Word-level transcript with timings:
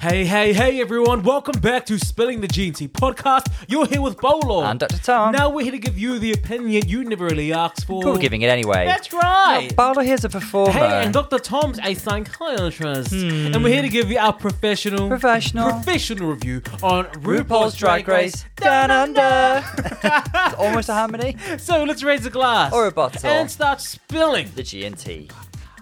Hey, 0.00 0.24
hey, 0.24 0.54
hey, 0.54 0.80
everyone. 0.80 1.22
Welcome 1.22 1.60
back 1.60 1.84
to 1.84 1.98
Spilling 1.98 2.40
the 2.40 2.48
GNT 2.48 2.88
podcast. 2.88 3.52
You're 3.68 3.84
here 3.84 4.00
with 4.00 4.16
Paolo. 4.16 4.62
And 4.64 4.80
Dr. 4.80 4.96
Tom. 4.96 5.32
Now 5.32 5.50
we're 5.50 5.64
here 5.64 5.72
to 5.72 5.78
give 5.78 5.98
you 5.98 6.18
the 6.18 6.32
opinion 6.32 6.88
you 6.88 7.04
never 7.04 7.26
really 7.26 7.52
asked 7.52 7.84
for. 7.84 8.02
We're 8.02 8.16
giving 8.16 8.40
it 8.40 8.46
anyway. 8.46 8.86
That's 8.86 9.12
right. 9.12 9.68
Paolo 9.76 10.00
here's 10.00 10.24
a 10.24 10.30
performer. 10.30 10.72
Hey, 10.72 11.04
and 11.04 11.12
Dr. 11.12 11.38
Tom's 11.38 11.78
a 11.80 11.92
psychiatrist. 11.92 13.10
Hmm. 13.10 13.52
And 13.52 13.62
we're 13.62 13.74
here 13.74 13.82
to 13.82 13.90
give 13.90 14.10
you 14.10 14.16
our 14.16 14.32
professional 14.32 15.06
Professional. 15.10 15.68
professional 15.70 16.30
review 16.30 16.62
on 16.82 17.04
RuPaul's, 17.04 17.42
RuPaul's 17.44 17.74
Drag 17.76 18.08
Race 18.08 18.46
Down 18.56 18.90
Under. 18.90 19.62
It's 19.76 20.54
almost 20.54 20.88
a 20.88 20.94
harmony. 20.94 21.36
So 21.58 21.84
let's 21.84 22.02
raise 22.02 22.24
a 22.24 22.30
glass. 22.30 22.72
Or 22.72 22.86
a 22.86 22.90
bottle. 22.90 23.20
And 23.28 23.50
start 23.50 23.82
spilling. 23.82 24.48
The 24.54 24.62
G&T. 24.62 25.28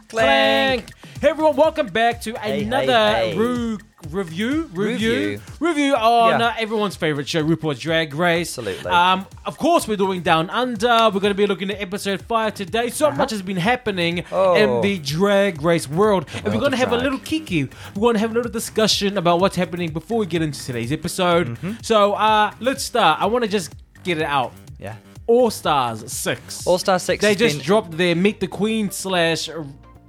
Clank. 0.09 0.87
Hey 1.21 1.31
everyone, 1.31 1.57
welcome 1.57 1.89
back 1.89 2.21
to 2.23 2.35
Hey, 2.39 2.63
another 2.63 2.93
hey. 2.93 3.37
Ru- 3.37 3.79
review, 4.11 4.71
review, 4.73 5.11
Review. 5.33 5.41
review 5.59 5.95
on 5.97 6.39
Yeah. 6.39 6.47
uh, 6.47 6.53
everyone's 6.59 6.95
favorite 6.95 7.27
show, 7.29 7.43
RuPaul's 7.43 7.81
Drag 7.81 8.15
Race. 8.15 8.57
Absolutely. 8.57 8.89
Um, 8.89 9.27
of 9.45 9.59
course, 9.59 9.89
we're 9.89 9.97
doing 9.97 10.21
Down 10.23 10.49
Under. 10.49 10.87
We're 11.13 11.19
going 11.21 11.33
to 11.33 11.35
be 11.35 11.47
looking 11.49 11.71
at 11.73 11.81
episode 11.81 12.23
five 12.23 12.55
today. 12.55 12.91
So 12.91 13.11
much 13.11 13.33
has 13.33 13.43
been 13.43 13.57
happening 13.57 14.21
Uh-huh. 14.21 14.53
Oh. 14.53 14.55
in 14.55 14.81
the 14.81 14.99
Drag 15.01 15.61
Race 15.61 15.89
world, 15.89 16.27
and 16.35 16.45
we're 16.45 16.51
World 16.53 16.61
going 16.61 16.71
to 16.73 16.77
of 16.77 16.79
have 16.81 16.93
a 16.93 16.97
drag. 16.99 17.03
little 17.05 17.19
kiki. 17.19 17.65
We're 17.97 18.01
going 18.01 18.15
to 18.15 18.21
have 18.21 18.31
a 18.31 18.35
little 18.35 18.53
discussion 18.53 19.19
about 19.19 19.41
what's 19.41 19.57
happening 19.57 19.91
before 19.91 20.19
we 20.19 20.27
get 20.27 20.43
into 20.43 20.63
today's 20.65 20.93
episode. 20.93 21.49
Mm-hmm. 21.49 21.73
So 21.83 22.13
uh, 22.13 22.53
let's 22.61 22.85
start. 22.85 23.21
I 23.21 23.27
want 23.27 23.43
to 23.45 23.51
just 23.51 23.75
get 24.05 24.19
it 24.19 24.25
out. 24.25 24.53
Yeah. 24.79 24.95
All 25.27 25.51
Stars 25.51 26.11
six. 26.13 26.65
All 26.67 26.79
Star 26.79 26.99
6 27.01 27.21
They 27.21 27.29
has 27.29 27.37
just 27.37 27.57
been... 27.57 27.65
dropped 27.67 27.91
their 27.99 28.15
Meet 28.15 28.39
the 28.41 28.47
Queen 28.47 28.91
slash 28.93 29.51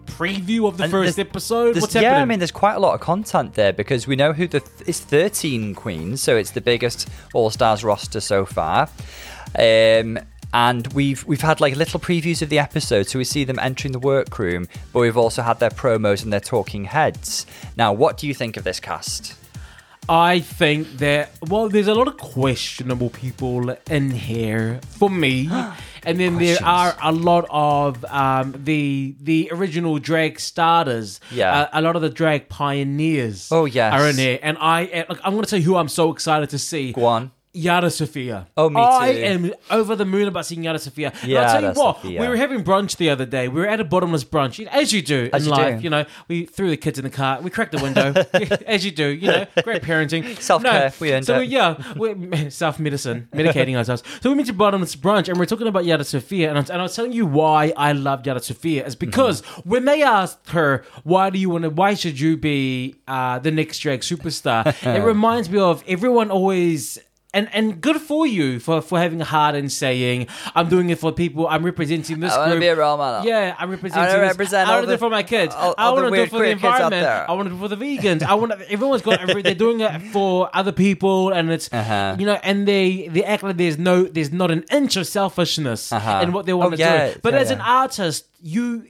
preview 0.10 0.68
of 0.68 0.78
the 0.78 0.84
And 0.84 0.92
first 0.92 1.20
episode. 1.20 1.80
What's 1.80 1.96
yeah, 1.96 2.02
happening? 2.02 2.22
I 2.22 2.26
mean, 2.26 2.40
there's 2.40 2.52
quite 2.52 2.76
a 2.76 2.80
lot 2.80 2.94
of 2.94 3.02
content 3.02 3.54
there 3.54 3.74
because 3.74 4.08
we 4.08 4.16
know 4.16 4.34
who 4.34 4.48
the 4.48 4.60
th- 4.60 4.88
it's 4.88 5.00
13 5.00 5.76
queens, 5.76 6.22
so 6.22 6.36
it's 6.36 6.52
the 6.52 6.62
biggest 6.62 7.08
All 7.34 7.50
Stars 7.50 7.84
roster 7.84 8.20
so 8.20 8.46
far. 8.46 8.90
Um, 9.58 10.20
and 10.54 10.92
we've 10.94 11.24
we've 11.26 11.42
had 11.42 11.62
like 11.62 11.76
little 11.76 12.00
previews 12.00 12.42
of 12.42 12.50
the 12.50 12.60
episode, 12.60 13.08
so 13.08 13.20
we 13.20 13.26
see 13.26 13.44
them 13.44 13.60
entering 13.60 13.92
the 13.92 14.00
workroom, 14.00 14.68
but 14.92 15.00
we've 15.00 15.18
also 15.18 15.42
had 15.42 15.60
their 15.60 15.70
promos 15.70 16.24
and 16.24 16.34
their 16.34 16.40
talking 16.40 16.86
heads. 16.86 17.46
Now, 17.78 17.94
what 17.94 18.18
do 18.18 18.28
you 18.28 18.34
think 18.34 18.58
of 18.58 18.64
this 18.64 18.80
cast? 18.80 19.39
I 20.10 20.40
think 20.40 20.98
that 20.98 21.32
well, 21.48 21.70
there's 21.70 21.88
a 21.88 21.94
lot 21.94 22.08
of 22.08 22.18
questionable 22.18 23.12
people 23.12 23.76
in 23.92 24.10
here 24.10 24.80
for 24.98 25.08
me, 25.08 25.48
and 26.04 26.20
then 26.20 26.40
there 26.40 26.58
are 26.64 26.98
a 27.02 27.12
lot 27.12 27.46
of 27.52 28.04
um, 28.06 28.56
the 28.58 29.16
the 29.22 29.50
original 29.52 30.00
drag 30.00 30.40
starters. 30.40 31.20
Yeah. 31.32 31.62
uh, 31.62 31.70
a 31.74 31.82
lot 31.84 31.96
of 31.96 32.02
the 32.02 32.10
drag 32.10 32.50
pioneers. 32.50 33.50
Oh, 33.52 33.66
yes. 33.66 33.94
are 33.94 34.10
in 34.10 34.18
here, 34.18 34.40
and 34.42 34.58
I 34.60 34.86
uh, 34.86 35.04
like, 35.10 35.20
I'm 35.24 35.34
going 35.34 35.44
to 35.44 35.50
tell 35.50 35.60
you 35.60 35.66
who 35.66 35.76
I'm 35.76 35.90
so 35.90 36.12
excited 36.12 36.50
to 36.50 36.58
see. 36.58 36.92
Go 36.92 37.06
on. 37.06 37.32
Yara 37.52 37.90
Sofia. 37.90 38.48
Oh, 38.56 38.70
me 38.70 38.76
too. 38.76 38.82
I 38.82 39.08
am 39.08 39.52
over 39.72 39.96
the 39.96 40.06
moon 40.06 40.28
about 40.28 40.46
seeing 40.46 40.64
Yara 40.64 40.78
Sofia. 40.78 41.12
And 41.24 41.34
I'll 41.38 41.46
tell 41.46 41.56
you 41.62 41.68
Yara 41.68 41.74
what, 41.74 41.96
Sofia. 42.02 42.22
we 42.22 42.28
were 42.28 42.36
having 42.38 42.64
brunch 42.64 42.98
the 42.98 43.10
other 43.10 43.26
day. 43.26 43.48
We 43.48 43.60
were 43.62 43.68
at 43.68 43.80
a 43.80 43.84
bottomless 43.84 44.24
brunch, 44.24 44.64
as 44.68 44.94
you 44.94 45.02
do 45.02 45.30
As 45.34 45.44
in 45.48 45.50
you 45.52 45.58
life. 45.58 45.78
do. 45.80 45.84
You 45.84 45.90
know, 45.90 46.06
we 46.28 46.46
threw 46.46 46.70
the 46.70 46.78
kids 46.78 47.00
in 47.00 47.06
the 47.06 47.10
car, 47.10 47.42
we 47.42 47.50
cracked 47.50 47.72
the 47.72 47.82
window, 47.82 48.14
as 48.68 48.86
you 48.86 48.92
do. 48.92 49.08
You 49.08 49.28
know, 49.32 49.46
great 49.64 49.82
parenting, 49.82 50.40
Self-care, 50.40 50.94
we 51.00 51.12
earned 51.12 51.26
so 51.26 51.40
it. 51.40 51.50
yeah, 51.50 51.82
we're 51.96 52.50
self 52.52 52.80
medicine, 52.80 53.28
medicating 53.34 53.76
ourselves. 53.76 54.04
So 54.22 54.30
we 54.30 54.36
went 54.36 54.48
to 54.48 54.54
bottomless 54.54 54.96
brunch, 54.96 55.28
and 55.28 55.40
we're 55.40 55.46
talking 55.46 55.68
about 55.68 55.86
Yara 55.86 56.04
Sofia, 56.04 56.50
and 56.50 56.58
I, 56.58 56.62
and 56.62 56.72
I 56.80 56.84
was 56.84 56.96
telling 56.96 57.14
you 57.14 57.26
why 57.26 57.74
I 57.76 57.94
love 57.94 58.26
Yara 58.28 58.42
Sofia 58.42 58.86
is 58.86 58.96
because 58.96 59.42
Mm-hmm. 59.42 59.70
when 59.70 59.86
they 59.86 60.04
asked 60.04 60.50
her, 60.52 60.84
"Why 61.04 61.30
do 61.30 61.40
you 61.40 61.50
want 61.50 61.64
to? 61.64 61.70
Why 61.70 61.94
should 61.96 62.20
you 62.20 62.38
be 62.38 62.96
uh, 63.08 63.40
the 63.40 63.52
next 63.52 63.80
drag 63.80 64.02
superstar?" 64.02 64.66
it 64.86 65.02
reminds 65.04 65.50
me 65.50 65.60
of 65.60 65.84
everyone 65.88 66.30
always 66.32 67.00
and 67.34 67.48
and 67.54 67.80
good 67.82 67.98
for 68.02 68.26
you 68.26 68.60
for 68.60 68.82
for 68.82 68.98
having 69.00 69.22
a 69.22 69.26
heart 69.26 69.56
and 69.56 69.72
saying 69.72 70.28
I'm 70.56 70.68
doing 70.70 70.90
it 70.90 70.98
for 71.00 71.12
people. 71.12 71.48
I'm 71.48 71.64
representing 71.64 72.20
this 72.20 72.34
I 72.34 72.38
wanna 72.48 72.60
be 72.60 72.68
a 72.68 72.76
role 72.76 72.98
model. 72.98 73.26
Yeah, 73.30 73.56
I'm 73.60 73.70
representing. 73.70 74.04
I 74.06 74.08
wanna 74.14 74.22
this. 74.28 74.32
represent 74.38 74.68
I 74.68 74.72
all 74.72 74.78
want 74.78 74.84
to 74.86 74.88
do 74.88 74.94
it 74.94 75.00
for 75.00 75.10
my 75.10 75.24
kids. 75.24 75.54
all- 75.56 75.76
I 75.78 75.84
all 75.86 75.96
want 75.96 76.10
to 76.10 76.16
do 76.16 76.22
it 76.24 76.30
for 76.30 76.38
the 76.38 76.44
queer 76.44 76.54
kids 76.56 76.64
out 76.66 76.94
environment. 76.94 77.30
I 77.30 77.34
want 77.34 77.46
to 77.48 77.50
do 77.52 77.56
it 77.56 77.60
for 77.70 77.76
the 77.76 77.78
vegans. 77.86 78.24
I 78.24 78.34
want. 78.34 78.52
Everyone's 78.70 79.02
got. 79.04 79.22
Every, 79.22 79.42
they're 79.42 79.54
doing 79.56 79.80
it 79.82 80.02
for 80.12 80.50
other 80.54 80.72
people, 80.72 81.30
and 81.32 81.52
it's 81.52 81.70
Uh-huh. 81.72 82.16
you 82.20 82.26
know, 82.26 82.40
and 82.44 82.68
they 82.68 83.08
they 83.10 83.24
act 83.24 83.44
like 83.44 83.58
there's 83.58 83.78
no 83.78 84.04
there's 84.04 84.32
not 84.32 84.50
an 84.52 84.64
inch 84.72 84.96
of 84.98 85.06
selfishness 85.08 85.92
Uh-huh. 85.94 86.22
in 86.24 86.32
what 86.32 86.46
they 86.46 86.54
want 86.54 86.74
Oh, 86.74 86.76
to 86.76 86.82
yeah, 86.82 87.14
do. 87.14 87.20
But 87.22 87.34
yeah, 87.34 87.40
as 87.42 87.52
an 87.52 87.62
artist, 87.62 88.26
you 88.42 88.86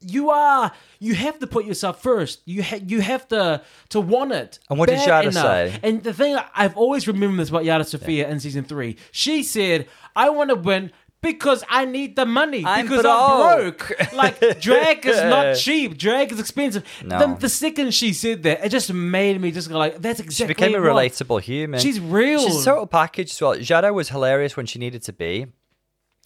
you 0.00 0.30
are 0.30 0.72
you 0.98 1.14
have 1.14 1.38
to 1.40 1.46
put 1.46 1.64
yourself 1.64 2.02
first. 2.02 2.40
You 2.46 2.62
ha- 2.62 2.80
you 2.86 3.00
have 3.00 3.28
to 3.28 3.62
to 3.90 4.00
want 4.00 4.32
it. 4.32 4.58
And 4.68 4.78
what 4.78 4.88
did 4.88 5.04
Yara 5.06 5.22
enough. 5.26 5.34
say? 5.44 5.78
And 5.82 6.02
the 6.02 6.12
thing 6.14 6.36
I've 6.54 6.76
always 6.76 7.06
remembered 7.06 7.40
this 7.40 7.48
about 7.50 7.64
Yara 7.64 7.84
Sofia 7.84 8.28
in 8.28 8.40
season 8.40 8.64
three. 8.64 8.96
She 9.12 9.42
said, 9.42 9.86
"I 10.16 10.30
want 10.30 10.50
to 10.50 10.56
win." 10.56 10.92
Because 11.22 11.62
I 11.68 11.84
need 11.84 12.16
the 12.16 12.24
money. 12.24 12.64
I'm 12.64 12.86
because 12.86 13.04
I'm 13.06 13.74
broke." 13.76 13.92
Like 14.14 14.40
drag 14.62 15.04
is 15.04 15.18
not 15.22 15.54
cheap. 15.56 15.98
Drag 15.98 16.32
is 16.32 16.40
expensive. 16.40 16.82
No. 17.04 17.18
The, 17.18 17.40
the 17.40 17.48
second 17.50 17.92
she 17.92 18.14
said 18.14 18.42
that, 18.44 18.64
it 18.64 18.70
just 18.70 18.90
made 18.90 19.38
me 19.38 19.50
just 19.50 19.68
go 19.68 19.76
like, 19.76 20.00
"That's 20.00 20.18
She 20.20 20.24
exactly." 20.24 20.54
became 20.54 20.74
a 20.74 20.80
what- 20.80 20.96
relatable 20.96 21.42
human. 21.42 21.78
She's 21.78 22.00
real. 22.00 22.40
She's 22.46 22.62
a 22.62 22.64
total 22.64 22.86
package 22.86 23.32
as 23.32 23.40
well. 23.42 23.54
Jada 23.56 23.92
was 23.92 24.08
hilarious 24.08 24.56
when 24.56 24.64
she 24.64 24.78
needed 24.78 25.02
to 25.02 25.12
be. 25.12 25.48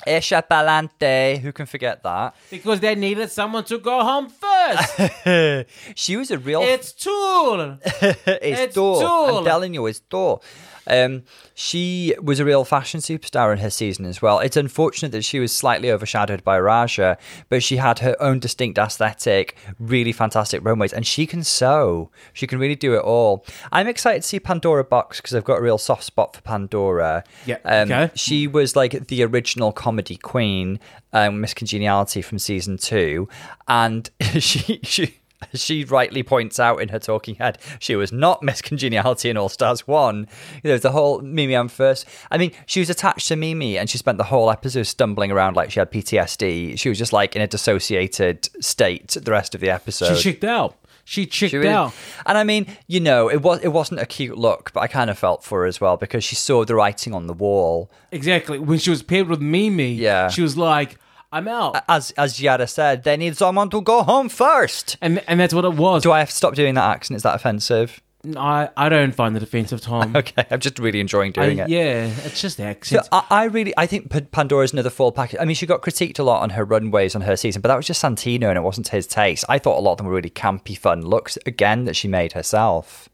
Echa 0.06 0.42
Pa'lante, 0.42 1.38
who 1.40 1.52
can 1.52 1.66
forget 1.66 2.02
that? 2.02 2.34
because 2.50 2.80
they 2.80 2.94
needed 2.94 3.30
someone 3.30 3.64
to 3.64 3.78
go 3.78 4.02
home 4.02 4.28
first. 4.28 5.66
she 5.94 6.16
was 6.16 6.30
a 6.30 6.38
real. 6.38 6.62
it's 6.62 6.92
Tool. 6.92 7.78
it's, 7.84 8.60
it's. 8.60 8.74
Tool. 8.74 9.38
I'm 9.38 9.44
telling 9.44 9.74
you, 9.74 9.86
it's 9.86 10.00
Thor. 10.00 10.40
Um, 10.86 11.22
she 11.54 12.14
was 12.20 12.40
a 12.40 12.44
real 12.44 12.64
fashion 12.64 13.00
superstar 13.00 13.52
in 13.52 13.58
her 13.58 13.70
season 13.70 14.04
as 14.04 14.20
well. 14.20 14.38
It's 14.40 14.56
unfortunate 14.56 15.12
that 15.12 15.24
she 15.24 15.38
was 15.40 15.54
slightly 15.54 15.90
overshadowed 15.90 16.44
by 16.44 16.58
Raja, 16.58 17.16
but 17.48 17.62
she 17.62 17.76
had 17.76 18.00
her 18.00 18.16
own 18.20 18.38
distinct 18.38 18.78
aesthetic, 18.78 19.56
really 19.78 20.12
fantastic 20.12 20.64
runways, 20.64 20.92
and 20.92 21.06
she 21.06 21.26
can 21.26 21.44
sew. 21.44 22.10
She 22.32 22.46
can 22.46 22.58
really 22.58 22.74
do 22.76 22.94
it 22.94 23.00
all. 23.02 23.44
I'm 23.72 23.86
excited 23.88 24.22
to 24.22 24.28
see 24.28 24.40
Pandora 24.40 24.84
Boxx 24.84 25.16
because 25.16 25.34
I've 25.34 25.44
got 25.44 25.58
a 25.58 25.62
real 25.62 25.78
soft 25.78 26.04
spot 26.04 26.34
for 26.36 26.42
Pandora. 26.42 27.24
Yeah, 27.46 27.58
Um, 27.64 27.90
okay. 27.92 28.10
She 28.14 28.46
was 28.46 28.76
like 28.76 29.08
the 29.08 29.22
original 29.24 29.72
comedy 29.72 30.16
queen, 30.16 30.80
um, 31.12 31.40
Miss 31.40 31.54
Congeniality 31.54 32.20
from 32.22 32.38
season 32.38 32.76
two, 32.78 33.28
and 33.68 34.10
she 34.38 34.80
she. 34.82 35.20
She 35.54 35.84
rightly 35.84 36.22
points 36.22 36.58
out 36.60 36.80
in 36.82 36.88
her 36.90 36.98
talking 36.98 37.36
head, 37.36 37.58
she 37.78 37.96
was 37.96 38.12
not 38.12 38.42
Miss 38.42 38.60
Congeniality 38.62 39.30
in 39.30 39.36
All 39.36 39.48
Stars 39.48 39.86
1. 39.86 40.26
You 40.62 40.70
know, 40.70 40.78
the 40.78 40.92
whole 40.92 41.20
Mimi 41.20 41.54
I'm 41.54 41.68
first. 41.68 42.06
I 42.30 42.38
mean, 42.38 42.52
she 42.66 42.80
was 42.80 42.90
attached 42.90 43.28
to 43.28 43.36
Mimi 43.36 43.78
and 43.78 43.88
she 43.88 43.98
spent 43.98 44.18
the 44.18 44.24
whole 44.24 44.50
episode 44.50 44.84
stumbling 44.84 45.30
around 45.30 45.56
like 45.56 45.70
she 45.70 45.80
had 45.80 45.90
PTSD. 45.90 46.78
She 46.78 46.88
was 46.88 46.98
just 46.98 47.12
like 47.12 47.34
in 47.36 47.42
a 47.42 47.46
dissociated 47.46 48.48
state 48.64 49.08
the 49.20 49.30
rest 49.30 49.54
of 49.54 49.60
the 49.60 49.70
episode. 49.70 50.16
She 50.16 50.32
checked 50.32 50.44
out. 50.44 50.76
She 51.06 51.26
checked 51.26 51.50
She 51.50 51.58
really- 51.58 51.68
out. 51.70 51.92
And 52.24 52.38
I 52.38 52.44
mean, 52.44 52.66
you 52.86 52.98
know, 53.00 53.28
it 53.28 53.42
was 53.42 53.60
it 53.62 53.68
wasn't 53.68 54.00
a 54.00 54.06
cute 54.06 54.38
look, 54.38 54.72
but 54.72 54.80
I 54.80 54.86
kind 54.86 55.10
of 55.10 55.18
felt 55.18 55.44
for 55.44 55.60
her 55.60 55.66
as 55.66 55.80
well 55.80 55.96
because 55.98 56.24
she 56.24 56.34
saw 56.34 56.64
the 56.64 56.74
writing 56.74 57.12
on 57.14 57.26
the 57.26 57.34
wall. 57.34 57.90
Exactly. 58.10 58.58
When 58.58 58.78
she 58.78 58.88
was 58.90 59.02
paired 59.02 59.28
with 59.28 59.40
Mimi, 59.40 59.92
Yeah. 59.92 60.28
she 60.28 60.40
was 60.40 60.56
like, 60.56 60.96
I'm 61.34 61.48
out. 61.48 61.82
As 61.88 62.10
as 62.12 62.40
Yara 62.40 62.66
said, 62.66 63.02
they 63.04 63.16
need 63.16 63.36
someone 63.36 63.68
to 63.70 63.80
go 63.82 64.02
home 64.02 64.28
first. 64.28 64.96
and 65.02 65.22
and 65.28 65.38
that's 65.40 65.52
what 65.54 65.64
it 65.64 65.74
was. 65.74 66.02
Do 66.02 66.12
I 66.12 66.20
have 66.20 66.30
to 66.30 66.34
stop 66.36 66.54
doing 66.54 66.74
that 66.74 66.88
accent? 66.88 67.16
Is 67.16 67.22
that 67.24 67.34
offensive? 67.34 68.00
I, 68.38 68.70
I 68.74 68.88
don't 68.88 69.14
find 69.14 69.36
it 69.36 69.42
offensive, 69.42 69.82
Tom. 69.82 70.16
Okay, 70.20 70.46
I'm 70.50 70.58
just 70.58 70.78
really 70.78 70.98
enjoying 70.98 71.32
doing 71.32 71.60
I- 71.60 71.64
it. 71.64 71.68
Yeah, 71.68 72.06
it's 72.24 72.40
just 72.40 72.56
So 72.56 72.64
accent. 72.64 73.06
I, 73.12 73.22
I 73.30 73.44
really, 73.44 73.74
I 73.76 73.84
think 73.86 74.10
Pandora's 74.32 74.72
another 74.72 74.88
full 74.88 75.12
package. 75.12 75.38
I 75.38 75.44
mean, 75.44 75.54
she 75.54 75.66
got 75.66 75.82
critiqued 75.82 76.18
a 76.18 76.22
lot 76.22 76.40
on 76.42 76.48
her 76.56 76.64
runways 76.64 77.14
on 77.14 77.20
her 77.20 77.36
season, 77.36 77.60
but 77.60 77.68
that 77.68 77.76
was 77.76 77.86
just 77.86 78.02
Santino 78.02 78.44
and 78.48 78.56
it 78.56 78.62
wasn't 78.62 78.88
his 78.88 79.06
taste. 79.06 79.44
I 79.46 79.58
thought 79.58 79.76
a 79.78 79.82
lot 79.82 79.92
of 79.92 79.98
them 79.98 80.06
were 80.06 80.14
really 80.14 80.30
campy, 80.30 80.74
fun 80.78 81.02
looks 81.02 81.36
again 81.44 81.84
that 81.84 81.96
she 81.96 82.08
made 82.08 82.32
herself. 82.32 83.10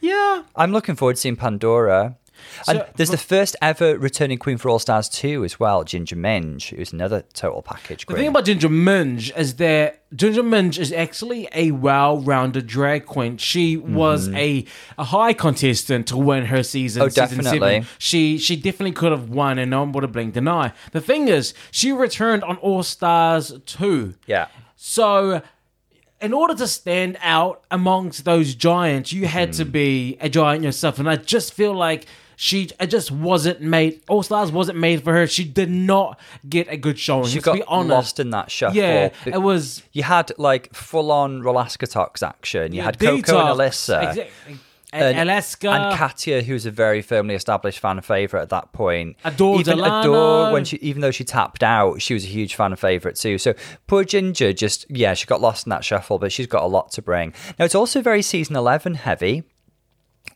yeah. 0.00 0.44
I'm 0.54 0.70
looking 0.70 0.94
forward 0.94 1.16
to 1.16 1.20
seeing 1.22 1.34
Pandora. 1.36 2.16
And 2.68 2.78
So- 2.78 2.86
there's 2.96 3.10
the 3.10 3.16
first 3.18 3.56
ever 3.62 3.98
returning 3.98 4.38
queen 4.38 4.58
for 4.58 4.68
All 4.70 4.78
Stars 4.78 5.08
2 5.08 5.44
as 5.44 5.58
well, 5.60 5.84
Ginger 5.84 6.16
Minge, 6.16 6.70
who's 6.70 6.92
another 6.92 7.24
total 7.34 7.62
package 7.62 8.06
The 8.06 8.14
thing 8.14 8.28
about 8.28 8.44
Ginger 8.44 8.68
Minge 8.68 9.32
is 9.36 9.54
that 9.56 10.02
Ginger 10.14 10.42
Minge 10.42 10.78
is 10.78 10.92
actually 10.92 11.48
a 11.54 11.72
well-rounded 11.72 12.66
drag 12.66 13.06
queen. 13.06 13.36
She 13.38 13.76
was 13.76 14.28
a, 14.28 14.64
a 14.96 15.04
high 15.04 15.32
contestant 15.32 16.06
to 16.08 16.16
win 16.16 16.46
her 16.46 16.62
season. 16.62 17.00
Mm-hmm. 17.02 17.06
Oh, 17.06 17.08
season 17.26 17.38
definitely. 17.44 17.68
seven. 17.82 17.88
She 17.98 18.38
she 18.38 18.56
definitely 18.56 18.92
could 18.92 19.10
have 19.12 19.28
won, 19.28 19.58
and 19.58 19.70
no 19.70 19.80
one 19.80 19.92
would 19.92 20.02
have 20.04 20.12
blinked 20.12 20.36
an 20.36 20.46
eye. 20.48 20.72
The 20.92 21.00
thing 21.00 21.28
is, 21.28 21.54
she 21.70 21.92
returned 21.92 22.44
on 22.44 22.56
All 22.58 22.82
Stars 22.82 23.52
two. 23.66 24.14
yeah. 24.26 24.46
So, 24.76 25.42
in 26.20 26.32
order 26.32 26.54
to 26.54 26.66
stand 26.68 27.18
out 27.20 27.64
amongst 27.70 28.24
those 28.24 28.54
giants, 28.54 29.12
you 29.12 29.26
had 29.26 29.50
Mm. 29.50 29.56
to 29.58 29.64
be 29.64 30.16
a 30.20 30.28
giant 30.28 30.62
yourself. 30.62 30.98
And 30.98 31.08
I 31.10 31.16
just 31.16 31.52
feel 31.52 31.74
like 31.74 32.06
she 32.36 32.70
it 32.78 32.88
just 32.88 33.10
wasn't 33.10 33.60
made. 33.62 34.02
All 34.08 34.22
Stars 34.22 34.52
wasn't 34.52 34.78
made 34.78 35.02
for 35.02 35.12
her. 35.12 35.26
She 35.26 35.44
did 35.44 35.70
not 35.70 36.20
get 36.48 36.68
a 36.68 36.76
good 36.76 36.98
showing. 36.98 37.26
She 37.26 37.40
got 37.40 37.54
be 37.54 37.62
honest. 37.66 37.90
lost 37.90 38.20
in 38.20 38.30
that 38.30 38.50
shuffle. 38.50 38.76
Yeah, 38.76 39.10
But 39.24 39.34
it 39.34 39.42
was 39.42 39.82
You 39.92 40.02
had 40.02 40.32
like 40.38 40.72
full 40.74 41.10
on 41.10 41.42
Rolaskatox 41.42 42.22
action. 42.22 42.72
You 42.72 42.82
had 42.82 42.98
Coco 42.98 43.16
Detox. 43.16 43.50
and 43.50 43.58
Alyssa. 43.58 44.08
Exactly. 44.10 44.58
And, 44.92 45.18
Alaska 45.18 45.68
and 45.68 45.98
Katya, 45.98 46.42
who's 46.42 46.64
a 46.64 46.70
very 46.70 47.02
firmly 47.02 47.34
established 47.34 47.80
fan 47.80 48.00
favorite 48.00 48.40
at 48.40 48.48
that 48.50 48.72
point. 48.72 49.16
Adore 49.24 49.60
even 49.60 49.76
Delano. 49.76 50.00
Adore, 50.00 50.52
when 50.52 50.64
she, 50.64 50.76
even 50.76 51.02
though 51.02 51.10
she 51.10 51.24
tapped 51.24 51.62
out, 51.62 52.00
she 52.00 52.14
was 52.14 52.24
a 52.24 52.28
huge 52.28 52.54
fan 52.54 52.74
favorite 52.76 53.16
too. 53.16 53.36
So 53.36 53.52
poor 53.88 54.04
Ginger, 54.04 54.52
just 54.54 54.86
yeah, 54.88 55.12
she 55.12 55.26
got 55.26 55.40
lost 55.42 55.66
in 55.66 55.70
that 55.70 55.84
shuffle, 55.84 56.18
but 56.18 56.32
she's 56.32 56.46
got 56.46 56.62
a 56.62 56.66
lot 56.66 56.92
to 56.92 57.02
bring. 57.02 57.34
Now 57.58 57.64
it's 57.66 57.74
also 57.74 58.00
very 58.00 58.22
season 58.22 58.56
eleven 58.56 58.94
heavy. 58.94 59.42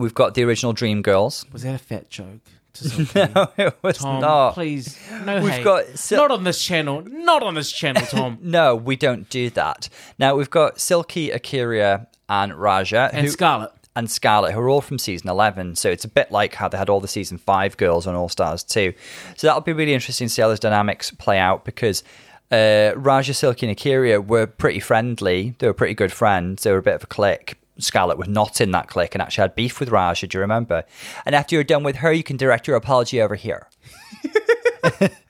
We've 0.00 0.14
got 0.14 0.34
the 0.34 0.42
original 0.44 0.72
Dream 0.72 1.02
Girls. 1.02 1.44
Was 1.52 1.62
that 1.62 1.74
a 1.74 1.78
fat 1.78 2.08
joke? 2.10 2.40
To? 2.74 3.06
No, 3.34 3.48
it 3.56 3.74
was 3.82 3.98
Tom, 3.98 4.20
not. 4.20 4.54
please, 4.54 4.96
no 5.24 5.42
We've 5.42 5.52
hate. 5.52 5.64
got 5.64 5.86
Sil- 5.98 6.18
not 6.22 6.30
on 6.30 6.44
this 6.44 6.62
channel. 6.64 7.02
Not 7.04 7.42
on 7.42 7.54
this 7.54 7.70
channel, 7.72 8.02
Tom. 8.06 8.38
No, 8.42 8.76
we 8.76 8.94
don't 8.96 9.28
do 9.28 9.50
that. 9.50 9.88
Now 10.18 10.36
we've 10.36 10.48
got 10.50 10.78
Silky, 10.80 11.30
A'keria, 11.30 12.06
and 12.28 12.52
Ra'Jah, 12.52 13.10
and 13.12 13.26
who- 13.26 13.32
Scarlet. 13.32 13.72
and 13.96 14.08
Scarlet, 14.10 14.52
who 14.52 14.60
are 14.60 14.68
all 14.68 14.80
from 14.80 14.98
season 15.00 15.28
11. 15.28 15.74
So 15.76 15.90
it's 15.90 16.04
a 16.04 16.08
bit 16.08 16.30
like 16.30 16.54
how 16.54 16.68
they 16.68 16.78
had 16.78 16.88
all 16.88 17.00
the 17.00 17.08
season 17.08 17.38
5 17.38 17.76
girls 17.76 18.06
on 18.06 18.14
All 18.14 18.28
Stars 18.28 18.62
too. 18.62 18.94
So 19.36 19.48
that'll 19.48 19.62
be 19.62 19.72
really 19.72 19.92
interesting 19.92 20.28
to 20.28 20.32
see 20.32 20.40
how 20.40 20.46
those 20.48 20.60
dynamics 20.60 21.10
play 21.10 21.38
out 21.38 21.64
because 21.64 22.04
uh, 22.52 22.94
Ra'Jah, 22.96 23.34
Silky, 23.34 23.66
and 23.68 23.76
A'keria 23.76 24.24
were 24.24 24.46
pretty 24.46 24.78
friendly. 24.80 25.54
They 25.58 25.66
were 25.66 25.74
pretty 25.74 25.94
good 25.94 26.12
friends. 26.12 26.62
They 26.62 26.70
were 26.70 26.78
a 26.78 26.82
bit 26.82 26.94
of 26.94 27.02
a 27.02 27.06
clique. 27.08 27.56
Scarlet 27.82 28.18
was 28.18 28.28
not 28.28 28.60
in 28.60 28.70
that 28.72 28.88
clique 28.88 29.14
and 29.14 29.22
actually 29.22 29.42
had 29.42 29.54
beef 29.54 29.80
with 29.80 29.90
Ra'Jah, 29.90 30.28
do 30.28 30.38
you 30.38 30.40
remember? 30.40 30.84
And 31.24 31.34
after 31.34 31.54
you're 31.54 31.64
done 31.64 31.82
with 31.82 31.96
her, 31.96 32.12
you 32.12 32.22
can 32.22 32.36
direct 32.36 32.66
your 32.66 32.76
apology 32.76 33.20
over 33.20 33.34
here. 33.34 33.68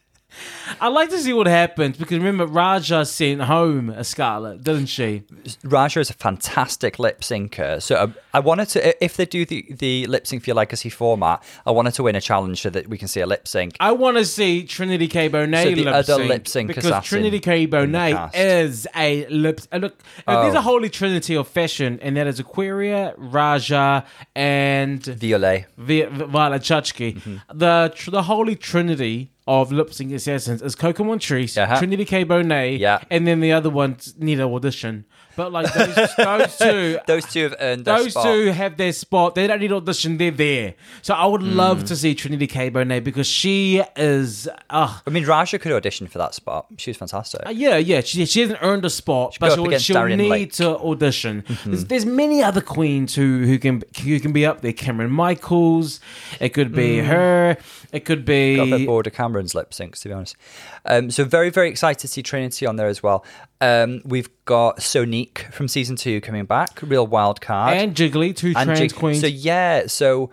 I'd 0.81 0.89
like 0.89 1.11
to 1.11 1.19
see 1.19 1.33
what 1.33 1.47
happens 1.47 1.97
because 1.97 2.19
remember 2.19 2.47
Ra'Jah 2.47 3.07
sent 3.07 3.43
home 3.43 3.91
a 3.91 4.05
Scarlet, 4.05 4.63
didn't 4.63 4.87
she? 4.87 5.23
Ra'Jah 5.65 6.01
is 6.01 6.11
a 6.11 6.15
fantastic 6.15 6.99
lip 6.99 7.21
syncer. 7.23 7.83
So 7.83 8.01
um, 8.03 8.15
I 8.33 8.41
wanted 8.41 8.69
to, 8.71 9.05
if 9.05 9.17
they 9.17 9.27
do 9.27 9.45
the, 9.45 9.67
the 9.71 10.07
lip 10.07 10.27
sync 10.27 10.45
for 10.45 10.51
your 10.51 10.57
legacy 10.57 10.89
format, 10.91 11.43
I 11.67 11.71
wanted 11.73 11.95
to 11.95 12.03
win 12.05 12.15
a 12.17 12.21
challenge 12.21 12.63
so 12.63 12.71
that 12.71 12.89
we 12.89 12.99
can 12.99 13.09
see 13.09 13.21
a 13.21 13.27
lip 13.27 13.49
sync. 13.49 13.77
I 13.81 13.93
want 13.93 14.17
to 14.17 14.25
see 14.25 14.65
Trinity 14.65 15.09
K. 15.09 15.29
Bonet 15.29 15.63
So 15.65 15.71
the 15.71 15.85
lip 15.85 15.95
other 15.95 16.25
lip 16.25 16.49
sync 16.49 16.69
because 16.69 17.05
Trinity 17.05 17.41
K. 17.41 17.67
Bonet 17.67 18.31
is 18.35 18.87
a 18.95 19.27
lip. 19.27 19.61
Uh, 19.73 19.79
look, 19.79 19.99
uh, 20.27 20.43
there's 20.43 20.55
Oh. 20.55 20.59
a 20.59 20.63
holy 20.63 20.89
trinity 20.89 21.35
of 21.37 21.49
fashion, 21.49 21.99
and 22.03 22.17
that 22.17 22.27
is 22.27 22.39
Aquaria, 22.41 23.15
Raja, 23.17 24.05
and 24.35 25.03
Violet. 25.05 25.67
Vi- 25.77 26.05
Vi- 26.05 26.25
Violet 26.27 26.63
Chachki. 26.63 27.15
Mm-hmm. 27.17 27.59
The 27.59 27.93
tr- 27.95 28.11
the 28.11 28.23
holy 28.23 28.57
trinity 28.57 29.31
of 29.51 29.73
lip 29.73 29.93
sync 29.93 30.13
assassins 30.13 30.63
is 30.63 30.77
Coco 30.77 31.03
Montrese, 31.03 31.59
Uh-huh. 31.59 31.79
Trinity 31.79 32.05
K. 32.05 32.25
Bonet, 32.25 32.79
Yeah. 32.79 33.01
and 33.11 33.27
then 33.27 33.41
the 33.41 33.51
other 33.53 33.69
ones 33.71 34.15
need 34.17 34.39
an 34.39 34.47
audition. 34.53 35.05
But 35.37 35.53
like 35.53 35.73
those, 35.73 35.95
those 36.17 36.59
two, 36.59 36.99
Those 37.07 37.25
two 37.27 37.43
have 37.45 37.55
earned 37.61 37.85
those 37.85 38.11
spot. 38.13 38.25
two 38.25 38.47
have 38.53 38.77
their 38.77 38.93
spot. 38.93 39.35
They 39.35 39.47
don't 39.47 39.61
need 39.61 39.73
audition. 39.73 40.19
They're 40.19 40.31
there. 40.31 40.75
So 41.03 41.15
I 41.15 41.25
would 41.27 41.41
Hmm. 41.43 41.57
love 41.57 41.85
to 41.85 41.97
see 41.97 42.15
Trinity 42.15 42.47
K. 42.47 42.71
Bonet 42.71 43.05
because 43.05 43.27
she 43.27 43.83
is. 43.97 44.49
Uh, 44.69 44.99
I 45.07 45.11
mean, 45.11 45.25
Ra'Jah 45.25 45.61
could 45.61 45.73
audition 45.73 46.07
for 46.09 46.19
that 46.19 46.35
spot. 46.35 46.67
She 46.79 46.91
was 46.91 46.97
fantastic. 46.97 47.41
yeah, 47.53 47.77
yeah. 47.77 48.01
She, 48.01 48.27
she 48.27 48.41
hasn't 48.41 48.59
earned 48.61 48.85
a 48.85 48.91
spot, 48.91 49.39
go 49.39 49.47
but 49.49 49.55
she'll, 49.55 49.79
she'll 49.79 50.07
need 50.17 50.29
Lake. 50.29 50.53
to 50.55 50.77
audition. 50.79 51.45
There's, 51.65 51.85
there's 51.87 52.07
many 52.07 52.43
other 52.43 52.61
queens 52.61 53.15
who 53.15 53.45
who 53.47 53.59
can 53.59 53.83
who 54.03 54.19
can 54.21 54.33
be 54.33 54.45
up 54.45 54.61
there. 54.63 54.73
Kameron 54.73 55.11
Michaels. 55.11 56.01
It 56.41 56.51
could 56.51 56.75
be 56.75 56.99
her. 56.99 57.57
It 57.93 58.05
could 58.05 58.25
be. 58.25 58.57
Got 58.57 58.69
a 58.69 58.79
bit 58.79 58.87
bored 58.87 59.07
of 59.07 59.13
Kameron's 59.13 59.55
lip 59.55 59.71
syncs, 59.71 60.01
to 60.03 60.09
be 60.09 60.15
honest. 60.15 60.37
Um, 60.85 61.11
so 61.11 61.25
very, 61.25 61.51
very 61.51 61.69
excited 61.69 61.99
to 62.01 62.09
see 62.09 62.23
Trinity 62.23 62.67
on 62.67 62.77
there 62.77 62.89
as 62.89 63.03
well. 63.03 63.25
Um, 63.61 64.01
we've 64.05 64.29
got 64.47 64.79
Sonique 64.79 65.53
from 65.53 65.69
season 65.69 65.97
two 65.97 66.21
coming 66.23 66.47
back, 66.47 66.81
real 66.83 67.07
wild 67.07 67.41
card. 67.41 67.77
and 67.77 67.95
Jiggly, 67.95 68.35
two 68.35 68.55
And 68.57 68.67
trans 68.69 68.79
Jig- 68.81 68.95
queens. 68.95 69.21
So 69.21 69.27
yeah, 69.27 69.87
so 69.87 70.31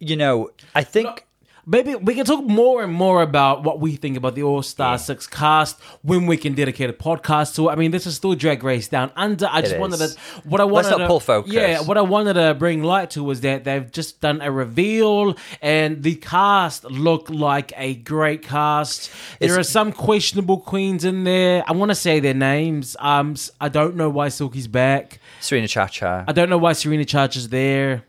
you 0.00 0.16
know, 0.16 0.50
I 0.74 0.82
think 0.82 1.26
Maybe 1.66 1.94
we 1.94 2.14
can 2.14 2.26
talk 2.26 2.44
more 2.44 2.82
and 2.82 2.92
more 2.92 3.22
about 3.22 3.64
what 3.64 3.80
we 3.80 3.96
think 3.96 4.16
about 4.16 4.34
the 4.34 4.42
All 4.42 4.62
Star 4.62 4.98
Six 4.98 5.26
cast 5.26 5.80
when 6.02 6.26
we 6.26 6.36
can 6.36 6.54
dedicate 6.54 6.90
a 6.90 6.92
podcast 6.92 7.54
to 7.56 7.68
it. 7.68 7.72
I 7.72 7.76
mean, 7.76 7.90
this 7.90 8.06
is 8.06 8.16
still 8.16 8.34
Drag 8.34 8.62
Race 8.62 8.88
Down 8.88 9.10
Under. 9.16 9.48
I 9.50 9.62
just 9.62 9.78
wanted 9.78 9.98
to 9.98 10.18
what 10.44 10.60
I 10.60 10.64
wanted 10.64 10.98
to 10.98 11.06
pull 11.06 11.20
focus. 11.20 11.52
Yeah, 11.52 11.80
what 11.80 11.96
I 11.96 12.02
wanted 12.02 12.34
to 12.34 12.54
bring 12.54 12.82
light 12.82 13.10
to 13.10 13.22
was 13.22 13.40
that 13.42 13.64
they've 13.64 13.90
just 13.90 14.20
done 14.20 14.40
a 14.42 14.50
reveal 14.50 15.36
and 15.62 16.02
the 16.02 16.16
cast 16.16 16.84
look 16.84 17.30
like 17.30 17.72
a 17.76 17.94
great 17.94 18.42
cast. 18.42 19.10
There 19.40 19.58
are 19.58 19.62
some 19.62 19.92
questionable 19.92 20.58
queens 20.58 21.04
in 21.04 21.24
there. 21.24 21.64
I 21.66 21.72
want 21.72 21.90
to 21.90 21.94
say 21.94 22.20
their 22.20 22.34
names. 22.34 22.96
Um, 22.98 23.36
I 23.60 23.68
don't 23.68 23.96
know 23.96 24.10
why 24.10 24.28
Silky's 24.28 24.68
back. 24.68 25.18
Serena 25.40 25.68
Chacha. 25.68 26.24
I 26.28 26.32
don't 26.32 26.50
know 26.50 26.58
why 26.58 26.74
Serena 26.74 27.04
ChaCha 27.04 27.36
is 27.36 27.48
there. 27.48 28.04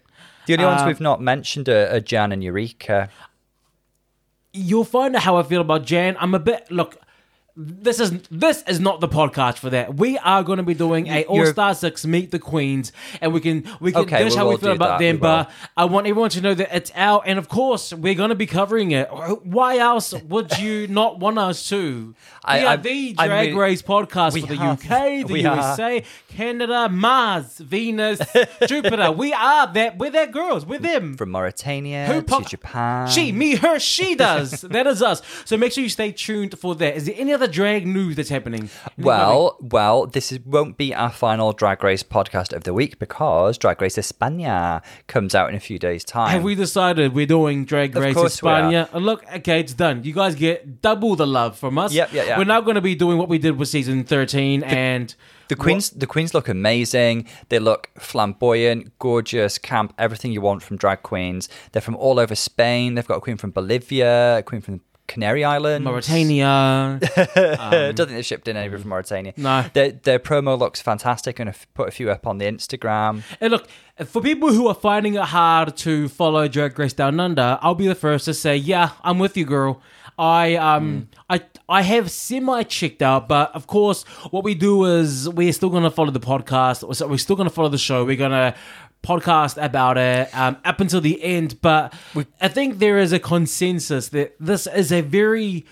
The 0.46 0.54
only 0.54 0.66
ones 0.66 0.82
uh, 0.82 0.86
we've 0.86 1.00
not 1.00 1.22
mentioned 1.22 1.70
are, 1.70 1.88
are 1.88 2.00
Jan 2.00 2.32
and 2.32 2.44
Eureka. 2.44 3.10
You'll 4.56 4.84
find 4.86 5.16
out 5.16 5.24
how 5.24 5.38
I 5.38 5.44
feel 5.44 5.62
about 5.62 5.86
Jan. 5.86 6.16
I'm 6.20 6.34
a 6.34 6.40
bit 6.40 6.72
look. 6.72 6.98
This 7.58 8.02
is 8.02 8.12
this 8.30 8.64
is 8.68 8.82
not 8.82 9.00
the 9.00 9.08
podcast 9.08 9.60
for 9.60 9.70
that. 9.70 9.96
We 9.96 10.18
are 10.18 10.44
going 10.44 10.58
to 10.58 10.64
be 10.64 10.74
doing 10.74 11.08
a 11.08 11.24
All 11.24 11.46
Star 11.46 11.74
Six 11.74 12.06
Meet 12.06 12.32
the 12.32 12.40
Queens, 12.40 12.92
and 13.22 13.34
we 13.34 13.40
can 13.40 13.64
we 13.80 13.94
can 13.94 14.02
Okay, 14.02 14.26
dish 14.26 14.36
how 14.36 14.50
we 14.50 14.58
feel 14.58 14.74
about 14.74 15.00
that, 15.00 15.06
them. 15.06 15.20
But. 15.20 15.50
I 15.78 15.86
want 15.86 16.06
everyone 16.06 16.32
to 16.32 16.42
know 16.42 16.54
that 16.54 16.76
it's 16.76 16.92
out, 16.96 17.24
and 17.26 17.40
of 17.40 17.48
course 17.48 17.94
we're 17.94 18.14
going 18.14 18.30
to 18.30 18.36
be 18.36 18.46
covering 18.46 18.92
it. 18.92 19.08
Why 19.44 19.78
else 19.78 20.14
would 20.24 20.58
you 20.58 20.88
not 20.88 21.20
want 21.20 21.40
us 21.40 21.70
to? 21.70 22.14
I- 22.44 22.60
we 22.60 22.66
are 22.66 22.70
I- 22.70 22.76
the 22.76 23.14
Drag 23.14 23.56
Race 23.56 23.82
podcast 23.82 24.40
for 24.42 24.48
the 24.48 24.56
have- 24.58 24.84
UK, 24.84 25.26
the 25.26 25.34
we 25.34 25.46
are. 25.46 25.56
USA, 25.56 26.04
Canada, 26.28 26.90
Mars, 26.90 27.58
Venus, 27.60 28.20
Jupiter. 28.68 29.14
We 29.14 29.32
are 29.32 29.72
that. 29.74 29.98
We're 29.98 30.12
that 30.12 30.34
girls. 30.34 30.66
We're 30.66 30.80
them. 30.80 31.16
From 31.16 31.32
Mauritania 31.32 32.08
Who 32.08 32.22
to 32.22 32.42
Japan. 32.50 33.08
She, 33.10 33.32
me, 33.32 33.56
her, 33.56 33.80
she 33.80 34.16
does. 34.16 34.60
that 34.62 34.88
is 34.88 35.02
us. 35.02 35.22
So 35.46 35.56
make 35.56 35.72
sure 35.72 35.84
you 35.84 35.90
stay 35.90 36.12
tuned 36.12 36.60
for 36.60 36.76
that. 36.76 36.98
Is 36.98 37.06
there 37.06 37.16
any 37.18 37.32
other 37.34 37.45
drag 37.48 37.86
news 37.88 38.16
that's 38.16 38.30
happening? 38.30 38.70
Well, 38.98 39.58
well, 39.60 40.06
this 40.06 40.32
is, 40.32 40.40
won't 40.46 40.78
be 40.78 40.94
our 40.94 41.10
final 41.10 41.54
Drag 41.54 41.84
Race 41.84 42.04
podcast 42.04 42.54
of 42.54 42.64
the 42.64 42.74
week 42.74 43.00
because 43.00 43.58
Drag 43.58 43.82
Race 43.82 43.96
España 43.96 44.84
comes 45.08 45.36
out 45.36 45.50
in 45.50 45.56
a 45.56 45.60
few 45.60 45.80
days' 45.80 46.04
time. 46.04 46.30
have 46.30 46.44
we 46.44 46.56
decided 46.56 47.14
we're 47.14 47.26
doing 47.26 47.66
Drag 47.66 47.96
Of 47.96 48.04
Race 48.04 48.16
course 48.16 48.42
we 48.42 48.50
are. 48.50 48.62
España? 48.62 48.90
And 48.94 49.06
look, 49.06 49.26
okay, 49.36 49.60
it's 49.60 49.74
done. 49.74 50.04
You 50.04 50.14
guys 50.14 50.36
get 50.36 50.82
double 50.82 51.16
the 51.16 51.28
love 51.28 51.58
from 51.58 51.78
us. 51.78 51.94
Yep, 51.94 52.14
yeah, 52.14 52.24
yeah. 52.24 52.38
We're 52.38 52.46
now 52.46 52.62
going 52.62 52.76
to 52.76 52.82
be 52.82 52.96
doing 52.96 53.18
what 53.18 53.30
we 53.30 53.38
did 53.38 53.58
with 53.58 53.70
season 53.70 54.04
13 54.04 54.64
and. 54.64 55.14
The 55.48 55.56
queens, 55.56 55.92
the 55.92 56.08
queens 56.08 56.34
look 56.34 56.50
amazing. 56.50 57.28
They 57.50 57.60
look 57.60 57.92
flamboyant, 58.00 58.98
gorgeous, 58.98 59.60
camp, 59.60 59.94
everything 60.00 60.32
you 60.32 60.42
want 60.42 60.64
from 60.64 60.76
drag 60.76 61.04
queens. 61.04 61.50
They're 61.72 61.84
from 61.84 61.96
all 61.98 62.20
over 62.20 62.34
Spain. 62.34 62.96
They've 62.96 63.08
got 63.08 63.18
a 63.18 63.22
queen 63.22 63.38
from 63.38 63.52
Bolivia, 63.52 64.40
a 64.40 64.44
queen 64.44 64.62
from 64.62 64.82
Canary 65.08 65.44
Islands. 65.44 65.86
Mauritania. 65.86 66.48
I 66.48 67.92
don't 67.96 67.96
think 67.96 68.10
they 68.10 68.22
shipped 68.22 68.48
in 68.48 68.58
anybody 68.58 68.82
from 68.82 68.90
Mauritania. 68.90 69.34
No. 69.38 69.66
Their, 69.74 69.92
their 69.92 70.20
promo 70.20 70.58
looks 70.58 70.82
fantastic. 70.82 71.40
I'm 71.40 71.46
going 71.46 71.54
to 71.54 71.60
put 71.74 71.88
a 71.88 71.92
few 71.92 72.10
up 72.10 72.26
on 72.28 72.38
the 72.38 72.46
Instagram. 72.46 73.24
And 73.40 73.52
look, 73.52 73.68
for 74.06 74.22
people 74.22 74.52
who 74.52 74.68
are 74.68 74.74
finding 74.76 75.16
it 75.16 75.22
hard 75.24 75.78
to 75.78 76.10
follow 76.10 76.48
Drag 76.48 76.78
Race 76.78 76.94
Down 76.94 77.20
Under, 77.20 77.60
I'll 77.62 77.76
be 77.76 77.88
the 77.88 77.96
first 77.96 78.26
to 78.26 78.34
say, 78.34 78.56
yeah, 78.56 78.92
I'm 79.04 79.20
with 79.20 79.38
you, 79.38 79.46
girl. 79.46 79.82
I 80.18 80.56
um 80.56 81.10
I 81.30 81.42
I 81.68 81.82
have 81.82 82.10
semi 82.10 82.64
checked 82.64 83.02
out, 83.02 83.28
but 83.28 83.54
of 83.54 83.68
course, 83.68 84.04
what 84.32 84.46
we 84.46 84.56
do 84.56 84.86
is 84.86 85.28
we're 85.28 85.52
still 85.52 85.70
gonna 85.70 85.92
follow 85.92 86.12
the 86.12 86.22
podcast. 86.22 86.96
So 86.96 87.08
we're 87.08 87.18
still 87.18 87.36
gonna 87.36 87.50
follow 87.50 87.68
the 87.68 87.78
show. 87.78 88.06
We're 88.06 88.16
gonna 88.16 88.56
podcast 89.04 89.64
about 89.64 89.98
it 89.98 90.36
um, 90.36 90.58
up 90.66 90.80
until 90.80 91.02
the 91.02 91.22
end. 91.24 91.62
But 91.62 91.94
I 92.42 92.48
think 92.48 92.80
there 92.80 92.98
is 92.98 93.14
a 93.14 93.20
consensus 93.20 94.10
that 94.10 94.36
this 94.40 94.68
is 94.68 94.92
a 94.92 95.02
very 95.02 95.66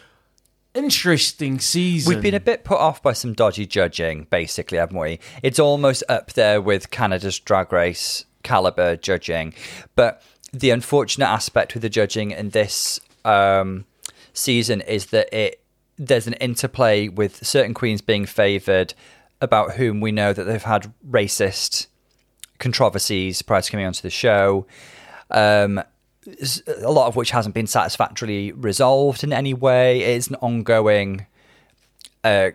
interesting 0.74 1.60
season. 1.60 2.13
We've 2.13 2.24
been 2.24 2.34
a 2.34 2.39
bit 2.39 2.63
put 2.63 2.80
off 2.80 3.01
by 3.01 3.13
some 3.13 3.34
dodgy 3.34 3.65
judging, 3.65 4.27
basically, 4.30 4.77
haven't 4.77 4.98
we? 4.98 5.20
It's 5.42 5.60
almost 5.60 6.03
up 6.10 6.34
there 6.34 6.62
with 6.62 6.92
Canada's 6.92 7.39
Drag 7.39 7.72
Race 7.72 8.25
caliber 8.44 8.96
judging. 8.96 9.53
But 9.96 10.22
the 10.51 10.70
unfortunate 10.70 11.27
aspect 11.27 11.74
with 11.74 11.82
the 11.82 11.89
judging 11.89 12.32
in 12.32 12.50
this 12.50 13.00
um, 13.25 13.86
season 14.34 14.82
is 14.82 15.08
that 15.08 15.34
it 15.36 15.60
there's 15.98 16.27
an 16.27 16.34
interplay 16.34 17.08
with 17.08 17.46
certain 17.46 17.74
queens 17.74 18.01
being 18.01 18.25
favoured 18.25 18.96
about 19.42 19.74
whom 19.74 20.01
we 20.01 20.12
know 20.12 20.34
that 20.34 20.46
they've 20.46 20.63
had 20.63 20.92
racist 21.08 21.86
controversies 22.63 23.41
prior 23.41 23.62
to 23.62 23.72
coming 23.72 23.86
onto 23.86 24.01
the 24.01 24.10
show. 24.10 24.65
Um, 25.29 25.82
a 26.67 26.89
lot 26.89 27.08
of 27.08 27.15
which 27.15 27.32
hasn't 27.32 27.53
been 27.53 27.67
satisfactorily 27.67 28.51
resolved 28.53 29.24
in 29.24 29.34
any 29.34 29.53
way. 29.53 30.01
It's 30.01 30.27
an 30.27 30.36
ongoing 30.36 31.25
uh, 32.24 32.51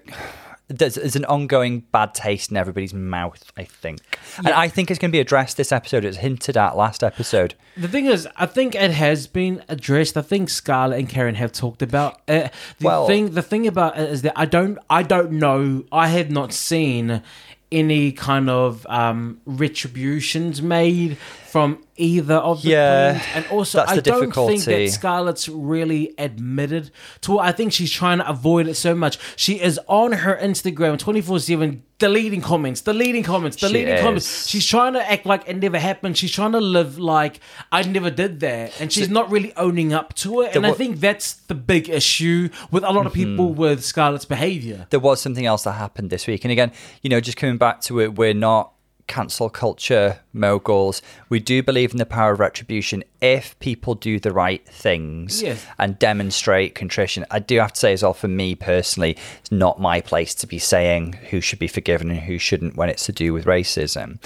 there's, 0.68 0.96
there's 0.96 1.16
an 1.16 1.24
ongoing 1.24 1.80
bad 1.92 2.14
taste 2.14 2.50
in 2.50 2.56
everybody's 2.56 2.92
mouth. 2.92 3.50
I 3.56 3.64
think, 3.64 4.00
and 4.36 4.48
I 4.48 4.68
think 4.68 4.90
it's 4.90 4.98
going 4.98 5.10
to 5.10 5.12
be 5.12 5.20
addressed 5.20 5.56
this 5.56 5.72
episode. 5.72 6.04
It's 6.04 6.18
hinted 6.18 6.56
at 6.56 6.76
last 6.76 7.02
episode. 7.02 7.54
The 7.76 7.88
thing 7.88 8.06
is, 8.06 8.28
I 8.36 8.46
think 8.46 8.74
it 8.74 8.90
has 8.90 9.26
been 9.26 9.64
addressed. 9.68 10.16
I 10.16 10.22
think 10.22 10.50
Scarlet 10.50 10.98
and 10.98 11.08
Karen 11.08 11.36
have 11.36 11.52
talked 11.52 11.80
about 11.80 12.20
it. 12.28 12.52
The 12.78 12.84
Well- 12.84 13.06
thing, 13.06 13.30
the 13.30 13.42
thing 13.42 13.66
about 13.66 13.98
it 13.98 14.10
is 14.10 14.22
that 14.22 14.34
I 14.36 14.44
don't, 14.44 14.78
I 14.90 15.02
don't 15.02 15.32
know. 15.32 15.84
I 15.90 16.08
have 16.08 16.30
not 16.30 16.52
seen 16.52 17.22
any 17.70 18.12
kind 18.12 18.48
of 18.48 18.86
um, 18.88 19.40
retributions 19.44 20.62
made 20.62 21.18
from 21.18 21.82
either 21.98 22.36
of 22.36 22.62
the 22.62 22.70
Yeah, 22.70 23.10
queens, 23.12 23.26
and 23.34 23.46
also 23.48 23.84
I 23.86 24.00
don't 24.00 24.32
think 24.32 24.64
that 24.64 24.90
Scarlet's 24.90 25.48
really 25.48 26.14
admitted 26.16 26.90
to 27.22 27.38
it. 27.38 27.42
I 27.42 27.52
think 27.52 27.72
she's 27.72 27.90
trying 27.90 28.18
to 28.18 28.28
avoid 28.28 28.66
it 28.68 28.74
so 28.74 28.94
much. 28.94 29.18
She 29.36 29.60
is 29.60 29.78
on 29.86 30.12
her 30.12 30.38
Instagram 30.40 30.98
twenty 30.98 31.20
four 31.20 31.40
seven, 31.40 31.82
deleting 31.98 32.40
comments, 32.40 32.80
deleting 32.80 33.22
comments, 33.24 33.56
deleting 33.56 33.98
comments. 33.98 34.44
is. 34.44 34.48
She's 34.48 34.66
trying 34.66 34.94
to 34.94 35.10
act 35.10 35.26
like 35.26 35.48
it 35.48 35.56
never 35.56 35.78
happened. 35.78 36.16
She's 36.16 36.32
trying 36.32 36.52
to 36.52 36.60
live 36.60 36.98
like 36.98 37.40
I 37.70 37.82
never 37.82 38.10
did 38.10 38.40
that, 38.40 38.80
and 38.80 38.92
she's 38.92 39.10
not 39.10 39.30
really 39.30 39.52
owning 39.56 39.92
up 39.92 40.14
to 40.16 40.42
it. 40.42 40.56
And 40.56 40.66
I 40.66 40.72
think 40.72 41.00
that's 41.00 41.34
the 41.34 41.54
big 41.54 41.88
issue 41.88 42.48
with 42.70 42.84
a 42.84 42.92
lot 42.92 43.06
of 43.06 43.12
people 43.12 43.50
mm-hmm. 43.50 43.60
with 43.60 43.84
Scarlet's 43.84 44.24
behavior. 44.24 44.86
there 44.90 45.00
was 45.00 45.20
something 45.20 45.46
else 45.46 45.64
that 45.64 45.72
happened 45.72 46.10
this 46.10 46.26
week. 46.26 46.44
And 46.44 46.52
again, 46.52 46.72
you 47.02 47.10
know, 47.10 47.20
just 47.20 47.36
coming 47.36 47.58
back 47.58 47.80
to 47.82 48.00
it, 48.00 48.16
we're 48.16 48.34
not 48.34 48.72
cancel 49.08 49.50
culture 49.50 50.20
moguls. 50.32 51.02
We 51.28 51.40
do 51.40 51.62
believe 51.62 51.90
in 51.92 51.98
the 51.98 52.06
power 52.06 52.32
of 52.32 52.40
retribution 52.40 53.02
if 53.20 53.58
people 53.58 53.94
do 53.96 54.20
the 54.20 54.32
right 54.32 54.64
things 54.68 55.42
Yes. 55.42 55.66
and 55.78 55.98
demonstrate 55.98 56.74
contrition. 56.76 57.24
I 57.30 57.40
do 57.40 57.58
have 57.58 57.72
to 57.72 57.80
say 57.80 57.92
as 57.92 58.02
well, 58.02 58.14
for 58.14 58.28
me 58.28 58.54
personally, 58.54 59.16
it's 59.40 59.50
not 59.50 59.80
my 59.80 60.00
place 60.00 60.34
to 60.36 60.46
be 60.46 60.58
saying 60.58 61.14
who 61.30 61.40
should 61.40 61.58
be 61.58 61.66
forgiven 61.68 62.10
and 62.10 62.20
who 62.20 62.38
shouldn't 62.38 62.76
when 62.76 62.88
it's 62.88 63.06
to 63.06 63.12
do 63.12 63.32
with 63.32 63.44
racism. 63.46 64.18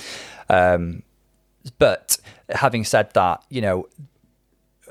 Um, 0.50 1.02
but 1.78 2.18
having 2.50 2.84
said 2.84 3.12
that, 3.14 3.42
you 3.48 3.60
know, 3.62 3.88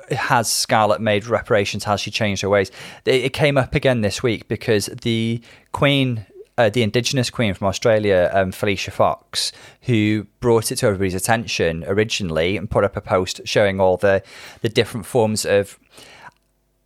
has 0.09 0.51
Scarlet 0.51 0.99
made 0.99 1.27
reparations? 1.27 1.83
Has 1.85 2.01
she 2.01 2.11
changed 2.11 2.41
her 2.41 2.49
ways? 2.49 2.71
It, 3.05 3.25
it 3.25 3.33
came 3.33 3.57
up 3.57 3.75
again 3.75 4.01
this 4.01 4.21
week 4.23 4.47
because 4.47 4.87
the 4.87 5.41
Queen, 5.71 6.25
uh, 6.61 6.69
the 6.69 6.83
Indigenous 6.83 7.29
Queen 7.29 7.53
from 7.53 7.67
Australia, 7.67 8.29
um, 8.33 8.51
Felicia 8.51 8.91
Foxx, 8.91 9.51
who 9.83 10.27
brought 10.39 10.71
it 10.71 10.75
to 10.77 10.85
everybody's 10.85 11.15
attention 11.15 11.83
originally 11.87 12.55
and 12.55 12.69
put 12.69 12.83
up 12.83 12.95
a 12.95 13.01
post 13.01 13.41
showing 13.45 13.79
all 13.79 13.97
the 13.97 14.21
the 14.61 14.69
different 14.69 15.05
forms 15.05 15.45
of. 15.45 15.79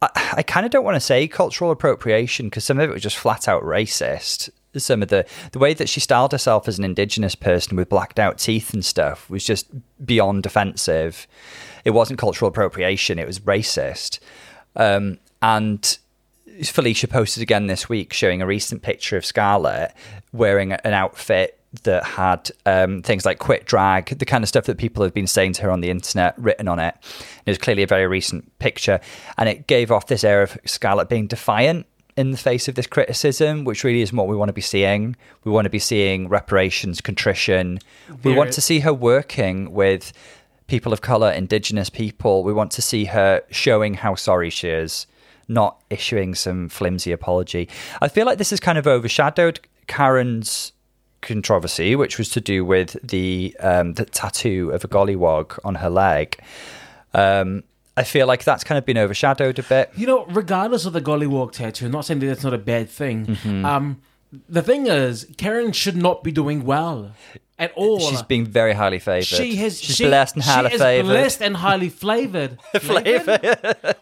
I, 0.02 0.10
I 0.38 0.44
kind 0.44 0.66
of 0.66 0.72
don't 0.72 0.86
want 0.86 0.96
to 0.96 1.02
say 1.02 1.28
cultural 1.28 1.72
appropriation 1.72 2.48
because 2.48 2.64
some 2.64 2.80
of 2.80 2.90
it 2.90 2.94
was 2.94 3.02
just 3.02 3.18
flat 3.18 3.48
out 3.48 3.64
racist. 3.64 4.50
Some 4.78 5.02
of 5.02 5.10
the 5.10 5.26
the 5.52 5.60
way 5.60 5.74
that 5.74 5.90
she 5.90 6.00
styled 6.00 6.32
herself 6.32 6.68
as 6.68 6.78
an 6.78 6.86
indigenous 6.86 7.36
person 7.36 7.76
with 7.76 7.90
blacked 7.90 8.20
out 8.20 8.38
teeth 8.38 8.74
and 8.74 8.84
stuff 8.84 9.30
was 9.30 9.44
just 9.44 9.68
beyond 10.06 10.46
offensive. 10.46 11.28
It 11.84 11.92
wasn't 11.92 12.20
cultural 12.20 12.50
appropriation; 12.50 13.20
it 13.20 13.28
was 13.28 13.40
racist. 13.40 14.20
Um, 14.76 15.20
and 15.42 15.98
Felicia 16.64 17.08
posted 17.08 17.44
again 17.44 17.68
this 17.68 17.90
week 17.90 18.14
showing 18.14 18.42
a 18.42 18.46
recent 18.46 18.82
picture 18.82 19.18
of 19.18 19.26
Scarlet 19.26 19.94
wearing 20.32 20.74
an 20.74 20.94
outfit 20.94 21.60
that 21.84 22.04
had 22.04 22.52
um, 22.66 23.02
things 23.02 23.26
like 23.26 23.40
quit 23.40 23.66
drag, 23.66 24.18
the 24.18 24.26
kind 24.26 24.44
of 24.44 24.48
stuff 24.48 24.66
that 24.66 24.78
people 24.78 25.04
have 25.04 25.14
been 25.14 25.28
saying 25.28 25.54
to 25.54 25.64
her 25.64 25.72
on 25.72 25.82
the 25.82 25.90
internet, 25.90 26.38
written 26.38 26.68
on 26.68 26.80
it. 26.80 26.96
It 27.46 27.52
was 27.52 27.58
clearly 27.58 27.84
a 27.84 27.88
very 27.88 28.08
recent 28.08 28.58
picture, 28.60 29.00
and 29.38 29.50
it 29.50 29.68
gave 29.68 29.92
off 29.92 30.08
this 30.08 30.24
air 30.24 30.42
of 30.42 30.58
Scarlet 30.66 31.10
being 31.10 31.28
defiant 31.28 31.86
in 32.16 32.32
the 32.32 32.38
face 32.38 32.68
of 32.68 32.76
this 32.76 32.88
criticism, 32.88 33.66
which 33.66 33.84
really 33.84 34.02
isn't 34.02 34.16
what 34.16 34.28
we 34.28 34.36
want 34.38 34.50
to 34.50 34.54
be 34.54 34.62
seeing. 34.62 35.16
We 35.44 35.52
want 35.52 35.66
to 35.66 35.70
be 35.70 35.80
seeing 35.80 36.30
reparations, 36.30 37.02
contrition. 37.02 37.80
We 38.24 38.34
want 38.34 38.54
to 38.54 38.62
see 38.62 38.80
her 38.80 38.94
working 38.94 39.74
with 39.74 40.14
people 40.68 40.94
of 40.94 41.02
color, 41.02 41.30
indigenous 41.32 41.90
people. 41.90 42.44
We 42.44 42.54
want 42.54 42.72
to 42.72 42.82
see 42.82 43.06
her 43.06 43.44
showing 43.52 43.96
how 43.96 44.16
sorry 44.16 44.50
she 44.50 44.70
is, 44.70 45.08
not 45.48 45.82
issuing 45.90 46.36
some 46.36 46.70
flimsy 46.70 47.12
apology. 47.12 47.70
I 48.02 48.08
feel 48.08 48.26
like 48.26 48.38
this 48.38 48.50
has 48.50 48.60
kind 48.60 48.78
of 48.78 48.88
overshadowed 48.88 49.60
Karen's 49.88 50.72
controversy, 51.22 51.96
which 51.96 52.18
was 52.18 52.30
to 52.30 52.42
do 52.42 52.64
with 52.64 52.98
the 53.04 53.56
um, 53.60 53.94
the 53.94 54.06
tattoo 54.06 54.72
of 54.72 54.84
a 54.84 54.88
gollywog 54.88 55.58
on 55.64 55.76
her 55.76 55.90
leg. 55.90 56.40
Um, 57.14 57.64
I 57.98 58.04
feel 58.04 58.28
like 58.28 58.44
that's 58.44 58.64
kind 58.64 58.78
of 58.78 58.86
been 58.86 58.98
overshadowed 58.98 59.58
a 59.58 59.64
bit. 59.64 59.92
You 59.96 60.08
know, 60.08 60.26
regardless 60.26 60.86
of 60.86 60.94
the 60.94 61.02
gollywog 61.02 61.54
tattoo, 61.54 61.86
I'm 61.86 61.92
not 61.92 62.06
saying 62.06 62.20
that 62.20 62.28
that's 62.28 62.44
not 62.44 62.54
a 62.54 62.58
bad 62.58 62.90
thing. 62.90 63.26
Mm-hmm. 63.26 63.66
Um, 63.66 64.02
the 64.50 64.62
thing 64.62 64.88
is, 64.88 65.28
Karen 65.38 65.72
should 65.72 65.96
not 65.96 66.24
be 66.24 66.32
doing 66.32 66.66
well 66.66 67.12
at 67.58 67.72
all. 67.74 68.00
She's 68.00 68.22
being 68.22 68.46
very 68.46 68.74
highly 68.74 69.00
favoured. 69.00 69.26
She 69.26 69.56
has. 69.58 69.82
She's 69.82 69.96
she, 69.96 70.06
blessed 70.06 70.36
and 70.36 70.44
highly 70.44 70.70
she 70.70 70.76
is 70.76 70.82
favoured. 70.82 71.10
blessed 71.10 71.42
and 71.42 71.58
highly 71.58 71.90
flavored. 71.90 72.58
flavored? 72.80 73.42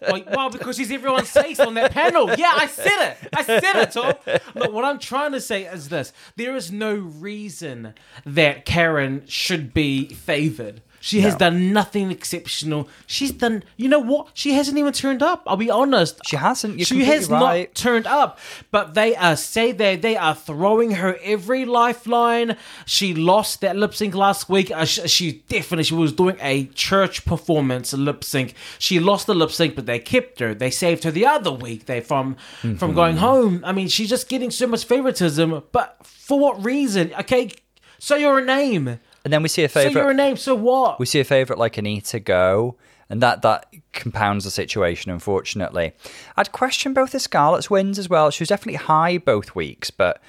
well, 0.02 0.24
well, 0.32 0.50
because 0.50 0.78
she's 0.78 0.92
everyone's 0.92 1.32
taste 1.32 1.60
on 1.60 1.76
that 1.76 1.92
panel. 1.92 2.30
Yeah, 2.36 2.52
I 2.54 2.68
said 2.68 3.12
it. 3.12 3.30
I 3.34 3.44
said 3.44 3.76
it, 3.76 3.92
Tom. 3.92 4.14
Look, 4.56 4.74
what 4.74 4.86
I'm 4.86 5.00
trying 5.00 5.34
to 5.34 5.42
say 5.42 5.66
is 5.66 5.90
this: 5.90 6.14
there 6.36 6.56
is 6.56 6.72
no 6.72 6.96
reason 6.96 7.94
that 8.26 8.66
Karen 8.66 9.24
should 9.28 9.74
be 9.74 10.08
favored. 10.14 10.82
She 11.06 11.20
has 11.20 11.36
done 11.36 11.74
nothing 11.74 12.12
exceptional. 12.12 12.88
She's 13.08 13.34
done. 13.34 13.66
You 13.76 13.90
know 13.90 14.00
what? 14.00 14.30
She 14.34 14.54
hasn't 14.54 14.78
even 14.78 14.94
turned 14.94 15.22
up. 15.22 15.44
I'll 15.46 15.58
be 15.58 15.70
honest. 15.70 16.22
She 16.26 16.38
hasn't. 16.38 16.78
You're 16.78 16.86
she 16.86 17.04
has 17.04 17.30
right. 17.30 17.68
not 17.68 17.76
turned 17.76 18.08
up. 18.08 18.40
But 18.72 18.94
they 18.94 19.14
are 19.14 19.36
say 19.36 19.74
they 19.74 19.98
they 19.98 20.16
are 20.16 20.34
throwing 20.34 20.92
her 20.92 21.18
every 21.22 21.66
lifeline. 21.66 22.56
She 22.86 23.14
lost 23.14 23.60
that 23.60 23.76
lip 23.76 23.94
sync 23.94 24.16
last 24.16 24.48
week. 24.48 24.72
Uh, 24.72 24.86
she, 24.86 25.06
she 25.10 25.32
definitely 25.50 25.84
she 25.84 25.94
was 25.94 26.14
doing 26.14 26.38
a 26.40 26.68
church 26.68 27.26
performance 27.26 27.92
lip 27.92 28.24
sync. 28.24 28.54
She 28.80 29.02
lost 29.02 29.28
the 29.28 29.36
lip 29.36 29.52
sync, 29.52 29.76
but 29.76 29.86
they 29.86 30.00
kept 30.00 30.40
her. 30.40 30.54
They 30.54 30.72
saved 30.72 31.04
her 31.04 31.12
the 31.12 31.26
other 31.26 31.52
week. 31.52 31.86
They 31.86 32.00
from 32.00 32.38
Mm-hmm. 32.62 32.78
from 32.78 32.94
going 32.94 33.18
home. 33.18 33.62
I 33.66 33.74
mean, 33.74 33.90
she's 33.90 34.10
just 34.10 34.30
getting 34.30 34.52
so 34.52 34.68
much 34.68 34.86
favoritism. 34.86 35.64
But 35.74 35.98
for 36.06 36.40
what 36.40 36.64
reason? 36.64 37.14
Okay, 37.20 37.52
so 38.00 38.16
you're 38.16 38.40
a 38.40 38.46
name. 38.46 39.00
And 39.24 39.32
then 39.32 39.42
we 39.42 39.50
see 39.50 39.64
a 39.64 39.70
favorite. 39.70 39.94
So 39.94 40.00
you're 40.00 40.12
a 40.12 40.14
name. 40.14 40.38
So 40.38 40.56
what? 40.56 41.00
we 41.00 41.06
see 41.06 41.20
a 41.20 41.24
favourite 41.24 41.60
like 41.60 41.78
Anita 41.78 42.20
go, 42.20 42.76
and 43.10 43.22
that 43.22 43.42
that 43.44 43.74
compounds 43.94 44.44
the 44.46 44.52
situation. 44.52 45.12
Unfortunately, 45.12 45.94
I'd 46.36 46.52
question 46.52 46.94
both 46.94 47.12
the 47.12 47.20
Scarlet's 47.20 47.70
wins 47.70 47.98
as 47.98 48.10
well. 48.10 48.32
She 48.32 48.42
was 48.42 48.50
definitely 48.50 48.76
high 48.76 49.18
both 49.18 49.56
weeks, 49.56 49.92
but 49.92 50.22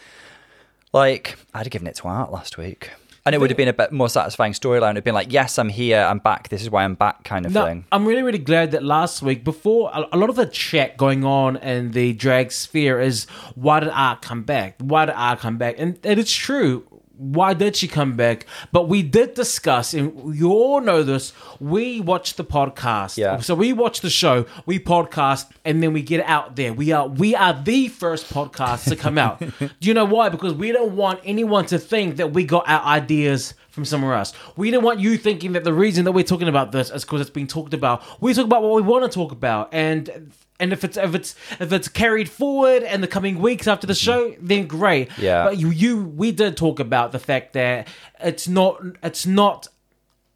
like 0.93 1.37
I'd 1.53 1.67
have 1.67 1.71
given 1.71 1.89
it 1.89 1.97
to 1.97 2.09
Art 2.09 2.31
last 2.31 2.57
week. 2.57 2.91
And 3.27 3.35
it 3.35 3.39
would 3.39 3.49
have 3.49 3.57
been 3.57 3.69
a 3.69 3.73
bit 3.73 3.91
more 3.91 4.11
satisfying 4.11 4.53
storyline. 4.53 4.91
It'd 4.91 5.05
been 5.05 5.15
like, 5.15 5.33
yes, 5.33 5.59
I'm 5.59 5.71
here, 5.71 6.03
I'm 6.03 6.19
back. 6.19 6.51
This 6.51 6.61
is 6.61 6.69
why 6.69 6.85
I'm 6.85 6.95
back, 6.95 7.25
kind 7.25 7.47
of 7.47 7.53
No, 7.53 7.65
thing. 7.65 7.87
I'm 7.91 8.05
really, 8.05 8.23
really 8.23 8.37
glad 8.39 8.73
that 8.73 8.83
last 8.83 9.23
week, 9.23 9.45
before 9.45 9.91
a, 9.95 10.07
a 10.13 10.19
lot 10.19 10.29
of 10.29 10.37
the 10.37 10.45
chat 10.45 10.99
going 10.99 11.25
on 11.25 11.57
in 11.57 11.93
the 11.93 12.13
drag 12.13 12.53
sphere 12.53 13.01
is 13.01 13.25
why 13.55 13.81
did 13.81 13.89
Art 13.89 14.21
come 14.21 14.43
back? 14.43 14.75
Why 14.79 15.07
did 15.07 15.15
Art 15.15 15.39
come 15.39 15.57
back? 15.57 15.77
And, 15.79 15.99
and 16.05 16.21
it's 16.21 16.35
true. 16.35 16.85
Why 17.16 17.54
did 17.54 17.76
she 17.76 17.87
come 17.87 18.16
back? 18.16 18.44
But 18.73 18.88
we 18.88 19.02
did 19.02 19.35
discuss, 19.35 19.94
and 19.94 20.35
you 20.35 20.50
all 20.50 20.80
know 20.80 21.02
this. 21.02 21.33
We 21.61 22.00
watch 22.00 22.35
the 22.35 22.44
podcast, 22.44 23.16
Yeah. 23.16 23.38
So 23.38 23.54
we 23.54 23.73
watch 23.73 24.00
the 24.00 24.11
show, 24.11 24.47
we 24.66 24.78
podcast, 24.80 25.50
and 25.64 25.83
then 25.83 25.92
we 25.92 26.02
get 26.02 26.25
out 26.26 26.56
there. 26.56 26.73
We 26.73 26.90
are 26.92 27.06
we 27.06 27.35
are 27.37 27.52
the 27.52 27.88
first 27.88 28.33
podcast 28.33 28.88
to 28.88 28.97
come 28.97 29.16
out. 29.18 29.38
Do 29.59 29.71
you 29.80 29.94
know 29.94 30.04
why? 30.04 30.28
Because 30.28 30.54
we 30.54 30.73
don't 30.73 30.97
want 30.97 31.21
anyone 31.25 31.66
to 31.66 31.78
think 31.78 32.16
that 32.16 32.33
we 32.33 32.44
got 32.44 32.68
our 32.68 32.83
ideas 32.85 33.54
from 33.75 33.85
somewhere 33.85 34.14
else. 34.14 34.33
We 34.57 34.71
don't 34.71 34.85
want 34.85 35.00
you 35.00 35.19
thinking 35.19 35.52
that 35.52 35.64
the 35.64 35.73
reason 35.75 36.04
that 36.04 36.12
we're 36.12 36.25
talking 36.25 36.49
about 36.49 36.73
this 36.73 36.90
is 36.90 37.04
because 37.04 37.21
it's 37.21 37.31
being 37.31 37.49
talked 37.49 37.75
about. 37.75 38.02
We 38.23 38.33
talk 38.33 38.45
about 38.45 38.62
what 38.62 38.75
we 38.75 38.83
want 38.83 39.04
to 39.04 39.11
talk 39.14 39.33
about, 39.33 39.69
and 39.73 40.33
and 40.61 40.73
if 40.73 40.85
it's 40.85 40.97
if 40.97 41.14
it's 41.14 41.35
if 41.61 41.73
it's 41.73 41.88
carried 41.88 42.28
forward 42.28 42.85
in 42.85 43.00
the 43.00 43.09
coming 43.09 43.40
weeks 43.40 43.66
after 43.66 43.87
the 43.87 43.95
show, 43.95 44.35
then 44.40 44.66
great. 44.69 45.11
Yeah. 45.19 45.45
But 45.45 45.59
you 45.59 45.71
you 45.71 46.04
we 46.04 46.31
did 46.31 46.57
talk 46.57 46.78
about 46.78 47.12
the 47.12 47.19
fact 47.19 47.52
that 47.54 47.88
it's 48.21 48.47
not 48.47 48.81
it's 49.02 49.26
not 49.26 49.66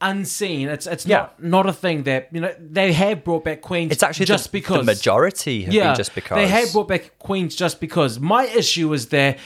unseen. 0.00 0.68
It's 0.68 0.86
it's 0.86 1.06
Yeah. 1.06 1.16
not 1.18 1.42
not 1.42 1.66
a 1.66 1.72
thing 1.72 2.02
that 2.04 2.28
you 2.32 2.40
know 2.40 2.54
they 2.58 2.92
have 2.92 3.24
brought 3.24 3.44
back 3.44 3.60
queens. 3.62 3.92
It's 3.92 4.02
actually 4.02 4.26
just 4.26 4.46
the, 4.46 4.50
because 4.58 4.78
the 4.78 4.84
majority 4.84 5.62
have 5.62 5.72
been 5.72 5.94
just 5.96 6.14
because 6.14 6.36
they 6.36 6.48
have 6.48 6.72
brought 6.72 6.88
back 6.88 7.18
queens 7.18 7.54
just 7.54 7.80
because. 7.80 8.18
My 8.18 8.44
issue 8.46 8.92
is 8.92 9.08
there 9.08 9.36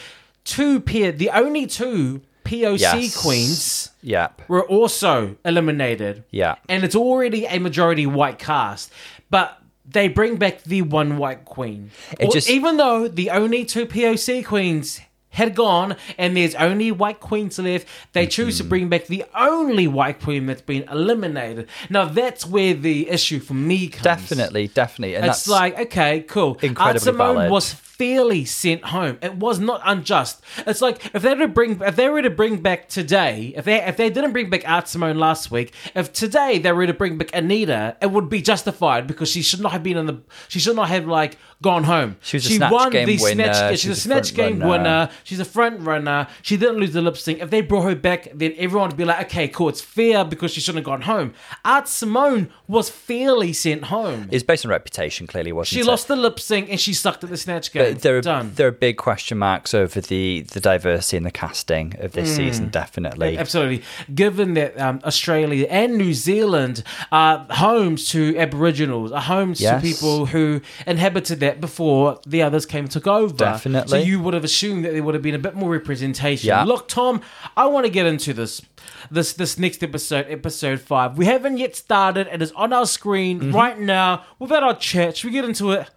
two 0.44 0.80
peer 0.80 1.12
the 1.12 1.30
only 1.30 1.66
two 1.66 2.22
POC 2.44 2.80
Yes. 2.80 3.16
queens 3.16 3.90
Yep. 4.02 4.42
were 4.48 4.62
also 4.64 5.36
eliminated. 5.44 6.24
Yeah. 6.30 6.56
And 6.68 6.84
it's 6.84 6.96
already 6.96 7.46
a 7.46 7.58
majority 7.58 8.06
white 8.06 8.38
cast. 8.38 8.90
But 9.30 9.58
they 9.88 10.08
bring 10.08 10.36
back 10.36 10.62
the 10.64 10.82
one 10.82 11.16
white 11.18 11.44
queen. 11.44 11.90
It 12.18 12.26
Or- 12.28 12.32
just- 12.32 12.48
even 12.50 12.76
though 12.76 13.08
the 13.08 13.30
only 13.30 13.64
two 13.64 13.86
POC 13.86 14.42
queens 14.42 15.00
had 15.30 15.54
gone 15.54 15.96
and 16.18 16.36
there's 16.36 16.54
only 16.56 16.92
white 16.92 17.18
queens 17.18 17.58
left, 17.58 17.86
they 18.12 18.26
choose 18.26 18.56
Mm-hmm. 18.56 18.64
to 18.64 18.68
bring 18.68 18.88
back 18.90 19.06
the 19.06 19.24
only 19.34 19.86
white 19.88 20.20
queen 20.20 20.44
that's 20.46 20.60
been 20.60 20.84
eliminated. 20.92 21.68
Now 21.88 22.04
that's 22.04 22.44
where 22.46 22.74
the 22.74 23.08
issue 23.08 23.40
for 23.40 23.54
me 23.54 23.88
comes. 23.88 24.02
Definitely, 24.04 24.68
definitely. 24.68 25.16
And 25.16 25.24
It's 25.24 25.44
that's 25.44 25.48
like, 25.48 25.78
okay, 25.80 26.20
cool. 26.28 26.50
Art 26.50 26.64
incredibly 26.64 27.00
Simone 27.00 27.34
valid. 27.36 27.50
was 27.50 27.74
fairly 28.02 28.44
sent 28.44 28.84
home. 28.86 29.16
It 29.22 29.36
was 29.36 29.60
not 29.60 29.80
unjust. 29.84 30.42
It's 30.66 30.82
like 30.82 31.14
if 31.14 31.22
they 31.22 31.34
were 31.34 31.46
to 31.46 31.48
bring 31.48 31.80
if 31.80 31.94
they 31.94 32.08
were 32.08 32.20
to 32.22 32.30
bring 32.30 32.60
back 32.60 32.88
today, 32.88 33.52
if 33.56 33.64
they 33.64 33.80
if 33.80 33.96
they 33.96 34.10
didn't 34.10 34.32
bring 34.32 34.50
back 34.50 34.68
Art 34.68 34.88
Simone 34.88 35.18
last 35.18 35.52
week, 35.52 35.72
if 35.94 36.12
today 36.12 36.58
they 36.58 36.72
were 36.72 36.86
to 36.86 36.94
bring 36.94 37.16
back 37.16 37.30
Anita, 37.32 37.96
it 38.02 38.10
would 38.10 38.28
be 38.28 38.42
justified 38.42 39.06
because 39.06 39.28
she 39.30 39.40
should 39.40 39.60
not 39.60 39.70
have 39.70 39.84
been 39.84 39.96
in 39.96 40.06
the 40.06 40.18
she 40.48 40.58
should 40.58 40.74
not 40.74 40.88
have 40.88 41.06
like 41.06 41.38
gone 41.62 41.84
home. 41.84 42.16
She 42.22 42.36
was 42.38 42.46
a 42.46 42.54
Snatch 42.54 42.90
Game 42.90 43.20
winner, 43.20 43.44
yeah, 43.44 43.70
she's, 43.70 43.80
she's 43.82 43.90
a 43.90 43.92
a 43.92 43.96
snatch 43.96 44.34
game 44.34 44.58
runner. 44.58 44.70
winner. 44.70 45.10
She's 45.22 45.38
a 45.38 45.44
front 45.44 45.80
runner. 45.80 46.26
She 46.42 46.56
didn't 46.56 46.78
lose 46.78 46.92
the 46.92 47.00
lip 47.00 47.16
sync. 47.16 47.38
If 47.40 47.50
they 47.50 47.60
brought 47.60 47.82
her 47.82 47.94
back, 47.94 48.28
then 48.34 48.52
everyone 48.58 48.88
would 48.88 48.96
be 48.96 49.04
like, 49.04 49.26
okay, 49.26 49.46
cool, 49.46 49.68
it's 49.68 49.80
fair 49.80 50.24
because 50.24 50.50
she 50.52 50.60
shouldn't 50.60 50.84
have 50.84 50.86
gone 50.86 51.02
home. 51.02 51.34
Art 51.64 51.86
Simone 51.86 52.50
was 52.66 52.90
fairly 52.90 53.52
sent 53.52 53.84
home. 53.84 54.28
It's 54.32 54.42
based 54.42 54.64
on 54.66 54.72
reputation, 54.72 55.28
clearly, 55.28 55.52
wasn't 55.52 55.74
She 55.74 55.80
it? 55.80 55.86
lost 55.86 56.08
the 56.08 56.16
lip 56.16 56.40
sync 56.40 56.68
and 56.68 56.80
she 56.80 56.92
sucked 56.92 57.22
at 57.22 57.30
the 57.30 57.36
snatch 57.36 57.72
game. 57.72 57.91
But 57.91 57.91
there 58.00 58.18
are 58.18 58.20
Done. 58.20 58.52
there 58.56 58.68
are 58.68 58.72
big 58.72 58.96
question 58.96 59.38
marks 59.38 59.74
over 59.74 60.00
the 60.00 60.42
the 60.52 60.60
diversity 60.60 61.16
in 61.16 61.22
the 61.24 61.30
casting 61.30 61.94
of 62.00 62.12
this 62.12 62.34
season. 62.36 62.68
Definitely, 62.70 63.38
Absolutely. 63.38 63.82
Given 64.14 64.54
that 64.54 64.78
um, 64.80 65.00
Australia 65.04 65.66
and 65.70 65.96
New 65.98 66.14
Zealand 66.14 66.82
are 67.10 67.46
homes 67.50 68.08
to 68.10 68.36
Aboriginals, 68.38 69.12
are 69.12 69.20
homes 69.20 69.60
Yes. 69.60 69.80
to 69.82 69.86
people 69.86 70.26
who 70.26 70.60
inhabited 70.86 71.40
that 71.40 71.60
before 71.60 72.20
the 72.26 72.42
others 72.42 72.66
came 72.66 72.84
and 72.84 72.90
took 72.90 73.06
over. 73.06 73.34
Definitely. 73.34 73.88
So 73.90 73.96
you 74.04 74.20
would 74.20 74.34
have 74.34 74.44
assumed 74.44 74.84
that 74.84 74.92
there 74.92 75.02
would 75.02 75.14
have 75.14 75.22
been 75.22 75.34
a 75.34 75.38
bit 75.38 75.54
more 75.54 75.70
representation. 75.70 76.48
Yeah. 76.48 76.64
Look, 76.64 76.88
Tom, 76.88 77.20
I 77.56 77.66
want 77.66 77.86
to 77.86 77.90
get 77.92 78.06
into 78.06 78.32
this. 78.32 78.62
This 79.10 79.32
this 79.34 79.58
next 79.58 79.82
episode, 79.82 80.26
episode 80.28 80.80
five. 80.80 81.16
We 81.16 81.26
haven't 81.26 81.58
yet 81.58 81.76
started. 81.76 82.26
It 82.32 82.42
is 82.42 82.52
on 82.52 82.72
our 82.72 82.86
screen 82.86 83.40
Mm-hmm. 83.40 83.52
right 83.56 83.78
now. 83.78 84.24
We've 84.38 84.50
had 84.50 84.62
our 84.62 84.74
chat. 84.76 85.16
Should 85.16 85.26
we 85.28 85.32
get 85.32 85.44
into 85.44 85.70
it? 85.72 85.88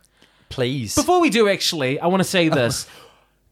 Please. 0.56 0.96
Before 0.96 1.20
we 1.22 1.30
do, 1.30 1.48
actually, 1.50 2.00
I 2.00 2.08
want 2.08 2.22
to 2.24 2.30
say 2.30 2.50
this. 2.62 2.88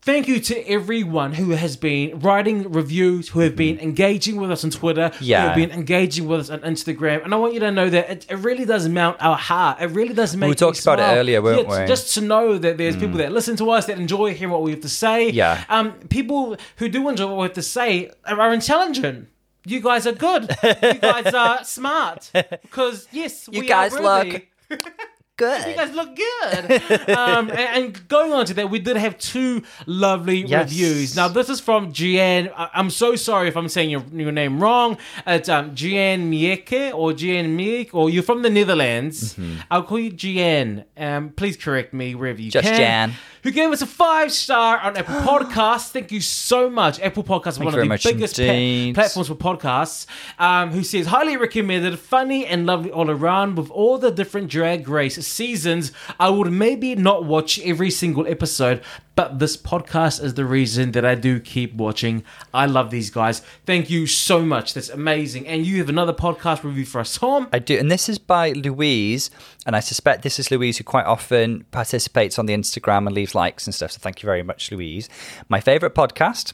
Thank 0.06 0.28
you 0.28 0.42
to 0.42 0.56
everyone 0.68 1.32
who 1.32 1.52
has 1.52 1.78
been 1.78 2.20
writing 2.20 2.70
reviews, 2.74 3.30
who 3.30 3.40
have 3.40 3.56
been 3.56 3.80
engaging 3.80 4.36
with 4.36 4.52
us 4.52 4.62
on 4.66 4.70
Twitter, 4.70 5.08
who 5.18 5.24
Yeah. 5.24 5.46
have 5.46 5.56
been 5.56 5.72
engaging 5.72 6.28
with 6.28 6.42
us 6.42 6.50
on 6.50 6.60
Instagram. 6.60 7.24
And 7.24 7.34
I 7.34 7.38
want 7.38 7.54
you 7.54 7.62
to 7.62 7.72
know 7.72 7.90
that 7.90 8.10
it, 8.10 8.26
it 8.30 8.36
really 8.36 8.66
does 8.66 8.90
mount 8.90 9.16
our 9.22 9.38
heart. 9.38 9.82
It 9.82 9.92
really 9.92 10.14
does 10.14 10.36
make 10.36 10.50
me 10.50 10.56
talked 10.56 10.82
about 10.82 11.00
it 11.00 11.04
smile. 11.04 11.16
earlier, 11.20 11.42
weren't 11.42 11.70
Yeah, 11.70 11.82
we? 11.84 11.88
Just 11.88 12.14
to 12.16 12.22
know 12.22 12.58
that 12.58 12.78
there's 12.78 12.98
people 12.98 13.18
that 13.20 13.32
listen 13.32 13.56
to 13.56 13.70
us, 13.72 13.86
that 13.86 13.98
enjoy 13.98 14.34
hearing 14.34 14.52
what 14.52 14.62
we 14.62 14.72
have 14.72 14.82
to 14.82 14.90
say. 14.90 15.30
Yeah. 15.30 15.64
Um, 15.70 15.94
people 16.10 16.58
who 16.80 16.90
do 16.90 17.08
enjoy 17.08 17.28
what 17.28 17.38
we 17.38 17.44
have 17.44 17.54
to 17.54 17.62
say 17.62 18.12
are, 18.26 18.38
are 18.42 18.54
intelligent. 18.54 19.30
You 19.66 19.80
guys 19.80 20.06
are 20.06 20.12
good. 20.12 20.54
you 20.84 20.94
guys 20.96 21.34
are 21.34 21.64
smart. 21.64 22.30
Because, 22.34 23.08
yes, 23.14 23.48
You 23.50 23.62
we 23.62 23.68
guys 23.68 23.96
are 23.96 24.04
worthy. 24.04 24.32
look 24.70 24.82
Good. 25.36 25.68
You 25.68 25.74
guys 25.76 25.92
look 25.96 26.16
good. 26.16 27.10
um, 27.18 27.50
and, 27.50 27.60
and 27.60 28.08
going 28.08 28.32
on 28.34 28.46
to 28.46 28.54
that, 28.54 28.70
we 28.70 28.78
did 28.78 28.98
have 28.98 29.18
two 29.18 29.64
lovely 29.88 30.44
Yes. 30.46 30.70
reviews. 30.70 31.16
Now, 31.16 31.28
this 31.28 31.50
is 31.50 31.60
from 31.60 31.92
Gian. 31.92 32.52
I- 32.56 32.70
I'm 32.76 32.92
so 32.92 33.16
sorry 33.16 33.48
if 33.48 33.58
I'm 33.58 33.68
saying 33.68 33.90
your, 33.90 34.04
your 34.14 34.32
name 34.32 34.60
wrong. 34.62 34.98
It's 35.26 35.50
um, 35.50 35.74
Gian 35.74 36.30
Mieke 36.30 36.92
or 36.94 37.14
Gian 37.14 37.58
Miek, 37.58 37.90
or 37.94 38.12
you're 38.12 38.22
from 38.22 38.44
the 38.44 38.50
Netherlands. 38.52 39.36
I'll 39.72 39.82
call 39.84 39.98
you 39.98 40.12
Gian. 40.12 40.86
Um, 40.98 41.32
please 41.32 41.58
correct 41.58 41.96
me 41.96 42.14
wherever 42.14 42.40
you 42.40 42.52
Just 42.52 42.68
can. 42.68 42.78
Jan. 42.78 43.14
Who 43.42 43.52
gave 43.52 43.72
us 43.72 43.82
a 43.82 43.88
five 43.88 44.32
star 44.32 44.78
on 44.80 44.96
Apple 44.96 45.16
Podcasts. 45.22 45.90
Thank 45.90 46.12
you 46.12 46.22
so 46.22 46.70
much. 46.70 47.00
Apple 47.02 47.24
Podcasts 47.24 47.54
is 47.54 47.60
one 47.60 47.68
of 47.78 47.90
the 47.90 48.12
biggest 48.14 48.38
pa- 48.38 48.94
platforms 49.02 49.28
for 49.28 49.36
podcasts. 49.36 50.06
Um, 50.38 50.70
who 50.70 50.84
says, 50.84 51.08
highly 51.08 51.38
recommended, 51.38 51.98
funny 52.00 52.46
and 52.46 52.66
lovely 52.68 52.92
all 52.92 53.10
around 53.10 53.56
with 53.56 53.70
all 53.72 53.98
the 53.98 54.12
different 54.12 54.50
Drag 54.50 54.88
Race 54.88 55.18
seasons. 55.24 55.92
I 56.20 56.30
would 56.30 56.52
maybe 56.52 56.96
not 56.96 57.26
watch 57.26 57.60
every 57.60 57.90
single 57.90 58.28
episode, 58.28 58.84
but 59.16 59.40
this 59.40 59.56
podcast 59.56 60.24
is 60.24 60.34
the 60.34 60.46
reason 60.46 60.92
that 60.92 61.06
I 61.06 61.16
do 61.16 61.40
keep 61.40 61.74
watching. 61.76 62.24
I 62.54 62.66
love 62.66 62.90
these 62.90 63.10
guys. 63.10 63.40
Thank 63.66 63.90
you 63.90 64.08
so 64.08 64.42
much. 64.44 64.74
That's 64.74 64.90
amazing. 64.90 65.48
And 65.48 65.66
you 65.66 65.78
have 65.78 65.90
another 65.90 66.14
podcast 66.14 66.64
review 66.64 66.86
for 66.86 67.02
us, 67.02 67.18
Tom. 67.18 67.48
I 67.54 67.60
do, 67.60 67.78
and 67.78 67.92
this 67.92 68.10
is 68.10 68.18
by 68.18 68.52
Louise, 68.52 69.30
and 69.66 69.76
I 69.76 69.80
suspect 69.80 70.24
this 70.24 70.40
is 70.40 70.52
Louise 70.52 70.78
who 70.78 70.84
quite 70.84 71.06
often 71.06 71.66
participates 71.72 72.40
on 72.40 72.46
the 72.46 72.54
Instagram 72.54 73.06
and 73.08 73.14
leaves 73.14 73.36
likes 73.36 73.68
and 73.68 73.74
stuff. 73.74 73.92
So 73.92 74.00
thank 74.00 74.24
you 74.24 74.28
very 74.28 74.44
much, 74.44 74.72
Louise. 74.72 75.10
My 75.50 75.60
favorite 75.60 75.96
podcast. 75.96 76.54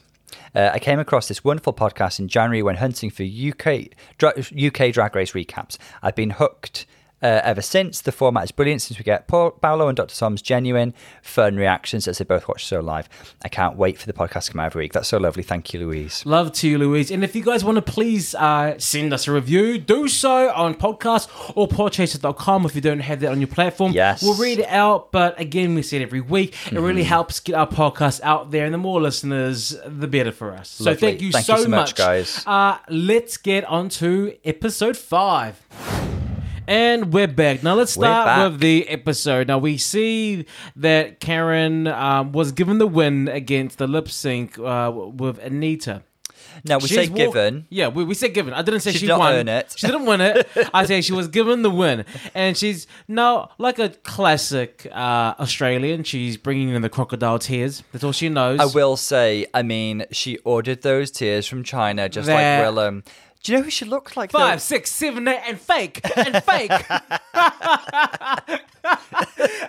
Uh, 0.54 0.70
I 0.74 0.80
came 0.80 1.00
across 1.00 1.28
this 1.28 1.44
wonderful 1.44 1.74
podcast 1.74 2.20
in 2.20 2.28
January 2.28 2.62
when 2.62 2.76
hunting 2.78 3.10
for 3.10 3.24
UK 3.24 3.90
dra- 4.18 4.34
UK 4.38 4.92
Drag 4.94 5.16
Race 5.16 5.34
recaps. 5.34 5.78
I've 6.02 6.16
been 6.16 6.32
hooked 6.32 6.86
uh, 7.22 7.42
ever 7.44 7.62
since. 7.62 8.02
The 8.02 8.12
format 8.12 8.46
is 8.46 8.52
brilliant 8.52 8.82
since 8.82 8.98
we 8.98 9.04
get 9.04 9.28
Paul, 9.28 9.52
Paolo 9.52 9.88
and 9.88 9.96
Dr. 9.96 10.16
Tom's 10.16 10.42
genuine, 10.42 10.94
fun 11.22 11.56
reactions 11.56 12.08
as 12.08 12.18
they 12.18 12.26
both 12.26 12.48
watch 12.48 12.66
so 12.66 12.80
live. 12.80 13.10
I 13.44 13.50
can't 13.50 13.76
wait 13.78 13.98
for 13.98 14.06
the 14.06 14.14
podcast 14.14 14.46
to 14.46 14.52
come 14.54 14.60
out 14.62 14.68
every 14.68 14.84
week. 14.86 14.94
That's 14.94 15.08
so 15.08 15.18
lovely. 15.18 15.44
Thank 15.44 15.74
you, 15.74 15.80
Louise. 15.82 16.26
Love 16.26 16.52
to 16.54 16.68
you, 16.68 16.78
Louise. 16.78 17.12
And 17.12 17.24
if 17.24 17.36
you 17.36 17.44
guys 17.44 17.64
want 17.64 17.76
to 17.78 17.82
please 17.82 18.36
uh, 18.36 18.78
send 18.78 19.14
us 19.14 19.28
a 19.28 19.32
review, 19.32 19.78
do 19.78 20.08
so 20.08 20.50
on 20.52 20.76
podcast 20.76 21.30
or 21.56 21.68
podchaser.com 21.68 22.66
if 22.66 22.76
you 22.76 22.82
don't 22.82 23.00
have 23.00 23.20
that 23.22 23.32
on 23.32 23.40
your 23.40 23.48
platform. 23.48 23.92
Yes. 23.92 24.22
We'll 24.22 24.36
read 24.36 24.60
it 24.60 24.70
out. 24.70 25.12
But 25.12 25.40
again, 25.40 25.76
we 25.76 25.82
say 25.82 25.98
it 25.98 26.02
every 26.02 26.22
week. 26.22 26.56
It 26.72 26.80
really 26.80 27.04
helps 27.04 27.40
get 27.40 27.56
our 27.56 27.68
podcast 27.68 28.22
out 28.22 28.52
there. 28.52 28.66
And 28.66 28.74
the 28.74 28.78
more 28.78 29.02
listeners, 29.02 29.76
the 29.86 30.08
better 30.08 30.32
for 30.32 30.52
us. 30.52 30.70
So 30.70 30.96
thank 30.96 31.22
you 31.22 31.32
Thank 31.32 31.48
you 31.48 31.58
so, 31.58 31.64
so 31.64 31.70
much, 31.70 31.96
guys. 31.96 32.44
Uh, 32.46 32.78
let's 32.90 33.38
get 33.38 33.66
on 33.66 33.90
to 33.90 34.36
episode 34.44 34.98
five. 34.98 35.60
And 36.70 37.12
we're 37.12 37.28
back. 37.28 37.64
Now 37.64 37.74
let's 37.74 37.94
start 37.94 38.52
with 38.52 38.60
the 38.60 38.88
episode. 38.90 39.48
Now 39.48 39.58
we 39.58 39.78
see 39.80 40.46
that 40.76 41.20
Karen 41.20 41.88
um, 41.88 42.32
was 42.32 42.52
given 42.52 42.78
the 42.78 42.86
win 42.86 43.28
against 43.28 43.80
the 43.80 43.88
lip 43.88 44.08
sync 44.08 44.60
uh, 44.60 44.92
with 44.94 45.40
Anita. 45.40 46.04
Now, 46.66 46.78
we 46.78 46.88
She's 46.88 46.96
say 46.98 47.08
walk- 47.08 47.16
given. 47.18 47.66
Yeah, 47.70 47.88
we, 47.88 48.04
we 48.04 48.14
said 48.14 48.34
given. 48.36 48.54
I 48.54 48.62
didn't 48.62 48.82
say 48.82 48.92
She 48.92 49.00
she, 49.00 49.06
did 49.06 49.14
not 49.14 49.20
won. 49.20 49.34
earn 49.34 49.48
it. 49.48 49.74
She 49.78 49.88
didn't 49.88 50.06
win 50.06 50.20
it. 50.22 50.48
I 50.74 50.86
say 50.86 51.02
she 51.02 51.14
was 51.14 51.28
given 51.28 51.62
the 51.64 51.70
win, 51.72 52.06
and 52.36 52.56
she's 52.58 52.86
now 53.08 53.50
like 53.58 53.80
a 53.80 53.90
classic 53.90 54.86
uh, 54.92 55.36
Australian. 55.40 56.04
She's 56.04 56.38
bringing 56.38 56.70
in 56.70 56.82
the 56.82 56.90
crocodile 56.90 57.40
tears. 57.40 57.82
That's 57.94 58.04
all 58.04 58.12
she 58.12 58.30
knows. 58.30 58.60
I 58.60 58.66
will 58.66 58.96
say, 58.98 59.46
I 59.54 59.64
mean, 59.64 60.06
she 60.12 60.38
ordered 60.40 60.82
those 60.84 61.10
tears 61.12 61.48
from 61.48 61.64
China, 61.64 62.10
just 62.10 62.28
That- 62.28 62.60
like 62.60 62.66
Willem. 62.68 63.04
Do 63.44 63.52
you 63.52 63.58
know 63.58 63.64
who 63.64 63.70
she 63.70 63.86
looked 63.86 64.18
like? 64.18 64.32
though? 64.32 64.40
Five, 64.40 64.62
six, 64.62 64.92
seven, 64.92 65.28
eight, 65.28 65.42
and 65.48 65.60
fake, 65.60 66.02
and 66.18 66.44
fake. 66.44 66.72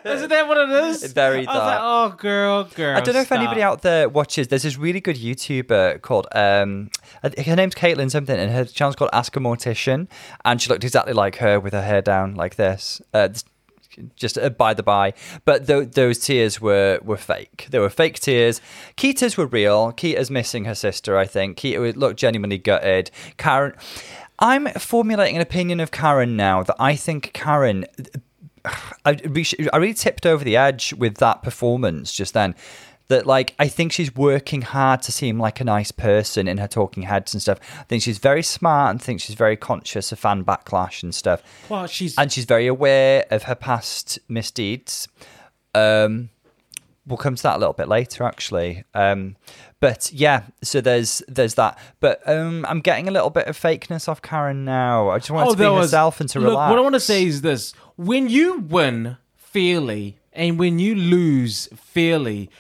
Isn't 0.05 0.29
that 0.31 0.49
what 0.49 0.57
it 0.59 0.71
is? 0.87 1.13
Very 1.13 1.47
I 1.47 1.53
was 1.53 1.63
like, 1.63 1.79
dark. 1.79 2.13
oh, 2.15 2.17
girl, 2.17 2.65
girl. 2.75 2.97
I 2.97 3.01
don't 3.01 3.15
know 3.15 3.21
if 3.21 3.31
anybody 3.33 3.63
out 3.63 3.83
there 3.83 4.09
watches. 4.09 4.49
There's 4.49 4.63
this 4.65 4.77
really 4.77 5.01
good 5.01 5.17
YouTuber 5.17 6.03
called 6.03 6.27
um, 6.33 6.91
her 7.23 7.57
name's 7.57 7.75
Caitlin 7.75 8.11
something, 8.11 8.37
and 8.39 8.51
her 8.51 8.65
channel's 8.65 8.97
called 8.97 9.11
Ask 9.13 9.37
a 9.37 9.41
Mortician, 9.41 10.09
and 10.45 10.61
she 10.61 10.69
looked 10.69 10.85
exactly 10.85 11.13
like 11.13 11.37
her 11.37 11.61
with 11.61 11.73
her 11.73 11.83
hair 11.83 12.03
down 12.03 12.35
like 12.35 12.57
this. 12.57 13.01
Uh, 13.15 13.29
this- 13.29 13.45
just 14.17 14.39
uh, 14.39 14.51
by 14.51 14.75
the 14.75 14.83
by, 14.83 15.15
but 15.45 15.67
th- 15.67 15.93
those 15.93 16.19
tears 16.19 16.61
were 16.61 17.01
were 17.03 17.17
fake. 17.17 17.69
They 17.71 17.79
were 17.79 17.91
fake 17.91 18.21
tears. 18.21 18.61
Kita's 18.97 19.37
were 19.37 19.47
real. 19.47 19.93
Kita's 19.93 20.31
missing 20.31 20.65
her 20.65 20.75
sister. 20.75 21.17
I 21.17 21.27
think 21.27 21.59
Kita 21.59 21.97
looked 21.97 22.19
genuinely 22.19 22.59
gutted. 22.59 23.11
Karen, 23.37 23.75
I'm 24.39 24.67
formulating 24.69 25.37
an 25.37 25.43
opinion 25.43 25.81
of 25.81 25.91
Karen 25.91 26.37
now 26.37 26.63
that 26.63 26.77
I 26.79 26.97
think 26.97 27.33
Karen 27.33 27.87
I, 28.65 29.17
I 29.73 29.77
really 29.77 29.95
tipped 29.95 30.27
over 30.27 30.45
the 30.45 30.57
edge 30.57 30.93
with 30.95 31.17
that 31.17 31.43
performance 31.43 32.13
just 32.13 32.35
then. 32.35 32.55
That 33.11 33.27
like 33.27 33.55
I 33.59 33.67
think 33.67 33.93
she's 33.93 34.15
working 34.15 34.63
hard 34.63 35.03
to 35.03 35.13
seem 35.13 35.39
like 35.39 35.61
a 35.61 35.65
nice 35.65 35.91
person 35.91 36.47
in 36.47 36.59
her 36.59 36.69
talking 36.69 37.03
heads 37.03 37.35
and 37.35 37.43
stuff. 37.43 37.59
I 37.79 37.83
think 37.83 38.03
she's 38.03 38.19
very 38.19 38.43
smart 38.43 38.93
and 38.93 39.03
think 39.03 39.21
she's 39.21 39.35
very 39.35 39.57
conscious 39.57 40.13
of 40.13 40.19
fan 40.21 40.45
backlash 40.45 41.03
and 41.03 41.13
stuff. 41.13 41.43
Well, 41.69 41.89
she's 41.89 42.17
And 42.17 42.31
she's 42.31 42.45
very 42.45 42.69
aware 42.69 43.27
of 43.31 43.43
her 43.45 43.57
past 43.57 44.21
misdeeds. 44.29 45.09
Um, 45.75 46.31
we'll 47.05 47.17
come 47.17 47.35
to 47.35 47.43
that 47.43 47.57
a 47.57 47.59
little 47.59 47.73
bit 47.73 47.89
later, 47.89 48.23
actually. 48.23 48.85
Um, 48.95 49.37
but 49.81 50.13
yeah, 50.13 50.45
so 50.63 50.81
there's 50.81 51.23
there's 51.27 51.55
that. 51.55 51.79
But 51.99 52.27
um, 52.29 52.65
I'm 52.69 52.81
getting 52.81 53.09
a 53.09 53.11
little 53.11 53.31
bit 53.31 53.47
of 53.49 53.59
fakeness 53.59 54.09
off 54.09 54.23
Karen 54.23 54.65
now. 54.65 55.11
I 55.11 55.19
just 55.19 55.31
want 55.31 55.49
her 55.49 55.53
to 55.53 55.59
be 55.59 55.69
was- 55.69 55.87
herself 55.87 56.21
and 56.21 56.29
to 56.31 56.39
Look, 56.39 56.51
relax. 56.51 56.71
What 56.71 56.79
I 56.79 56.83
want 56.83 56.95
to 56.95 57.01
say 57.01 57.25
is 57.25 57.43
this: 57.43 57.73
when 57.97 58.29
you 58.29 58.61
win 58.61 59.17
fairly 59.37 60.19
and 60.33 60.59
when 60.59 60.79
you 60.79 60.95
lose 60.95 61.69
fairly, 61.75 62.51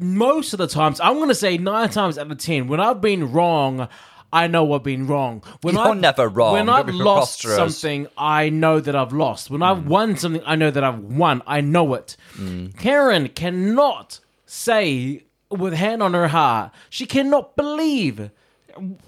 most 0.00 0.52
of 0.52 0.58
the 0.58 0.66
times, 0.66 1.00
I'm 1.00 1.14
going 1.14 1.28
to 1.28 1.34
say 1.34 1.58
nine 1.58 1.88
times 1.90 2.18
out 2.18 2.30
of 2.30 2.38
ten, 2.38 2.68
when 2.68 2.80
I've 2.80 3.00
been 3.00 3.32
wrong. 3.32 3.88
I 4.32 4.48
know 4.48 4.72
I've 4.72 4.82
been 4.82 5.06
wrong. 5.06 5.44
When 5.60 5.76
You're 5.76 5.90
I've, 5.90 5.96
never 5.96 6.28
wrong. 6.28 6.54
When 6.54 6.68
I've 6.68 6.88
lost 6.92 7.42
something, 7.42 8.08
I 8.18 8.48
know 8.48 8.80
that 8.80 8.96
I've 8.96 9.12
lost. 9.12 9.48
When 9.48 9.60
Hmm. 9.60 9.62
I've 9.62 9.86
won 9.86 10.16
something, 10.16 10.42
I 10.44 10.56
know 10.56 10.72
that 10.72 10.82
I've 10.82 10.98
won. 10.98 11.40
I 11.46 11.60
know 11.60 11.94
it. 11.94 12.16
Karen 12.76 13.28
cannot 13.28 14.18
say 14.44 15.22
with 15.50 15.74
hand 15.74 16.02
on 16.02 16.14
her 16.14 16.26
heart, 16.26 16.72
she 16.90 17.06
cannot 17.06 17.54
believe 17.54 18.30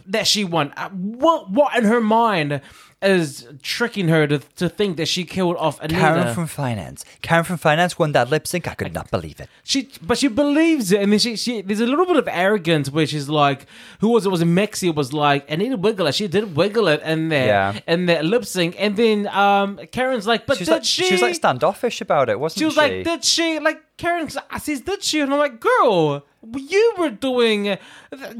that 0.06 0.28
she 0.28 0.44
won. 0.44 0.72
What 0.92 1.50
what 1.50 1.76
in 1.76 1.82
her 1.86 2.00
mind 2.00 2.60
is 3.02 3.46
tricking 3.62 4.08
her 4.08 4.26
to, 4.26 4.38
to 4.56 4.68
think 4.70 4.96
that 4.96 5.06
she 5.06 5.24
killed 5.24 5.56
off 5.58 5.78
Anita. 5.80 6.00
Karen 6.00 6.34
from 6.34 6.46
finance. 6.46 7.04
Karen 7.20 7.44
from 7.44 7.58
finance 7.58 7.98
won 7.98 8.12
that 8.12 8.30
lip 8.30 8.46
sync. 8.46 8.66
I 8.66 8.74
could 8.74 8.94
not 8.94 9.10
believe 9.10 9.38
it. 9.38 9.48
she, 9.62 9.90
but 10.02 10.16
she 10.16 10.28
believes 10.28 10.90
it, 10.92 11.02
and 11.02 11.12
then 11.12 11.18
she, 11.18 11.36
she 11.36 11.60
there's 11.60 11.80
a 11.80 11.86
little 11.86 12.06
bit 12.06 12.16
of 12.16 12.26
arrogance 12.26 12.90
where 12.90 13.06
she's 13.06 13.28
like, 13.28 13.66
who 14.00 14.08
was 14.08 14.24
it? 14.24 14.30
Was 14.30 14.40
it 14.40 14.46
Maxi? 14.48 14.92
Was 14.94 15.12
like 15.12 15.48
Anita 15.50 15.76
wiggle 15.76 16.06
it. 16.06 16.14
She 16.14 16.26
did 16.26 16.56
wiggle 16.56 16.88
it 16.88 17.02
in 17.02 17.28
there, 17.28 17.46
Yeah. 17.46 17.80
in 17.86 18.06
that 18.06 18.24
lip 18.24 18.46
sync, 18.46 18.74
and 18.78 18.96
then 18.96 19.28
um 19.28 19.78
Karen's 19.92 20.26
like, 20.26 20.46
but 20.46 20.56
She 20.56 20.62
was, 20.62 20.68
did 20.68 20.74
like, 20.74 20.84
she? 20.84 21.04
she 21.04 21.12
was 21.14 21.22
like 21.22 21.34
standoffish 21.34 22.00
about 22.00 22.30
it, 22.30 22.40
wasn't 22.40 22.60
She 22.60 22.64
was 22.64 22.76
like, 22.78 23.04
did 23.04 23.24
she? 23.24 23.58
Like 23.58 23.82
Karen 23.98 24.28
says, 24.30 24.80
did 24.80 25.02
she? 25.02 25.20
And 25.20 25.32
I'm 25.32 25.38
like, 25.38 25.60
girl, 25.60 26.24
you 26.56 26.94
were 26.98 27.10
doing, 27.10 27.76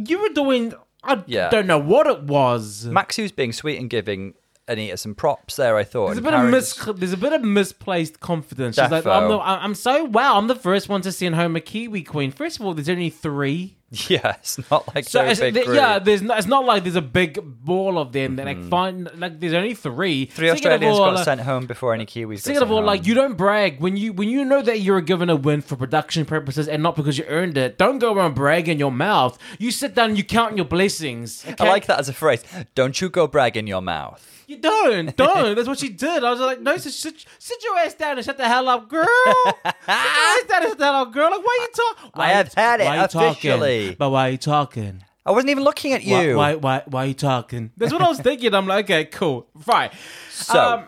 you 0.07 0.19
were 0.19 0.31
doing. 0.31 0.73
I 1.05 1.23
Yeah. 1.27 1.51
don't 1.51 1.67
know 1.69 1.79
what 1.79 2.07
it 2.09 2.23
was. 2.25 2.87
Maxi 2.87 3.23
was 3.23 3.31
being 3.33 3.53
sweet 3.53 3.79
and 3.79 3.89
giving 3.89 4.35
Anita 4.69 4.97
some 4.97 5.15
props 5.15 5.57
there. 5.57 5.77
I 5.77 5.85
thought 5.85 6.07
There's 6.07 6.19
a 6.19 6.23
bit 6.23 6.35
of 6.35 6.51
mis- 6.51 6.75
there's 6.97 7.13
a 7.13 7.17
bit 7.17 7.33
of 7.33 7.43
misplaced 7.43 8.21
confidence. 8.21 8.77
She's 8.77 8.91
like, 8.91 9.07
I'm, 9.07 9.29
the, 9.29 9.39
I'm 9.39 9.75
so 9.75 10.05
wow. 10.05 10.37
I'm 10.37 10.49
the 10.49 10.57
first 10.57 10.89
one 10.89 11.03
to 11.03 11.13
send 11.13 11.35
home 11.37 11.55
a 11.57 11.61
Kiwi 11.61 12.03
queen. 12.03 12.33
First 12.33 12.59
of 12.59 12.67
all, 12.67 12.75
there's 12.75 12.89
only 12.89 13.11
three. 13.11 13.77
yeah, 14.09 14.35
it's 14.41 14.59
not 14.69 14.93
like 14.97 15.05
So 15.05 15.21
so 15.21 15.25
it's, 15.25 15.39
big 15.39 15.55
th- 15.55 15.69
yeah, 15.69 16.01
there's 16.01 16.21
not, 16.21 16.39
it's 16.39 16.49
not 16.49 16.65
like 16.65 16.83
there's 16.83 16.97
a 16.97 17.03
big 17.03 17.39
ball 17.65 17.99
of 17.99 18.11
them 18.13 18.35
that 18.37 18.47
like 18.47 18.65
find 18.65 19.09
like 19.15 19.39
there's 19.39 19.55
only 19.55 19.75
three. 19.75 20.27
Mm-hmm. 20.27 20.35
Three 20.35 20.49
Second 20.49 20.73
Australians 20.73 20.99
all, 20.99 21.11
got 21.13 21.21
uh, 21.21 21.25
sent 21.25 21.41
home 21.43 21.67
before 21.67 21.95
any 21.95 22.05
Kiwis. 22.05 22.35
got 22.35 22.41
Second 22.41 22.63
of 22.65 22.73
all, 22.73 22.79
home. 22.79 22.87
like 22.87 23.07
you 23.07 23.15
don't 23.15 23.37
brag 23.37 23.81
when 23.81 23.97
you 23.97 24.13
when 24.13 24.29
you 24.29 24.45
know 24.45 24.61
that 24.63 24.81
you're 24.81 25.01
given 25.01 25.31
a 25.31 25.37
win 25.37 25.61
for 25.61 25.77
production 25.77 26.25
purposes 26.25 26.67
and 26.67 26.83
not 26.83 26.97
because 26.97 27.17
you 27.17 27.25
earned 27.29 27.57
it. 27.57 27.79
Don't 27.79 28.01
go 28.01 28.13
around 28.13 28.35
bragging 28.35 28.81
your 28.81 28.91
mouth. 28.91 29.39
You 29.61 29.71
sit 29.71 29.95
down 29.95 30.11
and 30.11 30.19
you 30.19 30.25
count 30.25 30.57
your 30.57 30.67
blessings. 30.67 31.47
I 31.61 31.69
like 31.69 31.87
that 31.87 32.01
as 32.01 32.09
a 32.09 32.13
phrase. 32.13 32.43
Don't 32.75 33.01
you 33.01 33.09
go 33.09 33.29
bragging 33.29 33.69
your 33.69 33.83
mouth. 33.83 34.33
You 34.47 34.59
don't, 34.59 35.17
don't. 35.17 35.55
That's 35.57 35.67
what 35.67 35.79
she 35.79 35.89
did. 35.89 36.23
I 36.23 36.31
was 36.31 36.39
like, 36.41 36.61
no, 36.61 36.77
sit, 36.77 36.93
sit, 36.93 37.25
sit 37.39 37.65
your 37.65 37.77
ass 37.79 37.95
down 37.95 38.17
and 38.17 38.25
shut 38.25 38.37
the 38.37 38.47
hell 38.47 38.69
up, 38.69 38.89
girl. 38.89 39.07
sit 39.45 39.65
your 39.65 39.65
ass 39.89 40.43
down 40.49 40.63
and 40.63 40.69
shut 40.71 40.79
the 40.79 40.85
hell 40.85 40.95
up, 40.95 41.13
girl. 41.13 41.31
Like, 41.31 41.45
why 41.45 41.59
are 41.59 41.63
you 41.65 41.69
talking? 41.97 42.11
I 42.15 42.29
have 42.29 42.55
had 42.55 42.81
it 42.81 43.15
officially. 43.15 43.97
But 43.99 44.11
why 44.11 44.29
are 44.29 44.31
you 44.33 44.39
talking? 44.39 45.03
I 45.25 45.33
wasn't 45.33 45.51
even 45.51 45.65
looking 45.65 45.93
at 45.95 46.05
you. 46.05 46.37
why, 46.37 46.55
why, 46.55 46.83
why 46.87 47.05
are 47.05 47.07
you 47.09 47.15
talking? 47.15 47.73
That's 47.77 47.93
what 47.93 48.03
I 48.03 48.09
was 48.09 48.21
thinking. 48.21 48.55
I'm 48.55 48.67
like, 48.69 48.85
okay, 48.85 49.07
cool, 49.07 49.49
fine. 49.61 49.91
So- 50.31 50.61
um, 50.61 50.85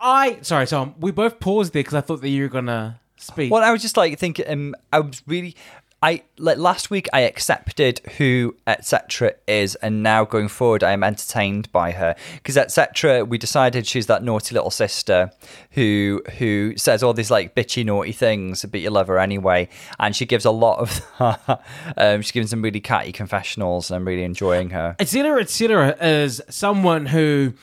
I 0.00 0.38
sorry, 0.42 0.66
Tom. 0.66 0.94
We 1.00 1.10
both 1.10 1.40
paused 1.40 1.72
there 1.72 1.80
because 1.80 1.94
I 1.94 2.00
thought 2.00 2.20
that 2.20 2.28
you 2.28 2.42
were 2.42 2.48
gonna 2.48 3.00
speak. 3.16 3.50
Well, 3.52 3.62
I 3.64 3.72
was 3.72 3.82
just 3.82 3.96
like 3.96 4.16
thinking. 4.18 4.44
Um, 4.48 4.74
I 4.92 5.00
was 5.00 5.22
really. 5.26 5.56
I 6.00 6.22
like 6.38 6.58
last 6.58 6.90
week. 6.90 7.08
I 7.12 7.20
accepted 7.20 8.00
who 8.18 8.54
etc. 8.68 9.34
is, 9.48 9.74
and 9.76 10.02
now 10.02 10.24
going 10.24 10.46
forward, 10.46 10.84
I 10.84 10.92
am 10.92 11.02
entertained 11.02 11.72
by 11.72 11.90
her 11.92 12.14
because 12.34 12.56
etc. 12.56 13.24
We 13.24 13.36
decided 13.36 13.86
she's 13.86 14.06
that 14.06 14.22
naughty 14.22 14.54
little 14.54 14.70
sister 14.70 15.32
who 15.72 16.22
who 16.38 16.76
says 16.76 17.02
all 17.02 17.14
these 17.14 17.32
like 17.32 17.56
bitchy 17.56 17.84
naughty 17.84 18.12
things, 18.12 18.64
but 18.64 18.80
you 18.80 18.90
love 18.90 19.08
her 19.08 19.18
anyway, 19.18 19.68
and 19.98 20.14
she 20.14 20.24
gives 20.24 20.44
a 20.44 20.52
lot 20.52 20.78
of. 20.78 21.60
um, 21.96 22.22
she's 22.22 22.32
giving 22.32 22.46
some 22.46 22.62
really 22.62 22.80
catty 22.80 23.10
confessionals, 23.10 23.90
and 23.90 23.96
I'm 23.96 24.06
really 24.06 24.24
enjoying 24.24 24.70
her. 24.70 24.94
etc 25.00 25.40
etc 25.40 25.96
is 26.00 26.40
someone 26.48 27.06
who 27.06 27.54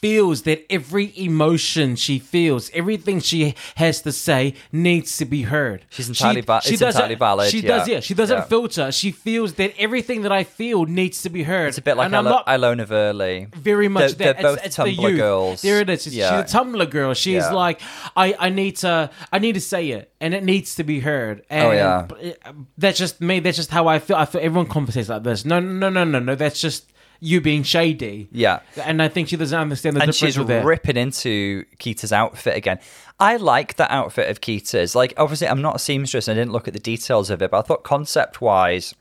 feels 0.00 0.42
that 0.42 0.64
every 0.70 1.12
emotion 1.18 1.96
she 1.96 2.18
feels 2.18 2.70
everything 2.72 3.18
she 3.20 3.54
has 3.76 4.00
to 4.02 4.12
say 4.12 4.54
needs 4.72 5.16
to 5.16 5.24
be 5.24 5.42
heard 5.42 5.84
She's 5.90 6.08
entirely 6.08 6.40
va- 6.42 6.60
it's 6.64 6.78
doesn't- 6.78 6.88
entirely 6.88 7.14
valid, 7.16 7.50
she 7.50 7.60
yeah. 7.60 7.68
does 7.78 7.88
yeah 7.88 8.00
she 8.00 8.14
doesn't 8.14 8.36
Yeah. 8.38 8.44
filter 8.44 8.92
she 8.92 9.10
feels 9.10 9.54
that 9.54 9.72
everything 9.78 10.22
that 10.22 10.32
i 10.32 10.44
feel 10.44 10.84
needs 10.86 11.22
to 11.22 11.30
be 11.30 11.42
heard 11.42 11.68
It's 11.68 11.78
a 11.78 11.82
bit 11.82 11.96
like 11.96 12.12
Ilo- 12.12 12.22
not 12.30 12.46
Ilona 12.46 12.86
Verley. 12.86 13.52
very 13.54 13.88
much 13.88 14.14
They're, 14.14 14.32
that. 14.34 14.42
they're 14.42 14.52
It's- 14.52 14.56
both 14.56 14.66
it's 14.66 14.76
the 14.76 14.82
Tumblr 14.84 15.10
youth. 15.10 15.16
girls. 15.18 15.62
There 15.62 15.80
it 15.80 15.90
is. 15.90 16.06
Yeah. 16.06 16.42
She's 16.42 16.54
a 16.54 16.58
Tumblr 16.58 16.90
girl. 16.90 17.14
She's 17.14 17.42
Yeah. 17.44 17.52
like, 17.52 17.80
I, 18.16 18.34
I 18.38 18.48
need 18.50 18.76
to, 18.78 19.10
I 19.32 19.38
need 19.38 19.54
to 19.54 19.60
say 19.60 19.90
it, 19.90 20.10
and 20.20 20.32
it 20.34 20.44
needs 20.44 20.74
to 20.76 20.84
be 20.84 21.00
heard. 21.00 21.42
And 21.50 21.66
Oh, 21.68 21.72
yeah. 21.72 22.06
Uh, 22.44 22.52
that's 22.76 22.98
just 22.98 23.20
me. 23.20 23.40
That's 23.40 23.56
just 23.56 23.70
how 23.70 23.86
I 23.88 23.98
feel. 23.98 24.16
I 24.16 24.24
feel 24.24 24.40
everyone 24.42 24.66
conversates 24.66 25.08
like 25.08 25.22
this. 25.24 25.44
No, 25.44 25.60
no, 25.60 25.90
no, 25.90 26.04
no, 26.04 26.18
no. 26.18 26.34
That's 26.34 26.60
just 26.60 26.90
you 27.20 27.40
being 27.40 27.62
shady. 27.62 28.28
Yeah. 28.30 28.60
And 28.82 29.02
I 29.02 29.08
think 29.08 29.28
she 29.28 29.36
doesn't 29.36 29.58
understand 29.58 29.96
the 29.96 30.02
and 30.02 30.12
difference 30.12 30.34
she's 30.34 30.38
with 30.38 30.48
that. 30.48 30.64
ripping 30.64 30.96
into 30.96 31.64
Kita's 31.78 32.12
outfit 32.12 32.56
again. 32.56 32.78
I 33.18 33.36
like 33.36 33.76
that 33.76 33.90
outfit 33.90 34.30
of 34.30 34.40
Kita's. 34.40 34.94
Like, 34.94 35.14
obviously, 35.16 35.48
I'm 35.48 35.62
not 35.62 35.76
a 35.76 35.78
seamstress 35.78 36.28
and 36.28 36.38
I 36.38 36.40
didn't 36.40 36.52
look 36.52 36.68
at 36.68 36.74
the 36.74 36.80
details 36.80 37.30
of 37.30 37.42
it, 37.42 37.50
but 37.50 37.58
I 37.58 37.62
thought 37.62 37.82
concept 37.82 38.40
wise, 38.40 38.94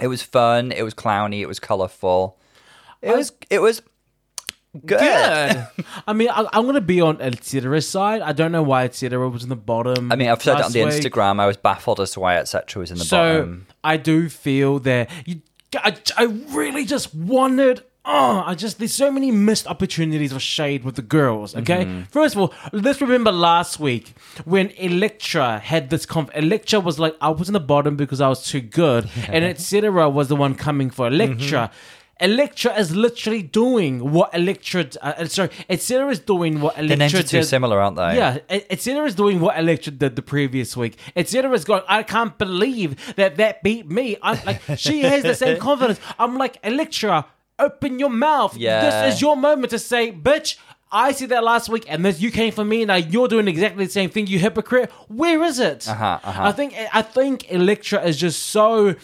it 0.00 0.06
was 0.06 0.22
fun, 0.22 0.70
it 0.72 0.82
was 0.82 0.94
clowny, 0.94 1.40
it 1.40 1.46
was 1.46 1.58
colourful. 1.58 2.38
It 3.00 3.16
was, 3.16 3.32
it 3.50 3.58
was 3.58 3.82
good. 4.86 5.00
Good. 5.00 5.66
I 6.06 6.12
mean, 6.12 6.28
I, 6.30 6.46
I'm 6.52 6.62
going 6.62 6.76
to 6.76 6.80
be 6.80 7.00
on 7.00 7.20
Etcetera's 7.20 7.88
side. 7.88 8.22
I 8.22 8.32
don't 8.32 8.52
know 8.52 8.62
why 8.62 8.84
Etcetera 8.84 9.28
was 9.28 9.42
in 9.42 9.48
the 9.48 9.56
bottom. 9.56 10.12
I 10.12 10.16
mean, 10.16 10.28
I've 10.28 10.42
said 10.42 10.60
it 10.60 10.64
on 10.64 10.72
the 10.72 10.84
week. 10.84 10.94
Instagram. 10.94 11.40
I 11.40 11.46
was 11.46 11.56
baffled 11.56 11.98
as 11.98 12.12
to 12.12 12.20
why 12.20 12.36
etc. 12.36 12.80
was 12.80 12.92
in 12.92 12.98
the 12.98 13.04
so 13.04 13.16
bottom. 13.16 13.66
I 13.82 13.96
do 13.96 14.28
feel 14.28 14.78
that 14.80 15.10
you, 15.26 15.42
I, 15.76 15.96
I 16.16 16.24
really 16.24 16.84
just 16.84 17.14
wanted. 17.14 17.82
Oh, 18.04 18.42
I 18.44 18.56
just 18.56 18.78
there's 18.80 18.92
so 18.94 19.12
many 19.12 19.30
missed 19.30 19.68
opportunities 19.68 20.32
of 20.32 20.42
shade 20.42 20.82
with 20.82 20.96
the 20.96 21.02
girls. 21.02 21.54
Okay, 21.54 21.84
Mm-hmm. 21.84 22.02
first 22.10 22.34
of 22.34 22.40
all, 22.40 22.52
let's 22.72 23.00
remember 23.00 23.30
last 23.30 23.78
week 23.78 24.14
when 24.44 24.70
Elektra 24.70 25.60
had 25.60 25.88
this. 25.90 26.04
Conf- 26.04 26.30
Elektra 26.34 26.80
was 26.80 26.98
like, 26.98 27.14
I 27.20 27.28
was 27.30 27.48
in 27.48 27.52
the 27.52 27.60
bottom 27.60 27.94
because 27.94 28.20
I 28.20 28.28
was 28.28 28.44
too 28.44 28.60
good, 28.60 29.08
and 29.28 29.44
etc. 29.44 30.10
was 30.10 30.26
the 30.26 30.34
one 30.36 30.56
coming 30.56 30.90
for 30.90 31.06
Elektra. 31.06 31.70
Mm-hmm. 31.70 32.01
Elektra 32.22 32.72
is 32.78 32.94
literally 32.94 33.42
doing 33.42 34.12
what 34.12 34.32
Elektra. 34.32 34.86
Uh, 35.00 35.26
sorry, 35.26 35.50
etc. 35.68 36.10
is 36.10 36.20
doing 36.20 36.60
what 36.60 36.76
The 36.76 36.82
Elektra 36.82 36.98
names 36.98 37.14
are 37.14 37.22
too 37.24 37.42
similar, 37.42 37.80
aren't 37.80 37.96
they? 37.96 38.16
Yeah, 38.16 38.38
etc. 38.48 39.06
is 39.06 39.14
doing 39.14 39.40
what 39.40 39.58
Elektra 39.58 39.92
did 39.92 40.14
the 40.14 40.22
previous 40.22 40.76
week. 40.76 40.98
Etc. 41.16 41.50
is 41.52 41.64
going. 41.64 41.82
I 41.88 42.04
can't 42.04 42.38
believe 42.38 43.14
that 43.16 43.36
that 43.36 43.62
beat 43.62 43.90
me. 43.90 44.16
I'm 44.22 44.38
like, 44.46 44.62
she 44.76 45.02
has 45.02 45.24
the 45.24 45.34
same 45.34 45.58
confidence. 45.58 46.00
I'm 46.18 46.38
like, 46.38 46.58
Elektra, 46.62 47.26
open 47.58 47.98
your 47.98 48.10
mouth. 48.10 48.56
Yeah. 48.56 49.04
This 49.04 49.14
is 49.14 49.20
your 49.20 49.36
moment 49.36 49.70
to 49.70 49.78
say, 49.78 50.12
bitch. 50.12 50.56
I 50.94 51.12
see 51.12 51.24
that 51.26 51.42
last 51.42 51.70
week, 51.70 51.86
and 51.88 52.04
this 52.04 52.20
you 52.20 52.30
came 52.30 52.52
for 52.52 52.66
me. 52.66 52.84
Now 52.84 52.96
you're 52.96 53.26
doing 53.26 53.48
exactly 53.48 53.86
the 53.86 53.90
same 53.90 54.10
thing. 54.10 54.26
You 54.26 54.38
hypocrite. 54.38 54.92
Where 55.08 55.42
is 55.42 55.58
it? 55.58 55.88
Uh-huh, 55.88 56.20
uh-huh. 56.22 56.42
I 56.44 56.52
think 56.52 56.74
I 56.92 57.00
think 57.00 57.50
Electra 57.50 58.04
is 58.04 58.18
just 58.18 58.42
so 58.46 58.94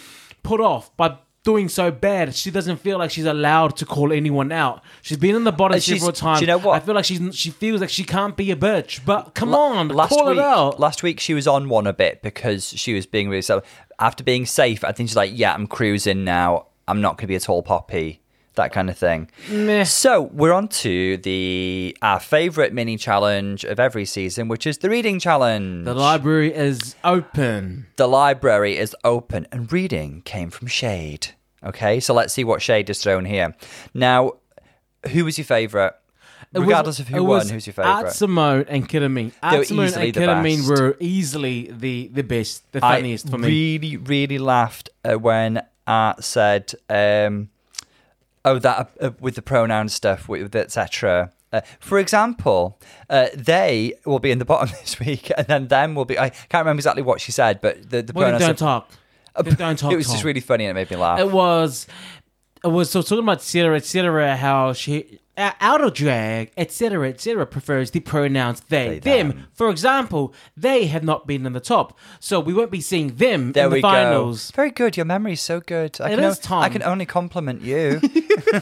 put 0.42 0.60
off 0.60 0.94
by 0.98 1.16
doing 1.44 1.68
so 1.68 1.90
bad. 1.90 2.34
She 2.34 2.50
doesn't 2.50 2.78
feel 2.78 2.98
like 2.98 3.10
she's 3.10 3.24
allowed 3.24 3.76
to 3.78 3.86
call 3.86 4.12
anyone 4.12 4.52
out. 4.52 4.82
She's 5.02 5.16
been 5.16 5.34
in 5.34 5.44
the 5.44 5.52
bottom 5.52 5.80
several 5.80 6.12
times. 6.12 6.40
you 6.40 6.46
know 6.46 6.58
what? 6.58 6.74
I 6.80 6.84
feel 6.84 6.94
like 6.94 7.04
she's 7.04 7.34
she 7.34 7.50
feels 7.50 7.80
like 7.80 7.90
she 7.90 8.04
can't 8.04 8.36
be 8.36 8.50
a 8.50 8.56
bitch. 8.56 9.00
But 9.04 9.34
come 9.34 9.50
La- 9.50 9.58
on, 9.58 9.88
last 9.88 10.10
call 10.10 10.26
week, 10.28 10.38
it 10.38 10.42
out. 10.44 10.78
Last 10.78 11.02
week 11.02 11.20
she 11.20 11.34
was 11.34 11.46
on 11.46 11.68
one 11.68 11.86
a 11.86 11.92
bit 11.92 12.22
because 12.22 12.68
she 12.68 12.94
was 12.94 13.06
being 13.06 13.28
really 13.28 13.42
so. 13.42 13.62
After 13.98 14.22
being 14.22 14.46
safe, 14.46 14.84
I 14.84 14.92
think 14.92 15.08
she's 15.08 15.16
like, 15.16 15.32
"Yeah, 15.34 15.52
I'm 15.54 15.66
cruising 15.66 16.24
now. 16.24 16.66
I'm 16.86 17.00
not 17.00 17.16
going 17.16 17.22
to 17.22 17.26
be 17.28 17.34
a 17.34 17.40
tall 17.40 17.62
poppy." 17.62 18.20
That 18.58 18.72
kind 18.72 18.90
of 18.90 18.98
thing. 18.98 19.30
Meh. 19.48 19.84
So 19.84 20.22
we're 20.32 20.52
on 20.52 20.66
to 20.82 21.16
the 21.18 21.96
our 22.02 22.18
favorite 22.20 22.72
mini 22.72 22.96
challenge 22.96 23.64
of 23.64 23.78
every 23.78 24.04
season, 24.04 24.48
which 24.48 24.66
is 24.66 24.78
the 24.78 24.90
reading 24.90 25.20
challenge. 25.20 25.84
The 25.84 25.94
library 25.94 26.52
is 26.52 26.96
open. 27.04 27.86
The 27.96 28.08
library 28.08 28.76
is 28.76 28.96
open, 29.04 29.46
and 29.52 29.72
reading 29.72 30.22
came 30.22 30.50
from 30.50 30.66
Shade. 30.66 31.28
Okay, 31.64 32.00
so 32.00 32.12
let's 32.14 32.32
see 32.32 32.42
what 32.44 32.60
Shade 32.60 32.88
has 32.88 33.00
thrown 33.02 33.24
here. 33.24 33.54
Now, 33.94 34.32
who 35.12 35.24
was 35.24 35.38
your 35.38 35.44
favorite? 35.44 35.94
It 36.52 36.58
was- 36.58 36.66
Regardless 36.66 36.98
of 36.98 37.08
who 37.08 37.24
won, 37.24 37.48
who's 37.48 37.66
your 37.66 37.74
Art 37.78 37.96
favorite? 38.06 38.12
Simone 38.14 38.64
and 38.68 38.88
were 38.88 39.32
Art 39.42 39.66
Simone 39.66 39.86
easily 39.86 40.06
and 40.06 40.14
best. 40.62 40.68
were 40.68 40.96
easily 40.98 41.70
the 41.72 42.08
the 42.12 42.22
best, 42.22 42.72
the 42.72 42.80
funniest 42.80 43.26
I 43.28 43.30
for 43.30 43.38
me. 43.38 43.48
really, 43.48 43.96
really 43.98 44.38
laughed 44.38 44.90
uh, 45.04 45.14
when 45.14 45.62
Art 45.86 46.24
said, 46.24 46.72
um, 46.90 47.50
"Oh, 48.48 48.58
that 48.58 48.90
uh, 49.00 49.10
with 49.20 49.34
the 49.34 49.42
pronoun 49.42 49.88
stuff, 49.88 50.28
with 50.28 50.54
etc." 50.54 51.32
Uh, 51.50 51.62
for 51.80 51.98
example, 51.98 52.78
uh, 53.08 53.28
they 53.34 53.94
will 54.04 54.18
be 54.18 54.30
in 54.30 54.38
the 54.38 54.44
bottom 54.44 54.68
this 54.80 54.98
week, 55.00 55.30
and 55.36 55.46
then 55.46 55.68
them 55.68 55.94
will 55.94 56.04
be. 56.04 56.18
I 56.18 56.30
can't 56.30 56.62
remember 56.64 56.78
exactly 56.78 57.02
what 57.02 57.20
she 57.20 57.32
said, 57.32 57.60
but 57.60 57.90
the, 57.90 58.02
the 58.02 58.12
well, 58.12 58.24
pronoun 58.24 58.40
don't 58.40 58.56
stuff- 58.56 58.88
talk. 58.88 59.44
Just 59.44 59.58
don't 59.58 59.78
talk. 59.78 59.92
It 59.94 59.96
was 59.96 60.10
just 60.10 60.24
really 60.24 60.40
funny 60.40 60.64
and 60.64 60.76
it 60.76 60.80
made 60.80 60.90
me 60.90 60.96
laugh. 60.96 61.20
It 61.20 61.30
was. 61.30 61.86
It 62.64 62.68
was 62.68 62.90
so 62.90 63.02
talking 63.02 63.20
about 63.20 63.36
etc. 63.38 63.76
etc. 63.76 64.36
How 64.36 64.72
she 64.72 65.20
uh, 65.38 65.52
out 65.60 65.80
of 65.80 65.94
drag, 65.94 66.50
etc., 66.56 67.08
etc., 67.08 67.46
prefers 67.46 67.90
the 67.92 68.00
pronouns 68.00 68.60
they, 68.68 68.98
They, 68.98 68.98
them. 68.98 69.28
them. 69.28 69.46
For 69.54 69.70
example, 69.70 70.34
they 70.56 70.86
have 70.86 71.04
not 71.04 71.26
been 71.26 71.46
in 71.46 71.52
the 71.54 71.60
top, 71.60 71.96
so 72.20 72.40
we 72.40 72.52
won't 72.52 72.70
be 72.70 72.80
seeing 72.80 73.14
them 73.16 73.52
There 73.52 73.64
in 73.66 73.70
the 73.70 73.74
we 73.76 73.80
finals. 73.80 74.50
go. 74.50 74.56
Very 74.56 74.70
good. 74.72 74.96
Your 74.96 75.06
memory's 75.06 75.40
so 75.40 75.60
good. 75.60 76.00
I 76.00 76.10
It 76.10 76.16
can 76.16 76.24
is, 76.24 76.38
o- 76.38 76.42
Tom. 76.42 76.62
I 76.62 76.68
can 76.68 76.82
only 76.82 77.06
compliment 77.06 77.62
you. 77.62 78.00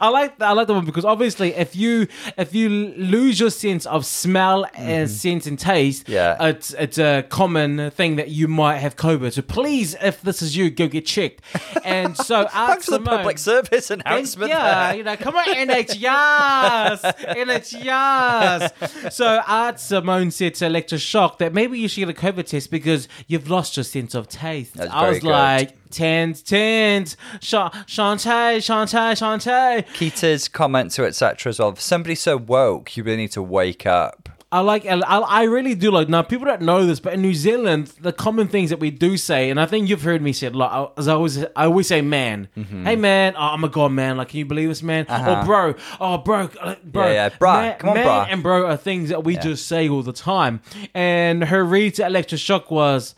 I 0.00 0.08
like 0.12 0.40
I 0.40 0.52
like 0.52 0.66
that 0.66 0.74
one 0.74 0.84
because 0.84 1.04
obviously, 1.04 1.54
if 1.54 1.74
you 1.76 2.06
if 2.36 2.54
you 2.54 2.68
lose 2.96 3.38
your 3.40 3.50
sense 3.50 3.86
of 3.86 4.04
smell 4.06 4.66
and 4.74 5.10
sense 5.10 5.46
and 5.46 5.58
taste, 5.58 6.04
Mm-hmm. 6.04 6.12
Yeah. 6.12 6.46
it's 6.48 6.72
it's 6.74 6.98
a 6.98 7.24
common 7.28 7.90
thing 7.90 8.16
that 8.16 8.28
you 8.28 8.48
might 8.48 8.76
have 8.78 8.96
COVID. 8.96 9.32
So 9.32 9.42
please, 9.42 9.94
if 10.02 10.22
this 10.22 10.42
is 10.42 10.56
you, 10.56 10.70
go 10.70 10.88
get 10.88 11.06
checked. 11.06 11.42
And 11.84 12.16
so, 12.16 12.36
Art 12.40 12.50
Thanks 12.72 12.84
for 12.86 12.92
the 12.92 13.00
public 13.00 13.38
service 13.38 13.88
Thank- 13.88 14.02
announcement. 14.06 14.50
yeah, 14.50 14.88
there. 14.88 14.96
you 14.96 15.04
know, 15.04 15.16
come 15.16 15.36
on, 15.36 15.44
NHS, 15.88 17.14
NHS. 17.36 19.12
So 19.12 19.40
Art 19.46 19.80
Simone 19.80 20.30
said 20.30 20.54
to 20.56 20.66
Elektra 20.66 20.98
Shock 20.98 21.38
that 21.38 21.52
maybe 21.52 21.78
you 21.78 21.88
should 21.88 22.06
get 22.06 22.10
a 22.10 22.20
COVID 22.20 22.46
test 22.46 22.70
because 22.70 23.08
you've 23.26 23.48
lost 23.50 23.76
your 23.76 23.84
sense 23.84 24.14
of 24.14 24.28
taste. 24.28 24.74
That's 24.74 24.92
I 24.92 25.08
was 25.08 25.18
good. 25.20 25.28
like, 25.30 25.76
tens, 25.90 26.42
tens, 26.42 27.16
Sha- 27.40 27.70
Shantae, 27.86 28.56
Shantae, 28.58 29.12
Shantae. 29.12 29.86
Kita's 29.94 30.48
comments 30.48 30.96
to 30.96 31.06
etc. 31.06 31.50
as 31.50 31.58
well. 31.58 31.70
If 31.70 31.80
somebody's 31.80 32.20
so 32.20 32.36
woke, 32.36 32.96
you 32.96 33.02
really 33.04 33.18
need 33.18 33.32
to 33.32 33.42
wake 33.42 33.86
up. 33.86 34.28
I 34.52 34.60
like, 34.60 34.84
I, 34.84 34.98
I 35.00 35.44
really 35.44 35.74
do 35.74 35.90
like. 35.90 36.10
Now, 36.10 36.20
people 36.20 36.44
don't 36.44 36.60
know 36.60 36.84
this, 36.86 37.00
but 37.00 37.14
in 37.14 37.22
New 37.22 37.32
Zealand, 37.32 37.86
the 38.02 38.12
common 38.12 38.48
things 38.48 38.68
that 38.68 38.78
we 38.80 38.90
do 38.90 39.16
say, 39.16 39.48
and 39.48 39.58
I 39.58 39.64
think 39.64 39.88
you've 39.88 40.02
heard 40.02 40.20
me 40.20 40.34
say 40.34 40.48
it 40.48 40.54
a 40.54 40.58
lot. 40.58 40.92
As 40.98 41.08
I 41.08 41.14
always, 41.14 41.42
I 41.42 41.64
always 41.64 41.86
say, 41.88 42.02
"Man, 42.02 42.48
Mm-hmm. 42.56 42.84
hey 42.84 42.96
man, 42.96 43.34
oh, 43.36 43.40
I'm 43.40 43.64
a 43.64 43.68
god, 43.70 43.92
man. 43.92 44.18
Like, 44.18 44.28
can 44.28 44.38
you 44.40 44.44
believe 44.44 44.68
this, 44.68 44.82
man? 44.82 45.06
Or 45.08 45.42
bro, 45.46 45.74
oh 45.98 46.18
bro, 46.18 46.48
bro, 46.48 46.60
Uh-huh. 46.60 46.76
Yeah, 46.94 47.12
yeah, 47.12 47.28
bruh. 47.30 47.62
Man, 47.62 47.78
Come 47.78 47.88
on, 47.90 47.94
man 47.96 48.06
bruh. 48.06 48.26
and 48.30 48.42
bro 48.42 48.66
are 48.66 48.76
things 48.76 49.08
that 49.08 49.24
we 49.24 49.36
just 49.38 49.66
say 49.66 49.88
all 49.88 50.02
the 50.02 50.12
time. 50.12 50.60
And 50.92 51.44
her 51.44 51.64
read 51.64 51.94
to 51.94 52.04
Elektra 52.06 52.36
Shock 52.36 52.70
was, 52.70 53.14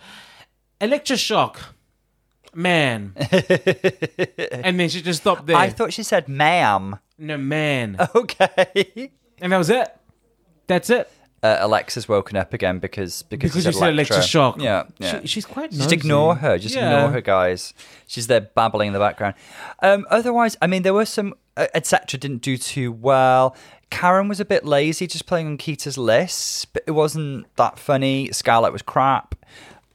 Elektra 0.80 1.16
Shock, 1.16 1.58
man, 2.54 3.12
and 3.32 4.78
then 4.78 4.88
she 4.88 5.02
just 5.02 5.22
stopped 5.22 5.46
there. 5.46 5.56
I 5.56 5.68
thought 5.70 5.92
she 5.92 6.04
said 6.04 6.28
ma'am. 6.28 6.98
no 7.18 7.36
man, 7.36 7.96
Okay. 8.14 9.10
and 9.40 9.52
that 9.52 9.58
was 9.58 9.70
it. 9.70 9.88
That's 10.66 10.88
it. 10.90 11.10
Uh, 11.44 11.58
Alexa's 11.60 12.08
woken 12.08 12.38
up 12.38 12.54
again 12.54 12.78
because 12.78 13.22
because, 13.22 13.50
Because 13.52 13.64
you 13.66 13.72
you 13.72 13.78
said. 13.78 13.90
Elektra 13.90 14.22
Shock. 14.22 14.62
Yeah, 14.62 14.84
yeah. 14.98 15.20
She, 15.20 15.26
she's 15.26 15.44
quite. 15.44 15.70
Just 15.70 15.92
ignore 15.92 16.36
her. 16.36 16.56
Just 16.58 16.74
Yeah. 16.74 16.86
ignore 16.90 17.10
her, 17.10 17.20
guys. 17.20 17.74
She's 18.06 18.28
there 18.28 18.40
babbling 18.40 18.86
in 18.88 18.92
the 18.94 18.98
background. 18.98 19.34
Um, 19.82 20.06
otherwise, 20.10 20.56
I 20.62 20.66
mean, 20.66 20.84
there 20.84 20.94
were 20.94 21.04
some, 21.04 21.34
uh, 21.58 21.66
etc. 21.74 22.18
Didn't 22.18 22.40
do 22.40 22.56
too 22.56 22.90
well. 22.90 23.54
Karen 23.90 24.26
was 24.26 24.40
a 24.40 24.44
bit 24.46 24.64
lazy, 24.64 25.06
just 25.06 25.26
playing 25.26 25.46
on 25.46 25.58
Kita's 25.58 25.98
list, 25.98 26.72
but 26.72 26.82
it 26.86 26.92
wasn't 26.92 27.46
that 27.56 27.78
funny. 27.78 28.32
Scarlet 28.32 28.72
was 28.72 28.80
crap. 28.82 29.34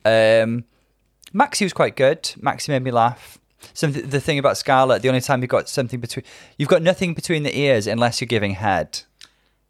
Um, 0.06 0.66
Maxi 1.34 1.64
was 1.64 1.74
quite 1.74 1.96
good. 1.96 2.24
Maxi 2.40 2.70
made 2.70 2.84
me 2.84 2.92
laugh. 2.92 3.40
Some 3.74 3.92
the 3.92 4.22
thing 4.22 4.38
about 4.40 4.56
Scarlet, 4.58 5.02
the 5.02 5.10
only 5.10 5.20
time 5.22 5.42
you've 5.42 5.50
got 5.50 5.68
something 5.68 6.00
between, 6.00 6.24
you've 6.58 6.70
got 6.70 6.82
nothing 6.82 7.14
between 7.16 7.44
the 7.44 7.58
ears 7.58 7.88
unless 7.88 8.22
you're 8.22 8.28
giving 8.28 8.52
head. 8.54 9.02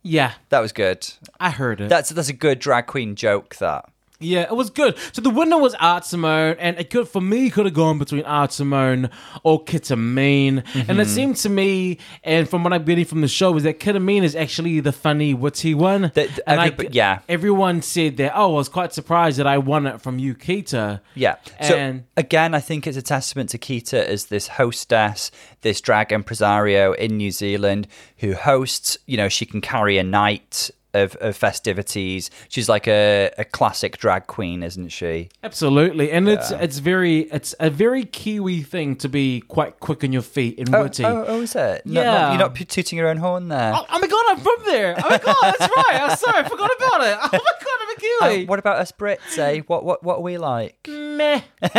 Yeah, 0.02 0.34
That 0.50 0.60
was 0.60 0.72
good. 0.72 1.08
I 1.40 1.52
heard 1.52 1.82
it. 1.82 1.90
That's 1.90 2.10
that's 2.10 2.30
a 2.30 2.34
good 2.34 2.60
drag 2.60 2.88
queen 2.88 3.16
joke. 3.16 3.56
That. 3.58 3.90
Yeah, 4.22 4.42
it 4.42 4.56
was 4.56 4.70
good. 4.70 4.98
So 5.14 5.22
the 5.22 5.30
winner 5.30 5.58
was 5.58 5.76
Art 5.76 6.04
Simone, 6.04 6.58
and 6.60 6.78
it 6.78 6.90
could 6.90 7.08
for 7.08 7.22
me 7.22 7.50
could 7.50 7.66
have 7.66 7.74
gone 7.74 7.98
between 8.00 8.24
Art 8.26 8.52
Simone 8.52 9.10
or 9.44 9.64
Kita 9.64 9.98
Mean. 9.98 10.62
And 10.76 11.00
it 11.00 11.04
Mm-hmm. 11.04 11.04
seemed 11.04 11.36
to 11.38 11.50
me, 11.50 12.00
and 12.24 12.50
from 12.50 12.66
what 12.66 12.74
I'm 12.74 12.84
getting 12.84 13.06
from 13.06 13.22
the 13.22 13.30
show, 13.30 13.56
is 13.56 13.64
that 13.64 13.80
Kita 13.80 14.02
Mean 14.02 14.26
is 14.26 14.36
actually 14.36 14.82
the 14.82 14.92
funny, 14.92 15.34
witty 15.34 15.74
one. 15.74 16.12
The- 16.16 16.30
and 16.46 16.60
I- 16.60 16.70
everybo- 16.72 16.90
yeah. 16.92 17.20
everyone 17.30 17.82
said 17.82 18.18
that. 18.18 18.34
Oh, 18.36 18.56
I 18.56 18.58
was 18.58 18.68
quite 18.68 18.92
surprised 18.94 19.40
that 19.40 19.48
I 19.48 19.58
won 19.58 19.88
it 19.88 20.02
from 20.02 20.20
you, 20.20 20.36
Kita. 20.36 21.00
Yeah. 21.16 21.36
So 21.62 21.76
And- 21.78 22.04
again, 22.18 22.54
I 22.54 22.60
think 22.60 22.88
it's 22.88 22.98
a 22.98 23.02
testament 23.02 23.52
to 23.52 23.58
Kita 23.58 24.04
as 24.06 24.26
this 24.26 24.50
hostess, 24.50 25.32
this 25.62 25.80
drag 25.80 26.12
impresario 26.12 26.92
in 26.92 27.16
New 27.16 27.32
Zealand 27.32 27.88
who 28.18 28.34
hosts. 28.34 28.98
You 29.06 29.16
know, 29.16 29.30
she 29.30 29.46
can 29.46 29.62
carry 29.62 29.98
a 29.98 30.04
night 30.04 30.72
of, 30.94 31.16
of 31.18 31.36
festivities. 31.36 32.30
She's 32.48 32.68
like 32.70 32.88
a, 32.88 33.32
a 33.38 33.46
classic 33.46 33.98
drag 33.98 34.28
queen, 34.28 34.64
isn't 34.64 34.90
she? 34.90 35.30
Absolutely, 35.44 36.12
and 36.12 36.28
it's 36.28 36.52
it's 36.52 36.80
very 36.80 37.20
it's 37.32 37.54
a 37.60 37.70
very 37.70 38.06
Kiwi 38.06 38.62
thing 38.64 38.96
to 38.98 39.10
be 39.10 39.42
quite 39.42 39.80
quick 39.80 40.04
on 40.04 40.12
your 40.12 40.22
feet 40.22 40.60
and 40.60 40.74
Oh, 40.74 40.84
witty. 40.84 41.06
oh, 41.06 41.26
oh, 41.28 41.42
is 41.42 41.56
it? 41.56 41.82
Yeah. 41.86 42.30
you're 42.32 42.40
not 42.40 42.56
tooting 42.56 42.98
your 42.98 43.08
own 43.08 43.18
horn 43.18 43.48
there. 43.50 43.74
Oh, 43.76 43.86
oh 43.90 44.00
my 44.00 44.08
god, 44.08 44.26
I'm 44.30 44.40
from 44.40 44.56
there. 44.66 44.96
Oh 44.98 45.10
my 45.10 45.18
god, 45.18 45.36
that's 45.42 45.60
right. 45.76 46.00
I'm 46.02 46.18
sorry, 46.18 46.40
I 46.46 46.50
forgot 46.50 46.72
about 46.78 47.02
it. 47.02 47.18
Oh 47.22 47.30
my 47.32 47.40
god, 47.40 47.78
I'm 47.82 47.90
a 47.90 47.94
Uh, 48.26 48.30
Kiwi. 48.36 48.46
what 48.46 48.60
about 48.60 48.78
us 48.78 48.92
Brits, 48.92 49.38
eh? 49.38 49.62
What 49.68 49.84
what 49.86 50.04
what 50.04 50.18
are 50.18 50.22
we 50.22 50.38
like? 50.38 50.88
Meh. 50.88 51.42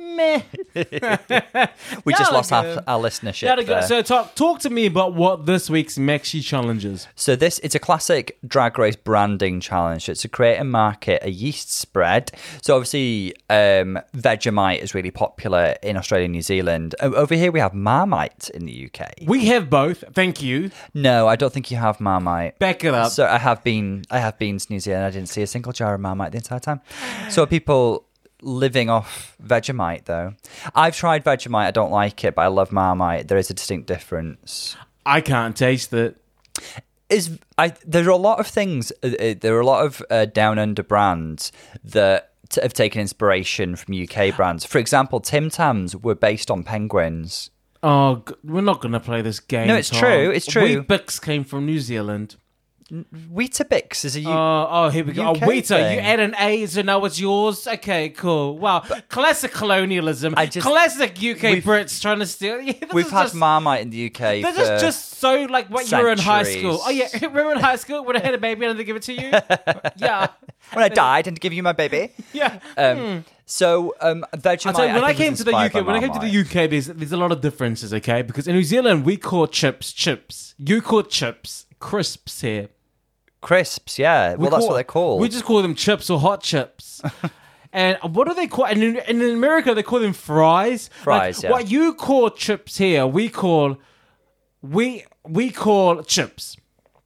Meh. 0.00 0.42
We 2.04 2.14
just 2.14 2.32
lost 2.32 2.52
our, 2.52 2.64
our 2.86 2.98
listenership. 3.00 3.42
There. 3.66 3.82
So 3.88 4.02
talk 4.02 4.34
talk 4.34 4.60
to 4.60 4.70
me 4.70 4.86
about 4.86 5.14
what 5.14 5.46
this 5.46 5.68
week's 5.68 5.98
Maxi 5.98 6.42
challenges. 6.42 7.06
So 7.14 7.36
this 7.36 7.58
it's 7.62 7.74
a 7.74 7.78
classic 7.78 8.38
drag 8.46 8.78
race 8.78 8.96
branding 8.96 9.60
challenge. 9.60 10.08
It's 10.08 10.22
to 10.22 10.28
create 10.28 10.56
and 10.56 10.70
market 10.70 11.22
a 11.22 11.30
yeast 11.30 11.72
spread. 11.72 12.30
So 12.62 12.76
obviously, 12.76 13.34
um, 13.50 13.98
Vegemite 14.16 14.80
is 14.80 14.94
really 14.94 15.10
popular 15.10 15.76
in 15.82 15.96
Australia 15.96 16.24
and 16.24 16.32
New 16.32 16.42
Zealand. 16.42 16.94
O- 17.00 17.14
Over 17.14 17.34
here, 17.34 17.52
we 17.52 17.60
have 17.60 17.74
Marmite 17.74 18.50
in 18.54 18.64
the 18.66 18.86
UK. 18.92 19.12
We 19.26 19.46
have 19.46 19.68
both. 19.68 20.04
Thank 20.14 20.40
you. 20.42 20.70
No, 20.94 21.28
I 21.28 21.36
don't 21.36 21.52
think 21.52 21.70
you 21.70 21.76
have 21.76 22.00
Marmite. 22.00 22.58
Back 22.58 22.84
it 22.84 22.94
up. 22.94 23.12
So 23.12 23.26
I 23.26 23.38
have 23.38 23.62
been, 23.64 24.04
I 24.10 24.18
have 24.18 24.38
been 24.38 24.58
to 24.58 24.66
New 24.70 24.80
Zealand. 24.80 25.04
I 25.04 25.10
didn't 25.10 25.28
see 25.28 25.42
a 25.42 25.46
single 25.46 25.72
jar 25.72 25.94
of 25.94 26.00
Marmite 26.00 26.32
the 26.32 26.38
entire 26.38 26.60
time. 26.60 26.80
So 27.28 27.46
people 27.46 28.06
living 28.42 28.88
off 28.90 29.36
Vegemite 29.42 30.04
though. 30.04 30.34
I've 30.74 30.96
tried 30.96 31.24
Vegemite. 31.24 31.66
I 31.66 31.70
don't 31.70 31.90
like 31.90 32.24
it, 32.24 32.34
but 32.34 32.42
I 32.42 32.46
love 32.48 32.72
Marmite. 32.72 33.28
There 33.28 33.38
is 33.38 33.50
a 33.50 33.54
distinct 33.54 33.86
difference. 33.86 34.76
I 35.06 35.20
can't 35.20 35.56
taste 35.56 35.92
it. 35.92 36.16
is 37.08 37.38
I 37.58 37.74
there 37.86 38.04
are 38.06 38.10
a 38.10 38.16
lot 38.16 38.40
of 38.40 38.46
things. 38.46 38.92
Uh, 39.02 39.08
uh, 39.08 39.34
there 39.40 39.56
are 39.56 39.60
a 39.60 39.66
lot 39.66 39.84
of 39.84 40.02
uh, 40.10 40.26
down 40.26 40.58
under 40.58 40.82
brands 40.82 41.52
that 41.84 42.32
t- 42.48 42.60
have 42.62 42.72
taken 42.72 43.00
inspiration 43.00 43.76
from 43.76 43.94
UK 44.00 44.34
brands. 44.36 44.64
For 44.64 44.78
example, 44.78 45.20
Tim 45.20 45.50
Tams 45.50 45.96
were 45.96 46.14
based 46.14 46.50
on 46.50 46.62
penguins. 46.64 47.50
Oh, 47.82 48.22
we're 48.44 48.60
not 48.60 48.80
gonna 48.82 49.00
play 49.00 49.22
this 49.22 49.40
game. 49.40 49.66
No, 49.68 49.76
it's 49.76 49.88
Tom. 49.90 50.00
true, 50.00 50.30
it's 50.30 50.46
true. 50.46 50.62
Weet-Bix 50.62 51.20
came 51.22 51.44
from 51.44 51.64
New 51.66 51.80
Zealand. 51.80 52.36
Weetabix 52.90 54.04
is 54.04 54.16
a 54.16 54.20
U- 54.20 54.28
Oh, 54.30 54.68
oh, 54.70 54.88
here 54.90 55.04
we 55.04 55.12
go. 55.12 55.28
Oh, 55.28 55.34
Weta, 55.34 55.66
thing. 55.68 55.94
you 55.94 56.00
add 56.00 56.20
an 56.20 56.34
A, 56.38 56.66
so 56.66 56.82
now 56.82 57.04
it's 57.04 57.20
yours. 57.20 57.66
Okay, 57.66 58.08
cool. 58.10 58.58
Wow, 58.58 58.80
classic 59.08 59.52
colonialism. 59.52 60.34
I 60.36 60.46
just- 60.46 60.66
classic 60.66 61.12
UK 61.22 61.42
We've- 61.42 61.60
Brits 61.62 62.00
trying 62.00 62.18
to 62.20 62.26
steal. 62.26 62.60
Yeah, 62.70 62.72
this 62.80 62.92
We've 62.92 63.06
is 63.06 63.10
had 63.12 63.22
just, 63.24 63.34
Marmite 63.34 63.82
in 63.82 63.90
the 63.90 64.06
UK. 64.06 64.42
This 64.42 64.56
for, 64.56 64.62
is 64.74 64.82
just 64.82 65.10
so 65.18 65.44
like 65.44 65.68
what 65.70 65.90
you 65.90 65.98
were 65.98 66.10
in 66.10 66.18
high 66.18 66.42
centuries. 66.42 66.62
school. 66.62 66.80
Oh 66.84 66.90
yeah, 66.90 67.08
remember 67.22 67.52
in 67.52 67.58
high 67.60 67.76
school 67.76 68.04
when 68.04 68.16
I 68.16 68.20
had 68.20 68.34
a 68.34 68.38
baby 68.38 68.64
and 68.66 68.74
I 68.74 68.76
didn't 68.76 68.86
give 68.86 68.96
it 68.96 69.02
to 69.04 69.12
you? 69.14 69.30
yeah, 69.96 70.28
when 70.72 70.84
I 70.84 70.88
died 70.88 71.26
and 71.26 71.38
give 71.40 71.52
you 71.52 71.62
my 71.62 71.72
baby. 71.72 72.10
yeah. 72.32 72.58
Um, 72.76 73.24
So 73.46 73.94
um, 74.00 74.24
Vegemite. 74.36 74.66
I'll 74.66 74.72
tell 74.74 74.86
you, 74.86 74.94
when 74.94 75.02
I, 75.04 75.08
think, 75.08 75.18
came 75.18 75.32
was 75.32 75.38
to 75.40 75.44
the 75.44 75.50
inspired 75.50 75.76
UK, 75.76 75.86
when 75.86 75.96
I 75.96 76.00
came 76.00 76.08
to 76.10 76.14
Marmite. 76.20 76.32
the 76.50 76.62
UK, 76.64 76.70
there's 76.70 76.86
there's 76.86 77.10
a 77.12 77.16
lot 77.16 77.32
of 77.32 77.40
differences, 77.40 77.92
okay? 77.94 78.22
Because 78.22 78.46
in 78.46 78.54
New 78.54 78.62
Zealand, 78.62 79.04
we 79.04 79.16
call 79.16 79.46
chips 79.48 79.92
chips. 79.92 80.54
You 80.58 80.80
call 80.80 81.02
chips 81.02 81.66
crisps 81.80 82.42
here. 82.42 82.68
Crisps, 83.40 83.98
yeah. 83.98 84.32
We 84.34 84.38
well, 84.42 84.50
that's 84.50 84.60
call- 84.60 84.68
what 84.68 84.74
they're 84.74 84.84
called. 84.84 85.20
We 85.20 85.28
just 85.28 85.44
call 85.44 85.62
them 85.62 85.74
chips 85.74 86.10
or 86.10 86.18
hot 86.20 86.42
chips. 86.42 87.02
and 87.72 87.98
what 88.02 88.28
do 88.28 88.34
they 88.34 88.46
call? 88.46 88.66
And 88.66 88.82
in, 88.82 88.96
and 88.98 89.22
in 89.22 89.30
America, 89.34 89.74
they 89.74 89.82
call 89.82 90.00
them 90.00 90.12
fries. 90.12 90.88
Fries, 91.02 91.36
Like, 91.38 91.44
yeah. 91.44 91.50
What 91.50 91.70
you 91.70 91.94
call 91.94 92.30
chips 92.30 92.78
here, 92.78 93.06
we 93.06 93.28
call 93.28 93.78
we 94.62 95.04
we 95.26 95.50
call 95.50 96.02
chips, 96.02 96.56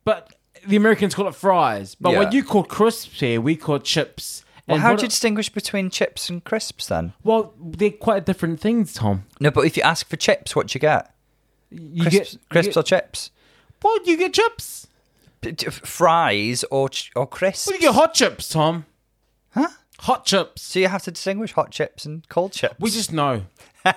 but 0.05 0.33
the 0.67 0.77
Americans 0.77 1.15
call 1.15 1.29
it 1.29 1.35
fries. 1.35 1.95
But 1.95 2.15
what 2.15 2.33
you 2.33 2.43
call 2.45 2.65
crisps 2.65 3.21
here, 3.21 3.41
we 3.41 3.57
call 3.57 3.79
chips. 3.79 4.45
well, 4.67 4.79
how 4.79 4.95
do 4.97 5.03
you 5.03 5.09
distinguish 5.09 5.49
between 5.51 5.91
chips 5.91 6.29
and 6.29 6.43
crisps 6.43 6.89
then? 6.89 7.13
Well, 7.23 7.53
they're 7.61 7.91
quite 7.91 8.25
different 8.27 8.61
things, 8.61 8.95
Tom. 8.95 9.25
No, 9.41 9.51
but 9.51 9.63
if 9.67 9.77
you 9.77 9.83
ask 9.83 10.09
for 10.09 10.17
chips, 10.17 10.57
what 10.57 10.69
do 10.69 10.77
you 10.77 10.81
get? 10.81 11.15
You 11.71 12.03
Crisps, 12.03 12.33
get 12.37 12.49
crisps 12.49 12.77
you 12.77 12.81
or 12.81 12.83
chips? 12.83 13.31
get, 13.31 13.85
well, 13.85 13.99
you 14.05 14.17
get 14.17 14.33
chips. 14.33 14.87
Fries 15.53 16.65
or 16.71 16.89
ch- 16.89 17.11
or 17.17 17.27
crisps? 17.27 17.67
Well, 17.67 17.77
you 17.77 17.81
get 17.83 17.95
hot 17.95 18.15
chips, 18.15 18.49
Tom. 18.49 18.87
Huh? 19.51 19.69
Hot 20.01 20.25
chips. 20.27 20.63
So 20.63 20.81
you 20.81 20.89
have 20.89 21.03
to 21.05 21.11
distinguish 21.11 21.53
hot 21.53 21.71
chips 21.71 22.05
and 22.05 22.29
cold 22.29 22.53
chips. 22.53 22.75
We 22.79 22.91
just 22.91 23.13
know. 23.13 23.45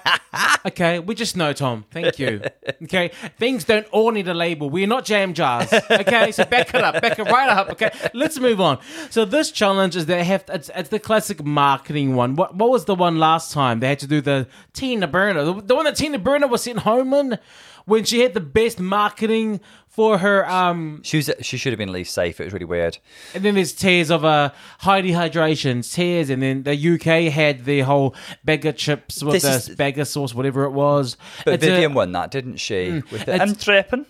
okay, 0.65 0.99
we 0.99 1.15
just 1.15 1.37
know, 1.37 1.53
Tom. 1.53 1.85
Thank 1.91 2.19
you. 2.19 2.41
Okay, 2.83 3.09
things 3.39 3.63
don't 3.63 3.87
all 3.87 4.11
need 4.11 4.27
a 4.27 4.35
label. 4.35 4.69
We're 4.69 4.85
not 4.87 5.03
jam 5.03 5.33
jars. 5.33 5.73
Okay, 5.73 6.31
so 6.31 6.45
back 6.45 6.73
it 6.75 6.83
up, 6.83 7.01
back 7.01 7.17
it 7.17 7.23
right 7.23 7.49
up. 7.49 7.71
Okay, 7.71 7.89
let's 8.13 8.39
move 8.39 8.61
on. 8.61 8.77
So 9.09 9.25
this 9.25 9.49
challenge 9.51 9.95
is 9.95 10.05
they 10.05 10.23
have 10.23 10.43
it's, 10.49 10.69
it's 10.75 10.89
the 10.89 10.99
classic 10.99 11.43
marketing 11.43 12.15
one. 12.15 12.35
What 12.35 12.53
what 12.55 12.69
was 12.69 12.85
the 12.85 12.93
one 12.93 13.17
last 13.17 13.51
time? 13.51 13.79
They 13.79 13.87
had 13.87 13.99
to 13.99 14.07
do 14.07 14.21
the 14.21 14.47
Tina 14.73 15.07
Burner, 15.07 15.43
the, 15.43 15.53
the 15.61 15.75
one 15.75 15.85
that 15.85 15.95
Tina 15.95 16.19
Burner 16.19 16.47
was 16.47 16.63
sent 16.63 16.79
home 16.79 17.13
in. 17.15 17.39
when 17.85 18.03
she 18.03 18.19
had 18.19 18.33
the 18.35 18.41
best 18.41 18.79
marketing 18.79 19.59
for 19.97 20.19
her. 20.19 20.47
Um, 20.49 21.01
She 21.03 21.17
was. 21.17 21.31
She 21.41 21.57
should 21.57 21.73
have 21.73 21.77
been 21.79 21.89
at 21.89 21.93
least 21.93 22.13
safe. 22.13 22.39
It 22.39 22.43
was 22.45 22.53
really 22.53 22.65
weird. 22.65 22.99
and 23.33 23.43
then 23.43 23.55
there's 23.55 23.73
tears 23.73 24.11
of 24.11 24.23
uh, 24.23 24.51
high 24.79 25.01
dehydrations, 25.01 25.91
tears, 25.91 26.29
and 26.29 26.41
then 26.41 26.61
the 26.63 26.75
UK 26.93 27.33
had 27.33 27.65
the 27.65 27.81
whole 27.81 28.13
bagger 28.45 28.71
chips 28.71 29.23
with 29.23 29.33
This 29.33 29.43
the 29.43 29.71
is- 29.71 29.75
bagger 29.75 30.05
sauce, 30.05 30.35
whatever 30.35 30.65
it 30.65 30.71
was. 30.71 31.17
But 31.43 31.55
It's 31.55 31.63
a- 31.63 31.69
Vivienne 31.71 31.95
won 31.95 32.11
that, 32.11 32.29
didn't 32.31 32.57
she? 32.57 33.01
With 33.11 33.25
the, 33.25 33.41
I'm 33.41 33.55
tripping. 33.55 34.05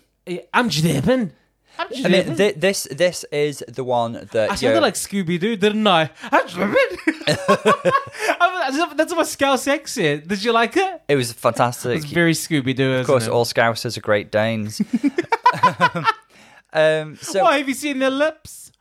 I'm 0.54 0.68
dripping. 0.68 1.32
I'm 1.80 1.88
I 2.06 2.10
mean, 2.10 2.36
thi- 2.36 2.52
this 2.54 2.88
this 2.92 3.24
is 3.32 3.64
the 3.68 3.84
one 3.84 4.28
that 4.32 4.52
I 4.52 4.56
sounded 4.56 4.82
like 4.82 4.96
Scooby 4.96 5.40
Doo, 5.40 5.56
didn't 5.56 5.86
I? 5.88 6.10
I'm 6.32 6.48
dripping. 6.48 6.98
That's 8.96 9.14
my 9.16 9.24
Scouse 9.24 9.68
accent. 9.68 10.24
Is. 10.24 10.28
Did 10.28 10.44
you 10.44 10.52
like 10.52 10.76
it? 10.78 11.02
it 11.08 11.16
was 11.16 11.32
fantastic. 11.34 11.98
It's 11.98 12.06
very 12.06 12.34
Scooby 12.34 12.76
Doo. 12.76 12.94
of 12.96 13.06
course, 13.08 13.28
all 13.28 13.46
Scousers 13.46 13.98
are 13.98 14.02
Great 14.02 14.32
Danes. 14.32 14.82
um, 16.74 17.18
so, 17.22 17.44
Why 17.44 17.58
have 17.58 17.68
you 17.68 17.74
seen 17.74 18.00
their 18.00 18.10
lips? 18.10 18.72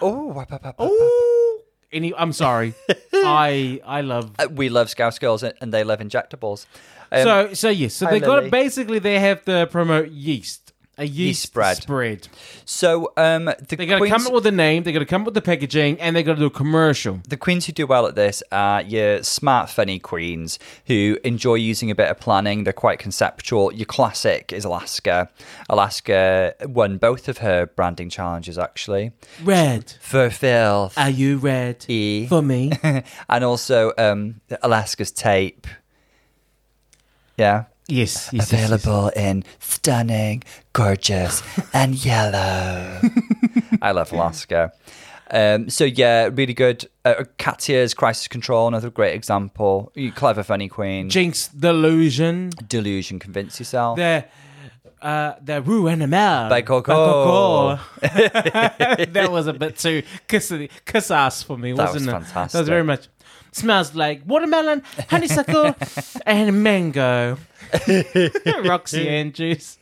oh, 0.00 0.26
wap, 0.28 0.50
wap, 0.50 0.64
wap, 0.64 0.78
wap. 0.78 0.88
Ooh. 0.90 1.60
Any, 1.92 2.14
I'm 2.14 2.32
sorry. 2.32 2.74
I 3.12 3.80
I 3.84 4.00
love 4.00 4.32
Uh, 4.38 4.48
we 4.50 4.70
love 4.70 4.88
Scouse 4.88 5.18
girls 5.18 5.42
and 5.42 5.52
and 5.60 5.72
they 5.74 5.84
love 5.84 6.00
injectables. 6.00 6.66
Um, 7.12 7.22
so 7.24 7.54
so 7.54 7.68
yes. 7.68 7.92
So 7.94 8.06
hi, 8.06 8.12
they 8.12 8.20
got 8.20 8.36
Lily. 8.36 8.46
it. 8.46 8.50
Basically, 8.50 8.98
they 8.98 9.18
have 9.18 9.44
to 9.44 9.66
promote 9.70 10.08
yeast, 10.08 10.61
a 10.98 11.04
yeast, 11.04 11.42
spread. 11.42 11.78
spread. 11.78 12.28
so 12.66 13.12
um, 13.16 13.46
the 13.46 13.76
They 13.76 13.86
got 13.86 13.98
to 13.98 14.08
come 14.08 14.26
up 14.26 14.32
with 14.32 14.46
a 14.46 14.50
name. 14.52 14.82
they're 14.82 14.92
going 14.92 15.04
to 15.04 15.08
come 15.08 15.22
up 15.22 15.26
with 15.26 15.34
the 15.34 15.40
packaging, 15.42 15.98
and 16.00 16.14
they're 16.14 16.22
going 16.22 16.36
to 16.36 16.40
do 16.42 16.46
a 16.46 16.50
commercial. 16.50 17.20
the 17.28 17.36
queens 17.38 17.64
who 17.66 17.72
do 17.72 17.86
well 17.86 18.06
at 18.06 18.14
this 18.14 18.42
are 18.52 18.82
your 18.82 19.22
smart, 19.22 19.70
funny 19.70 19.98
queens 19.98 20.58
who 20.86 21.16
enjoy 21.24 21.54
using 21.54 21.90
a 21.90 21.94
bit 21.94 22.08
of 22.10 22.20
planning. 22.20 22.64
They're 22.64 22.72
quite 22.74 22.98
conceptual. 22.98 23.72
Your 23.72 23.86
classic 23.86 24.52
is 24.52 24.64
Alaska. 24.66 25.30
Alaska 25.70 26.54
won 26.66 26.98
both 26.98 27.26
of 27.28 27.38
her 27.38 27.66
branding 27.66 28.10
challenges 28.10 28.58
actually. 28.58 29.12
Red, 29.42 29.94
For 30.00 30.28
Phil. 30.28 30.92
are 30.96 31.10
you 31.10 31.38
red 31.38 31.84
E. 31.88 32.26
for 32.26 32.42
me? 32.42 32.70
and 33.30 33.44
also 33.44 33.92
um, 33.96 34.40
Alaska's 34.62 35.10
tape. 35.10 35.66
Yeah. 37.38 37.64
Yes, 37.92 38.30
yes, 38.32 38.32
yes, 38.32 38.52
yes. 38.52 38.52
Available 38.52 39.08
in 39.16 39.44
stunning, 39.58 40.42
gorgeous, 40.72 41.42
and 41.72 41.94
yellow. 42.04 43.00
I 43.80 43.92
love 43.92 44.12
Alaska. 44.12 44.72
Um, 45.30 45.70
so 45.70 45.84
yeah, 45.84 46.28
really 46.32 46.52
good. 46.54 46.88
Uh, 47.04 47.24
Katya's 47.38 47.94
Crisis 47.94 48.28
Control, 48.28 48.68
another 48.68 48.90
great 48.90 49.14
example. 49.14 49.90
You 49.94 50.12
Clever, 50.12 50.42
funny 50.42 50.68
queen. 50.68 51.08
Jinx 51.08 51.48
delusion. 51.48 52.50
Delusion, 52.68 53.18
convince 53.18 53.58
yourself. 53.58 53.96
The 53.96 54.26
uh, 55.00 55.34
the 55.42 55.60
Rue 55.62 55.88
Animal 55.88 56.48
By 56.48 56.62
Coco. 56.62 56.94
Coco. 56.94 57.82
that 58.00 59.28
was 59.30 59.46
a 59.48 59.52
bit 59.52 59.76
too 59.76 60.02
kiss 60.28 60.52
kiss 60.84 61.10
ass 61.10 61.42
for 61.42 61.58
me, 61.58 61.72
That 61.72 61.88
wasn't 61.92 62.12
was 62.12 62.28
it? 62.28 62.34
That 62.34 62.54
was 62.54 62.68
very 62.68 62.84
much. 62.84 63.08
Smells 63.52 63.94
like 63.94 64.22
watermelon, 64.26 64.82
honeysuckle, 65.10 65.74
and 66.26 66.62
mango. 66.62 67.38
Roxy 68.64 69.08
and 69.08 69.34
juice. 69.34 69.78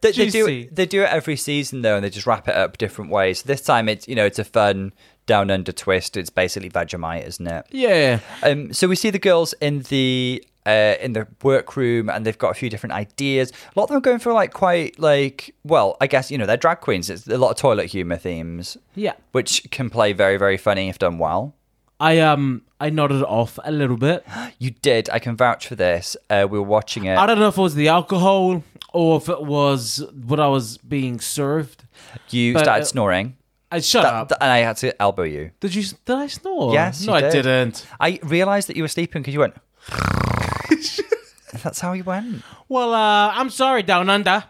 They, 0.00 0.12
they 0.12 0.30
do 0.30 0.68
they 0.70 0.86
do 0.86 1.02
it 1.02 1.08
every 1.10 1.36
season 1.36 1.82
though, 1.82 1.96
and 1.96 2.04
they 2.04 2.10
just 2.10 2.26
wrap 2.26 2.46
it 2.46 2.54
up 2.54 2.78
different 2.78 3.10
ways. 3.10 3.42
This 3.42 3.62
time 3.62 3.88
it's 3.88 4.06
you 4.06 4.14
know 4.14 4.24
it's 4.24 4.38
a 4.38 4.44
fun 4.44 4.92
down 5.26 5.50
under 5.50 5.72
twist. 5.72 6.16
It's 6.16 6.30
basically 6.30 6.70
Vegemite, 6.70 7.26
isn't 7.26 7.46
it? 7.46 7.66
Yeah. 7.70 8.20
Um, 8.44 8.72
so 8.72 8.86
we 8.86 8.94
see 8.94 9.10
the 9.10 9.18
girls 9.18 9.54
in 9.54 9.80
the 9.88 10.44
uh, 10.66 10.94
in 11.00 11.14
the 11.14 11.26
workroom, 11.42 12.08
and 12.08 12.24
they've 12.24 12.38
got 12.38 12.50
a 12.50 12.54
few 12.54 12.70
different 12.70 12.92
ideas. 12.92 13.50
A 13.74 13.78
lot 13.78 13.84
of 13.84 13.88
them 13.88 13.96
are 13.96 14.00
going 14.00 14.20
for 14.20 14.32
like 14.32 14.52
quite 14.52 15.00
like 15.00 15.52
well, 15.64 15.96
I 16.00 16.06
guess 16.06 16.30
you 16.30 16.38
know 16.38 16.46
they're 16.46 16.56
drag 16.56 16.80
queens. 16.80 17.10
It's 17.10 17.26
a 17.26 17.36
lot 17.36 17.50
of 17.50 17.56
toilet 17.56 17.86
humor 17.86 18.16
themes, 18.16 18.76
Yeah. 18.94 19.14
which 19.32 19.68
can 19.72 19.90
play 19.90 20.12
very 20.12 20.36
very 20.36 20.58
funny 20.58 20.88
if 20.88 20.98
done 21.00 21.18
well. 21.18 21.55
I 22.00 22.18
um 22.20 22.62
I 22.80 22.90
nodded 22.90 23.22
off 23.22 23.58
a 23.64 23.72
little 23.72 23.96
bit. 23.96 24.24
You 24.58 24.70
did. 24.70 25.10
I 25.10 25.18
can 25.18 25.36
vouch 25.36 25.66
for 25.68 25.74
this. 25.76 26.16
Uh, 26.30 26.46
we 26.50 26.58
were 26.58 26.64
watching 26.64 27.04
it. 27.04 27.16
I 27.18 27.26
don't 27.26 27.38
know 27.38 27.48
if 27.48 27.58
it 27.58 27.60
was 27.60 27.74
the 27.74 27.88
alcohol 27.88 28.62
or 28.94 29.16
if 29.18 29.28
it 29.28 29.42
was 29.42 30.02
what 30.26 30.40
I 30.40 30.48
was 30.48 30.78
being 30.78 31.20
served. 31.20 31.84
You 32.30 32.54
but, 32.54 32.64
started 32.64 32.82
uh, 32.82 32.86
snorring, 32.86 33.36
I 33.70 33.80
shut 33.80 34.04
That- 34.04 34.14
up. 34.14 34.28
that- 34.28 34.42
and 34.42 34.50
I 34.50 34.58
had 34.58 34.76
to 34.78 35.00
elbow 35.02 35.24
you. 35.24 35.50
did 35.60 35.74
you? 35.74 35.82
Did 36.06 36.16
I 36.16 36.26
snore? 36.28 36.72
Yes, 36.72 37.04
No, 37.04 37.12
you 37.12 37.18
I 37.18 37.20
did. 37.30 37.42
didn't. 37.42 37.86
I 38.00 38.18
realised 38.22 38.68
that 38.68 38.76
you 38.76 38.82
were 38.82 38.88
sleeping 38.88 39.20
because 39.22 39.34
you 39.34 39.40
went. 39.40 39.54
That's 41.62 41.80
how 41.80 41.92
you 41.92 42.04
went. 42.04 42.42
Well, 42.68 42.92
uh, 42.94 43.30
I'm 43.34 43.50
sorry, 43.50 43.82
down 43.82 44.08
under. 44.10 44.44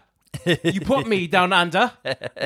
You 0.63 0.81
put 0.81 1.07
me 1.07 1.27
down 1.37 1.53
under 1.53 1.91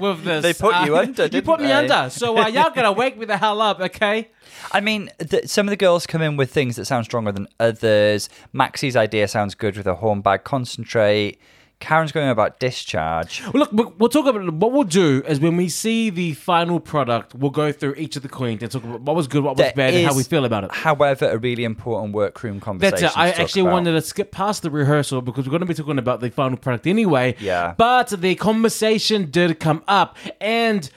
with 0.01 0.23
this. 0.23 0.43
They 0.43 0.53
put 0.53 0.85
you 0.85 0.95
uh, 0.97 1.01
under, 1.01 1.27
You 1.27 1.41
put 1.41 1.59
me 1.59 1.67
they? 1.67 1.73
under. 1.73 2.09
So 2.09 2.37
uh, 2.37 2.47
y'all 2.47 2.71
gotta 2.73 2.91
wake 2.91 3.17
me 3.17 3.25
the 3.25 3.37
hell 3.37 3.61
up, 3.61 3.79
okay? 3.79 4.29
I 4.71 4.81
mean, 4.81 5.09
th- 5.19 5.47
some 5.47 5.67
of 5.67 5.71
the 5.71 5.77
girls 5.77 6.05
come 6.05 6.21
in 6.21 6.37
with 6.37 6.51
things 6.51 6.75
that 6.75 6.85
sound 6.85 7.05
stronger 7.05 7.31
than 7.31 7.47
others. 7.59 8.29
Maxi's 8.53 8.95
idea 8.95 9.27
sounds 9.27 9.55
good 9.55 9.77
with 9.77 9.87
a 9.87 9.95
horn 9.95 10.21
bag 10.21 10.43
concentrate. 10.43 11.39
Karen's 11.81 12.11
going 12.13 12.29
about 12.29 12.59
discharge. 12.59 13.41
Well, 13.53 13.61
look, 13.61 13.71
we- 13.73 13.91
we'll 13.97 14.09
talk 14.09 14.25
about 14.27 14.53
what 14.53 14.71
we'll 14.71 14.83
do 14.83 15.23
is 15.27 15.39
when 15.39 15.57
we 15.57 15.67
see 15.67 16.09
the 16.09 16.33
final 16.35 16.79
product, 16.79 17.35
we'll 17.35 17.51
go 17.51 17.71
through 17.71 17.95
each 17.95 18.15
of 18.15 18.21
the 18.21 18.29
queens 18.29 18.61
and 18.63 18.71
talk 18.71 18.83
about 18.83 19.01
what 19.01 19.15
was 19.15 19.27
good, 19.27 19.43
what 19.43 19.57
was 19.57 19.65
There 19.65 19.73
bad, 19.75 19.93
and 19.93 20.05
how 20.07 20.15
we 20.15 20.23
feel 20.23 20.45
about 20.45 20.63
it. 20.63 20.71
However, 20.71 21.29
a 21.29 21.37
really 21.37 21.63
important 21.65 22.13
workroom 22.13 22.59
conversation. 22.59 23.01
That's 23.01 23.15
it. 23.15 23.19
I 23.19 23.29
actually 23.31 23.63
about. 23.63 23.73
wanted 23.73 23.91
to 23.93 24.01
skip 24.01 24.31
past 24.31 24.61
the 24.61 24.69
rehearsal 24.69 25.21
because 25.21 25.45
we're 25.45 25.51
going 25.51 25.61
to 25.61 25.65
be 25.65 25.73
talking 25.73 25.97
about 25.97 26.21
the 26.21 26.29
final 26.29 26.57
product 26.57 26.87
anyway. 26.87 27.35
Yeah. 27.39 27.73
But 27.77 28.09
the 28.09 28.35
conversation 28.35 29.29
did 29.31 29.59
come 29.59 29.83
up, 29.87 30.15
and 30.39 30.89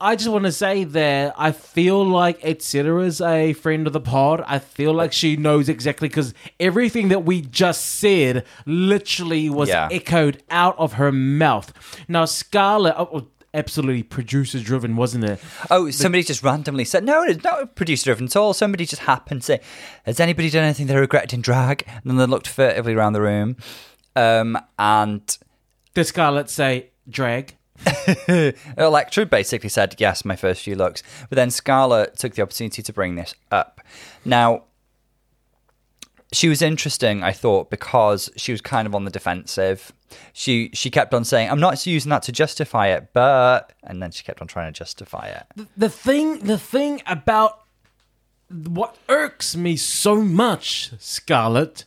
I 0.00 0.16
just 0.16 0.28
want 0.30 0.44
to 0.44 0.52
say 0.52 0.84
that 0.84 1.34
I 1.38 1.52
feel 1.52 2.04
like 2.04 2.38
Etcetera 2.44 3.02
is 3.04 3.20
a 3.20 3.52
friend 3.54 3.86
of 3.86 3.92
the 3.92 4.00
pod. 4.00 4.42
I 4.46 4.58
feel 4.58 4.92
like 4.92 5.12
she 5.12 5.36
knows 5.36 5.68
exactly 5.68 6.08
because 6.08 6.34
everything 6.60 7.08
that 7.08 7.24
we 7.24 7.40
just 7.40 7.84
said 7.86 8.44
literally 8.66 9.48
was 9.48 9.68
Yeah. 9.68 9.88
echoed 9.90 10.42
out 10.50 10.76
of 10.78 10.94
her 10.94 11.10
mouth. 11.12 11.72
Now, 12.08 12.24
Scarlet. 12.24 12.94
Oh, 12.98 13.28
Absolutely 13.56 14.02
producer 14.02 14.58
driven, 14.58 14.96
wasn't 14.96 15.22
it? 15.22 15.38
Oh, 15.70 15.88
somebody 15.88 16.24
just 16.24 16.42
randomly 16.42 16.84
said, 16.84 17.04
no, 17.04 17.22
it's 17.22 17.44
not 17.44 17.76
producer 17.76 18.06
driven 18.06 18.24
at 18.24 18.34
all. 18.34 18.52
Somebody 18.52 18.84
just 18.84 19.02
happened 19.02 19.42
to 19.42 19.46
say, 19.46 19.60
has 20.04 20.18
anybody 20.18 20.50
done 20.50 20.64
anything 20.64 20.88
they 20.88 20.96
regret 20.96 21.32
in 21.32 21.40
drag? 21.40 21.84
And 21.86 22.02
then 22.04 22.16
they 22.16 22.26
looked 22.26 22.48
furtively 22.48 22.94
around 22.94 23.12
the 23.12 23.20
room. 23.20 23.56
Um, 24.16 24.58
and 24.76 25.38
Did 25.94 26.04
Scarlet 26.04 26.50
say 26.50 26.90
drag? 27.08 27.54
Elektra 28.78 29.26
basically 29.26 29.68
said, 29.68 29.96
yes, 29.98 30.24
my 30.24 30.36
first 30.36 30.62
few 30.62 30.74
looks. 30.74 31.02
But 31.28 31.36
then 31.36 31.50
Scarlet 31.50 32.16
took 32.16 32.34
the 32.34 32.42
opportunity 32.42 32.82
to 32.82 32.92
bring 32.92 33.14
this 33.14 33.34
up. 33.50 33.80
Now, 34.24 34.64
she 36.32 36.48
was 36.48 36.62
interesting, 36.62 37.22
I 37.22 37.32
thought, 37.32 37.70
because 37.70 38.30
she 38.36 38.52
was 38.52 38.60
kind 38.60 38.86
of 38.86 38.94
on 38.94 39.04
the 39.04 39.10
defensive. 39.10 39.92
She 40.32 40.70
she 40.74 40.90
kept 40.90 41.14
on 41.14 41.24
saying, 41.24 41.50
I'm 41.50 41.60
not 41.60 41.86
using 41.86 42.10
that 42.10 42.22
to 42.24 42.32
justify 42.32 42.88
it, 42.88 43.08
but 43.12 43.72
and 43.82 44.02
then 44.02 44.10
she 44.10 44.24
kept 44.24 44.40
on 44.40 44.46
trying 44.48 44.72
to 44.72 44.76
justify 44.76 45.28
it. 45.28 45.68
the 45.76 45.88
thing 45.88 46.40
the 46.40 46.58
thing 46.58 47.02
about 47.06 47.60
what 48.48 48.96
irks 49.08 49.56
me 49.56 49.76
so 49.76 50.16
much 50.16 50.92
scarlet 50.98 51.84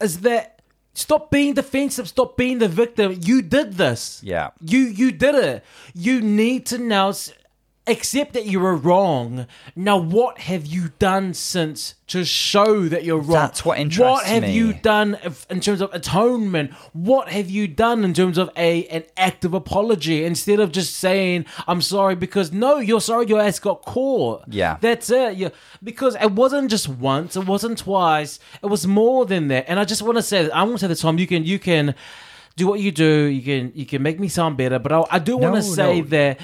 is 0.00 0.20
that 0.20 0.55
stop 0.96 1.30
being 1.30 1.54
defensive. 1.54 2.08
Stop 2.08 2.36
being 2.36 2.58
the 2.58 2.68
victim. 2.68 3.18
You 3.22 3.42
did 3.42 3.74
this. 3.74 4.20
Yeah. 4.22 4.50
you 4.60 4.80
you 4.80 5.12
did 5.12 5.34
it. 5.34 5.64
You 5.94 6.20
need 6.20 6.66
to 6.66 6.78
now 6.78 7.12
accept 7.88 8.32
that 8.32 8.46
you 8.46 8.58
were 8.60 8.74
wrong. 8.74 9.46
Now 9.76 9.96
what 9.96 10.38
have 10.38 10.66
you 10.66 10.90
done 10.98 11.34
since 11.34 11.94
to 12.08 12.24
show 12.24 12.88
that 12.88 13.04
you're 13.04 13.18
wrong? 13.18 13.30
That's 13.46 13.64
what 13.64 13.78
interests 13.78 14.10
what 14.10 14.26
have 14.26 14.42
me. 14.42 14.52
you 14.52 14.72
done 14.72 15.18
if- 15.24 15.46
in 15.50 15.60
terms 15.60 15.80
of 15.80 15.92
atonement? 15.94 16.72
What 16.92 17.28
have 17.28 17.48
you 17.50 17.68
done 17.68 18.04
in 18.04 18.12
terms 18.14 18.38
of 18.38 18.50
a 18.56 18.86
an 18.88 19.04
active 19.16 19.54
apology 19.54 20.24
instead 20.24 20.60
of 20.60 20.72
just 20.72 20.96
saying 20.96 21.46
i'm 21.66 21.80
sorry 21.80 22.14
because 22.14 22.52
no 22.52 22.78
you're 22.78 23.00
sorry 23.00 23.26
your 23.26 23.40
ass 23.40 23.58
got 23.58 23.82
caught. 23.82 24.42
Yeah. 24.48 24.78
that's 24.80 25.10
it. 25.10 25.36
Yeah 25.36 25.48
because 25.82 26.16
it 26.16 26.32
wasn't 26.32 26.70
just 26.70 26.88
once 26.88 27.36
it 27.36 27.46
wasn't 27.46 27.78
twice 27.78 28.38
it 28.62 28.66
was 28.66 28.86
more 28.86 29.26
than 29.26 29.48
that. 29.48 29.64
And 29.68 29.78
i 29.78 29.84
just 29.84 30.02
want 30.02 30.16
to 30.16 30.22
say 30.22 30.42
that 30.44 30.54
i 30.56 30.62
want 30.62 30.74
to 30.74 30.78
say 30.80 30.86
this 30.88 31.00
tom 31.00 31.18
you 31.18 31.26
can 31.26 31.44
you 31.44 31.58
can 31.58 31.94
do 32.56 32.66
what 32.66 32.80
you 32.80 32.90
do. 32.90 33.24
You 33.24 33.42
can 33.42 33.72
you 33.74 33.84
can 33.86 34.02
make 34.02 34.18
me 34.18 34.28
sound 34.28 34.56
better 34.56 34.78
but 34.78 34.90
i, 34.92 35.02
I 35.12 35.18
do 35.18 35.36
want 35.36 35.54
No, 35.54 35.60
to 35.60 35.66
say 35.66 36.00
no. 36.00 36.08
that 36.08 36.40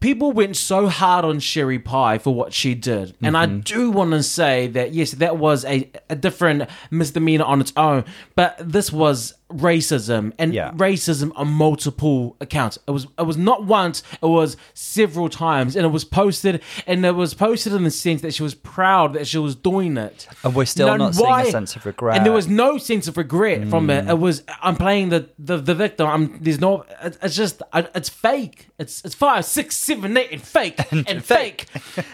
people 0.00 0.32
went 0.32 0.56
so 0.56 0.88
hard 0.88 1.24
on 1.24 1.40
Sherry 1.40 1.78
Pie 1.78 2.18
for 2.18 2.34
what 2.34 2.52
she 2.52 2.74
did. 2.74 3.14
And 3.22 3.36
I 3.36 3.46
mm-hmm. 3.46 3.60
do 3.60 3.90
want 3.90 4.10
to 4.12 4.22
say 4.22 4.66
that, 4.68 4.92
yes, 4.92 5.12
that 5.12 5.38
was 5.38 5.64
a, 5.64 5.90
a 6.10 6.16
different 6.16 6.68
misdemeanor 6.90 7.44
on 7.44 7.60
its 7.60 7.72
own, 7.76 8.04
but 8.34 8.56
this 8.58 8.92
was 8.92 9.34
racism 9.52 10.32
and 10.38 10.52
Yeah. 10.54 10.72
racism 10.72 11.30
on 11.36 11.48
multiple 11.48 12.36
accounts. 12.40 12.78
It 12.88 12.90
was 12.90 13.06
it 13.18 13.26
was 13.26 13.36
not 13.36 13.64
once, 13.64 14.02
it 14.22 14.26
was 14.26 14.56
several 14.74 15.28
times, 15.28 15.76
and 15.76 15.84
it 15.84 15.90
was 15.90 16.04
posted 16.04 16.62
and 16.86 17.04
it 17.04 17.14
was 17.14 17.34
posted 17.34 17.72
in 17.72 17.84
the 17.84 17.90
sense 17.90 18.22
that 18.22 18.34
she 18.34 18.42
was 18.42 18.54
proud 18.54 19.12
that 19.14 19.26
she 19.26 19.38
was 19.38 19.54
doing 19.54 19.96
it. 19.96 20.26
And 20.42 20.54
we're 20.54 20.64
still 20.64 20.96
not 20.96 21.14
seeing 21.14 21.30
a 21.32 21.50
sense 21.50 21.76
of 21.76 21.86
regret. 21.86 22.16
And 22.16 22.26
there 22.26 22.32
was 22.32 22.48
no 22.48 22.78
sense 22.78 23.06
of 23.08 23.16
regret 23.16 23.68
from 23.68 23.90
it. 23.90 24.08
It 24.08 24.18
was 24.18 24.42
I'm 24.62 24.76
playing 24.76 25.10
the 25.10 25.28
the, 25.38 25.56
the 25.58 25.74
victim. 25.74 26.06
I'm 26.08 26.38
there's 26.40 26.60
no. 26.60 26.84
it- 27.02 27.18
It's 27.22 27.36
just 27.36 27.62
I- 27.72 27.88
it's 27.94 28.08
fake. 28.08 28.68
It's 28.78 29.04
it's 29.04 29.14
five, 29.14 29.44
six, 29.44 29.76
seven, 29.76 30.16
eight, 30.16 30.32
and 30.32 30.42
fake 30.42 30.80
and, 31.10 31.24
fake. 31.24 31.66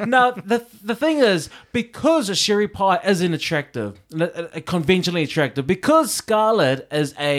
now 0.06 0.32
the 0.32 0.66
the 0.84 0.94
thing 0.94 1.18
is 1.18 1.48
because 1.72 2.24
Sherry 2.36 2.68
Pie 2.68 3.00
isn't 3.12 3.32
attractive, 3.40 3.90
conventionally 4.66 5.22
attractive, 5.22 5.66
because 5.66 6.12
Scarlet 6.12 6.86
is 6.92 7.14
a 7.18 7.30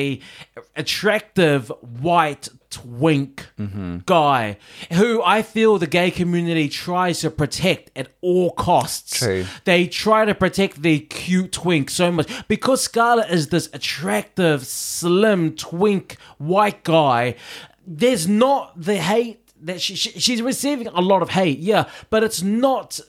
attractive 0.75 1.69
white 2.01 2.49
twink 2.69 3.47
Mm-hmm. 3.59 3.97
guy 4.05 4.57
who 4.93 5.21
I 5.23 5.41
feel 5.41 5.77
the 5.77 5.87
gay 5.87 6.09
community 6.09 6.69
tries 6.69 7.19
to 7.19 7.29
protect 7.29 7.91
at 7.97 8.07
all 8.21 8.51
costs. 8.51 9.19
True. 9.19 9.45
They 9.65 9.87
try 9.87 10.25
to 10.25 10.33
protect 10.33 10.81
the 10.81 10.99
cute 10.99 11.51
twink 11.51 11.89
so 11.89 12.11
much 12.11 12.27
because 12.47 12.81
Scarlet 12.81 13.29
is 13.29 13.49
this 13.49 13.69
attractive, 13.73 14.65
slim 14.65 15.55
twink 15.55 16.17
white 16.37 16.83
guy. 16.83 17.35
There's 17.85 18.27
not 18.27 18.73
the 18.81 18.95
hate 18.97 19.39
that 19.63 19.79
she, 19.81 19.95
she 19.95 20.11
she's 20.19 20.41
receiving 20.41 20.87
a 20.87 21.01
lot 21.01 21.21
of 21.21 21.29
hate, 21.29 21.59
yeah, 21.59 21.87
but 22.09 22.23
it's 22.23 22.41
not 22.41 22.99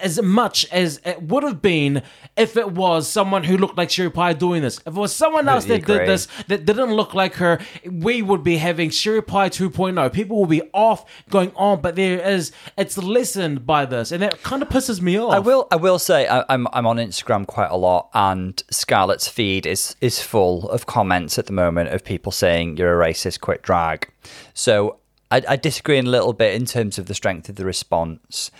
as 0.00 0.20
much 0.22 0.66
as 0.72 1.00
it 1.04 1.22
would 1.22 1.42
have 1.42 1.60
been 1.60 2.02
if 2.36 2.56
it 2.56 2.72
was 2.72 3.08
someone 3.08 3.44
who 3.44 3.56
looked 3.58 3.76
like 3.76 3.90
Sherry 3.90 4.10
Pie 4.10 4.32
doing 4.32 4.62
this. 4.62 4.78
If 4.78 4.88
it 4.88 4.94
was 4.94 5.14
someone 5.14 5.48
else 5.48 5.66
that 5.66 5.84
did 5.84 6.06
this 6.06 6.28
that 6.48 6.64
didn't 6.64 6.92
look 6.92 7.14
like 7.14 7.34
her, 7.34 7.58
we 7.90 8.22
would 8.22 8.42
be 8.42 8.56
having 8.56 8.90
Sherry 8.90 9.22
Pie 9.22 9.50
2.0. 9.50 10.12
People 10.12 10.38
will 10.38 10.46
be 10.46 10.62
off 10.72 11.04
going 11.28 11.52
on, 11.56 11.80
but 11.80 11.96
there 11.96 12.20
is 12.20 12.52
it's 12.78 12.96
lessened 12.96 13.66
by 13.66 13.84
this, 13.84 14.12
and 14.12 14.22
that 14.22 14.42
kind 14.42 14.62
of 14.62 14.68
pisses 14.68 15.00
me 15.00 15.18
off. 15.18 15.32
I 15.32 15.38
will. 15.38 15.68
I 15.70 15.76
will 15.76 15.98
say 15.98 16.26
I, 16.26 16.44
I'm 16.48 16.66
I'm 16.72 16.86
on 16.86 16.96
Instagram 16.96 17.46
quite 17.46 17.70
a 17.70 17.76
lot, 17.76 18.08
and 18.14 18.62
Scarlet's 18.70 19.28
feed 19.28 19.66
is 19.66 19.94
is 20.00 20.22
full 20.22 20.68
of 20.70 20.86
comments 20.86 21.38
at 21.38 21.46
the 21.46 21.52
moment 21.52 21.90
of 21.90 22.04
people 22.04 22.32
saying 22.32 22.78
you're 22.78 23.00
a 23.00 23.06
racist, 23.06 23.40
quit 23.40 23.62
drag. 23.62 24.10
So 24.54 24.98
I, 25.30 25.42
I 25.48 25.56
disagree 25.56 25.98
in 25.98 26.06
a 26.06 26.10
little 26.10 26.32
bit 26.32 26.54
in 26.54 26.66
terms 26.66 26.98
of 26.98 27.06
the 27.06 27.14
strength 27.14 27.48
of 27.48 27.56
the 27.56 27.64
response. 27.64 28.50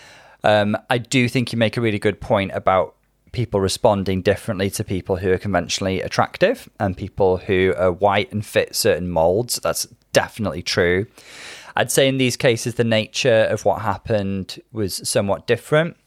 Um, 0.43 0.77
I 0.89 0.97
do 0.97 1.29
think 1.29 1.51
you 1.51 1.57
make 1.57 1.77
a 1.77 1.81
really 1.81 1.99
good 1.99 2.19
point 2.19 2.51
about 2.53 2.95
people 3.31 3.59
responding 3.59 4.21
differently 4.21 4.69
to 4.69 4.83
people 4.83 5.17
who 5.17 5.31
are 5.31 5.37
conventionally 5.37 6.01
attractive 6.01 6.69
and 6.79 6.95
people 6.95 7.37
who 7.37 7.73
are 7.77 7.91
white 7.91 8.31
and 8.31 8.45
fit 8.45 8.75
certain 8.75 9.09
molds. 9.09 9.59
That's 9.63 9.87
definitely 10.13 10.61
true. 10.61 11.07
I'd 11.75 11.91
say 11.91 12.07
in 12.07 12.17
these 12.17 12.37
cases, 12.37 12.75
the 12.75 12.83
nature 12.83 13.47
of 13.49 13.65
what 13.65 13.81
happened 13.81 14.61
was 14.71 15.07
somewhat 15.07 15.47
different. 15.47 15.97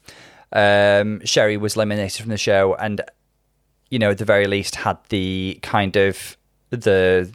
Um, 0.53 1.23
Sherry 1.25 1.57
was 1.57 1.75
eliminated 1.75 2.21
from 2.21 2.29
the 2.29 2.37
show, 2.37 2.75
and 2.75 3.01
you 3.89 3.99
know, 3.99 4.11
at 4.11 4.17
the 4.17 4.25
very 4.25 4.47
least, 4.47 4.75
had 4.75 4.97
the 5.09 5.59
kind 5.61 5.97
of 5.97 6.37
the, 6.69 7.31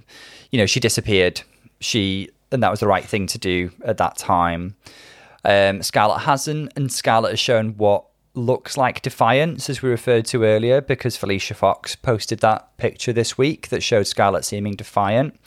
you 0.50 0.58
know, 0.58 0.66
she 0.66 0.80
disappeared. 0.80 1.42
She 1.80 2.30
and 2.50 2.62
that 2.62 2.70
was 2.70 2.80
the 2.80 2.86
right 2.86 3.04
thing 3.04 3.26
to 3.28 3.38
do 3.38 3.70
at 3.84 3.98
that 3.98 4.16
time. 4.16 4.76
Um, 5.44 5.82
Scarlet 5.82 6.20
hasn't, 6.20 6.72
and 6.76 6.92
Scarlet 6.92 7.30
has 7.30 7.40
shown 7.40 7.76
what 7.76 8.04
looks 8.34 8.76
like 8.76 9.02
defiance, 9.02 9.68
as 9.68 9.82
we 9.82 9.90
referred 9.90 10.24
to 10.26 10.44
earlier, 10.44 10.80
because 10.80 11.16
Felicia 11.16 11.54
Foxx 11.54 11.96
posted 11.96 12.40
that 12.40 12.76
picture 12.78 13.12
this 13.12 13.36
week 13.36 13.68
that 13.68 13.82
showed 13.82 14.06
Scarlet 14.06 14.44
seeming 14.44 14.74
defiant. 14.74 15.38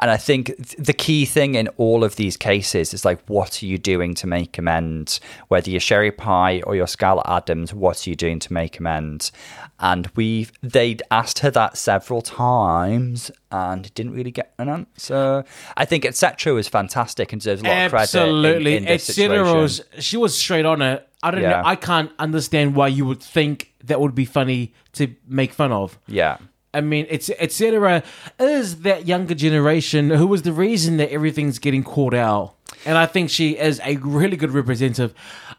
And 0.00 0.10
I 0.10 0.16
think 0.16 0.56
the 0.78 0.92
key 0.94 1.26
thing 1.26 1.54
in 1.54 1.68
all 1.76 2.02
of 2.04 2.16
these 2.16 2.36
cases 2.36 2.94
is 2.94 3.04
like, 3.04 3.20
what 3.28 3.62
are 3.62 3.66
you 3.66 3.76
doing 3.76 4.14
to 4.14 4.26
make 4.26 4.56
amends? 4.56 5.20
Whether 5.48 5.70
you're 5.70 5.78
Sherry 5.80 6.10
Pie 6.10 6.62
or 6.66 6.74
you're 6.74 6.86
Scarlet 6.86 7.26
Adams, 7.26 7.74
what 7.74 8.06
are 8.06 8.10
you 8.10 8.16
doing 8.16 8.38
to 8.40 8.52
make 8.52 8.78
amends? 8.80 9.30
And 9.78 10.10
we've 10.16 10.52
they'd 10.62 11.02
asked 11.10 11.40
her 11.40 11.50
that 11.52 11.76
several 11.76 12.22
times 12.22 13.30
and 13.52 13.92
didn't 13.94 14.12
really 14.12 14.30
get 14.30 14.52
an 14.58 14.68
answer. 14.68 15.44
I 15.76 15.84
think 15.84 16.04
Etcetera 16.04 16.54
was 16.54 16.66
fantastic 16.68 17.32
and 17.32 17.40
deserves 17.40 17.62
a 17.62 17.64
lot 17.64 17.72
of 17.84 17.90
credit. 17.90 18.02
Absolutely, 18.02 18.86
Etcetera 18.88 19.54
was 19.54 19.82
she 19.98 20.16
was 20.16 20.36
straight 20.36 20.64
on 20.66 20.80
it. 20.82 21.06
I 21.22 21.30
don't 21.30 21.42
Yeah. 21.42 21.60
know. 21.60 21.62
I 21.66 21.76
can't 21.76 22.10
understand 22.18 22.74
why 22.74 22.88
you 22.88 23.04
would 23.04 23.20
think 23.22 23.74
that 23.84 24.00
would 24.00 24.14
be 24.14 24.24
funny 24.24 24.72
to 24.94 25.14
make 25.28 25.52
fun 25.52 25.72
of. 25.72 25.98
yeah. 26.06 26.38
I 26.72 26.80
mean, 26.80 27.06
it's 27.10 27.30
Etcetera 27.38 28.02
Is 28.38 28.82
that 28.82 29.06
younger 29.06 29.34
generation 29.34 30.10
who 30.10 30.26
was 30.26 30.42
the 30.42 30.52
reason 30.52 30.98
that 30.98 31.10
everything's 31.10 31.58
getting 31.58 31.82
called 31.82 32.14
out, 32.14 32.54
and 32.86 32.96
I 32.96 33.06
think 33.06 33.28
she 33.30 33.58
is 33.58 33.80
a 33.84 33.96
really 33.96 34.36
good 34.36 34.52
representative 34.52 35.12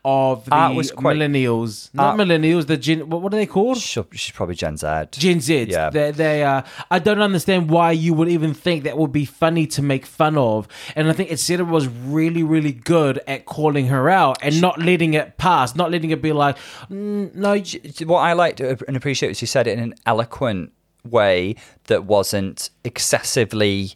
of 0.04 0.46
the 0.46 0.54
Art 0.56 0.76
was 0.76 0.90
quite- 0.92 1.18
millennials, 1.18 1.94
not 1.94 2.18
Art- 2.18 2.20
millennials. 2.20 2.66
The 2.68 2.78
gen, 2.78 3.10
what, 3.10 3.22
what 3.22 3.34
are 3.34 3.36
they 3.36 3.46
called? 3.46 3.78
She'll, 3.78 4.08
she's 4.14 4.34
probably 4.34 4.56
Gen 4.56 4.78
Z. 4.78 4.88
Gen 5.12 5.42
Z. 5.42 5.68
Yeah. 5.70 5.90
They, 5.90 6.12
they 6.12 6.44
uh, 6.44 6.62
I 6.90 7.00
don't 7.00 7.22
understand 7.22 7.70
why 7.70 7.92
you 7.92 8.14
would 8.14 8.30
even 8.30 8.54
think 8.54 8.84
that 8.86 8.98
would 8.98 9.12
be 9.12 9.26
funny 9.26 9.68
to 9.68 9.82
make 9.82 10.06
fun 10.06 10.38
of. 10.38 10.68
And 10.96 11.10
I 11.10 11.14
think 11.14 11.32
Etcetera 11.32 11.66
was 11.66 11.88
really, 11.88 12.42
really 12.42 12.72
good 12.72 13.20
at 13.28 13.46
calling 13.46 13.88
her 13.88 14.10
out 14.10 14.38
and 14.42 14.60
not 14.62 14.80
letting 14.80 15.14
it 15.14 15.38
pass, 15.38 15.76
not 15.76 15.92
letting 15.92 16.10
it 16.12 16.22
be 16.22 16.32
like, 16.32 16.58
mm, 16.90 17.36
no, 17.36 17.62
what 18.08 18.20
I 18.22 18.34
liked 18.34 18.62
and 18.62 18.96
appreciate 18.98 19.30
was 19.30 19.38
she 19.38 19.46
said 19.46 19.68
it 19.68 19.78
in 19.78 19.84
an 19.84 19.94
eloquent 20.06 20.72
way 21.10 21.56
that 21.86 22.06
wasn't 22.06 22.70
excessively 22.84 23.94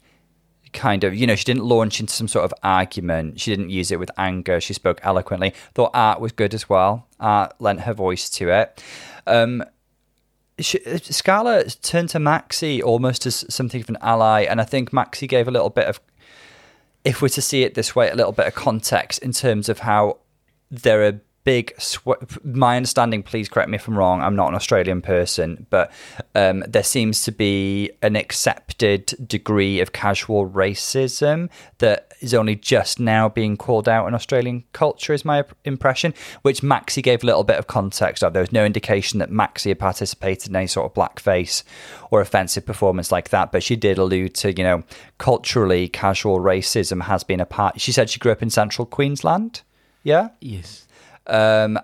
kind 0.73 1.05
of 1.05 1.15
you 1.15 1.25
know 1.25 1.35
she 1.35 1.45
didn't 1.45 1.63
launch 1.63 1.99
into 1.99 2.13
some 2.13 2.27
sort 2.27 2.45
of 2.45 2.53
argument. 2.63 3.39
She 3.39 3.51
didn't 3.51 3.69
use 3.69 3.91
it 3.91 3.99
with 3.99 4.11
anger. 4.17 4.59
She 4.59 4.73
spoke 4.73 4.99
eloquently. 5.03 5.53
Thought 5.73 5.91
art 5.93 6.19
was 6.19 6.31
good 6.31 6.53
as 6.53 6.67
well. 6.67 7.07
Art 7.19 7.53
lent 7.59 7.81
her 7.81 7.93
voice 7.93 8.29
to 8.31 8.49
it. 8.49 8.83
Um 9.25 9.63
she, 10.59 10.79
Scarlet 10.99 11.77
turned 11.81 12.09
to 12.09 12.17
Maxi 12.17 12.81
almost 12.81 13.25
as 13.25 13.45
something 13.53 13.81
of 13.81 13.89
an 13.89 13.97
ally, 14.01 14.43
and 14.43 14.61
I 14.61 14.63
think 14.63 14.91
Maxi 14.91 15.27
gave 15.27 15.47
a 15.47 15.51
little 15.51 15.69
bit 15.69 15.85
of, 15.85 15.99
if 17.03 17.21
we're 17.21 17.29
to 17.29 17.41
see 17.41 17.63
it 17.63 17.73
this 17.73 17.95
way, 17.95 18.09
a 18.09 18.15
little 18.15 18.31
bit 18.31 18.47
of 18.47 18.55
context 18.55 19.19
in 19.19 19.31
terms 19.33 19.67
of 19.67 19.79
how 19.79 20.19
there 20.71 21.03
are 21.03 21.19
big. 21.45 21.73
Sw- 21.79 21.99
my 22.43 22.75
understanding, 22.75 23.23
please 23.23 23.47
correct 23.47 23.69
me 23.69 23.75
if 23.75 23.87
I'm 23.87 23.97
wrong. 23.97 24.21
I'm 24.21 24.35
not 24.35 24.49
an 24.49 24.55
Australian 24.55 25.01
person, 25.01 25.65
but 25.69 25.91
um, 26.33 26.65
there 26.67 26.83
seems 26.83 27.23
to 27.23 27.31
be 27.31 27.91
an 28.01 28.17
accepted 28.17 29.13
degree 29.25 29.79
of 29.79 29.93
casual 29.93 30.49
racism 30.49 31.49
that 31.77 32.11
is 32.19 32.33
only 32.33 32.55
just 32.55 32.99
now 32.99 33.29
being 33.29 33.55
called 33.55 33.87
out 33.87 34.07
in 34.07 34.13
Australian 34.13 34.63
culture, 34.73 35.13
is 35.13 35.23
my 35.23 35.45
impression. 35.63 36.13
Which 36.41 36.61
Maxi 36.61 37.01
gave 37.01 37.23
a 37.23 37.25
little 37.25 37.43
bit 37.43 37.57
of 37.57 37.67
context 37.67 38.23
of. 38.23 38.33
There 38.33 38.41
was 38.41 38.51
no 38.51 38.65
indication 38.65 39.19
that 39.19 39.29
Maxi 39.29 39.69
had 39.69 39.79
participated 39.79 40.49
in 40.49 40.55
any 40.55 40.67
sort 40.67 40.85
of 40.85 40.93
blackface 40.93 41.63
or 42.11 42.19
offensive 42.21 42.65
performance 42.65 43.11
like 43.11 43.29
that, 43.29 43.51
but 43.51 43.63
she 43.63 43.75
did 43.75 43.97
allude 43.97 44.33
to, 44.35 44.51
you 44.51 44.63
know, 44.63 44.83
culturally 45.19 45.87
casual 45.87 46.39
racism 46.39 47.03
has 47.03 47.23
been 47.23 47.39
a 47.39 47.45
part. 47.45 47.79
She 47.79 47.91
said 47.91 48.09
she 48.09 48.19
grew 48.19 48.31
up 48.31 48.41
in 48.41 48.49
central 48.49 48.85
Queensland. 48.85 49.61
Yeah. 50.03 50.29
yes. 50.39 50.84
Um, 51.27 51.79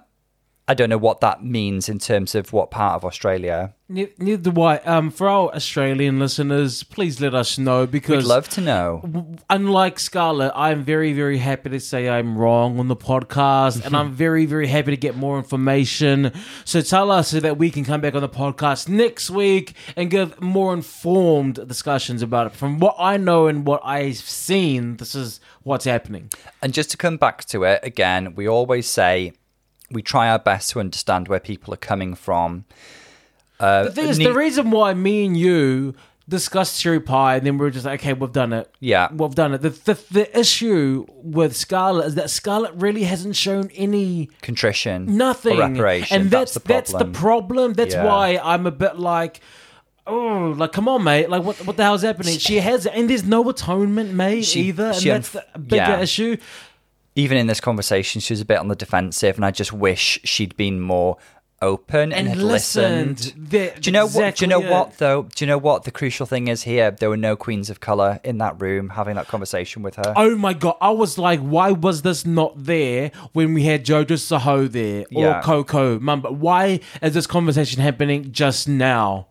I 0.68 0.74
don't 0.74 0.90
know 0.90 0.98
what 0.98 1.20
that 1.22 1.44
means 1.44 1.90
in 1.90 2.00
terms 2.00 2.34
of 2.36 2.54
what 2.54 2.72
part 2.72 2.96
of 2.96 3.04
Australia. 3.04 3.74
Neither 3.90 4.38
do 4.52 4.62
I. 4.62 4.78
Um, 4.78 5.12
for 5.12 5.28
our 5.28 5.54
Australian 5.54 6.18
listeners, 6.18 6.84
please 6.84 7.20
let 7.20 7.34
us 7.36 7.58
know 7.58 7.86
because 7.86 8.24
We'd 8.24 8.30
love 8.30 8.48
to 8.50 8.62
know. 8.62 9.36
unlike 9.50 10.00
Scarlet, 10.00 10.54
I'm 10.56 10.84
very, 10.84 11.12
very 11.12 11.40
happy 11.40 11.72
to 11.72 11.80
say 11.82 12.08
I'm 12.08 12.38
wrong 12.38 12.80
on 12.80 12.88
the 12.88 12.96
podcast, 12.96 13.84
and 13.86 13.98
I'm 13.98 14.12
very, 14.26 14.46
very 14.46 14.68
happy 14.68 14.92
to 14.92 14.98
get 14.98 15.18
more 15.18 15.38
information. 15.38 16.32
So 16.64 16.80
tell 16.80 17.12
us 17.12 17.30
so 17.30 17.42
that 17.42 17.58
we 17.58 17.70
can 17.70 17.84
come 17.84 18.00
back 18.00 18.16
on 18.16 18.22
the 18.22 18.30
podcast 18.30 18.88
next 18.88 19.30
week 19.30 19.74
and 19.98 20.10
give 20.10 20.40
more 20.40 20.74
informed 20.74 21.68
discussions 21.68 22.22
about 22.22 22.48
it. 22.48 22.54
From 22.54 22.80
what 22.80 22.96
I 22.98 23.18
know 23.18 23.48
and 23.48 23.66
what 23.68 23.82
I've 23.84 24.16
seen, 24.20 24.96
this 24.98 25.16
is 25.16 25.42
what's 25.64 25.84
happening. 25.84 26.30
And 26.62 26.74
just 26.74 26.92
to 26.92 26.98
come 26.98 27.18
back 27.18 27.44
to 27.46 27.66
it 27.66 27.82
again, 27.84 28.36
we 28.36 28.48
always 28.48 28.88
say 28.88 29.34
we 29.92 30.02
try 30.02 30.30
our 30.30 30.40
best 30.40 30.72
to 30.72 30.80
understand 30.80 31.28
where 31.28 31.40
people 31.40 31.74
are 31.74 31.78
coming 31.78 32.16
from. 32.16 32.66
Uh, 33.60 33.84
The 33.84 33.92
thing 33.92 34.08
is, 34.10 34.18
ne- 34.20 34.26
the 34.26 34.34
reason 34.34 34.72
why 34.72 34.94
me 34.94 35.26
and 35.26 35.38
you 35.38 35.94
discussed 36.28 36.80
Sherry 36.80 37.00
Pie, 37.00 37.36
and 37.38 37.46
then 37.46 37.58
we 37.58 37.68
are 37.68 37.70
just 37.70 37.86
like, 37.86 38.00
okay, 38.00 38.14
we've 38.14 38.32
done 38.32 38.54
it. 38.54 38.74
Yeah. 38.80 39.10
we've 39.14 39.36
done 39.36 39.54
it. 39.54 39.62
The, 39.62 39.70
the 39.70 40.00
the 40.12 40.40
issue 40.40 41.06
with 41.10 41.56
Scarlet 41.56 42.06
is 42.08 42.16
that 42.16 42.30
Scarlet 42.30 42.74
really 42.76 43.04
hasn't 43.04 43.36
shown 43.36 43.70
any 43.76 44.30
contrition, 44.42 45.18
nothing, 45.18 45.58
or 45.58 45.68
reparation. 45.70 46.22
and 46.22 46.32
that's 46.32 46.54
that's, 46.54 46.66
that's 46.66 46.92
the 46.92 47.00
the 47.00 47.06
problem. 47.06 47.14
problem. 47.48 47.74
That's 47.74 47.96
Yeah. 47.96 48.06
why 48.06 48.40
I'm 48.44 48.66
a 48.66 48.72
bit 48.72 48.98
like. 48.98 49.42
Oh, 50.08 50.56
like 50.58 50.72
come 50.72 50.88
on, 50.88 51.04
mate! 51.04 51.30
Like 51.30 51.44
what? 51.44 51.58
What 51.66 51.78
the 51.78 51.84
hell's 51.84 52.02
happening? 52.02 52.38
She 52.40 52.58
has, 52.58 52.88
and 52.88 53.08
there's 53.08 53.24
no 53.24 53.48
atonement 53.48 54.12
made 54.14 54.46
She- 54.46 54.62
either, 54.70 54.88
and 54.88 55.02
that's 55.04 55.30
the 55.30 55.46
bigger 55.60 55.76
yeah. 55.76 56.00
issue. 56.02 56.38
Even 57.16 57.38
in 57.38 57.48
this 57.48 57.60
conversation, 57.60 58.22
she 58.22 58.34
was 58.34 58.42
a 58.42 58.46
bit 58.46 58.58
on 58.58 58.68
the 58.70 58.76
defensive, 58.76 59.36
and 59.36 59.46
I 59.46 59.52
just 59.52 59.74
wish 59.74 60.20
she'd 60.24 60.56
been 60.56 60.80
more 60.80 61.18
open 61.64 62.12
and, 62.12 62.14
And 62.14 62.28
had 62.30 62.38
listened. 62.40 63.20
listened. 63.20 63.34
They're 63.50 63.76
do 63.76 63.90
you 63.90 63.92
know 63.92 64.08
what? 64.08 64.38
Do 64.38 64.46
you 64.46 64.50
know 64.50 64.62
it. 64.62 64.72
what 64.72 64.98
though? 64.98 65.24
Do 65.36 65.46
you 65.46 65.48
know 65.48 65.58
what 65.60 65.84
the 65.84 65.92
crucial 65.92 66.26
thing 66.26 66.48
is 66.48 66.64
here? 66.64 66.90
There 66.90 67.10
were 67.10 67.18
no 67.18 67.36
queens 67.36 67.70
of 67.70 67.80
color 67.80 68.20
in 68.24 68.40
that 68.40 68.60
room 68.60 68.90
having 68.90 69.16
that 69.16 69.28
conversation 69.28 69.84
with 69.84 69.96
her. 69.98 70.14
Oh 70.16 70.36
my 70.36 70.54
god! 70.54 70.76
I 70.82 70.90
was 70.90 71.18
like, 71.20 71.40
why 71.40 71.72
was 71.72 72.02
this 72.02 72.26
not 72.26 72.54
there 72.66 73.12
when 73.34 73.54
we 73.54 73.64
had 73.64 73.86
Jojo 73.86 74.06
Zaho 74.18 74.72
there 74.72 75.02
or 75.14 75.24
Yeah. 75.24 75.42
Coco 75.42 76.00
Mamba? 76.00 76.32
Why 76.32 76.80
is 77.02 77.14
this 77.14 77.28
conversation 77.28 77.80
happening 77.82 78.32
just 78.32 78.68
now? 78.68 79.28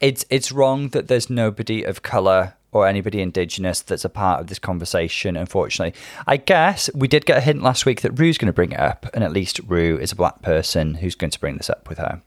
It's 0.00 0.26
it's 0.28 0.52
wrong 0.52 0.88
that 0.88 1.08
there's 1.08 1.30
nobody 1.30 1.84
of 1.84 2.02
color 2.02 2.54
or 2.72 2.86
anybody 2.86 3.20
indigenous 3.20 3.80
that's 3.80 4.04
a 4.04 4.08
part 4.08 4.40
of 4.40 4.48
this 4.48 4.58
conversation. 4.58 5.36
Unfortunately, 5.36 5.98
I 6.26 6.38
guess 6.38 6.90
we 6.94 7.06
did 7.06 7.26
get 7.26 7.38
a 7.38 7.40
hint 7.40 7.62
last 7.62 7.86
week 7.86 8.00
that 8.00 8.18
Rue's 8.18 8.38
going 8.38 8.46
to 8.46 8.52
bring 8.52 8.72
it 8.72 8.80
up, 8.80 9.06
and 9.14 9.22
at 9.22 9.32
least 9.32 9.60
Rue 9.66 9.98
is 9.98 10.12
a 10.12 10.16
black 10.16 10.42
person 10.42 10.94
who's 10.94 11.14
going 11.14 11.30
to 11.30 11.40
bring 11.40 11.58
this 11.58 11.70
up 11.70 11.88
with 11.88 11.98
her. 11.98 12.20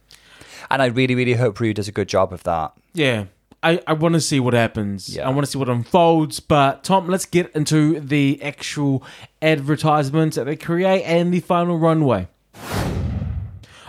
And 0.70 0.82
I 0.82 0.86
really, 0.86 1.16
really 1.16 1.34
hope 1.34 1.60
Rue 1.60 1.74
does 1.74 1.88
a 1.88 1.92
good 1.92 2.08
job 2.08 2.32
of 2.32 2.44
that. 2.44 2.74
Yeah. 2.94 3.26
I, 3.62 3.82
I 3.88 3.94
want 3.94 4.14
to 4.14 4.22
see 4.22 4.40
what 4.40 4.54
happens. 4.54 5.16
Yeah. 5.16 5.28
I 5.28 5.32
want 5.32 5.46
to 5.46 5.52
see 5.52 5.58
what 5.58 5.70
unfolds. 5.70 6.40
But 6.40 6.84
Tom, 6.84 7.08
let's 7.08 7.26
get 7.26 7.52
into 7.56 8.00
the 8.00 8.40
actual 8.44 9.04
advertisements 9.42 10.36
that 10.36 10.46
they 10.46 10.56
create 10.56 11.04
and 11.04 11.34
the 11.34 11.40
final 11.40 11.78
runway. 11.78 12.28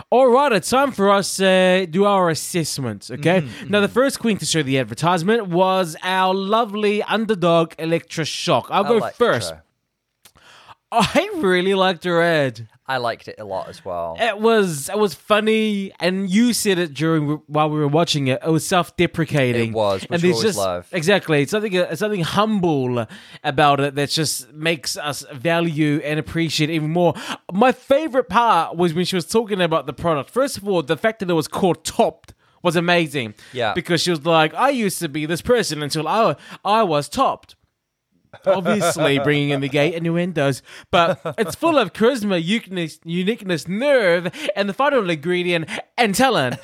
All 0.09 0.27
right, 0.29 0.53
it's 0.53 0.69
time 0.69 0.93
for 0.93 1.11
us 1.11 1.35
to 1.35 1.85
do 1.89 2.05
our 2.05 2.29
assessments. 2.29 3.11
Okay. 3.11 3.41
Mm-hmm, 3.41 3.69
Now, 3.69 3.81
the 3.81 3.89
first 3.89 4.19
queen 4.19 4.37
to 4.37 4.45
show 4.45 4.63
the 4.63 4.79
advertisement 4.79 5.47
was 5.47 5.97
our 6.01 6.33
lovely 6.33 7.03
underdog 7.03 7.73
Elektra 7.77 8.23
Shock. 8.23 8.67
I'll 8.69 8.85
go 8.85 8.97
Elektra. 8.97 9.13
first. 9.17 9.53
I 10.91 11.29
really 11.35 11.73
liked 11.73 12.05
her 12.05 12.21
ad. 12.21 12.69
I 12.89 12.97
liked 12.97 13.27
it 13.27 13.35
a 13.37 13.43
lot 13.43 13.67
as 13.67 13.83
well. 13.83 14.15
It 14.17 14.39
was 14.39 14.87
it 14.89 14.97
was 14.97 15.13
funny, 15.13 15.91
and 15.99 16.29
you 16.29 16.53
said 16.53 16.79
it 16.79 16.93
during 16.93 17.41
while 17.47 17.69
we 17.69 17.79
were 17.79 17.87
watching 17.87 18.27
it. 18.27 18.39
It 18.45 18.49
was 18.49 18.65
self-deprecating. 18.65 19.71
It 19.71 19.75
was, 19.75 20.03
which 20.03 20.11
and 20.11 20.21
there's 20.21 20.41
just 20.41 20.57
love. 20.57 20.87
exactly 20.93 21.41
it's 21.41 21.51
something 21.51 21.73
it's 21.73 21.99
something 21.99 22.23
humble 22.23 23.05
about 23.43 23.79
it 23.81 23.95
that 23.95 24.09
just 24.09 24.53
makes 24.53 24.95
us 24.95 25.25
value 25.33 25.99
and 26.03 26.17
appreciate 26.19 26.69
even 26.69 26.91
more. 26.91 27.13
My 27.51 27.73
favorite 27.73 28.29
part 28.29 28.77
was 28.77 28.93
when 28.93 29.03
she 29.05 29.15
was 29.15 29.25
talking 29.25 29.61
about 29.61 29.85
the 29.85 29.93
product. 29.93 30.29
First 30.29 30.57
of 30.57 30.67
all, 30.67 30.81
the 30.81 30.97
fact 30.97 31.19
that 31.19 31.29
it 31.29 31.33
was 31.33 31.47
called 31.49 31.83
Topped 31.83 32.33
was 32.63 32.75
amazing. 32.75 33.33
Yeah. 33.53 33.73
because 33.73 34.01
she 34.01 34.09
was 34.09 34.25
like, 34.25 34.53
I 34.53 34.69
used 34.69 34.99
to 34.99 35.09
be 35.09 35.25
this 35.25 35.41
person 35.41 35.83
until 35.83 36.07
I 36.07 36.35
I 36.63 36.83
was 36.83 37.09
topped 37.09 37.55
obviously 38.45 39.19
bringing 39.19 39.49
in 39.49 39.61
the 39.61 39.69
gay 39.69 39.93
innuendos, 39.93 40.61
but 40.91 41.19
it's 41.37 41.55
full 41.55 41.77
of 41.77 41.93
charisma, 41.93 42.43
uniqueness, 42.43 42.99
uniqueness, 43.03 43.67
nerve, 43.67 44.31
and 44.55 44.69
the 44.69 44.73
final 44.73 45.09
ingredient, 45.09 45.69
and 45.97 46.13
talent. 46.15 46.61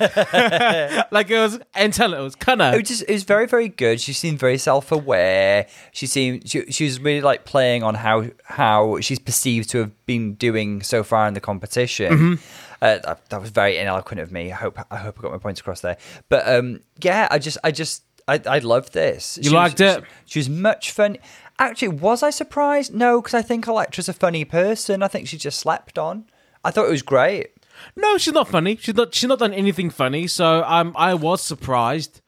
like 1.10 1.30
it 1.30 1.38
was, 1.38 1.58
and 1.74 1.92
talent. 1.92 2.20
It 2.20 2.24
was 2.24 2.34
It 2.34 2.40
kinda. 2.40 2.72
was 2.76 2.88
just 2.88 3.02
it 3.08 3.12
was 3.12 3.24
very 3.24 3.46
very 3.46 3.68
good. 3.68 4.00
She 4.00 4.12
seemed 4.12 4.38
very 4.38 4.58
self 4.58 4.92
aware. 4.92 5.66
She 5.92 6.06
seemed 6.06 6.48
she, 6.48 6.70
she 6.70 6.84
was 6.84 7.00
really 7.00 7.20
like 7.20 7.44
playing 7.44 7.82
on 7.82 7.94
how 7.94 8.26
how 8.44 9.00
she's 9.00 9.18
perceived 9.18 9.70
to 9.70 9.78
have 9.78 10.06
been 10.06 10.34
doing 10.34 10.82
so 10.82 11.02
far 11.02 11.26
in 11.28 11.34
the 11.34 11.40
competition. 11.40 12.12
Mm-hmm. 12.12 12.34
Uh, 12.82 12.98
that, 12.98 13.28
that 13.30 13.40
was 13.40 13.50
very 13.50 13.76
ineloquent 13.76 14.20
of 14.20 14.30
me. 14.30 14.52
I 14.52 14.56
hope 14.56 14.78
I 14.90 14.96
hope 14.96 15.18
I 15.18 15.22
got 15.22 15.32
my 15.32 15.38
points 15.38 15.60
across 15.60 15.80
there. 15.80 15.96
But 16.28 16.46
um, 16.46 16.80
yeah, 17.00 17.28
I 17.30 17.38
just 17.38 17.56
I 17.64 17.70
just 17.70 18.02
I 18.28 18.40
I 18.46 18.58
loved 18.58 18.92
this. 18.92 19.38
You 19.38 19.44
She 19.44 19.50
liked 19.50 19.80
was, 19.80 19.96
it? 19.96 20.04
She, 20.26 20.32
she 20.32 20.38
was 20.40 20.48
much 20.50 20.90
fun. 20.92 21.16
Actually, 21.58 21.88
was 21.88 22.22
I 22.22 22.30
surprised? 22.30 22.94
No, 22.94 23.20
because 23.20 23.34
I 23.34 23.42
think 23.42 23.66
Elektra's 23.66 24.08
a 24.08 24.12
funny 24.12 24.44
person. 24.44 25.02
I 25.02 25.08
think 25.08 25.28
she 25.28 25.38
just 25.38 25.58
slept 25.58 25.98
on. 25.98 26.24
I 26.64 26.70
thought 26.70 26.86
it 26.86 26.90
was 26.90 27.02
great. 27.02 27.50
No, 27.96 28.18
she's 28.18 28.34
not 28.34 28.48
funny. 28.48 28.76
She's 28.76 28.94
not. 28.94 29.14
She's 29.14 29.28
not 29.28 29.38
done 29.38 29.52
anything 29.52 29.90
funny. 29.90 30.26
So 30.26 30.64
um, 30.64 30.94
I 30.96 31.14
was 31.14 31.42
surprised. 31.42 32.20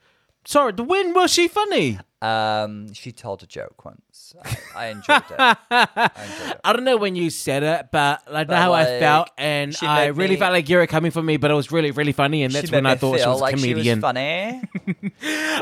Sorry, 0.45 0.73
the 0.73 0.85
when 0.85 1.13
was 1.15 1.33
she 1.33 1.49
funny? 1.49 1.99
Um, 2.23 2.93
she 2.93 3.13
told 3.13 3.43
a 3.43 3.47
joke 3.47 3.85
once. 3.85 4.01
I, 4.45 4.57
I 4.75 4.87
enjoyed 4.89 5.23
it. 5.31 5.37
I 5.39 5.57
enjoyed 5.71 6.51
it. 6.51 6.61
I 6.65 6.73
don't 6.73 6.85
know 6.85 6.97
when 6.97 7.17
you 7.17 7.31
said 7.31 7.63
it, 7.63 7.89
but 7.93 8.23
I 8.31 8.45
know 8.45 8.55
how 8.57 8.73
I 8.73 8.85
felt, 8.85 9.31
and 9.39 9.75
I 9.83 10.07
really 10.07 10.31
me- 10.35 10.37
felt 10.37 10.53
like 10.53 10.69
you 10.69 10.77
were 10.77 10.87
coming 10.87 11.11
for 11.11 11.23
me, 11.23 11.37
but 11.37 11.51
it 11.51 11.55
was 11.55 11.71
really, 11.73 11.91
really 11.91 12.13
funny, 12.13 12.43
and 12.43 12.53
that's 12.53 12.71
when 12.71 12.87
I 12.87 12.97
thought 12.97 13.21
she 13.21 13.27
was 13.27 13.41
a 13.41 13.51
comedian. 13.51 13.83
She 13.85 13.91
was 13.91 14.01
funny. 14.01 14.63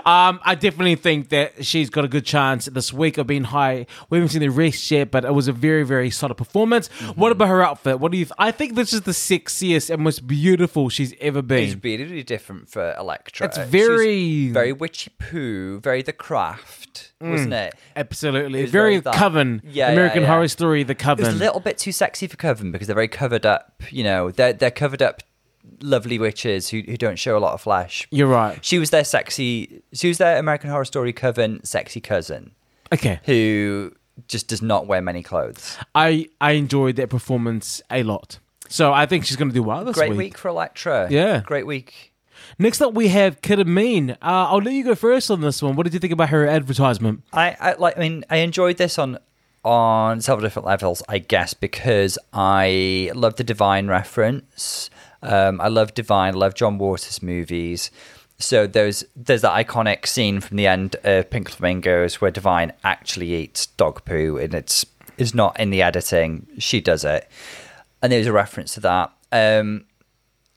Um, 0.05 0.41
I 0.43 0.55
definitely 0.55 0.97
think 0.97 1.31
that 1.31 1.65
she's 1.65 1.89
got 1.89 2.05
a 2.05 2.09
good 2.09 2.27
chance 2.27 2.67
this 2.67 2.93
week 2.93 3.17
of 3.17 3.27
being 3.27 3.45
high. 3.45 3.87
We 4.11 4.19
haven't 4.19 4.31
seen 4.31 4.41
the 4.43 4.49
rest 4.51 4.91
yet, 4.91 5.11
but 5.11 5.25
it 5.25 5.33
was 5.33 5.49
a 5.49 5.53
very, 5.53 5.83
very 5.85 6.11
solid 6.11 6.35
performance. 6.37 6.89
Mm-hmm. 6.99 7.19
What 7.21 7.33
about 7.33 7.49
her 7.49 7.63
outfit? 7.63 8.01
What 8.01 8.13
do 8.13 8.19
you? 8.19 8.25
Th- 8.27 8.33
I 8.39 8.51
think 8.51 8.75
this 8.75 8.93
is 8.93 9.03
the 9.03 9.13
sexiest 9.13 9.89
and 9.91 10.03
most 10.03 10.27
beautiful 10.27 10.89
she's 10.91 11.15
ever 11.21 11.41
been. 11.41 11.81
really, 11.83 12.05
really 12.05 12.23
different 12.23 12.69
for 12.69 12.95
Elektra. 12.99 13.47
It's 13.47 13.57
very- 13.59 14.49
very 14.49 14.73
witchy 14.73 15.11
poo, 15.19 15.81
very 15.81 16.03
the 16.03 16.13
craft, 16.13 17.13
wasn't 17.31 17.49
hmm. 17.49 17.55
it? 17.55 17.75
Absolutely, 17.97 18.63
was 18.63 18.71
very 18.71 18.99
very. 18.99 19.15
Coven. 19.15 19.63
Yeah, 19.65 19.87
yeah, 19.87 19.93
American 19.93 20.23
yeah. 20.23 20.29
Horror 20.29 20.49
Story. 20.49 20.83
The 20.83 20.93
It 20.93 20.99
Coven. 20.99 21.25
was 21.25 21.35
a 21.35 21.39
little 21.39 21.61
bit 21.61 21.79
too 21.79 21.93
sexy 21.93 22.27
for 22.27 22.37
Coven 22.37 22.73
because 22.73 22.87
they're 22.87 22.95
very 22.95 23.09
covered 23.09 23.47
up. 23.47 23.83
You 23.91 24.05
know, 24.05 24.31
they're 24.31 24.53
they're 24.53 24.71
covered 24.71 25.03
up, 25.03 25.23
lovely 25.81 26.19
witches 26.19 26.69
who 26.69 26.83
who 26.87 26.97
don't 26.97 27.19
show 27.19 27.37
a 27.37 27.41
lot 27.41 27.55
of 27.55 27.61
flesh. 27.61 28.07
You're 28.11 28.29
right. 28.29 28.65
She 28.65 28.79
was 28.79 28.91
their 28.91 29.05
sexy. 29.05 29.83
She 29.93 30.09
was 30.09 30.19
their 30.19 30.39
American 30.39 30.71
Horror 30.71 30.85
Story 30.85 31.13
Coven 31.13 31.63
sexy 31.65 32.01
cousin 32.01 32.53
Okay, 32.93 33.21
who 33.25 33.93
just 34.29 34.49
does 34.49 34.63
not 34.63 34.87
wear 34.87 35.01
many 35.01 35.23
clothes. 35.23 35.77
I 35.95 36.29
I 36.41 36.53
enjoyed 36.53 36.97
that 36.97 37.11
performance 37.11 37.83
a 37.91 38.03
lot. 38.03 38.39
So 38.69 38.93
I 38.93 39.07
think 39.07 39.25
she's 39.25 39.37
going 39.37 39.51
to 39.51 39.55
do 39.55 39.63
well 39.63 39.85
this 39.85 39.97
week. 39.97 40.07
Great 40.09 40.17
week 40.17 40.39
for 40.39 40.49
Elektra. 40.49 41.09
Yeah. 41.11 41.43
great 41.45 41.67
week. 41.67 42.14
Next 42.59 42.81
up, 42.81 42.95
we 42.95 43.09
have 43.09 43.41
Kita 43.41 43.67
Mean. 43.67 44.11
Uh, 44.11 44.17
I'll 44.23 44.59
let 44.59 44.75
you 44.75 44.85
go 44.85 44.95
first 44.95 45.31
on 45.31 45.41
this 45.41 45.63
one. 45.63 45.77
What 45.77 45.85
did 45.85 45.95
you 45.95 46.01
think 46.01 46.13
about 46.13 46.31
her 46.31 46.47
advertisement? 46.47 47.23
I, 47.33 47.57
I 47.61 47.73
like. 47.75 47.97
I 47.97 48.01
mean, 48.01 48.25
I 48.31 48.37
enjoyed 48.39 48.77
this 48.77 48.99
on 48.99 49.19
on 49.65 50.21
several 50.21 50.45
different 50.45 50.67
levels. 50.67 51.03
I 51.09 51.19
guess 51.19 51.55
because 51.55 52.19
I 52.33 53.11
love 53.15 53.37
the 53.37 53.45
Divine 53.45 53.89
reference. 53.89 54.91
Um, 55.23 55.61
I 55.61 55.69
love 55.69 55.95
Divine. 55.95 56.35
I 56.35 56.37
love 56.37 56.55
John 56.55 56.79
Waters 56.79 57.23
movies. 57.23 57.91
So 58.39 58.67
there's 58.67 59.05
there's 59.17 59.43
that 59.43 59.67
iconic 59.67 60.07
scene 60.07 60.41
from 60.41 60.57
the 60.57 60.67
end 60.67 60.97
of 61.05 61.31
Pink 61.31 61.49
Flamingos 61.51 62.21
where 62.21 62.31
Divine 62.31 62.73
actually 62.83 63.35
eats 63.35 63.67
dog 63.67 64.05
poo, 64.05 64.37
and 64.37 64.55
it's 64.55 64.85
it's 65.17 65.35
not 65.35 65.59
in 65.59 65.71
the 65.71 65.83
editing. 65.83 66.47
She 66.59 66.81
does 66.81 67.05
it, 67.05 67.29
and 68.03 68.13
there's 68.13 68.27
a 68.27 68.33
reference 68.33 68.75
to 68.75 68.81
that. 68.81 69.13
Um, 69.33 69.87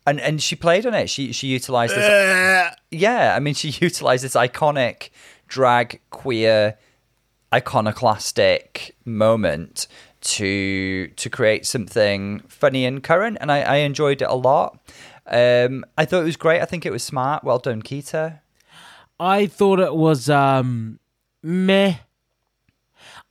and 0.07 0.19
and 0.19 0.41
she 0.41 0.55
played 0.55 0.85
on 0.87 0.93
it. 0.95 1.09
She 1.09 1.31
she 1.31 1.47
utilized 1.47 1.93
this. 1.95 2.73
yeah, 2.89 3.35
I 3.35 3.39
mean, 3.39 3.53
she 3.53 3.69
utilized 3.85 4.23
this 4.23 4.33
iconic 4.33 5.09
drag 5.47 6.01
queer 6.09 6.77
iconoclastic 7.53 8.95
moment 9.05 9.87
to 10.21 11.07
to 11.09 11.29
create 11.29 11.65
something 11.65 12.39
funny 12.47 12.85
and 12.85 13.03
current, 13.03 13.37
and 13.39 13.51
I, 13.51 13.61
I 13.61 13.75
enjoyed 13.77 14.21
it 14.21 14.27
a 14.27 14.33
lot. 14.35 14.79
Um, 15.27 15.85
I 15.97 16.05
thought 16.05 16.21
it 16.21 16.25
was 16.25 16.37
great. 16.37 16.61
I 16.61 16.65
think 16.65 16.85
it 16.85 16.91
was 16.91 17.03
smart. 17.03 17.43
Well 17.43 17.59
done, 17.59 17.81
Kita. 17.81 18.39
I 19.19 19.47
thought 19.47 19.79
it 19.79 19.95
was 19.95 20.29
um 20.29 20.99
meh. 21.43 21.95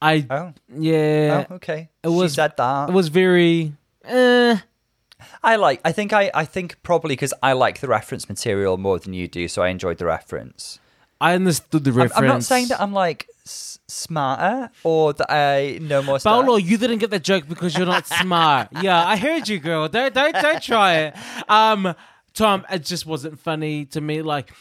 I 0.03 0.27
Oh, 0.29 0.53
yeah. 0.77 1.47
oh, 1.49 1.55
okay. 1.55 1.89
It 2.03 2.09
was 2.09 2.33
she 2.33 2.37
said 2.37 2.53
that. 2.59 2.91
It 2.91 2.93
was 2.93 3.09
very 3.09 3.73
eh. 4.05 4.59
I 5.43 5.57
like. 5.57 5.81
I 5.85 5.93
think 5.93 6.13
I. 6.13 6.31
I 6.35 6.45
think 6.45 6.83
probably 6.83 7.13
because 7.15 7.35
I 7.43 7.53
like 7.53 7.81
the 7.81 7.89
reference 7.89 8.29
material 8.29 8.77
more 8.77 8.99
than 8.99 9.15
you 9.15 9.29
do, 9.29 9.49
so 9.49 9.63
I 9.63 9.69
enjoyed 9.69 9.99
the 9.99 10.07
reference. 10.07 10.79
I 11.21 11.35
understood 11.35 11.85
the 11.85 11.91
I'm, 11.91 11.97
reference. 11.97 12.19
I'm 12.19 12.27
not 12.27 12.45
saying 12.45 12.69
that 12.69 12.81
I'm 12.81 12.93
like 12.93 13.27
s- 13.45 13.79
smarter 13.89 14.71
or 14.85 15.15
that 15.15 15.31
I 15.33 15.79
know 15.81 16.03
more 16.03 16.19
stuff. 16.21 16.45
Paolo, 16.45 16.57
you 16.57 16.77
didn't 16.77 16.99
get 16.99 17.11
the 17.11 17.19
joke 17.19 17.49
because 17.49 17.77
you're 17.77 17.87
not 17.87 18.07
smart. 18.07 18.69
Yeah, 18.83 19.03
I 19.07 19.17
heard 19.17 19.49
you, 19.49 19.59
girl. 19.59 19.89
Don't 19.89 20.13
don't 20.13 20.35
don't 20.35 20.63
try 20.63 20.97
it. 20.97 21.15
Um, 21.49 21.95
Tom, 22.35 22.67
it 22.71 22.85
just 22.85 23.07
wasn't 23.07 23.39
funny 23.41 23.87
to 23.87 24.01
me. 24.01 24.21
Like, 24.21 24.53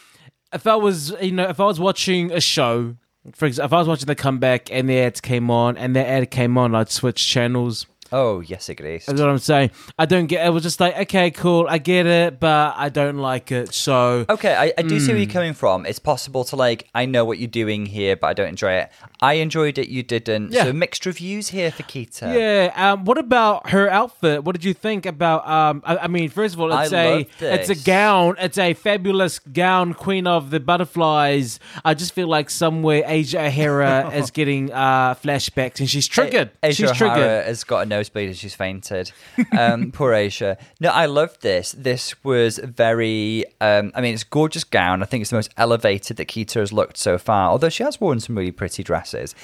if 0.53 0.65
I 0.65 0.75
was, 0.75 1.13
you 1.21 1.33
know, 1.33 1.49
if 1.49 1.59
I 1.59 1.65
was 1.65 1.77
watching 1.79 2.31
a 2.31 2.39
show, 2.39 2.95
for 3.33 3.45
example, 3.47 3.65
if 3.67 3.73
I 3.73 3.79
was 3.79 3.87
watching 3.89 4.05
the 4.05 4.15
comeback 4.15 4.71
and 4.71 4.87
the 4.87 4.97
ads 4.99 5.19
came 5.19 5.51
on 5.51 5.75
and 5.75 5.93
the 5.93 6.07
ad 6.07 6.31
came 6.31 6.57
on, 6.57 6.73
I'd 6.73 6.89
switch 6.89 7.27
channels. 7.27 7.85
Oh 8.11 8.39
yes, 8.39 8.69
agreed. 8.69 9.01
That's 9.05 9.19
what 9.19 9.29
I'm 9.29 9.39
saying. 9.39 9.71
I 9.97 10.05
don't 10.05 10.27
get. 10.27 10.45
It 10.45 10.49
was 10.51 10.63
just 10.63 10.79
like, 10.79 10.95
okay, 10.97 11.31
cool, 11.31 11.65
I 11.67 11.77
get 11.79 12.05
it, 12.05 12.39
but 12.39 12.73
I 12.77 12.89
don't 12.89 13.17
like 13.17 13.51
it. 13.51 13.73
So 13.73 14.25
Okay, 14.29 14.55
I, 14.55 14.73
I 14.77 14.81
do 14.83 14.99
see 14.99 15.07
Hmm. 15.07 15.11
where 15.13 15.17
you're 15.23 15.31
coming 15.31 15.53
from. 15.53 15.85
It's 15.85 15.99
possible 15.99 16.43
to 16.45 16.55
like, 16.55 16.87
I 16.93 17.05
know 17.05 17.25
what 17.25 17.39
you're 17.39 17.47
doing 17.47 17.85
here, 17.87 18.15
but 18.15 18.27
I 18.27 18.33
don't 18.33 18.49
enjoy 18.49 18.73
it. 18.73 18.89
I 19.21 19.33
enjoyed 19.33 19.77
it, 19.77 19.89
you 19.89 20.03
didn't. 20.03 20.51
Yeah. 20.51 20.65
So 20.65 20.73
mixed 20.73 21.05
reviews 21.05 21.49
here 21.49 21.71
for 21.71 21.83
Kita. 21.83 22.33
Yeah. 22.33 22.91
Um, 22.93 23.05
what 23.05 23.17
about 23.17 23.69
her 23.71 23.89
outfit? 23.89 24.43
What 24.43 24.53
did 24.55 24.63
you 24.63 24.73
think 24.73 25.05
about? 25.05 25.47
Um, 25.47 25.81
I, 25.85 25.97
I 25.97 26.07
mean, 26.07 26.29
first 26.29 26.53
of 26.53 26.61
all, 26.61 26.71
it's 26.77 26.93
I 26.93 27.03
a 27.03 27.27
it's 27.39 27.69
a 27.69 27.75
gown. 27.75 28.35
It's 28.39 28.57
a 28.57 28.73
fabulous 28.75 29.39
gown, 29.39 29.93
Queen 29.93 30.27
of 30.27 30.51
the 30.51 30.59
Butterflies. 30.59 31.59
I 31.83 31.93
just 31.93 32.13
feel 32.13 32.27
like 32.27 32.49
somewhere 32.49 33.03
Asia 33.05 33.45
O'Hara 33.45 34.09
is 34.13 34.31
getting 34.31 34.71
uh, 34.71 35.15
flashbacks, 35.15 35.79
and 35.79 35.89
she's 35.89 36.07
triggered. 36.07 36.51
Asia 36.63 36.83
she's 36.87 36.91
O'Hara 36.91 37.11
triggered. 37.15 37.45
has 37.47 37.63
got 37.63 37.81
a 37.81 37.85
nosebleed 37.95 38.29
and 38.29 38.37
she's 38.37 38.55
fainted. 38.55 39.11
Um, 39.57 39.91
poor 39.93 40.13
Asia. 40.13 40.57
No, 40.79 40.89
I 40.89 41.05
love 41.05 41.39
this. 41.41 41.71
This 41.71 42.23
was 42.23 42.59
very. 42.59 43.45
Um, 43.61 43.91
I 43.95 44.01
mean, 44.01 44.13
it's 44.13 44.23
a 44.23 44.27
gorgeous 44.27 44.63
gown. 44.63 45.01
I 45.01 45.05
think 45.05 45.21
it's 45.21 45.29
the 45.29 45.37
most 45.37 45.51
elevated 45.57 46.17
that 46.17 46.27
Kita 46.27 46.59
has 46.59 46.73
looked 46.73 46.97
so 46.97 47.17
far. 47.17 47.49
Although 47.49 47.69
she 47.69 47.83
has 47.83 48.01
worn 48.01 48.19
some 48.19 48.37
really 48.37 48.51
pretty 48.51 48.83
dresses. 48.83 49.35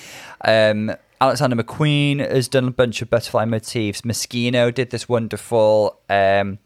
Um, 0.43 0.91
Alexander 1.19 1.55
McQueen 1.55 2.19
has 2.19 2.47
done 2.47 2.67
a 2.67 2.71
bunch 2.71 3.01
of 3.01 3.09
butterfly 3.09 3.45
motifs. 3.45 4.01
Moschino 4.01 4.73
did 4.73 4.89
this 4.89 5.07
wonderful. 5.07 5.99
Um, 6.09 6.57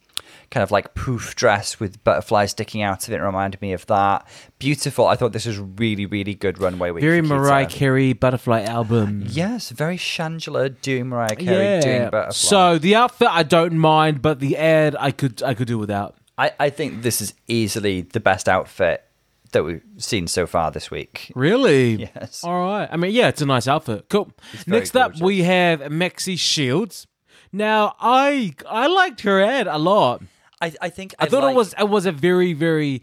kind 0.55 0.63
of 0.63 0.71
like 0.71 0.93
poof 0.95 1.35
dress 1.35 1.81
with 1.81 2.01
butterflies 2.05 2.51
sticking 2.51 2.81
out 2.81 3.05
of 3.05 3.13
it. 3.13 3.17
it 3.17 3.21
reminded 3.21 3.61
me 3.61 3.73
of 3.73 3.85
that. 3.87 4.25
Beautiful. 4.57 5.05
I 5.05 5.17
thought 5.17 5.33
this 5.33 5.45
was 5.45 5.59
really, 5.59 6.05
really 6.05 6.33
good 6.33 6.59
runway 6.59 6.91
with 6.91 7.03
Very. 7.03 7.21
Mariah 7.21 7.65
Carey 7.65 8.13
butterfly 8.13 8.61
album. 8.61 9.25
Yes, 9.27 9.71
very 9.71 9.97
Shangela 9.97 10.79
doing 10.79 11.09
Mariah 11.09 11.35
Carey 11.35 11.81
doing 11.81 12.09
butterfly. 12.09 12.31
So 12.31 12.77
the 12.77 12.95
outfit 12.95 13.27
I 13.29 13.43
don't 13.43 13.73
mind, 13.73 14.21
but 14.21 14.39
the 14.39 14.55
ad 14.55 14.95
I 14.97 15.11
could 15.11 15.43
I 15.43 15.55
could 15.55 15.67
do 15.67 15.77
without. 15.77 16.15
I, 16.37 16.53
I 16.57 16.69
think 16.69 17.01
this 17.01 17.19
is 17.19 17.33
easily 17.49 17.99
the 17.99 18.21
best 18.21 18.47
outfit 18.47 19.03
that 19.51 19.65
we've 19.65 19.83
seen 19.97 20.27
so 20.27 20.47
far 20.47 20.71
this 20.71 20.89
week. 20.89 21.33
Really? 21.35 21.95
Yes. 22.15 22.45
All 22.45 22.61
right. 22.61 22.87
I 22.89 22.95
mean, 22.95 23.11
yeah, 23.11 23.27
it's 23.27 23.41
a 23.41 23.45
nice 23.45 23.67
outfit. 23.67 24.05
Cool. 24.07 24.31
Next 24.67 24.95
up, 24.95 25.19
we 25.19 25.43
have 25.43 25.81
Maxi 25.81 26.39
Shields. 26.39 27.07
Now, 27.51 27.95
I 27.99 28.53
I 28.69 28.87
liked 28.87 29.21
her 29.21 29.41
ad 29.41 29.67
a 29.67 29.77
lot. 29.77 30.21
I, 30.61 30.73
I 30.81 30.89
think 30.89 31.13
I, 31.19 31.27
thought 31.27 31.43
like- 31.43 31.53
it 31.53 31.55
was 31.57 31.73
it 31.79 31.89
was 31.89 32.05
a 32.05 32.11
very 32.11 32.53
very 32.53 33.01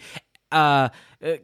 uh, 0.51 0.89
uh 1.25 1.37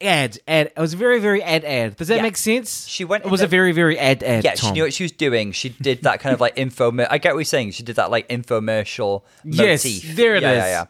ad 0.00 0.38
ad. 0.46 0.72
It 0.76 0.80
was 0.80 0.94
very 0.94 1.18
very 1.20 1.42
ad 1.42 1.64
ad. 1.64 1.96
Does 1.96 2.08
that 2.08 2.16
Yeah. 2.16 2.22
make 2.22 2.36
sense? 2.36 2.86
She 2.86 3.04
went 3.04 3.24
It 3.24 3.30
was 3.30 3.40
in 3.40 3.46
a 3.46 3.48
very 3.48 3.72
very 3.72 3.98
ad 3.98 4.22
ad. 4.22 4.44
Yeah, 4.44 4.54
she 4.54 4.70
knew 4.70 4.82
what 4.82 4.94
she 4.94 5.02
was 5.04 5.12
doing. 5.12 5.52
She 5.52 5.70
did 5.70 6.02
that 6.02 6.20
kind 6.20 6.34
of 6.34 6.40
like 6.40 6.54
info. 6.56 6.92
I 7.10 7.18
get 7.18 7.34
what 7.34 7.40
you're 7.40 7.44
saying. 7.44 7.72
She 7.72 7.82
did 7.82 7.96
that 7.96 8.10
like 8.10 8.28
infomercial 8.28 9.22
Yes, 9.44 9.84
motif. 9.84 10.16
there 10.16 10.36
it 10.36 10.42
yeah, 10.42 10.52
is. 10.52 10.58
Yeah, 10.58 10.84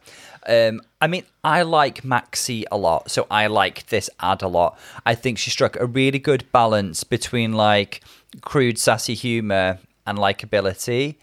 yeah. 0.48 0.68
Um, 0.68 0.80
I 1.00 1.08
mean, 1.08 1.24
I 1.44 1.62
like 1.62 2.02
Maxi 2.02 2.64
a 2.70 2.76
lot, 2.76 3.10
so 3.10 3.26
I 3.30 3.48
like 3.48 3.86
this 3.88 4.08
ad 4.20 4.42
a 4.42 4.48
lot. 4.48 4.78
I 5.04 5.14
think 5.14 5.36
she 5.38 5.50
struck 5.50 5.76
a 5.76 5.84
really 5.86 6.18
good 6.18 6.50
balance 6.52 7.04
between 7.04 7.52
like 7.52 8.02
crude, 8.40 8.78
sassy 8.78 9.14
humor 9.14 9.78
and 10.06 10.18
likability. 10.18 11.16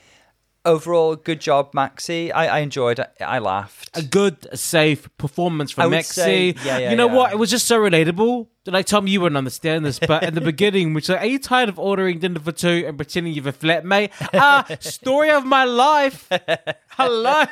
Overall, 0.66 1.16
good 1.16 1.40
job, 1.42 1.72
Maxi. 1.74 2.32
I, 2.34 2.48
I 2.48 2.60
enjoyed 2.60 2.98
it. 3.00 3.12
I 3.22 3.38
laughed. 3.40 3.92
a 3.96 4.02
good, 4.02 4.48
safe 4.58 5.08
performance 5.18 5.72
from 5.72 5.94
I 5.94 5.98
Maxi. 5.98 6.04
say- 6.14 6.56
yeah, 6.66 6.78
yeah, 6.80 6.90
you 6.90 6.96
know 6.96 7.08
yeah. 7.08 7.14
what? 7.14 7.32
It 7.32 7.38
was 7.38 7.52
just 7.52 7.68
so 7.68 7.80
relatable. 7.80 8.48
Like 8.68 8.88
Tom, 8.88 9.08
you 9.08 9.22
wouldn't 9.22 9.38
understand 9.38 9.86
this, 9.86 10.00
but 10.00 10.24
in 10.24 10.34
the 10.34 10.42
beginning, 10.54 10.94
which 10.94 11.10
like, 11.10 11.22
are 11.22 11.26
you 11.26 11.40
tired 11.40 11.70
of 11.70 11.78
ordering 11.78 12.20
dinner 12.20 12.40
for 12.40 12.52
two 12.52 12.84
and 12.88 12.98
pretending 12.98 13.34
you've 13.34 13.48
a 13.48 13.54
flatmate? 13.54 14.12
Ah, 14.34 14.66
story 14.80 15.30
of 15.30 15.46
my 15.46 15.66
life. 15.66 16.28
Hello. 16.90 17.46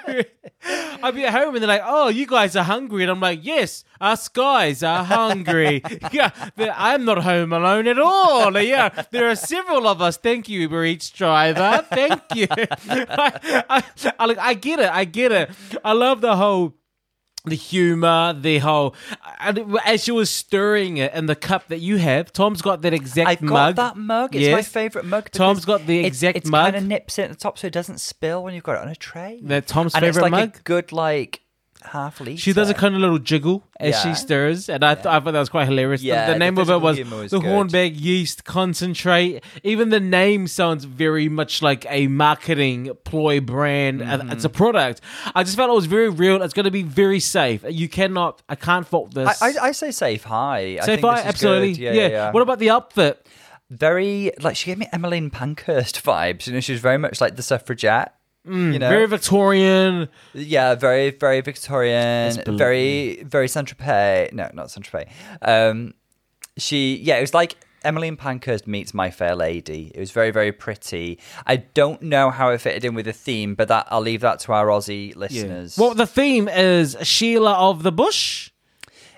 I'd 0.66 1.16
be 1.16 1.26
at 1.26 1.34
home 1.34 1.56
and 1.56 1.62
they're 1.62 1.68
like, 1.68 1.82
"Oh, 1.84 2.08
you 2.08 2.26
guys 2.26 2.56
are 2.56 2.64
hungry," 2.64 3.04
and 3.04 3.12
I'm 3.12 3.20
like, 3.20 3.40
"Yes, 3.44 3.84
us 4.00 4.28
guys 4.30 4.82
are 4.82 5.04
hungry." 5.04 5.84
yeah, 6.12 6.32
I'm 6.58 7.04
not 7.06 7.24
home 7.24 7.52
alone 7.52 7.88
at 7.88 8.00
all. 8.00 8.58
Yeah, 8.58 9.04
there 9.12 9.30
are 9.30 9.36
several 9.36 9.88
of 9.88 10.02
us. 10.02 10.18
Thank 10.18 10.48
you, 10.48 10.62
Uber 10.62 10.86
Eats 10.86 11.10
driver. 11.10 11.86
Thank 11.90 12.22
you. 12.36 12.48
I, 12.52 13.64
I, 13.70 13.84
I, 14.18 14.26
like, 14.26 14.38
I 14.38 14.54
get 14.54 14.80
it. 14.80 14.90
I 14.90 15.06
get 15.06 15.32
it. 15.32 15.52
I 15.84 15.92
love 15.92 16.22
the 16.22 16.38
whole 16.38 16.76
the 17.46 17.56
humor, 17.56 18.34
the 18.34 18.60
whole. 18.60 18.96
And 19.40 19.78
as 19.86 20.04
she 20.04 20.12
was 20.12 20.30
stirring 20.30 20.98
it 20.98 21.14
in 21.14 21.26
the 21.26 21.36
cup 21.36 21.68
that 21.68 21.80
you 21.80 21.98
have, 21.98 22.32
Tom's 22.32 22.62
got 22.62 22.82
that 22.84 22.94
exact 22.94 23.30
I've 23.30 23.42
got 23.42 23.50
mug. 23.50 23.76
that 23.76 23.98
mug. 23.98 24.36
It's 24.36 24.52
my 24.52 24.62
favorite 24.62 25.06
mug. 25.06 25.30
Tom's 25.32 25.66
got 25.66 25.86
the 25.86 26.00
it's- 26.00 26.08
exact 26.08 26.38
it's, 26.38 26.50
mug. 26.50 26.66
kind 26.74 26.76
of 26.78 26.84
nips 26.86 27.20
it 27.20 27.24
at 27.24 27.30
the 27.32 27.36
top 27.36 27.58
so 27.58 27.68
it 27.68 27.74
doesn't 27.74 28.00
spill 28.00 28.44
when 28.44 28.54
you've 28.54 28.64
got 28.64 28.76
it 28.78 28.82
on 28.82 28.88
a 28.88 28.96
tray. 28.96 29.40
That 29.44 29.68
Tom's 29.68 29.94
and 29.94 30.06
it's 30.06 30.18
favorite 30.18 30.32
like 30.32 30.40
mug. 30.50 30.58
a 30.58 30.62
good 30.64 30.92
like 30.92 31.42
half 31.86 32.20
liter. 32.22 32.40
She 32.40 32.54
does 32.54 32.70
a 32.70 32.74
kind 32.74 32.96
of 32.96 33.02
little 33.02 33.20
jiggle 33.20 33.64
as 33.80 33.94
Yeah. 33.96 34.02
she 34.14 34.16
stirs, 34.16 34.70
and 34.70 34.84
I, 34.84 34.96
th- 34.96 35.06
I 35.06 35.20
thought 35.20 35.32
that 35.32 35.40
was 35.40 35.50
quite 35.50 35.66
hilarious. 35.68 36.02
The- 36.02 36.08
Yeah, 36.08 36.28
the, 36.28 36.34
the 36.34 36.40
name 36.40 36.58
of 36.58 36.70
it 36.70 36.74
physical 36.74 36.80
was 36.82 37.00
was 37.24 37.32
the 37.32 37.40
good. 37.40 37.48
Hornbeck 37.50 38.00
Yeast 38.00 38.44
Concentrate. 38.46 39.44
Even 39.64 39.90
the 39.90 40.00
name 40.00 40.48
sounds 40.48 40.86
very 40.86 41.30
much 41.30 41.62
like 41.62 41.86
a 41.90 42.08
marketing 42.08 42.92
ploy 43.04 43.40
brand. 43.40 44.02
Uh, 44.02 44.06
Mm-hmm. 44.24 44.32
It's 44.32 44.46
a 44.46 44.50
product. 44.50 45.02
I 45.36 45.44
just 45.44 45.56
felt 45.58 45.70
it 45.70 45.74
was 45.74 45.86
very 45.86 46.10
real. 46.10 46.42
It's 46.42 46.54
going 46.54 46.66
to 46.66 46.72
be 46.72 46.84
very 46.84 47.20
safe. 47.20 47.66
You 47.68 47.90
cannot, 47.90 48.42
I 48.48 48.56
can't 48.56 48.88
fault 48.88 49.14
this. 49.14 49.42
I, 49.42 49.54
I, 49.62 49.72
say 49.74 49.92
safe 49.92 50.24
high. 50.24 50.78
I 50.82 50.86
Safe 50.86 51.02
think 51.02 51.02
this 51.02 51.20
is 51.22 51.26
absolutely. 51.26 51.72
good. 51.74 51.80
Yeah, 51.80 51.92
yeah, 51.94 52.08
yeah. 52.08 52.32
What 52.32 52.42
about 52.42 52.60
the 52.60 52.70
outfit? 52.70 53.28
very 53.70 54.32
like 54.42 54.56
she 54.56 54.68
gave 54.68 54.78
me 54.78 54.88
Emmeline 54.94 55.30
Pankhurst 55.32 56.04
vibes. 56.04 56.46
You 56.48 56.54
know, 56.54 56.60
she 56.60 56.74
was 56.74 56.82
very 56.82 56.98
much 57.00 57.20
like 57.20 57.36
the 57.38 57.42
suffragette. 57.44 58.14
You 58.46 58.52
know, 58.80 58.86
Mm, 58.86 58.90
Very 58.90 59.08
Victorian. 59.08 60.10
yeah, 60.34 60.76
very 60.76 61.12
very 61.12 61.42
Victorian, 61.42 62.42
very 62.58 63.24
very 63.24 63.48
Saint 63.48 63.68
Tropez. 63.76 64.34
No, 64.34 64.50
not 64.54 64.70
Saint 64.72 64.86
Tropez. 64.90 65.10
Um, 65.42 65.94
she 66.58 66.98
yeah, 66.98 67.18
it 67.18 67.22
was 67.22 67.34
like 67.34 67.56
Emmeline 67.86 68.16
Pankhurst 68.18 68.66
meets 68.68 68.94
My 68.94 69.12
Fair 69.12 69.36
Lady. 69.36 69.92
It 69.96 70.00
was 70.00 70.12
very 70.12 70.32
very 70.32 70.52
pretty. 70.52 71.20
I 71.48 71.58
don't 71.58 72.02
know 72.02 72.30
how 72.32 72.50
it 72.50 72.60
fitted 72.62 72.84
in 72.86 72.96
with 72.96 73.06
the 73.06 73.14
theme, 73.14 73.56
but 73.56 73.68
that 73.70 73.88
I'll 73.90 74.02
leave 74.02 74.22
that 74.22 74.40
to 74.42 74.54
our 74.54 74.68
Aussie 74.68 75.16
listeners. 75.16 75.78
Well, 75.78 75.94
the 75.94 76.08
theme 76.08 76.48
is 76.48 76.96
Sheila 77.02 77.54
of 77.54 77.84
the 77.84 77.92
Bush. 77.92 78.52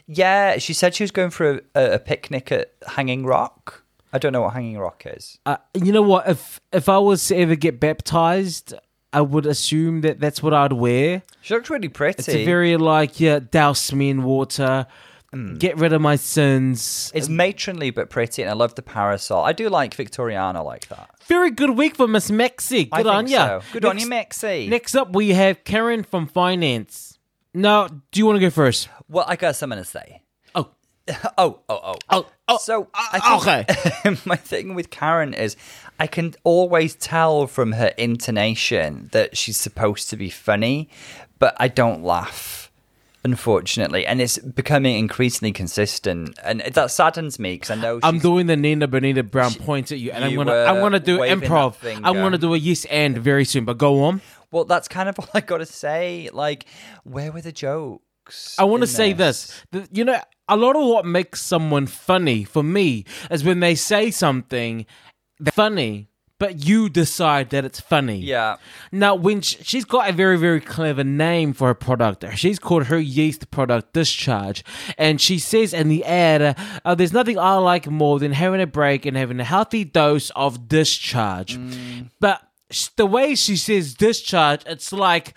Yeah, 0.07 0.59
she 0.59 0.73
said 0.73 0.93
she 0.93 1.03
was 1.03 1.09
going 1.11 1.32
for 1.32 1.61
a, 1.73 1.93
a 1.93 1.99
picnic 1.99 2.51
at 2.51 2.73
Hanging 2.88 3.26
Rock. 3.26 3.84
I 4.13 4.19
don't 4.19 4.32
know 4.34 4.41
what 4.41 4.53
Hanging 4.53 4.78
Rock 4.78 5.03
is. 5.07 5.39
Uh, 5.47 5.57
you 5.73 5.91
know 5.91 6.03
what? 6.03 6.28
If 6.30 6.61
if 6.71 6.88
I 6.89 6.99
was 6.99 7.28
to 7.28 7.36
ever 7.38 7.55
get 7.55 7.80
baptized, 7.80 8.73
I 9.16 9.22
would 9.22 9.45
assume 9.45 10.01
that 10.01 10.20
that's 10.20 10.43
what 10.43 10.53
I'd 10.53 10.74
wear. 10.74 11.24
She 11.39 11.53
looks 11.53 11.70
really 11.70 11.88
pretty. 11.88 12.20
It's 12.20 12.28
a 12.28 12.43
very 12.43 12.76
like 12.76 13.22
yeah, 13.22 13.39
douse 13.39 13.93
me 13.93 14.09
in 14.09 14.24
water, 14.24 14.88
mm. 15.34 15.57
get 15.57 15.78
rid 15.78 15.93
of 15.93 16.01
my 16.01 16.18
sins. 16.18 17.13
It's 17.16 17.30
matronly 17.30 17.91
but 17.91 18.09
pretty, 18.09 18.41
and 18.41 18.51
I 18.51 18.53
love 18.55 18.76
the 18.76 18.82
parasol. 18.82 19.41
I 19.41 19.53
do 19.53 19.70
like 19.70 19.95
Victoriana 19.95 20.66
like 20.66 20.89
that. 20.89 21.11
Very 21.28 21.49
good 21.49 21.70
week 21.70 21.95
for 21.95 22.09
Miss 22.09 22.30
Maxi. 22.30 22.89
Good 22.89 23.07
I 23.07 23.16
on 23.16 23.28
ya. 23.28 23.61
so. 23.61 23.66
Good 23.72 23.86
on 23.86 23.97
you, 23.97 24.07
Maxi. 24.07 24.68
Next 24.68 24.95
up, 24.95 25.16
we 25.16 25.30
have 25.30 25.63
Karen 25.63 26.03
from 26.03 26.28
finance. 26.28 27.18
Now, 27.53 27.88
do 27.88 28.20
you 28.20 28.26
want 28.26 28.36
to 28.36 28.41
go 28.41 28.49
first? 28.49 28.89
Well, 29.07 29.24
I 29.26 29.38
got 29.38 29.55
something 29.55 29.80
to 29.80 29.86
say. 29.86 30.24
Oh, 30.53 30.72
Oh, 31.38 31.61
oh, 31.70 31.80
oh. 31.84 31.95
oh, 32.09 32.26
oh. 32.49 32.57
So, 32.57 32.89
I 32.93 33.63
think 34.01 34.26
my 34.26 34.36
thing 34.36 34.76
with 34.76 34.89
Karen 34.89 35.34
is 35.34 35.55
I 36.00 36.08
can 36.08 36.34
always 36.43 36.96
tell 36.96 37.48
from 37.48 37.74
her 37.74 37.88
intonation 37.98 39.10
that 39.14 39.38
she's 39.38 39.58
supposed 39.58 40.10
to 40.10 40.18
be 40.18 40.30
funny, 40.30 40.89
but 41.39 41.56
I 41.58 41.68
don't 41.70 42.04
laugh, 42.04 42.72
unfortunately. 43.24 44.06
And 44.06 44.22
it's 44.22 44.38
becoming 44.38 44.98
increasingly 44.98 45.52
consistent. 45.52 46.38
And 46.43 46.62
that 46.62 46.91
saddens 46.91 47.39
me 47.39 47.56
because 47.56 47.72
I 47.72 47.76
know 47.76 48.00
I'm 48.04 48.20
doing 48.20 48.48
the 48.48 48.56
Nina 48.58 48.88
Bo'nina 48.88 49.30
Brown 49.30 49.54
point 49.54 49.91
at 49.91 50.00
you, 50.00 50.12
and 50.12 50.24
I'm 50.24 50.36
gonna 50.36 50.54
I'm 50.54 50.80
gonna 50.80 51.00
do 51.00 51.20
improv. 51.20 51.80
that. 51.80 51.98
I'm 52.04 52.16
gonna 52.16 52.38
do 52.38 52.54
a 52.54 52.58
yes 52.58 52.86
and 52.86 53.18
very 53.18 53.46
soon. 53.46 53.66
But 53.66 53.78
go 53.78 54.04
on. 54.04 54.22
Well, 54.52 54.66
that's 54.66 54.88
kind 54.88 55.10
of 55.10 55.20
all 55.20 55.28
I 55.34 55.41
got 55.41 55.58
to 55.58 55.66
say. 55.66 56.30
Like, 56.32 56.66
where 57.04 57.32
were 57.32 57.41
the 57.41 57.52
jokes? 57.52 58.56
I 58.58 58.64
want 58.64 58.82
to 58.84 58.88
say 58.88 59.14
this. 59.14 59.62
The- 59.72 59.88
you 59.91 60.04
know, 60.04 60.20
a 60.48 60.56
lot 60.58 60.76
of 60.76 60.84
what 60.88 61.06
makes 61.06 61.41
someone 61.41 61.88
funny 61.88 62.43
for 62.43 62.64
me 62.64 63.06
is 63.30 63.43
when 63.43 63.60
they 63.60 63.76
say 63.76 64.12
something 64.12 64.86
funny, 65.54 66.10
but 66.38 66.66
you 66.66 66.90
decide 66.90 67.50
that 67.52 67.64
it's 67.64 67.80
funny. 67.80 68.18
Yeah. 68.18 68.58
Now, 68.92 69.16
when 69.16 69.42
sh- 69.42 69.58
she's 69.62 69.86
got 69.86 70.10
a 70.10 70.14
very, 70.14 70.38
very 70.38 70.60
clever 70.60 71.04
name 71.04 71.54
for 71.54 71.68
her 71.70 71.74
product, 71.74 72.26
she's 72.36 72.60
called 72.60 72.86
her 72.88 73.00
yeast 73.00 73.50
product 73.52 73.94
Discharge, 73.94 74.64
and 74.98 75.22
she 75.22 75.40
says 75.40 75.74
in 75.74 75.88
the 75.88 76.04
ad, 76.04 76.58
uh, 76.84 76.96
"There's 76.96 77.14
nothing 77.14 77.40
I 77.40 77.56
like 77.56 77.88
more 77.90 78.20
than 78.20 78.34
having 78.34 78.62
a 78.62 78.68
break 78.68 79.06
and 79.06 79.16
having 79.16 79.40
a 79.40 79.46
healthy 79.46 79.86
dose 79.86 80.30
of 80.32 80.68
discharge." 80.68 81.58
But 82.20 82.42
the 82.98 83.06
way 83.06 83.36
she 83.36 83.56
says 83.56 83.94
discharge, 83.94 84.62
it's 84.66 84.92
like, 84.92 85.34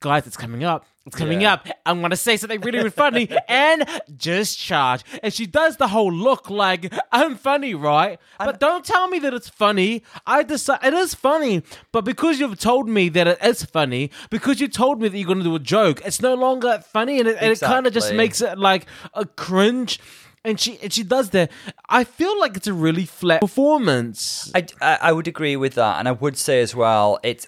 guys, 0.00 0.26
it's 0.26 0.36
coming 0.36 0.64
up. 0.64 0.86
It's 1.06 1.16
coming 1.16 1.42
Yeah. 1.42 1.54
up. 1.54 1.68
I'm 1.84 2.00
gonna 2.00 2.16
say 2.16 2.36
something 2.38 2.60
really, 2.62 2.78
really 2.78 2.90
funny 2.90 3.28
and 3.48 3.86
discharge. 4.16 5.02
And 5.22 5.32
she 5.34 5.44
does 5.46 5.76
the 5.76 5.88
whole 5.88 6.10
look 6.12 6.48
like 6.48 6.92
I'm 7.12 7.36
funny, 7.36 7.74
right? 7.74 8.18
But 8.38 8.58
don't 8.58 8.84
tell 8.84 9.08
me 9.08 9.18
that 9.18 9.34
it's 9.34 9.48
funny. 9.50 10.02
I 10.26 10.42
decide 10.42 10.80
it 10.82 10.94
is 10.94 11.14
funny, 11.14 11.62
but 11.92 12.04
because 12.06 12.40
you've 12.40 12.58
told 12.58 12.88
me 12.88 13.10
that 13.10 13.26
it 13.26 13.38
is 13.42 13.64
funny, 13.64 14.10
because 14.30 14.60
you 14.60 14.68
told 14.68 15.00
me 15.02 15.08
that 15.08 15.18
you're 15.18 15.28
gonna 15.28 15.44
do 15.44 15.54
a 15.54 15.58
joke, 15.60 16.00
it's 16.06 16.22
no 16.22 16.34
longer 16.34 16.82
funny, 16.90 17.20
and 17.20 17.28
it, 17.28 17.36
and 17.40 17.52
it 17.52 17.60
kind 17.60 17.86
of 17.86 17.92
just 17.92 18.14
makes 18.14 18.40
it 18.40 18.58
like 18.58 18.86
a 19.12 19.26
cringe. 19.26 20.00
And 20.46 20.60
she 20.60 20.78
and 20.82 20.92
she 20.92 21.02
does 21.02 21.30
that. 21.30 21.50
I 21.88 22.04
feel 22.04 22.38
like 22.38 22.54
it's 22.56 22.66
a 22.66 22.74
really 22.74 23.06
flat 23.06 23.40
performance. 23.40 24.50
I, 24.54 24.66
I, 24.80 24.98
I 25.02 25.12
would 25.12 25.26
agree 25.26 25.56
with 25.56 25.74
that. 25.74 25.98
And 25.98 26.06
I 26.06 26.12
would 26.12 26.36
say 26.36 26.60
as 26.60 26.74
well, 26.74 27.18
it's. 27.22 27.46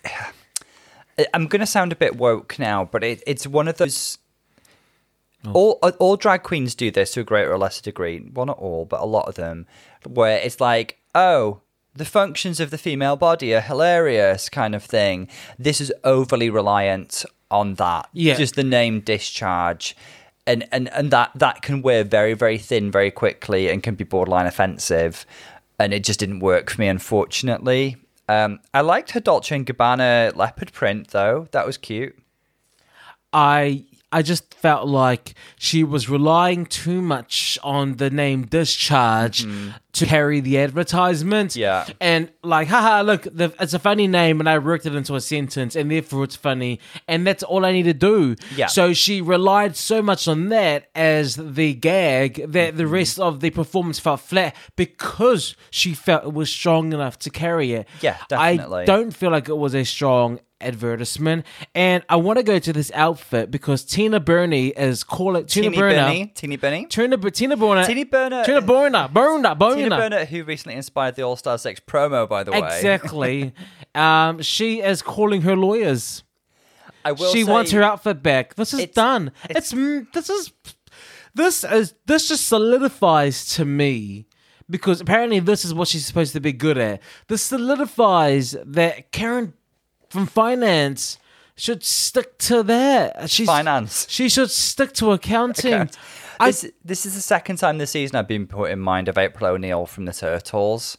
I'm 1.32 1.46
going 1.46 1.60
to 1.60 1.66
sound 1.66 1.92
a 1.92 1.96
bit 1.96 2.16
woke 2.16 2.58
now, 2.58 2.84
but 2.84 3.02
it, 3.02 3.22
it's 3.26 3.46
one 3.46 3.68
of 3.68 3.78
those. 3.78 4.18
Oh. 5.44 5.52
All 5.52 5.78
uh, 5.82 5.92
all 5.98 6.16
drag 6.16 6.42
queens 6.42 6.74
do 6.74 6.90
this 6.90 7.12
to 7.12 7.20
a 7.20 7.24
greater 7.24 7.52
or 7.52 7.58
lesser 7.58 7.82
degree. 7.82 8.28
Well, 8.32 8.46
not 8.46 8.58
all, 8.58 8.84
but 8.84 9.00
a 9.00 9.06
lot 9.06 9.28
of 9.28 9.34
them, 9.34 9.66
where 10.06 10.38
it's 10.38 10.60
like, 10.60 10.98
oh, 11.14 11.60
the 11.94 12.04
functions 12.04 12.60
of 12.60 12.70
the 12.70 12.78
female 12.78 13.16
body 13.16 13.54
are 13.54 13.60
hilarious, 13.60 14.48
kind 14.48 14.74
of 14.74 14.82
thing. 14.82 15.28
This 15.58 15.80
is 15.80 15.92
overly 16.04 16.50
reliant 16.50 17.24
on 17.50 17.74
that. 17.74 18.08
Yeah. 18.12 18.34
Just 18.34 18.54
the 18.54 18.64
name 18.64 19.00
discharge. 19.00 19.96
And, 20.48 20.68
and 20.70 20.88
and 20.90 21.10
that 21.10 21.32
that 21.34 21.62
can 21.62 21.82
wear 21.82 22.04
very 22.04 22.34
very 22.34 22.58
thin 22.58 22.92
very 22.92 23.10
quickly 23.10 23.68
and 23.68 23.82
can 23.82 23.96
be 23.96 24.04
borderline 24.04 24.46
offensive, 24.46 25.26
and 25.78 25.92
it 25.92 26.04
just 26.04 26.20
didn't 26.20 26.38
work 26.38 26.70
for 26.70 26.80
me 26.80 26.86
unfortunately. 26.86 27.96
Um, 28.28 28.60
I 28.74 28.80
liked 28.80 29.12
her 29.12 29.20
Dolce 29.20 29.54
and 29.54 29.66
Gabbana 29.66 30.34
leopard 30.34 30.72
print 30.72 31.08
though; 31.08 31.48
that 31.52 31.66
was 31.66 31.76
cute. 31.76 32.18
I 33.32 33.86
I 34.12 34.22
just 34.22 34.54
felt 34.54 34.86
like 34.88 35.34
she 35.58 35.82
was 35.84 36.08
relying 36.08 36.64
too 36.66 37.02
much 37.02 37.58
on 37.62 37.96
the 37.96 38.08
name 38.08 38.46
discharge 38.46 39.44
to 39.92 40.06
carry 40.06 40.40
the 40.40 40.58
advertisement. 40.58 41.50
Mm-hmm. 41.50 41.60
Yeah. 41.60 41.86
And 42.00 42.30
like, 42.42 42.68
haha, 42.68 43.02
look, 43.02 43.22
the, 43.22 43.52
it's 43.58 43.74
a 43.74 43.78
funny 43.78 44.06
name, 44.06 44.40
and 44.40 44.48
I 44.48 44.58
worked 44.58 44.86
it 44.86 44.94
into 44.94 45.14
a 45.16 45.20
sentence, 45.20 45.74
and 45.74 45.90
therefore 45.90 46.24
it's 46.24 46.36
funny, 46.36 46.78
and 47.08 47.26
that's 47.26 47.42
all 47.42 47.64
I 47.64 47.72
need 47.72 47.84
to 47.84 47.94
do. 47.94 48.36
Yeah. 48.54 48.66
So 48.68 48.92
she 48.92 49.20
relied 49.20 49.74
so 49.76 50.00
much 50.02 50.28
on 50.28 50.50
that 50.50 50.88
as 50.94 51.36
the 51.36 51.74
gag 51.74 52.52
that 52.52 52.66
Mm-hmm. 52.66 52.76
the 52.78 52.86
rest 52.86 53.18
of 53.18 53.40
the 53.40 53.50
performance 53.50 53.98
felt 53.98 54.20
flat 54.20 54.54
because 54.76 55.56
she 55.70 55.94
felt 55.94 56.24
it 56.24 56.32
was 56.32 56.50
strong 56.50 56.92
enough 56.92 57.18
to 57.20 57.30
carry 57.30 57.72
it. 57.72 57.86
Yeah, 58.00 58.16
definitely. 58.28 58.82
I 58.82 58.84
don't 58.84 59.10
feel 59.12 59.30
like 59.30 59.48
it 59.48 59.56
was 59.56 59.74
a 59.74 59.84
strong 59.84 60.40
advertisement. 60.60 61.44
And 61.74 62.02
I 62.08 62.16
want 62.16 62.38
to 62.38 62.42
go 62.42 62.58
to 62.58 62.72
this 62.72 62.90
outfit 62.94 63.50
because 63.50 63.84
Tina 63.84 64.20
Burney 64.20 64.68
is 64.68 65.04
calling 65.04 65.46
Tina 65.46 65.66
Teeny 65.70 65.76
Burner. 65.76 65.94
Benny, 65.94 66.26
Teeny 66.34 66.56
Benny, 66.56 66.86
Tina, 66.86 67.16
Tina 67.30 67.56
Burner. 67.56 67.84
Teeny 67.84 68.04
Burner- 68.04 68.44
Tina 68.44 68.60
Burner. 68.62 69.08
Burner. 69.12 69.54
Burner. 69.54 69.76
Tina 69.76 69.96
Burner, 69.96 70.24
who 70.24 70.44
recently 70.44 70.76
inspired 70.76 71.14
the 71.16 71.22
All 71.22 71.36
Star 71.36 71.58
Six 71.58 71.80
promo, 71.80 72.28
by 72.28 72.42
the 72.44 72.52
way. 72.52 72.58
Exactly. 72.58 73.52
um, 73.94 74.42
she 74.42 74.80
is 74.80 75.02
calling 75.02 75.42
her 75.42 75.56
lawyers. 75.56 76.22
I 77.04 77.12
will. 77.12 77.32
she 77.32 77.44
say, 77.44 77.52
wants 77.52 77.70
her 77.70 77.82
outfit 77.82 78.22
back. 78.22 78.54
This 78.56 78.74
is 78.74 78.80
It's- 78.80 78.94
done. 78.94 79.30
it's- 79.48 79.72
It's, 79.72 80.10
this 80.12 80.30
is 80.30 80.52
this 81.34 81.64
is 81.64 81.94
this 82.06 82.28
just 82.28 82.46
solidifies 82.48 83.46
to 83.56 83.64
me 83.64 84.26
because 84.68 85.00
apparently 85.00 85.38
this 85.38 85.64
is 85.64 85.72
what 85.74 85.86
she's 85.86 86.06
supposed 86.06 86.32
to 86.32 86.40
be 86.40 86.52
good 86.52 86.78
at. 86.78 87.00
This 87.28 87.42
solidifies 87.42 88.56
that 88.64 89.12
Karen 89.12 89.52
from 90.10 90.26
finance 90.26 91.18
should 91.56 91.82
stick 91.82 92.36
to 92.38 92.62
that. 92.64 93.30
She's 93.30 93.46
finance. 93.46 94.06
She 94.10 94.28
should 94.28 94.50
stick 94.50 94.92
to 94.94 95.12
accounting. 95.12 95.90
I, 96.38 96.48
This, 96.48 96.70
this 96.84 97.06
is 97.06 97.14
the 97.14 97.22
second 97.22 97.56
time 97.56 97.78
this 97.78 97.92
season 97.92 98.16
I've 98.16 98.28
been 98.28 98.46
put 98.46 98.70
in 98.70 98.78
mind 98.78 99.08
of 99.08 99.16
April 99.16 99.50
O'Neil 99.50 99.86
from 99.86 100.04
the 100.04 100.12
Turtles, 100.12 100.98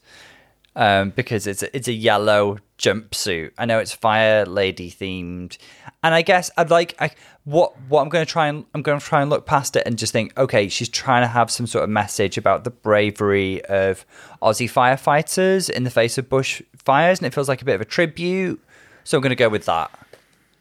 um, 0.75 1.11
because 1.11 1.45
it's 1.45 1.61
a, 1.61 1.75
it's 1.75 1.87
a 1.87 1.93
yellow 1.93 2.57
jumpsuit. 2.79 3.51
I 3.55 3.65
know 3.65 3.77
it's 3.77 3.93
Fire 3.93 4.47
Lady 4.47 4.89
themed, 4.89 5.59
and 6.01 6.15
I 6.15 6.23
guess 6.23 6.49
I'd 6.57 6.71
like 6.71 6.95
I 6.99 7.11
what 7.43 7.79
what 7.87 8.01
I'm 8.01 8.09
going 8.09 8.25
to 8.25 8.31
try 8.31 8.47
and 8.47 8.65
I'm 8.73 8.81
going 8.81 8.99
to 8.99 9.05
try 9.05 9.21
and 9.21 9.29
look 9.29 9.45
past 9.45 9.75
it 9.75 9.83
and 9.85 9.95
just 9.95 10.11
think, 10.11 10.35
okay, 10.39 10.69
she's 10.69 10.89
trying 10.89 11.21
to 11.21 11.27
have 11.27 11.51
some 11.51 11.67
sort 11.67 11.83
of 11.83 11.91
message 11.91 12.39
about 12.39 12.63
the 12.63 12.71
bravery 12.71 13.63
of 13.65 14.07
Aussie 14.41 14.69
firefighters 14.71 15.69
in 15.69 15.83
the 15.83 15.91
face 15.91 16.17
of 16.17 16.29
bush 16.29 16.63
fires, 16.75 17.19
and 17.19 17.27
it 17.27 17.33
feels 17.35 17.47
like 17.47 17.61
a 17.61 17.65
bit 17.65 17.75
of 17.75 17.81
a 17.81 17.85
tribute. 17.85 18.59
So 19.07 19.17
I'm 19.17 19.21
going 19.21 19.29
to 19.29 19.37
go 19.37 19.47
with 19.47 19.63
that. 19.67 19.89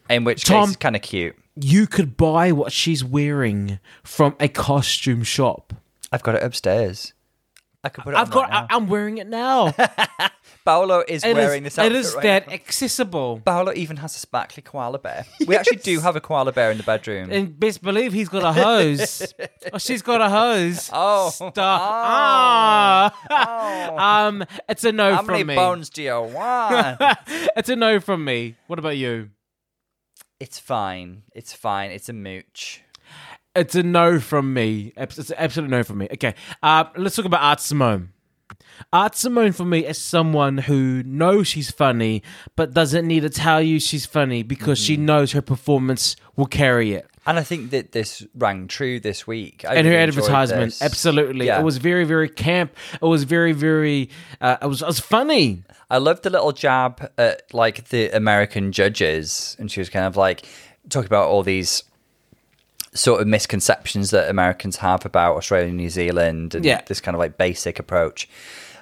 In 0.09 0.23
which 0.23 0.45
Tom- 0.45 0.69
case, 0.69 0.77
kind 0.77 0.95
of 0.95 1.03
cute. 1.03 1.35
you 1.57 1.89
could 1.89 2.17
buy 2.17 2.53
what 2.53 2.71
she's 2.71 3.03
wearing 3.03 3.81
from 4.05 4.37
a 4.39 4.47
costume 4.47 5.25
shop. 5.25 5.73
I've 6.13 6.23
got 6.23 6.37
it 6.37 6.45
upstairs. 6.45 7.13
I 7.87 7.89
could 7.89 8.05
put 8.05 8.15
it. 8.15 8.19
I've 8.19 8.31
got. 8.31 8.51
right. 8.51 8.67
I, 8.71 8.75
I'm 8.77 8.89
wearing 8.89 9.19
it 9.19 9.27
now. 9.29 9.73
Paolo 10.65 11.05
is 11.07 11.23
It 11.25 11.29
is- 11.31 11.35
wearing 11.37 11.63
this 11.63 11.79
outfit 11.79 11.93
It 11.93 11.99
is 11.99 12.15
right 12.15 12.23
that 12.25 12.47
now. 12.49 12.55
accessible. 12.55 13.41
Paolo 13.45 13.73
even 13.75 13.97
has 13.99 14.17
a 14.17 14.19
sparkly 14.19 14.63
koala 14.63 14.99
bear. 14.99 15.25
We 15.47 15.55
actually 15.61 15.77
do 15.79 16.01
have 16.01 16.17
a 16.17 16.21
koala 16.21 16.53
bear 16.53 16.71
in 16.73 16.77
the 16.77 16.83
bedroom. 16.83 17.31
And 17.31 17.59
best 17.59 17.83
believe 17.83 18.13
he's 18.13 18.29
got 18.29 18.43
a 18.43 18.53
hose. 18.53 19.33
oh, 19.73 19.79
she's 19.79 20.03
got 20.03 20.21
a 20.21 20.29
hose. 20.29 20.91
Oh. 20.93 21.31
Stop. 21.31 21.55
Oh. 21.61 23.17
Ah. 23.31 24.27
Um, 24.27 24.45
it's 24.69 24.85
a 24.85 24.93
no 24.93 25.15
How 25.15 25.23
from 25.23 25.33
many 25.33 25.45
me. 25.45 25.55
bones 25.55 25.89
do 25.91 26.03
you 26.03 26.21
want? 26.21 27.01
it's 27.57 27.69
a 27.69 27.77
no 27.77 28.01
from 28.01 28.25
me. 28.25 28.57
What 28.67 28.79
about 28.79 28.97
you? 28.97 29.31
it's 30.39 30.59
fine. 30.59 31.23
It's 31.35 31.55
fine. 31.55 31.91
It's 31.93 32.11
a 32.11 32.13
mooch. 32.13 32.83
It's 33.57 33.75
a 33.75 33.83
no 33.83 34.21
from 34.21 34.53
me. 34.55 34.93
It's 34.97 35.31
an 35.31 35.37
absolute 35.39 35.71
no 35.71 35.83
from 35.83 35.99
me. 35.99 36.09
Okay. 36.13 36.35
Uh, 36.63 36.85
let's 36.97 37.17
talk 37.17 37.25
about 37.25 37.43
Art 37.43 37.61
Simone. 37.61 38.11
Art 38.93 39.17
Simone 39.17 39.53
for 39.53 39.65
me 39.65 39.87
is 39.87 39.99
someone 39.99 40.59
who 40.59 41.03
knows 41.05 41.49
she's 41.49 41.71
funny, 41.71 42.23
but 42.55 42.75
doesn't 42.75 43.07
need 43.07 43.21
to 43.21 43.31
tell 43.31 43.61
you 43.63 43.81
she's 43.81 44.07
funny 44.07 44.43
because 44.43 44.79
she 44.79 44.95
Mm-hmm. 44.95 45.07
knows 45.07 45.33
her 45.33 45.43
performance 45.43 46.15
will 46.37 46.47
carry 46.47 46.93
it. 46.93 47.07
And 47.27 47.39
I 47.41 47.43
think 47.43 47.71
that 47.71 47.91
this 47.91 48.25
rang 48.37 48.69
true 48.69 49.01
this 49.01 49.27
week. 49.27 49.65
I 49.69 49.75
and 49.75 49.87
her 49.87 49.93
really 49.93 50.05
enjoyed 50.05 50.25
advertisement, 50.25 50.65
this. 50.67 50.83
absolutely, 50.83 51.47
Yeah. 51.47 51.59
it 51.59 51.65
was 51.65 51.79
very, 51.79 52.05
very 52.05 52.29
camp. 52.29 52.77
It 52.95 53.05
was 53.07 53.25
very, 53.25 53.53
very. 53.53 54.11
Uh, 54.41 54.59
it 54.63 54.67
was, 54.67 54.81
it 54.83 54.87
was 54.87 55.01
funny. 55.01 55.65
I 55.91 55.99
loved 55.99 56.23
the 56.23 56.31
little 56.31 56.53
jab 56.53 57.11
at 57.19 57.53
like 57.53 57.89
the 57.89 58.11
American 58.11 58.71
judges, 58.71 59.57
and 59.59 59.71
she 59.73 59.81
was 59.81 59.89
kind 59.91 60.05
of 60.07 60.17
like 60.17 60.47
talking 60.89 61.07
about 61.07 61.27
all 61.29 61.43
these 61.43 61.83
sort 62.97 63.21
of 63.21 63.27
misconceptions 63.29 64.11
that 64.11 64.29
Americans 64.31 64.77
have 64.79 65.05
about 65.07 65.37
Australia 65.37 65.69
and 65.69 65.77
New 65.77 65.91
Zealand, 65.91 66.55
and 66.55 66.65
Yeah. 66.65 66.81
this 66.87 67.01
kind 67.01 67.15
of 67.15 67.19
like 67.19 67.37
basic 67.39 67.79
approach. 67.79 68.29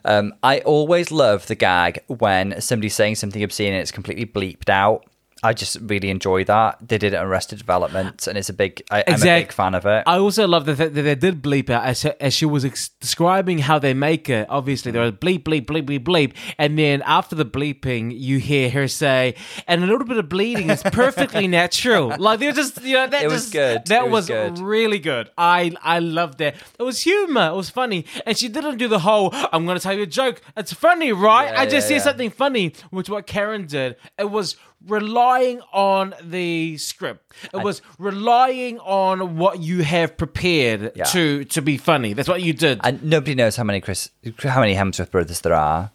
Um, 0.06 0.34
I 0.42 0.58
always 0.60 1.10
love 1.10 1.46
the 1.46 1.54
gag 1.54 2.00
when 2.08 2.60
somebody's 2.60 2.94
saying 2.94 3.14
something 3.16 3.42
obscene 3.42 3.72
and 3.72 3.80
it's 3.80 3.90
completely 3.90 4.26
bleeped 4.26 4.68
out. 4.68 5.04
I 5.44 5.52
just 5.52 5.76
really 5.82 6.10
enjoy 6.10 6.44
that. 6.44 6.78
They 6.80 6.98
did 6.98 7.12
it 7.12 7.16
on 7.16 7.26
Arrested 7.26 7.58
Development, 7.58 8.26
and 8.26 8.38
it's 8.38 8.48
a 8.48 8.52
big. 8.54 8.82
I, 8.90 9.04
I'm 9.06 9.14
a 9.20 9.24
big 9.24 9.52
fan 9.52 9.74
of 9.74 9.84
it. 9.86 10.02
I 10.06 10.18
also 10.18 10.48
love 10.48 10.64
the 10.66 10.74
fact 10.74 10.94
that 10.94 11.02
they 11.02 11.14
did 11.14 11.42
bleep 11.42 11.68
out 11.70 11.84
as, 11.84 12.04
as 12.04 12.32
she 12.34 12.46
was 12.46 12.64
ex- 12.64 12.88
describing 13.00 13.58
how 13.58 13.78
they 13.78 13.94
make 13.94 14.28
it. 14.30 14.46
Obviously, 14.48 14.90
there 14.90 15.02
was 15.02 15.12
bleep, 15.12 15.44
bleep, 15.44 15.66
bleep, 15.66 15.84
bleep, 15.86 16.02
bleep. 16.04 16.32
And 16.58 16.78
then 16.78 17.02
after 17.04 17.36
the 17.36 17.44
bleeping, 17.44 18.12
you 18.18 18.38
hear 18.38 18.70
her 18.70 18.88
say, 18.88 19.34
and 19.68 19.84
a 19.84 19.86
little 19.86 20.06
bit 20.06 20.16
of 20.16 20.28
bleeding 20.28 20.70
is 20.70 20.82
perfectly 20.82 21.46
natural. 21.46 22.12
Like, 22.24 22.40
they're 22.40 22.52
just, 22.52 22.82
you 22.82 22.94
know, 22.94 23.06
that 23.06 23.22
It 23.24 23.28
was 23.28 23.42
just- 23.42 23.52
good. 23.52 23.86
That 23.86 24.06
It 24.06 24.10
was 24.10 24.26
good. 24.28 24.58
really 24.58 24.98
good. 24.98 25.28
I, 25.36 25.72
I 25.82 25.98
loved 25.98 26.38
that. 26.38 26.54
It 26.78 26.82
was 26.82 27.02
humor. 27.02 27.48
It 27.50 27.54
was 27.54 27.68
funny. 27.68 28.06
And 28.24 28.38
she 28.38 28.48
didn't 28.48 28.78
do 28.78 28.88
the 28.88 29.00
whole, 29.00 29.28
I'm 29.52 29.66
going 29.66 29.76
to 29.76 29.82
tell 29.82 29.92
you 29.94 30.04
a 30.04 30.06
joke. 30.06 30.40
It's 30.56 30.72
funny, 30.72 31.12
right? 31.12 31.50
Yeah, 31.52 31.60
I 31.60 31.64
just 31.66 31.84
yeah, 31.84 31.88
see 31.88 31.94
yeah. 31.96 32.00
something 32.02 32.30
funny, 32.30 32.72
which 32.90 33.10
what 33.10 33.26
Karen 33.26 33.66
did. 33.66 33.96
It 34.18 34.30
was 34.30 34.56
relying 34.86 35.60
on 35.72 36.14
the 36.22 36.76
script. 36.78 37.32
It 37.52 37.62
was 37.62 37.82
relying 37.98 38.78
on 38.80 39.36
what 39.36 39.60
you 39.60 39.82
have 39.82 40.16
prepared 40.16 40.92
Yeah. 40.94 41.04
to 41.04 41.44
to 41.46 41.62
be 41.62 41.76
funny. 41.78 42.12
That's 42.14 42.28
what 42.28 42.42
you 42.42 42.52
did. 42.52 42.80
and 42.84 43.02
nobody 43.02 43.34
knows 43.34 43.56
how 43.56 43.64
many 43.64 43.80
Chris, 43.80 44.10
how 44.38 44.60
many 44.60 44.74
Hemsworth 44.74 45.10
brothers 45.10 45.40
there 45.40 45.54
are. 45.54 45.90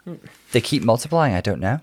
They 0.52 0.62
keep 0.62 0.84
multiplying. 0.84 1.34
I 1.36 1.42
don't 1.42 1.60
know. 1.60 1.80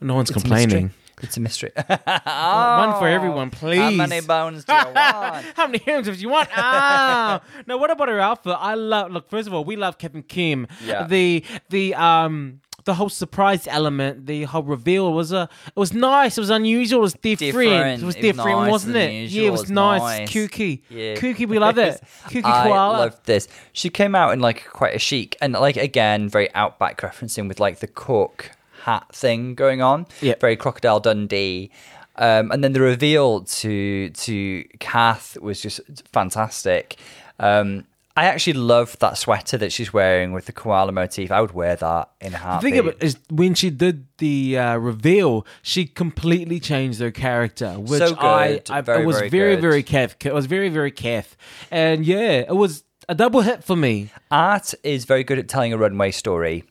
no 0.00 0.14
one's 0.14 0.30
It's 0.30 0.40
complaining. 0.40 0.84
mystery. 0.84 1.02
It's 1.22 1.36
a 1.38 1.40
mystery. 1.40 1.70
One 1.76 2.98
for 2.98 3.08
everyone, 3.08 3.50
please. 3.50 3.78
How 3.78 3.90
many 3.90 4.20
bones 4.20 4.64
do 4.66 4.72
you 4.74 4.78
want? 4.94 5.44
How 5.56 5.66
many 5.66 5.78
hymns 5.78 6.06
do 6.06 6.12
you 6.12 6.28
want? 6.28 6.48
Ah, 6.54 7.40
now 7.66 7.78
what 7.78 7.90
about 7.90 8.08
her 8.08 8.20
outfit? 8.20 8.54
I 8.58 8.74
love. 8.74 9.10
Look, 9.12 9.30
first 9.30 9.48
of 9.48 9.54
all, 9.54 9.64
we 9.64 9.76
love 9.76 9.96
Kevin 9.96 10.22
Kim. 10.22 10.66
Yeah. 10.84 11.06
The 11.06 11.42
the 11.70 11.94
um 11.94 12.60
the 12.86 12.94
whole 12.94 13.10
surprise 13.10 13.66
element, 13.68 14.24
the 14.26 14.44
whole 14.44 14.62
reveal 14.62 15.12
was 15.12 15.30
a 15.32 15.48
it 15.66 15.76
was 15.78 15.92
nice. 15.92 16.38
It 16.38 16.40
was 16.40 16.50
unusual. 16.50 17.00
It 17.00 17.02
was 17.02 17.12
different. 17.14 17.40
Different. 17.52 18.02
It 18.02 18.06
was 18.06 18.14
It 18.14 18.18
was 18.18 18.36
different, 18.36 18.58
nice 18.60 18.70
wasn't 18.70 18.96
it? 18.96 19.08
unusual. 19.10 19.36
Yeah, 19.36 19.44
it 19.44 19.48
It 19.48 19.50
was 19.50 19.60
was 19.60 19.70
nice. 19.70 20.00
nice. 20.00 20.30
Kooky. 20.30 20.80
Yeah. 20.88 21.14
Kooky. 21.16 21.46
We 21.46 21.58
love 21.58 21.76
it. 21.78 22.00
Kooky 22.28 22.44
I 22.44 22.68
koala. 22.68 22.96
loved 22.98 23.26
this. 23.26 23.46
She 23.74 23.90
came 23.90 24.14
out 24.14 24.32
in 24.32 24.40
like 24.40 24.66
quite 24.70 24.94
a 24.94 24.98
chic 24.98 25.36
and 25.42 25.52
like 25.52 25.76
again 25.76 26.28
very 26.30 26.48
outback 26.54 27.00
referencing 27.02 27.46
with 27.48 27.60
like 27.60 27.80
the 27.80 27.86
cork 27.86 28.52
hat 28.84 29.04
thing 29.12 29.54
going 29.54 29.82
on. 29.82 30.06
Yep. 30.22 30.40
Very 30.40 30.56
crocodile 30.56 31.00
Dundee. 31.00 31.70
Um, 32.18 32.50
and 32.50 32.64
then 32.64 32.72
the 32.72 32.80
reveal 32.80 33.42
to 33.60 34.08
to 34.10 34.64
Kath 34.78 35.36
was 35.40 35.60
just 35.60 35.80
fantastic. 36.12 36.96
Um, 37.38 37.84
I 38.16 38.24
actually 38.24 38.54
love 38.54 38.98
that 39.00 39.18
sweater 39.18 39.58
that 39.58 39.72
she's 39.72 39.92
wearing 39.92 40.32
with 40.32 40.46
the 40.46 40.52
koala 40.52 40.90
motif. 40.90 41.30
I 41.30 41.40
would 41.42 41.52
wear 41.52 41.76
that 41.76 42.10
in 42.20 42.32
a 42.32 42.38
heartbeat. 42.38 42.74
The 42.74 42.80
thing 42.80 42.88
it 42.88 43.02
is, 43.02 43.18
when 43.30 43.54
she 43.54 43.68
did 43.68 44.06
the 44.16 44.58
uh, 44.58 44.76
reveal, 44.76 45.46
she 45.60 45.84
completely 45.84 46.58
changed 46.58 47.00
her 47.00 47.10
character, 47.10 47.74
which 47.74 47.98
So 47.98 48.16
I, 48.18 48.48
good. 48.54 48.70
I 48.70 48.80
Very, 48.80 49.02
it 49.02 49.06
was 49.06 49.16
very 49.18 49.28
very, 49.28 49.56
very 49.56 49.82
Kev. 49.82 50.14
It 50.24 50.32
was 50.32 50.46
very, 50.46 50.70
very 50.70 50.92
Kev, 50.92 51.26
and 51.70 52.06
yeah, 52.06 52.38
it 52.48 52.56
was 52.56 52.84
a 53.08 53.14
double 53.14 53.42
hit 53.42 53.62
for 53.62 53.76
me. 53.76 54.10
Art 54.30 54.72
is 54.82 55.04
very 55.04 55.22
good 55.22 55.38
at 55.38 55.48
telling 55.48 55.72
a 55.72 55.78
runway 55.78 56.10
story. 56.10 56.64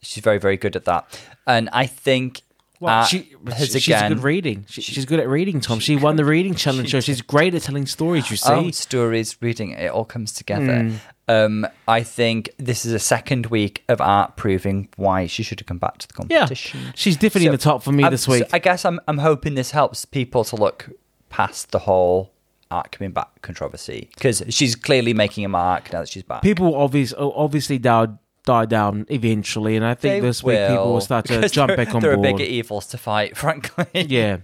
She's 0.00 0.22
very, 0.22 0.38
very 0.38 0.56
good 0.56 0.76
at 0.76 0.84
that. 0.84 1.20
And 1.46 1.68
I 1.72 1.86
think 1.86 2.42
Well, 2.80 2.94
Art 2.94 3.08
she, 3.08 3.34
has 3.46 3.58
she- 3.58 3.80
she's 3.80 3.86
again 3.86 4.14
good 4.14 4.22
reading. 4.22 4.64
She, 4.68 4.82
she's 4.82 5.04
good 5.04 5.20
at 5.20 5.28
reading, 5.28 5.60
Tom. 5.60 5.78
She, 5.80 5.96
won 5.96 6.16
the 6.16 6.24
reading 6.24 6.54
challenge 6.54 6.90
show. 6.90 7.00
She's 7.00 7.22
great 7.22 7.54
at 7.54 7.62
telling 7.62 7.86
stories. 7.86 8.30
You 8.30 8.34
um, 8.52 8.62
see, 8.64 8.68
oh, 8.68 8.70
stories, 8.72 9.36
reading, 9.40 9.70
it 9.70 9.90
all 9.90 10.04
comes 10.04 10.32
together. 10.32 10.82
Hmm. 10.84 10.96
Um, 11.28 11.66
I 11.88 12.02
think 12.02 12.50
this 12.56 12.86
is 12.86 12.92
a 12.92 12.98
second 13.00 13.46
week 13.46 13.82
of 13.88 14.00
art 14.00 14.36
proving 14.36 14.88
why 14.96 15.26
she 15.26 15.42
should 15.42 15.58
have 15.58 15.66
come 15.66 15.78
back 15.78 15.98
to 15.98 16.08
the 16.08 16.14
competition. 16.14 16.80
Yeah, 16.84 16.92
she's 16.94 17.16
definitely 17.16 17.46
in 17.46 17.52
the 17.52 17.58
top 17.58 17.82
for 17.82 17.90
me 17.92 18.04
I'm- 18.04 18.12
this 18.12 18.28
week. 18.28 18.44
so 18.44 18.48
I 18.52 18.58
guess 18.60 18.84
I'm 18.84 19.00
I'm 19.08 19.18
hoping 19.18 19.54
this 19.54 19.72
helps 19.72 20.04
people 20.04 20.44
to 20.44 20.56
look 20.56 20.88
past 21.28 21.72
the 21.72 21.80
whole 21.80 22.32
art 22.70 22.92
coming 22.92 23.12
back 23.12 23.42
controversy 23.42 24.10
because 24.14 24.42
she's 24.50 24.74
clearly 24.74 25.14
making 25.14 25.44
a 25.44 25.48
mark 25.48 25.92
now 25.92 26.00
that 26.00 26.08
she's 26.08 26.22
back. 26.24 26.42
people 26.42 26.74
obviously 26.74 27.16
obviously 27.18 27.78
die, 27.78 28.06
die 28.46 28.64
down 28.64 29.04
eventually, 29.10 29.76
and 29.76 29.84
I 29.84 29.92
think 29.94 30.22
They 30.22 30.26
this 30.28 30.42
week 30.42 30.58
people 30.68 30.92
will 30.94 31.00
start 31.02 31.26
to 31.26 31.46
jump 31.58 31.76
back 31.76 31.94
on 31.94 32.00
There 32.00 32.12
are 32.12 32.16
board. 32.16 32.38
bigger 32.38 32.44
evils 32.50 32.86
to 32.88 32.96
fight, 32.98 33.36
frankly. 33.42 33.84
yeah. 34.08 34.38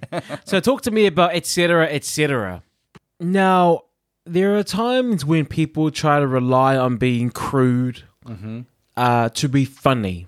So 0.44 0.61
talk 0.61 0.82
to 0.82 0.90
me 0.90 1.07
about 1.07 1.34
Etcetera 1.34 1.86
Etcetera 1.90 2.62
Now 3.18 3.84
there 4.26 4.55
are 4.57 4.62
times 4.62 5.24
when 5.24 5.46
people 5.46 5.90
try 5.90 6.20
to 6.20 6.26
rely 6.26 6.76
on 6.76 6.96
being 6.98 7.30
crude 7.30 8.03
uh, 8.96 9.28
to 9.30 9.48
be 9.48 9.64
funny. 9.64 10.26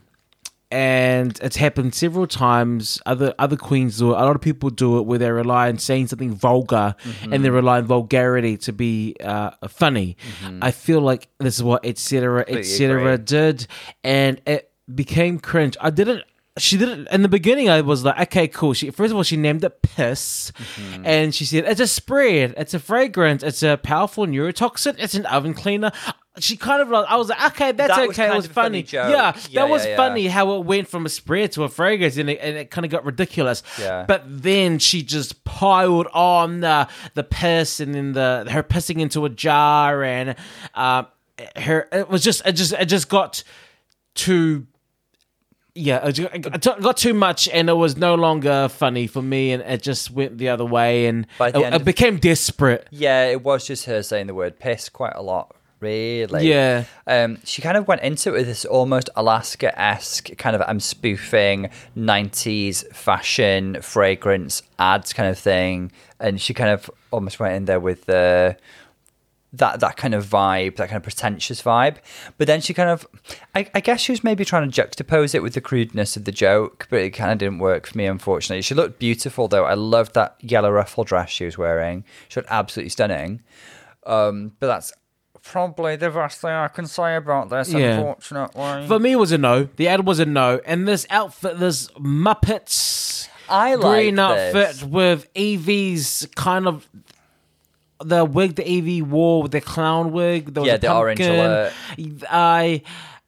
And 0.74 1.38
it's 1.40 1.54
happened 1.54 1.94
several 1.94 2.26
times. 2.26 3.00
Other 3.06 3.32
other 3.38 3.56
queens 3.56 3.98
do 3.98 4.10
it. 4.10 4.14
A 4.14 4.24
lot 4.24 4.34
of 4.34 4.42
people 4.42 4.70
do 4.70 4.98
it 4.98 5.02
where 5.02 5.20
they 5.20 5.30
rely 5.30 5.68
on 5.68 5.78
saying 5.78 6.08
something 6.08 6.34
vulgar 6.34 6.96
mm-hmm. 7.00 7.32
and 7.32 7.44
they 7.44 7.50
rely 7.50 7.78
on 7.78 7.84
vulgarity 7.84 8.56
to 8.56 8.72
be 8.72 9.14
uh, 9.22 9.52
funny. 9.68 10.16
Mm-hmm. 10.42 10.58
I 10.62 10.72
feel 10.72 11.00
like 11.00 11.28
this 11.38 11.54
is 11.54 11.62
what 11.62 11.86
Etcetera 11.86 12.44
Etcetera 12.48 13.18
did, 13.18 13.68
and 14.02 14.40
it 14.46 14.72
became 14.92 15.38
cringe. 15.38 15.76
I 15.80 15.90
didn't. 15.90 16.24
She 16.58 16.76
didn't. 16.76 17.06
In 17.12 17.22
the 17.22 17.28
beginning, 17.28 17.68
I 17.68 17.80
was 17.80 18.04
like, 18.04 18.18
okay, 18.22 18.48
cool. 18.48 18.74
She 18.74 18.90
first 18.90 19.12
of 19.12 19.16
all, 19.16 19.22
she 19.22 19.36
named 19.36 19.62
it 19.62 19.80
piss, 19.80 20.50
mm-hmm. 20.56 21.06
and 21.06 21.32
she 21.32 21.44
said 21.44 21.66
it's 21.66 21.80
a 21.80 21.86
spread, 21.86 22.52
it's 22.56 22.74
a 22.74 22.80
fragrance, 22.80 23.44
it's 23.44 23.62
a 23.62 23.76
powerful 23.76 24.26
neurotoxin, 24.26 24.96
it's 24.98 25.14
an 25.14 25.26
oven 25.26 25.54
cleaner. 25.54 25.92
She 26.40 26.56
kind 26.56 26.82
of 26.82 26.88
like, 26.88 27.06
I 27.08 27.16
was 27.16 27.28
like, 27.28 27.52
okay, 27.52 27.70
that's 27.72 27.94
That 27.94 28.08
okay. 28.08 28.26
It 28.26 28.34
was 28.34 28.48
funny 28.48 28.82
funny. 28.82 29.08
Yeah, 29.12 29.36
Yeah, 29.48 29.62
that 29.62 29.68
was 29.70 29.84
yeah, 29.84 29.90
yeah. 29.90 29.96
funny 29.96 30.26
how 30.26 30.54
it 30.56 30.64
went 30.64 30.88
from 30.88 31.06
a 31.06 31.08
spread 31.08 31.52
to 31.52 31.62
a 31.62 31.68
fragrance, 31.68 32.16
and 32.16 32.28
it, 32.28 32.38
and 32.42 32.56
it 32.56 32.70
kind 32.70 32.84
of 32.84 32.90
got 32.90 33.04
ridiculous. 33.04 33.62
Yeah. 33.78 34.04
But 34.08 34.24
then 34.26 34.80
she 34.80 35.02
just 35.02 35.44
piled 35.44 36.08
on 36.12 36.60
the 36.60 36.88
the 37.14 37.22
piss, 37.22 37.78
and 37.78 37.94
then 37.94 38.12
the 38.14 38.46
her 38.50 38.64
pissing 38.64 39.00
into 39.00 39.24
a 39.24 39.28
jar, 39.30 40.02
and 40.02 40.34
uh, 40.74 41.04
her 41.56 41.88
it 41.92 42.08
was 42.08 42.24
just 42.24 42.44
it 42.44 42.52
just 42.52 42.72
it 42.72 42.86
just 42.86 43.08
got 43.08 43.44
too. 44.14 44.66
Yeah, 45.76 46.08
it 46.08 46.62
got 46.62 46.96
too 46.96 47.14
much, 47.14 47.48
and 47.48 47.68
it 47.68 47.72
was 47.72 47.96
no 47.96 48.14
longer 48.14 48.68
funny 48.68 49.08
for 49.08 49.20
me, 49.22 49.50
and 49.50 49.60
it 49.62 49.82
just 49.82 50.08
went 50.10 50.38
the 50.38 50.48
other 50.48 50.64
way, 50.64 51.06
and 51.06 51.26
it, 51.40 51.56
it 51.56 51.84
became 51.84 52.18
desperate. 52.18 52.86
Yeah, 52.92 53.26
it 53.26 53.42
was 53.42 53.66
just 53.66 53.86
her 53.86 54.04
saying 54.04 54.28
the 54.28 54.34
word 54.34 54.60
piss 54.60 54.88
quite 54.88 55.14
a 55.16 55.22
lot, 55.22 55.56
really. 55.80 56.48
Yeah. 56.48 56.84
Um, 57.06 57.38
she 57.44 57.62
kind 57.62 57.76
of 57.76 57.86
went 57.86 58.02
into 58.02 58.30
it 58.30 58.32
with 58.32 58.46
this 58.46 58.64
almost 58.64 59.10
Alaska 59.16 59.78
esque 59.80 60.36
kind 60.36 60.56
of 60.56 60.62
I'm 60.66 60.80
spoofing 60.80 61.70
90s 61.96 62.86
fashion, 62.94 63.80
fragrance 63.82 64.62
ads 64.78 65.12
kind 65.12 65.28
of 65.28 65.38
thing. 65.38 65.92
And 66.18 66.40
she 66.40 66.54
kind 66.54 66.70
of 66.70 66.90
almost 67.10 67.38
went 67.38 67.54
in 67.54 67.64
there 67.66 67.80
with 67.80 68.06
the. 68.06 68.56
That, 69.56 69.78
that 69.78 69.96
kind 69.96 70.14
of 70.14 70.26
vibe, 70.26 70.74
that 70.78 70.88
kind 70.88 70.96
of 70.96 71.04
pretentious 71.04 71.62
vibe. 71.62 71.98
But 72.38 72.48
then 72.48 72.60
she 72.60 72.74
kind 72.74 72.90
of, 72.90 73.06
I, 73.54 73.70
I 73.72 73.78
guess 73.78 74.00
she 74.00 74.10
was 74.10 74.24
maybe 74.24 74.44
trying 74.44 74.68
to 74.68 74.82
juxtapose 74.82 75.32
it 75.32 75.44
with 75.44 75.54
the 75.54 75.60
crudeness 75.60 76.16
of 76.16 76.24
the 76.24 76.32
joke, 76.32 76.88
but 76.90 76.98
it 76.98 77.10
kind 77.10 77.30
of 77.30 77.38
didn't 77.38 77.60
work 77.60 77.86
for 77.86 77.96
me, 77.96 78.06
unfortunately. 78.06 78.62
She 78.62 78.74
looked 78.74 78.98
beautiful, 78.98 79.46
though. 79.46 79.64
I 79.64 79.74
loved 79.74 80.14
that 80.14 80.34
yellow 80.40 80.72
ruffle 80.72 81.04
dress 81.04 81.30
she 81.30 81.44
was 81.44 81.56
wearing. 81.56 82.02
She 82.28 82.40
looked 82.40 82.50
absolutely 82.50 82.90
stunning. 82.90 83.42
Um, 84.04 84.56
but 84.58 84.66
that's 84.66 84.92
probably 85.44 85.96
the 85.96 86.10
best 86.10 86.40
thing 86.40 86.50
I 86.50 86.68
can 86.68 86.86
say 86.86 87.16
about 87.16 87.50
this, 87.50 87.72
Yeah. 87.72 87.98
unfortunately. 87.98 88.86
For 88.88 88.98
me, 88.98 89.12
it 89.12 89.16
was 89.16 89.30
a 89.32 89.38
no. 89.38 89.68
The 89.76 89.88
ad 89.88 90.06
was 90.06 90.18
a 90.18 90.24
no, 90.26 90.60
and 90.64 90.88
this 90.88 91.06
outfit, 91.10 91.58
this 91.58 91.88
Muppets 91.98 93.28
I 93.48 93.74
like 93.74 94.04
green 94.04 94.18
outfit 94.18 94.52
this. 94.52 94.82
with 94.82 95.28
Evie's 95.34 96.26
kind 96.34 96.66
of 96.66 96.88
the 98.04 98.24
wig 98.24 98.56
that 98.56 98.66
Evie 98.66 99.02
wore 99.02 99.42
with 99.42 99.52
the 99.52 99.60
clown 99.60 100.12
wig. 100.12 100.52
There 100.54 100.62
was 100.62 100.68
Yeah, 100.68 100.76
the 100.78 100.92
orange 100.94 101.18
pumpkin. 101.20 101.38
alert. 101.40 101.72
I, 102.30 102.82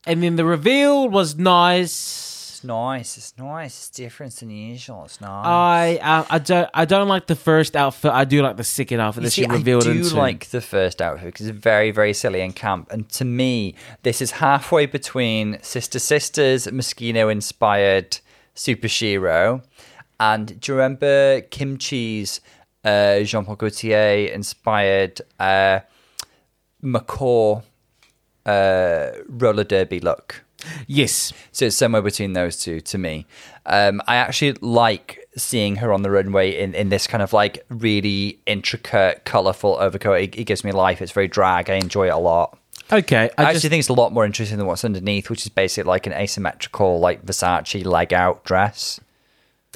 and 0.06 0.22
then 0.22 0.36
the 0.36 0.44
reveal 0.44 1.08
was 1.08 1.36
nice. 1.36 2.25
Nice. 2.66 3.16
It's 3.16 3.34
nice. 3.38 3.76
It's 3.76 3.90
different 3.90 4.34
than 4.36 4.50
usual. 4.50 5.04
It's 5.04 5.20
nice. 5.20 5.46
I 5.46 5.98
uh, 6.02 6.24
I 6.28 6.38
don't 6.38 6.68
I 6.74 6.84
don't 6.84 7.08
like 7.08 7.26
the 7.26 7.36
first 7.36 7.76
outfit. 7.76 8.10
I 8.12 8.24
do 8.24 8.42
like 8.42 8.56
the 8.56 8.64
second 8.64 9.00
outfit 9.00 9.22
that 9.24 9.32
she 9.32 9.46
revealed 9.46 9.84
I 9.84 9.92
do 9.92 9.98
into. 10.00 10.16
like 10.16 10.46
the 10.46 10.60
first 10.60 11.00
outfit 11.00 11.26
because 11.26 11.46
it's 11.46 11.58
very, 11.58 11.90
very 11.90 12.12
silly 12.12 12.40
and 12.40 12.54
camp. 12.54 12.90
And 12.90 13.08
to 13.10 13.24
me, 13.24 13.74
this 14.02 14.20
is 14.20 14.32
halfway 14.32 14.86
between 14.86 15.58
Sister 15.62 15.98
Sisters, 15.98 16.66
Moschino 16.66 17.30
inspired 17.30 18.18
Super 18.54 18.88
Shiro. 18.88 19.62
And 20.18 20.58
do 20.60 20.72
you 20.72 20.76
remember 20.78 21.42
Kimchi's 21.42 22.40
uh, 22.84 23.20
Jean 23.20 23.44
Paul 23.44 23.56
Gaultier 23.56 24.32
inspired 24.32 25.20
uh, 25.38 25.80
McCaw 26.82 27.62
uh, 28.46 29.10
roller 29.28 29.64
derby 29.64 30.00
look? 30.00 30.45
Yes. 30.86 31.32
So 31.52 31.66
it's 31.66 31.76
somewhere 31.76 32.02
between 32.02 32.32
those 32.32 32.56
two 32.58 32.80
to 32.80 32.98
me. 32.98 33.26
Um, 33.66 34.00
I 34.06 34.16
actually 34.16 34.52
like 34.60 35.28
seeing 35.36 35.76
her 35.76 35.92
on 35.92 36.02
the 36.02 36.10
runway 36.10 36.58
in, 36.58 36.74
in 36.74 36.88
this 36.88 37.06
kind 37.06 37.22
of 37.22 37.32
like 37.32 37.64
really 37.68 38.40
intricate, 38.46 39.24
colourful 39.24 39.76
overcoat. 39.80 40.20
It, 40.20 40.38
it 40.38 40.44
gives 40.44 40.64
me 40.64 40.72
life. 40.72 41.02
It's 41.02 41.12
very 41.12 41.28
drag. 41.28 41.68
I 41.70 41.74
enjoy 41.74 42.06
it 42.06 42.10
a 42.10 42.18
lot. 42.18 42.58
Okay. 42.92 43.30
I 43.36 43.42
I 43.42 43.44
actually 43.46 43.60
just 43.60 43.70
think 43.70 43.80
it's 43.80 43.88
a 43.88 43.94
lot 43.94 44.12
more 44.12 44.24
interesting 44.24 44.58
than 44.58 44.66
what's 44.66 44.84
underneath, 44.84 45.28
which 45.28 45.42
is 45.42 45.48
basically 45.48 45.88
like 45.88 46.06
an 46.06 46.12
asymmetrical, 46.12 47.00
like 47.00 47.24
Versace 47.26 47.84
leg 47.84 48.12
out 48.12 48.44
dress. 48.44 49.00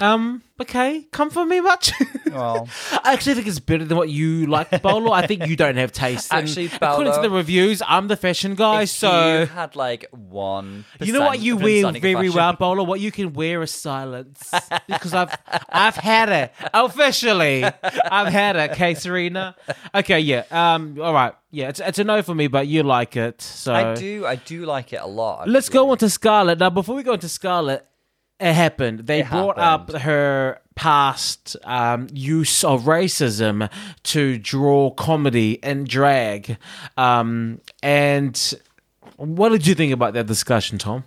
Um 0.00 0.42
okay. 0.60 1.06
Come 1.10 1.30
for 1.30 1.44
me 1.44 1.60
much. 1.60 1.92
Well, 2.30 2.68
I 3.04 3.12
actually 3.12 3.34
think 3.34 3.48
it's 3.48 3.58
better 3.58 3.84
than 3.84 3.96
what 3.98 4.08
you 4.08 4.46
like, 4.46 4.70
Paolo. 4.82 5.10
I 5.10 5.26
think 5.26 5.46
you 5.48 5.56
don't 5.56 5.76
have 5.76 5.90
taste. 5.90 6.32
And 6.32 6.46
Actually, 6.46 6.66
according 6.66 7.06
to 7.06 7.10
Paolo- 7.10 7.22
the 7.22 7.30
reviews, 7.30 7.82
I'm 7.84 8.06
the 8.06 8.16
fashion 8.16 8.54
guy, 8.54 8.82
if 8.82 8.90
so 8.90 9.40
you 9.40 9.46
had 9.46 9.74
like 9.74 10.06
one, 10.12 10.84
you 11.00 11.12
know 11.12 11.22
what 11.22 11.40
you 11.40 11.56
wear 11.56 11.90
very 11.90 12.14
fashion- 12.14 12.32
well, 12.36 12.54
Paolo. 12.54 12.84
What 12.84 13.00
you 13.00 13.10
can 13.10 13.32
wear 13.32 13.62
is 13.62 13.72
silence 13.72 14.48
because 14.86 15.12
I've 15.12 15.36
I've 15.70 15.96
had 15.96 16.28
it 16.28 16.52
officially. 16.72 17.64
I've 17.64 18.32
had 18.32 18.54
it. 18.54 18.70
Okay, 18.70 18.94
Serena. 18.94 19.56
Okay, 19.92 20.20
yeah. 20.20 20.44
Um. 20.52 20.98
All 21.02 21.12
right. 21.12 21.34
Yeah. 21.50 21.70
It's 21.70 21.80
it's 21.80 21.98
a 21.98 22.04
no 22.04 22.22
for 22.22 22.34
me, 22.36 22.46
but 22.46 22.68
you 22.68 22.84
like 22.84 23.16
it, 23.16 23.42
so 23.42 23.74
I 23.74 23.94
do, 23.94 24.24
I 24.24 24.36
do 24.36 24.66
like 24.66 24.92
it 24.92 25.00
a 25.02 25.06
lot. 25.08 25.48
Let's 25.48 25.68
go 25.68 25.90
on 25.90 25.98
to 25.98 26.08
Scarlet. 26.08 26.60
Now, 26.60 26.70
before 26.70 26.94
we 26.94 27.02
go 27.02 27.14
into 27.14 27.28
Scarlet, 27.28 27.84
it 28.40 28.54
happened. 28.54 29.00
They 29.06 29.20
It 29.20 29.28
brought 29.28 29.58
happened. 29.58 29.96
up 29.96 30.02
her 30.02 30.60
past 30.74 31.56
um, 31.64 32.08
use 32.12 32.64
of 32.64 32.84
racism 32.84 33.70
to 34.04 34.38
draw 34.38 34.90
comedy 34.90 35.62
and 35.62 35.86
drag. 35.86 36.56
Um, 36.96 37.60
and 37.82 38.54
what 39.16 39.50
did 39.50 39.66
you 39.66 39.74
think 39.74 39.92
about 39.92 40.14
that 40.14 40.26
discussion, 40.26 40.78
Tom? 40.78 41.04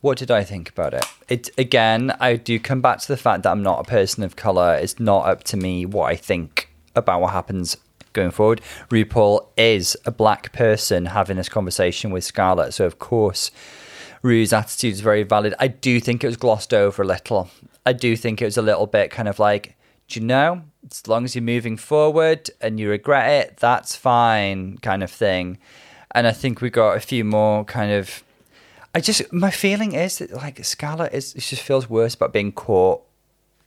What 0.00 0.18
did 0.18 0.30
I 0.30 0.44
think 0.44 0.68
about 0.70 0.94
it? 0.94 1.04
It 1.28 1.50
again, 1.58 2.14
I 2.20 2.36
do 2.36 2.60
come 2.60 2.80
back 2.80 3.00
to 3.00 3.08
the 3.08 3.16
fact 3.16 3.42
that 3.42 3.50
I'm 3.50 3.62
not 3.62 3.80
a 3.80 3.90
person 3.90 4.22
of 4.22 4.36
color. 4.36 4.76
It's 4.76 5.00
not 5.00 5.26
up 5.26 5.42
to 5.44 5.56
me 5.56 5.86
what 5.86 6.04
I 6.04 6.14
think 6.14 6.68
about 6.94 7.20
what 7.20 7.32
happens 7.32 7.76
going 8.12 8.30
forward. 8.30 8.60
RuPaul 8.90 9.46
is 9.56 9.96
a 10.06 10.12
black 10.12 10.52
person 10.52 11.06
having 11.06 11.36
this 11.36 11.48
conversation 11.48 12.10
with 12.12 12.22
Scarlet, 12.24 12.72
so 12.74 12.86
of 12.86 12.98
course, 13.00 13.50
Rue's 14.22 14.52
attitude 14.52 14.92
is 14.92 15.00
very 15.00 15.22
valid. 15.22 15.54
I 15.58 15.68
do 15.68 16.00
think 16.00 16.24
it 16.24 16.26
was 16.26 16.36
glossed 16.36 16.74
over 16.74 17.02
a 17.02 17.06
little. 17.06 17.50
I 17.86 17.92
do 17.92 18.16
think 18.16 18.42
it 18.42 18.44
was 18.44 18.56
a 18.56 18.62
little 18.62 18.86
bit 18.86 19.10
kind 19.10 19.28
of 19.28 19.38
like, 19.38 19.76
do 20.08 20.20
you 20.20 20.26
know, 20.26 20.62
as 20.90 21.06
long 21.06 21.24
as 21.24 21.34
you're 21.34 21.42
moving 21.42 21.76
forward 21.76 22.50
and 22.60 22.80
you 22.80 22.90
regret 22.90 23.30
it, 23.30 23.56
that's 23.58 23.94
fine, 23.94 24.78
kind 24.78 25.02
of 25.02 25.10
thing. 25.10 25.58
And 26.12 26.26
I 26.26 26.32
think 26.32 26.60
we 26.60 26.70
got 26.70 26.96
a 26.96 27.00
few 27.00 27.24
more 27.24 27.64
kind 27.64 27.92
of 27.92 28.22
I 28.94 29.00
just 29.00 29.32
my 29.32 29.50
feeling 29.50 29.92
is 29.92 30.18
that 30.18 30.32
like 30.32 30.64
Scarlet 30.64 31.12
is 31.12 31.34
it 31.34 31.40
just 31.40 31.62
feels 31.62 31.88
worse 31.90 32.14
about 32.14 32.32
being 32.32 32.52
caught 32.52 33.02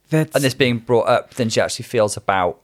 That's 0.10 0.36
and 0.36 0.44
this 0.44 0.54
being 0.54 0.80
brought 0.80 1.08
up 1.08 1.36
than 1.36 1.50
she 1.50 1.62
actually 1.62 1.84
feels 1.84 2.18
about 2.18 2.60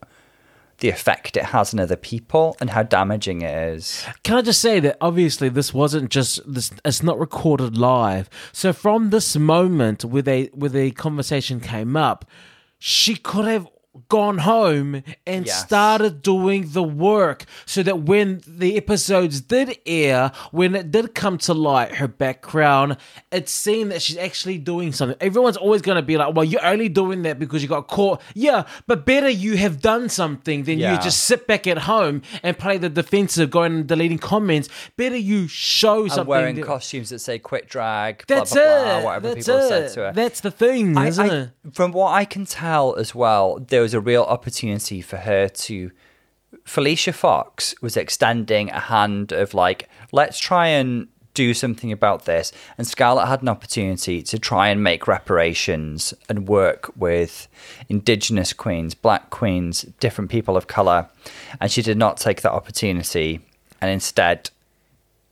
the 0.80 0.90
effect 0.90 1.36
it 1.38 1.46
has 1.46 1.74
on 1.74 1.80
other 1.80 1.96
people 1.96 2.56
and 2.62 2.70
how 2.70 2.84
damaging 2.84 3.42
it 3.42 3.74
is. 3.74 4.06
Can 4.24 4.38
I 4.38 4.42
just 4.42 4.62
say 4.62 4.80
that 4.80 4.98
obviously 5.02 5.50
this 5.50 5.74
wasn't 5.74 6.10
just 6.10 6.40
this 6.52 6.72
it's 6.86 7.02
not 7.02 7.20
recorded 7.20 7.78
live. 7.78 8.30
So 8.52 8.74
from 8.74 9.10
this 9.10 9.36
moment 9.36 10.06
where 10.06 10.22
they 10.22 10.46
where 10.54 10.70
the 10.70 10.92
conversation 10.92 11.60
came 11.60 11.98
up, 11.98 12.26
she 12.78 13.16
could 13.16 13.46
have 13.46 13.68
gone 14.10 14.39
home 14.39 15.04
and 15.26 15.45
Yes. 15.45 15.60
started 15.66 16.22
doing 16.22 16.70
the 16.72 16.84
work 16.84 17.45
so 17.66 17.84
that 17.84 18.02
when 18.04 18.41
the 18.48 18.78
episodes 18.78 19.41
did 19.41 19.78
air, 19.86 20.32
when 20.52 20.76
it 20.76 20.91
did 20.91 21.14
come 21.16 21.38
to 21.39 21.54
light, 21.54 21.95
her 21.95 22.08
background, 22.08 22.98
it's 23.32 23.52
seen 23.52 23.89
that 23.89 24.02
she's 24.02 24.18
actually 24.18 24.58
doing 24.58 24.91
something. 24.93 25.18
Everyone's 25.22 25.58
always 25.58 25.82
going 25.82 25.95
to 25.98 26.02
be 26.02 26.18
like, 26.18 26.34
well, 26.36 26.45
you're 26.45 26.66
only 26.66 26.89
doing 26.89 27.24
that 27.24 27.39
because 27.39 27.62
you 27.62 27.68
got 27.70 27.88
caught. 27.88 28.22
Yeah, 28.34 28.64
but 28.88 29.06
better 29.06 29.30
you 29.30 29.58
have 29.58 29.82
done 29.82 30.10
something 30.10 30.64
than 30.64 30.80
Yeah. 30.80 30.93
you 30.93 31.00
just 31.02 31.24
sit 31.26 31.48
back 31.48 31.68
at 31.68 31.80
home 31.80 32.22
and 32.43 32.58
play 32.58 32.78
the 32.78 32.89
defensive, 32.89 33.50
going 33.50 33.74
and 33.74 33.88
deleting 33.88 34.18
comments. 34.20 34.70
Better 34.98 35.18
you 35.18 35.48
show 35.48 36.04
And 36.04 36.12
something. 36.12 36.28
wearing 36.30 36.56
that- 36.56 36.66
costumes 36.66 37.10
that 37.10 37.20
say 37.20 37.39
"quit 37.39 37.68
drag," 37.70 38.26
blah 38.28 38.38
That's 38.38 38.54
blah 38.54 38.62
blah, 38.64 38.98
it. 39.00 39.04
whatever 39.04 39.28
That's 39.34 39.45
people 39.48 39.60
it. 39.62 39.70
said 39.70 39.93
to 39.93 40.00
her. 40.02 40.12
That's 40.14 40.39
the 40.41 40.52
thing, 40.52 40.98
I- 40.98 41.08
isn't 41.08 41.30
I- 41.32 41.36
it? 41.36 41.50
From 41.74 41.91
what 41.91 42.12
I 42.14 42.26
can 42.26 42.45
tell 42.45 42.95
as 42.95 43.14
well, 43.14 43.60
there 43.68 43.84
was 43.88 43.94
a 43.94 44.02
real 44.02 44.24
opportunity 44.24 45.00
for 45.00 45.16
her 45.16 45.48
to. 45.48 45.92
Felicia 46.66 47.14
Foxx 47.14 47.74
was 47.82 47.96
extending 47.96 48.70
a 48.70 48.82
hand 48.82 49.32
of 49.32 49.54
like, 49.54 49.88
let's 50.12 50.40
try 50.40 50.68
and 50.68 51.08
do 51.34 51.54
something 51.54 51.94
about 51.94 52.26
this. 52.26 52.52
And 52.78 52.86
Scarlet 52.86 53.28
had 53.28 53.42
an 53.42 53.48
opportunity 53.48 54.22
to 54.24 54.38
try 54.38 54.68
and 54.68 54.84
make 54.84 55.08
reparations 55.08 56.14
and 56.28 56.50
work 56.50 56.92
with 56.98 57.48
Indigenous 57.88 58.52
queens, 58.52 58.94
black 58.94 59.30
queens, 59.30 59.84
different 60.02 60.30
people 60.30 60.58
of 60.58 60.68
color. 60.68 61.08
And 61.62 61.72
she 61.72 61.82
did 61.82 61.98
not 61.98 62.18
take 62.18 62.42
that 62.42 62.52
opportunity. 62.52 63.40
And 63.80 63.90
instead, 63.90 64.50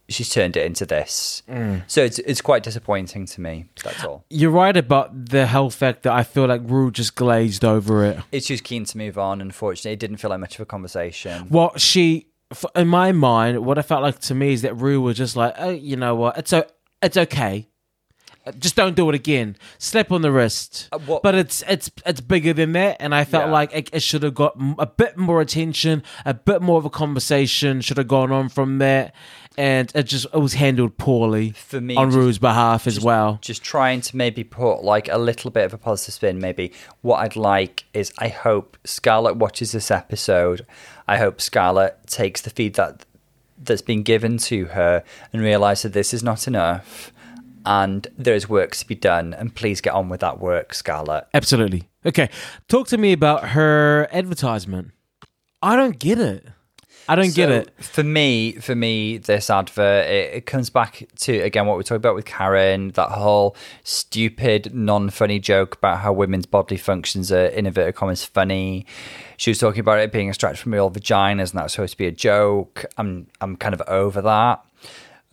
she's 0.08 0.30
turned 0.30 0.56
it 0.58 0.66
into 0.66 0.86
this. 0.86 1.42
So 1.88 2.04
it's, 2.04 2.20
it's 2.20 2.42
quite 2.42 2.64
disappointing 2.64 3.26
to 3.28 3.42
me. 3.42 3.66
That's 3.84 4.04
all. 4.04 4.24
You're 4.30 4.52
right 4.52 4.76
about 4.78 5.30
the 5.30 5.48
fact 5.72 6.04
that 6.04 6.14
I 6.14 6.24
feel 6.24 6.46
like 6.48 6.62
Rue 6.64 6.92
just 6.92 7.16
glazed 7.16 7.64
over 7.66 8.06
it. 8.06 8.20
It's 8.32 8.48
just 8.48 8.64
keen 8.64 8.86
to 8.86 8.98
move 8.98 9.18
on. 9.18 9.42
Unfortunately, 9.42 9.92
it 9.94 10.00
didn't 10.00 10.18
feel 10.18 10.30
like 10.30 10.40
much 10.40 10.56
of 10.56 10.62
a 10.62 10.66
conversation. 10.66 11.48
What 11.50 11.82
she, 11.82 12.28
in 12.76 12.88
my 12.88 13.12
mind, 13.12 13.66
what 13.66 13.78
it 13.78 13.84
felt 13.84 14.04
like 14.04 14.20
to 14.20 14.36
me 14.36 14.54
is 14.54 14.62
that 14.62 14.76
Rue 14.76 15.02
was 15.02 15.18
just 15.18 15.36
like, 15.36 15.56
oh, 15.58 15.70
you 15.72 15.96
know 15.96 16.16
what, 16.16 16.38
it's 16.38 16.54
o- 16.54 16.68
it's 17.02 17.18
okay. 17.18 17.68
Uh, 18.48 18.52
Just 18.52 18.76
don't 18.76 18.96
do 18.96 19.10
it 19.10 19.16
again. 19.16 19.56
Slap 19.80 20.12
on 20.12 20.22
the 20.22 20.32
wrist. 20.32 20.88
Uh, 20.92 21.00
but 21.24 21.34
it's 21.34 21.64
it's 21.68 21.90
it's 22.06 22.22
bigger 22.22 22.54
than 22.54 22.74
that, 22.74 22.98
and 23.00 23.16
I 23.16 23.24
felt 23.26 23.46
Yeah. 23.48 23.52
like 23.52 23.74
it, 23.74 23.90
it 23.92 24.04
should 24.04 24.22
have 24.22 24.36
got 24.36 24.56
a 24.78 24.86
bit 24.86 25.18
more 25.18 25.42
attention, 25.42 26.04
a 26.26 26.36
bit 26.36 26.62
more 26.62 26.78
of 26.78 26.86
a 26.86 26.90
conversation 26.92 27.82
should 27.82 27.98
have 27.98 28.08
gone 28.08 28.32
on 28.32 28.50
from 28.50 28.78
that, 28.78 29.16
and 29.58 29.92
it 29.96 30.04
just 30.04 30.26
it 30.34 30.38
was 30.40 30.54
handled 30.56 30.98
poorly 30.98 31.52
For 31.52 31.80
me, 31.82 31.96
on 31.96 32.08
just- 32.10 32.18
Rue's 32.18 32.38
behalf 32.40 32.88
as 32.88 33.00
well. 33.00 33.40
Just 33.42 33.64
trying 33.64 34.02
to 34.02 34.16
maybe 34.18 34.44
put 34.44 34.84
like 34.84 35.08
a 35.10 35.18
little 35.18 35.52
bit 35.52 35.66
of 35.66 35.74
a 35.74 35.78
positive 35.78 36.14
spin. 36.16 36.40
Maybe 36.40 36.72
what 37.02 37.18
I'd 37.18 37.36
like 37.36 37.86
is 37.94 38.12
I 38.20 38.28
hope 38.30 38.78
Scarlet 38.84 39.36
watches 39.36 39.72
this 39.72 39.90
episode. 39.92 40.66
I 41.08 41.18
hope 41.18 41.40
Scarlet 41.42 41.98
takes 42.08 42.42
the 42.42 42.50
feed 42.50 42.74
that 42.76 43.06
that's 43.58 43.82
been 43.82 44.04
given 44.04 44.38
to 44.38 44.66
her 44.66 45.04
and 45.32 45.42
realize 45.42 45.84
that 45.84 45.94
this 45.94 46.14
is 46.14 46.22
not 46.22 46.48
enough 46.48 47.12
and 47.66 48.08
there 48.18 48.36
is 48.36 48.48
work 48.50 48.76
to 48.76 48.86
be 48.88 48.96
done. 48.96 49.34
And 49.34 49.56
please 49.56 49.82
get 49.82 49.94
on 49.94 50.10
with 50.10 50.20
that 50.20 50.40
work, 50.40 50.74
Scarlet. 50.74 51.26
Absolutely. 51.34 51.90
Okay. 52.06 52.30
Talk 52.68 52.88
to 52.90 52.98
me 52.98 53.14
about 53.14 53.50
her 53.50 54.08
advertisement. 54.12 54.92
I 55.62 55.76
don't 55.76 55.98
get 55.98 56.20
it. 56.20 56.46
I 57.08 57.16
don't 57.16 57.36
get 57.36 57.50
it. 57.50 57.72
For 57.84 58.04
me, 58.04 58.54
for 58.54 58.76
me, 58.76 59.18
this 59.18 59.50
advert 59.50 60.08
it, 60.08 60.34
it 60.34 60.46
comes 60.46 60.70
back 60.70 61.08
to 61.22 61.40
again 61.40 61.68
what 61.68 61.78
we 61.78 61.84
talked 61.84 61.98
about 61.98 62.16
with 62.16 62.26
Karen, 62.26 62.90
that 62.92 63.10
whole 63.10 63.56
stupid, 63.84 64.74
non-funny 64.74 65.40
joke 65.40 65.76
about 65.76 66.00
how 66.00 66.14
women's 66.14 66.46
bodily 66.46 66.78
functions 66.78 67.32
are 67.32 67.46
in 67.46 67.66
inverted 67.66 67.96
commas 67.96 68.24
funny. 68.24 68.86
She 69.38 69.52
was 69.52 69.60
talking 69.60 69.82
about 69.82 70.00
it 70.00 70.12
being 70.12 70.30
a 70.30 70.34
stretch 70.34 70.60
from 70.60 70.74
real 70.74 70.90
vaginas, 70.90 71.52
and 71.52 71.60
that's 71.60 71.74
supposed 71.74 71.94
to 71.94 71.98
be 71.98 72.08
a 72.08 72.12
joke. 72.12 72.86
I'm 72.98 73.28
I'm 73.42 73.56
kind 73.56 73.74
of 73.74 73.82
over 73.88 74.22
that. 74.22 74.66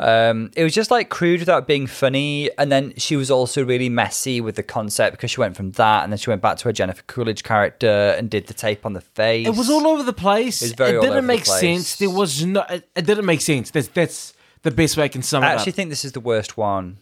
Um, 0.02 0.50
it 0.56 0.64
was 0.64 0.74
just 0.74 0.90
like 0.90 1.08
crude 1.10 1.40
without 1.40 1.66
being 1.66 1.86
funny, 1.86 2.50
and 2.58 2.72
then 2.72 2.92
she 2.96 3.16
was 3.16 3.30
also 3.30 3.64
really 3.64 3.88
messy 3.88 4.40
with 4.40 4.56
the 4.56 4.62
concept 4.62 5.16
because 5.16 5.30
she 5.30 5.40
went 5.40 5.56
from 5.56 5.72
that, 5.72 6.02
and 6.02 6.12
then 6.12 6.18
she 6.18 6.28
went 6.28 6.42
back 6.42 6.56
to 6.58 6.64
her 6.64 6.72
Jennifer 6.72 7.02
Coolidge 7.06 7.44
character 7.44 8.14
and 8.18 8.28
did 8.28 8.48
the 8.48 8.54
tape 8.54 8.84
on 8.84 8.94
the 8.94 9.00
face. 9.00 9.46
It 9.46 9.54
was 9.54 9.70
all 9.70 9.86
over 9.86 10.02
the 10.02 10.12
place. 10.12 10.60
It 10.60 10.66
was 10.66 10.72
very 10.72 10.90
it 10.90 10.94
didn't 10.94 11.10
over 11.10 11.20
the 11.20 11.26
make 11.26 11.44
place. 11.44 11.60
sense. 11.60 11.96
There 11.96 12.10
was 12.10 12.44
no. 12.44 12.62
It, 12.68 12.88
it 12.96 13.06
didn't 13.06 13.26
make 13.26 13.40
sense. 13.40 13.70
That's 13.70 13.88
that's 13.88 14.34
the 14.62 14.70
best 14.70 14.96
way 14.96 15.04
I 15.04 15.08
can 15.08 15.22
sum 15.22 15.42
it 15.42 15.46
up. 15.46 15.52
I 15.52 15.54
actually 15.54 15.72
think 15.72 15.90
this 15.90 16.04
is 16.04 16.12
the 16.12 16.20
worst 16.20 16.56
one. 16.56 16.98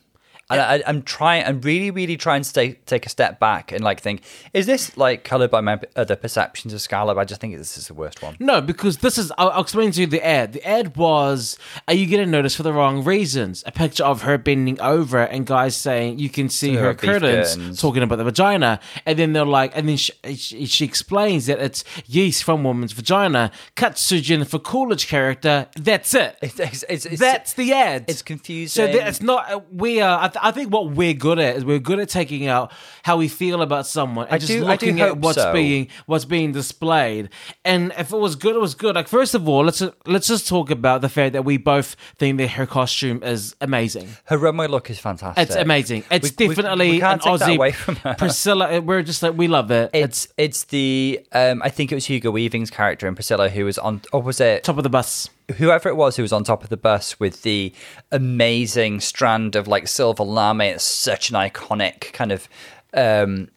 And 0.51 0.61
I, 0.61 0.83
I'm 0.87 1.03
trying. 1.03 1.45
I'm 1.47 1.61
really, 1.61 1.91
really 1.91 2.17
trying 2.17 2.43
to 2.43 2.49
stay, 2.49 2.73
take 2.87 3.07
a 3.07 3.09
step 3.09 3.39
back 3.41 3.73
and 3.73 3.83
like 3.85 4.01
think: 4.01 4.23
Is 4.53 4.67
this 4.67 4.97
like 4.97 5.25
colored 5.25 5.51
by 5.51 5.61
my 5.61 5.81
other 5.97 6.17
perceptions 6.17 6.73
of 6.75 6.81
Scarlet? 6.81 7.17
I 7.19 7.25
just 7.25 7.41
think 7.41 7.57
this 7.57 7.79
is 7.79 7.87
the 7.89 7.95
worst 7.95 8.23
one. 8.23 8.37
No, 8.41 8.61
because 8.61 8.99
this 8.99 9.17
is. 9.19 9.33
I'll, 9.39 9.51
I'll 9.51 9.63
explain 9.63 9.91
to 9.93 10.01
you 10.01 10.07
the 10.07 10.25
ad. 10.27 10.53
The 10.55 10.67
ad 10.67 10.97
was, 10.97 11.57
"Are 11.89 11.95
you 11.95 12.07
getting 12.07 12.31
noticed 12.31 12.57
for 12.57 12.63
the 12.63 12.73
wrong 12.73 13.05
reasons?" 13.05 13.63
A 13.67 13.73
picture 13.73 14.05
of 14.05 14.23
her 14.23 14.39
bending 14.39 14.81
over 14.81 15.19
and 15.23 15.47
guys 15.47 15.77
saying 15.77 16.19
you 16.19 16.29
can 16.29 16.49
see 16.49 16.75
So 16.75 16.81
her 16.81 16.87
her 16.89 16.95
curtains, 16.95 17.55
curtains. 17.55 17.81
talking 17.81 18.03
about 18.03 18.17
the 18.17 18.25
vagina, 18.25 18.81
and 19.07 19.19
then 19.19 19.33
they're 19.33 19.45
like, 19.45 19.77
and 19.77 19.89
then 19.89 19.97
she, 19.97 20.13
she, 20.35 20.67
she 20.67 20.85
explains 20.85 21.47
that 21.47 21.59
it's 21.61 21.85
yeast 22.07 22.45
from 22.45 22.65
woman's 22.65 22.93
vagina. 22.93 23.51
Cuts 23.77 24.09
to 24.09 24.21
Jennifer 24.21 24.59
Coolidge 24.59 25.07
character. 25.07 25.69
That's 25.77 26.15
it. 26.15 26.37
It's, 26.43 26.59
it's, 26.89 27.05
it's, 27.07 27.21
That's 27.21 27.53
the 27.55 27.73
ad. 27.73 28.05
it's 28.09 28.23
confusing. 28.23 28.69
So 28.87 28.91
that 28.93 29.09
it's 29.09 29.21
not. 29.23 29.51
uh, 29.53 29.61
We 29.73 30.01
are. 30.01 30.19
I, 30.19 30.31
I 30.43 30.51
think 30.51 30.73
what 30.73 30.91
we're 30.91 31.15
good 31.15 31.39
at 31.39 31.57
is 31.57 31.65
we're 31.65 31.79
good 31.79 31.99
at 32.01 32.09
taking 32.09 32.47
out 32.47 32.73
how 33.03 33.17
we 33.17 33.29
feel 33.29 33.63
about 33.63 33.87
someone 33.87 34.27
and 34.27 34.35
I 34.35 34.39
just 34.39 34.53
do- 34.53 34.65
looking 34.65 35.01
at 35.01 35.17
what's 35.19 35.37
so. 35.39 35.53
being 35.53 35.89
what's 36.07 36.25
being 36.25 36.53
displayed. 36.53 37.29
And 37.65 37.93
if 37.99 38.13
it 38.13 38.17
was 38.19 38.37
good, 38.37 38.57
it 38.57 38.61
was 38.61 38.75
good. 38.75 38.95
Like 38.95 39.09
first 39.09 39.35
of 39.35 39.49
all, 39.49 39.65
let's 39.65 39.83
let's 40.07 40.27
just 40.29 40.49
talk 40.49 40.71
about 40.71 41.01
the 41.01 41.09
fact 41.09 41.33
that 41.33 41.45
we 41.45 41.57
both 41.57 41.97
think 42.19 42.39
that 42.39 42.49
her 42.51 42.67
costume 42.67 43.23
is 43.23 43.55
amazing. 43.61 44.09
her 44.25 44.39
runway 44.39 44.67
look 44.67 44.91
is 44.91 44.99
fantastic. 44.99 45.43
It's 45.49 45.57
amazing. 45.57 46.05
It's 46.11 46.31
We- 46.39 46.49
we- 46.49 46.55
definitely 46.55 46.91
we 46.93 47.01
can't 47.01 47.25
an 47.25 47.33
Aussie 47.33 47.57
away 47.57 47.73
from 47.73 47.97
her. 47.97 48.15
Priscilla. 48.19 48.81
We're 48.81 49.03
just 49.03 49.23
like 49.23 49.37
we 49.37 49.49
love 49.49 49.71
it. 49.71 49.91
It's, 49.93 50.25
It's 50.37 50.61
it's 50.61 50.65
the 50.65 51.21
um 51.33 51.63
I 51.63 51.69
think 51.69 51.93
it 51.93 51.95
was 51.95 52.07
Hugo 52.07 52.31
Weaving's 52.31 52.71
character 52.71 53.07
in 53.09 53.15
Priscilla 53.15 53.49
who 53.49 53.65
was 53.65 53.79
on 53.79 54.03
or 54.13 54.23
was 54.23 54.41
it 54.41 54.65
top 54.65 54.77
of 54.77 54.83
the 54.85 54.91
bus. 54.91 55.29
Whoever 55.59 55.89
it 55.89 55.97
was 55.97 56.17
who 56.17 56.23
was 56.23 56.33
on 56.33 56.45
top 56.45 56.63
of 56.63 56.69
the 56.71 56.77
bus 56.77 57.19
with 57.21 57.43
the 57.43 57.73
amazing 58.13 59.01
strand 59.01 59.57
of 59.57 59.67
like 59.69 59.89
silver 59.89 60.23
lame. 60.23 60.61
It's 60.61 60.85
such 60.85 61.31
an 61.31 61.37
iconic 61.37 62.13
kind 62.13 62.33
of 62.33 62.49
um, 62.95 63.49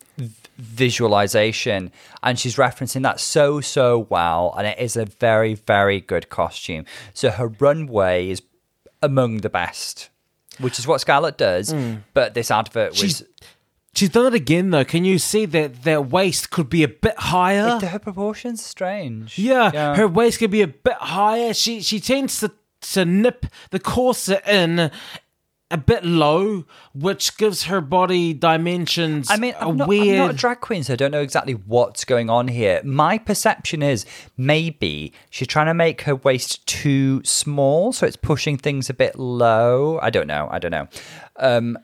visualization, 0.58 1.92
and 2.22 2.38
she's 2.40 2.56
referencing 2.56 3.04
that 3.04 3.20
so 3.20 3.62
so 3.62 4.00
well, 4.10 4.54
and 4.58 4.68
it 4.68 4.78
is 4.80 4.96
a 4.98 5.06
very 5.06 5.54
very 5.56 6.00
good 6.02 6.30
costume. 6.30 6.86
So 7.14 7.30
her 7.32 7.48
runway 7.48 8.30
is 8.30 8.42
among 9.02 9.38
the 9.38 9.50
best, 9.50 10.10
which 10.60 10.80
is 10.80 10.88
what 10.88 11.02
Scarlet 11.02 11.38
does. 11.38 11.74
But 12.14 12.34
this 12.34 12.52
advert 12.52 12.92
was. 12.92 13.00
She's- 13.00 13.24
She's 13.96 14.10
done 14.10 14.26
it 14.26 14.34
again 14.34 14.72
though. 14.72 14.86
Can 14.86 15.06
you 15.06 15.20
see 15.20 15.46
that 15.46 15.84
their 15.84 16.02
waist 16.02 16.50
could 16.50 16.70
be 16.70 16.84
a 16.84 16.88
bit 16.88 17.18
higher? 17.18 17.80
her 17.80 18.00
proportions 18.00 18.62
are 18.62 18.64
strange. 18.64 19.38
Yeah, 19.38 19.96
her 19.96 20.08
waist 20.08 20.40
could 20.40 20.52
be 20.52 20.62
a 20.62 20.68
bit 20.68 20.96
higher. 20.96 21.54
She 21.54 21.82
she 21.82 22.00
tends 22.00 22.40
to 22.40 22.52
to 22.94 23.06
nip 23.06 23.46
the 23.70 23.80
corset 23.80 24.48
in 24.48 24.92
a 25.74 25.78
bit 25.78 26.06
low, 26.06 26.66
which 26.94 27.36
gives 27.38 27.64
her 27.64 27.82
body 27.82 28.34
dimensions. 28.34 29.30
I 29.30 29.38
mean, 29.38 29.56
a 29.60 29.70
I'm 29.70 29.78
not, 29.78 29.88
weird. 29.88 30.20
I'm 30.20 30.28
not 30.28 30.36
a 30.36 30.38
drag 30.38 30.62
queen, 30.62 30.84
so 30.84 30.94
I 30.94 30.96
don't 30.96 31.12
know 31.12 31.22
exactly 31.22 31.54
what's 31.54 32.06
going 32.06 32.30
on 32.30 32.48
here. 32.48 32.80
My 32.84 33.18
perception 33.18 33.82
is 33.82 34.06
maybe 34.38 35.14
she's 35.32 35.48
trying 35.48 35.66
to 35.66 35.74
make 35.74 36.02
her 36.02 36.16
waist 36.16 36.66
too 36.68 37.24
small, 37.24 37.92
so 37.92 38.06
it's 38.06 38.16
pushing 38.16 38.58
things 38.58 38.90
a 38.90 38.94
bit 38.94 39.18
low. 39.18 40.00
I 40.02 40.12
don't 40.12 40.28
know. 40.28 40.48
I 40.52 40.60
don't 40.60 40.72
know. 40.72 40.88
Um, 41.38 41.78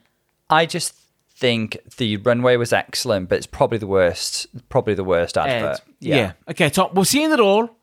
I 0.52 0.66
just 0.68 0.99
think 1.40 1.78
the 1.98 2.18
runway 2.18 2.58
was 2.58 2.74
excellent, 2.74 3.30
but 3.30 3.38
it's 3.38 3.48
probably 3.48 3.78
the 3.78 3.88
worst. 3.88 4.48
Probably 4.70 4.94
the 4.94 5.04
worst 5.04 5.38
advert. 5.38 5.80
ad. 5.80 5.82
yeah. 6.00 6.32
Okay, 6.50 6.70
Tom. 6.70 6.92
We've 6.94 7.08
seen 7.08 7.32
it 7.32 7.40
all. 7.40 7.78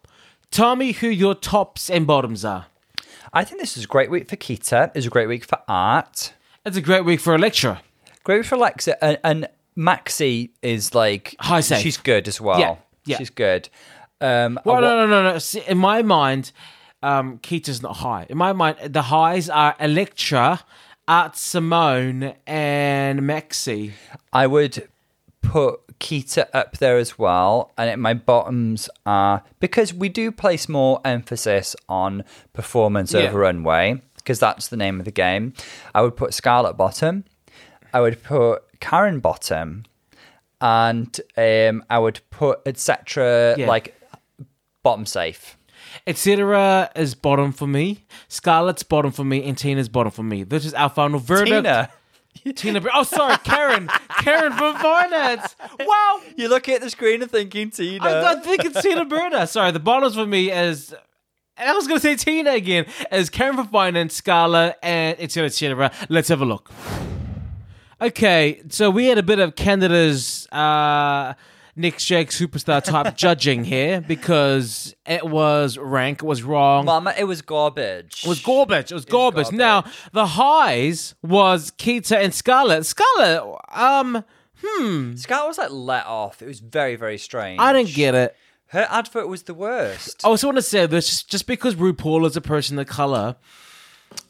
Tell 0.51 0.77
me 0.77 0.93
who 0.93 1.09
your 1.09 1.35
tops 1.35 1.91
and 1.91 2.07
bottoms 2.07 2.45
are. 2.45 2.67
I 3.33 3.45
think 3.45 3.61
this 3.61 3.77
is 3.77 3.85
a 3.85 3.89
great 3.89 4.11
week 4.11 4.29
for 4.29 4.37
Kita. 4.37 4.91
It's 4.95 5.07
a 5.07 5.11
great 5.11 5.27
week 5.29 5.45
for 5.45 5.59
art. 5.69 6.33
It's 6.65 6.77
a 6.77 6.81
great 6.81 7.05
week 7.05 7.21
for 7.21 7.35
Elektra. 7.35 7.83
Great 8.25 8.39
week 8.39 8.47
for 8.47 8.55
Alexa 8.55 9.03
and, 9.05 9.19
and 9.25 9.49
Maxi 9.77 10.51
is 10.63 10.95
like 10.95 11.35
High 11.41 11.61
safe. 11.61 11.81
She's 11.83 11.97
good 11.97 12.29
as 12.29 12.41
well. 12.41 12.59
Yeah, 12.59 12.77
yeah. 13.05 13.19
She's 13.19 13.31
good. 13.31 13.69
Um, 14.21 14.59
Well, 14.65 14.81
no, 14.81 14.97
no, 14.97 15.07
no, 15.07 15.33
no. 15.33 15.39
See, 15.39 15.63
in 15.67 15.79
my 15.79 16.03
mind, 16.03 16.53
um, 17.03 17.39
Kita's 17.39 17.83
not 17.83 17.97
high. 17.97 18.27
In 18.31 18.39
my 18.39 18.53
mind, 18.53 18.79
the 18.93 19.03
highs 19.03 19.51
are 19.51 19.77
Elektra, 19.79 20.61
Art 21.09 21.37
Simone, 21.37 22.35
and 22.47 23.21
Maxi. 23.21 23.93
I 24.33 24.47
would 24.47 24.89
put 25.41 25.81
Kita 26.01 26.47
up 26.53 26.79
there 26.79 26.99
as 26.99 27.19
well, 27.19 27.73
and 27.79 27.89
it, 27.89 27.99
my 27.99 28.13
bottoms 28.13 28.89
are 29.07 29.43
because 29.61 29.95
we 29.95 30.09
do 30.09 30.33
place 30.33 30.69
more 30.69 31.01
emphasis 31.05 31.77
on 31.89 32.25
performance 32.53 33.13
Yeah. 33.15 33.21
over 33.29 33.39
runway 33.41 34.03
because 34.17 34.41
that's 34.41 34.69
the 34.69 34.77
name 34.77 34.99
of 34.99 35.05
the 35.05 35.13
game. 35.13 35.53
I 35.95 36.03
would 36.03 36.17
put 36.17 36.35
Scarlet 36.35 36.75
bottom. 36.77 37.25
I 37.95 38.01
would 38.01 38.23
put 38.25 38.65
Karen 38.81 39.21
bottom, 39.21 39.85
and 40.61 41.19
um, 41.37 41.85
I 41.89 41.99
would 42.01 42.21
put 42.31 42.61
etc. 42.67 43.55
Yeah. 43.57 43.69
like 43.69 43.95
bottom 44.83 45.07
safe. 45.07 45.57
Etc. 46.07 46.91
is 46.97 47.15
bottom 47.15 47.53
for 47.53 47.67
me. 47.67 48.05
Scarlet's 48.29 48.83
bottom 48.83 49.11
for 49.13 49.25
me, 49.25 49.43
and 49.49 49.57
Tina's 49.57 49.89
bottom 49.89 50.13
for 50.13 50.23
me. 50.23 50.43
This 50.45 50.65
is 50.65 50.75
our 50.75 50.89
final 50.89 51.19
verdict. 51.19 51.67
Tina, 51.67 51.91
Tina. 52.55 52.81
Oh, 52.95 53.03
sorry, 53.03 53.37
Karen. 53.39 53.89
Karen 54.21 54.53
from 54.53 54.77
Finance. 54.81 55.57
Wow. 55.81 56.21
you 56.37 56.49
look 56.49 56.69
at 56.69 56.81
the 56.81 56.91
screen 56.91 57.23
and 57.23 57.31
thinking 57.31 57.71
Tina. 57.71 58.05
I, 58.05 58.33
I 58.33 58.35
think 58.37 58.65
it's 58.65 58.83
Tina 58.83 59.05
Burner. 59.05 59.47
Sorry, 59.47 59.71
the 59.71 59.81
bottoms 59.81 60.15
for 60.15 60.27
me 60.27 60.51
is. 60.51 60.95
I 61.59 61.73
was 61.73 61.87
going 61.87 62.01
to 62.01 62.07
say 62.07 62.17
Tina 62.17 62.51
again. 62.51 62.85
As 63.11 63.31
Karen 63.31 63.57
from 63.57 63.69
Finance, 63.69 64.15
Scarlet, 64.15 64.77
and 64.83 65.17
etc. 65.19 65.47
etc. 65.47 65.91
Let's 66.09 66.29
have 66.29 66.43
a 66.43 66.45
look. 66.45 66.71
Okay, 67.99 68.61
so 68.69 68.91
we 68.91 69.07
had 69.07 69.17
a 69.17 69.23
bit 69.23 69.39
of 69.39 69.57
Canada's 69.57 70.47
uh, 70.53 71.33
next 71.77 72.07
Jake 72.07 72.31
superstar 72.31 72.83
type 72.83 73.17
judging 73.17 73.65
here 73.65 74.01
because 74.01 74.97
it 75.07 75.25
was 75.25 75.79
rank, 75.79 76.23
it 76.23 76.27
was 76.27 76.43
wrong. 76.43 76.87
Mama, 76.87 77.15
it 77.17 77.25
was 77.25 77.43
garbage. 77.43 78.25
It 78.25 78.29
was 78.29 78.41
garbage. 78.41 78.91
It 78.91 78.95
was 78.95 79.05
garbage. 79.05 79.45
garbage. 79.45 79.59
Now 79.59 79.85
the 80.13 80.27
highs 80.27 81.15
was 81.23 81.71
Kita 81.71 82.17
and 82.17 82.35
Scarlet. 82.35 82.85
Scarlet, 82.85 83.59
um, 83.73 84.25
Scout 85.17 85.47
was 85.47 85.59
like 85.59 85.71
let 85.71 86.07
off. 86.07 86.43
It 86.43 86.47
was 86.47 86.61
very, 86.61 86.97
very 86.97 87.19
strange. 87.19 87.61
I 87.61 87.73
didn't 87.73 87.95
get 87.95 88.15
it. 88.15 88.35
Her 88.69 88.87
advert 88.91 89.29
was 89.29 89.45
the 89.45 89.55
worst. 89.55 90.25
I 90.25 90.29
also 90.29 90.49
want 90.49 90.57
to 90.57 90.63
say 90.63 90.87
this: 90.87 91.09
just, 91.09 91.31
just 91.31 91.47
because 91.47 91.77
RuPaul 91.77 92.27
is 92.27 92.37
a 92.37 92.41
person 92.41 92.79
of 92.79 92.87
color, 92.87 93.37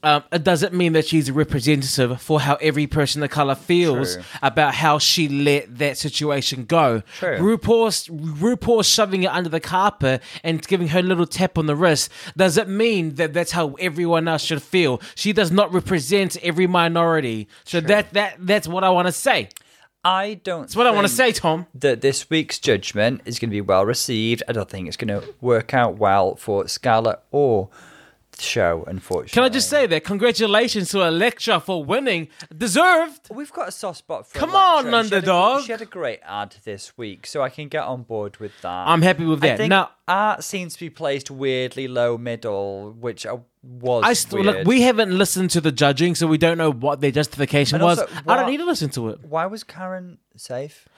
um, 0.03 0.23
it 0.31 0.45
doesn't 0.45 0.73
mean 0.73 0.93
that 0.93 1.07
she's 1.07 1.29
a 1.29 1.33
representative 1.33 2.21
for 2.21 2.41
how 2.41 2.55
every 2.57 2.87
person 2.87 3.25
of 3.25 3.31
color 3.31 3.57
feels 3.57 4.15
True. 4.15 4.25
about 4.41 4.75
how 4.75 4.99
she 4.99 5.29
let 5.29 5.79
that 5.79 5.99
situation 5.99 6.65
go. 6.65 7.03
True. 7.19 7.39
RuPaul's 7.39 8.07
RuPaul 8.07 8.85
shoving 8.85 9.25
it 9.25 9.31
under 9.31 9.49
the 9.49 9.59
carpet 9.59 10.23
and 10.45 10.65
giving 10.67 10.89
her 10.89 11.01
a 11.01 11.03
little 11.03 11.27
tap 11.27 11.59
on 11.59 11.67
the 11.67 11.75
wrist 11.75 12.11
doesn't 12.37 12.69
mean 12.69 13.17
that 13.17 13.33
that's 13.33 13.51
how 13.51 13.75
everyone 13.81 14.29
else 14.29 14.45
should 14.45 14.63
feel. 14.63 15.01
She 15.17 15.33
does 15.33 15.51
not 15.51 15.73
represent 15.73 16.37
every 16.43 16.69
minority. 16.69 17.49
So 17.65 17.81
that 17.81 18.13
that 18.13 18.37
that's 18.39 18.69
what 18.69 18.85
I 18.85 18.91
want 18.91 19.09
to 19.09 19.13
say. 19.13 19.49
I 20.05 20.35
don't. 20.35 20.63
That's 20.63 20.77
what 20.77 20.87
I 20.87 20.93
want 20.93 21.09
to 21.09 21.13
say, 21.13 21.33
Tom. 21.33 21.67
That 21.75 22.01
this 22.01 22.31
week's 22.31 22.61
judgment 22.61 23.23
is 23.25 23.41
going 23.41 23.51
to 23.51 23.55
be 23.55 23.61
well 23.61 23.85
received. 23.85 24.45
I 24.47 24.53
don't 24.53 24.71
think 24.71 24.87
it's 24.87 24.97
going 24.97 25.21
to 25.21 25.35
work 25.41 25.75
out 25.75 25.97
well 25.99 26.37
for 26.37 26.69
Scarlet 26.69 27.19
or 27.33 27.71
show. 28.41 28.85
Unfortunately, 28.87 29.35
Can 29.35 29.43
I 29.45 29.49
just 29.49 29.69
say 29.71 29.87
that 29.87 30.05
congratulations 30.05 30.91
to 30.91 31.03
Elektra 31.03 31.61
for 31.61 31.83
winning, 31.85 32.29
deserved. 32.57 33.29
We've 33.31 33.53
got 33.53 33.69
a 33.69 33.73
soft 33.73 33.99
spot 33.99 34.27
for 34.27 34.39
Come 34.39 34.51
Elektra. 34.51 34.67
on, 34.69 34.83
She 34.83 34.87
had 34.87 34.95
a- 34.95 35.17
underdog. 35.17 35.63
She 35.65 35.73
had 35.73 35.83
a 35.83 35.87
great 35.87 36.21
ad 36.25 36.57
this 36.65 36.97
week, 36.97 37.27
so 37.27 37.43
I 37.43 37.49
can 37.49 37.69
get 37.69 37.85
on 37.85 38.03
board 38.03 38.37
with 38.39 38.53
that. 38.63 38.89
I'm 38.89 39.03
happy 39.03 39.25
with 39.25 39.41
that. 39.41 39.61
Now, 39.69 39.91
art 40.07 40.45
seems 40.45 40.75
to 40.75 40.81
be 40.81 40.91
placed 40.91 41.31
weirdly 41.31 41.89
low 41.89 42.17
middle, 42.19 42.93
which 42.99 43.27
I 43.27 43.39
was. 43.63 44.05
I 44.05 44.13
st- 44.13 44.33
weird. 44.45 44.47
look. 44.47 44.67
We 44.67 44.83
haven't 44.83 45.17
listened 45.17 45.51
to 45.51 45.61
the 45.61 45.73
judging, 45.73 46.15
so 46.15 46.27
we 46.27 46.39
don't 46.39 46.59
know 46.59 46.71
what 46.73 47.01
their 47.01 47.11
justification 47.11 47.77
And 47.77 47.85
was. 47.85 47.99
also, 48.01 48.13
I 48.27 48.37
don't 48.37 48.51
need 48.51 48.59
to 48.59 48.65
listen 48.67 48.91
to 48.91 49.09
it. 49.09 49.25
Why 49.25 49.47
was 49.47 49.65
Karen 49.65 50.19
safe? 50.37 50.89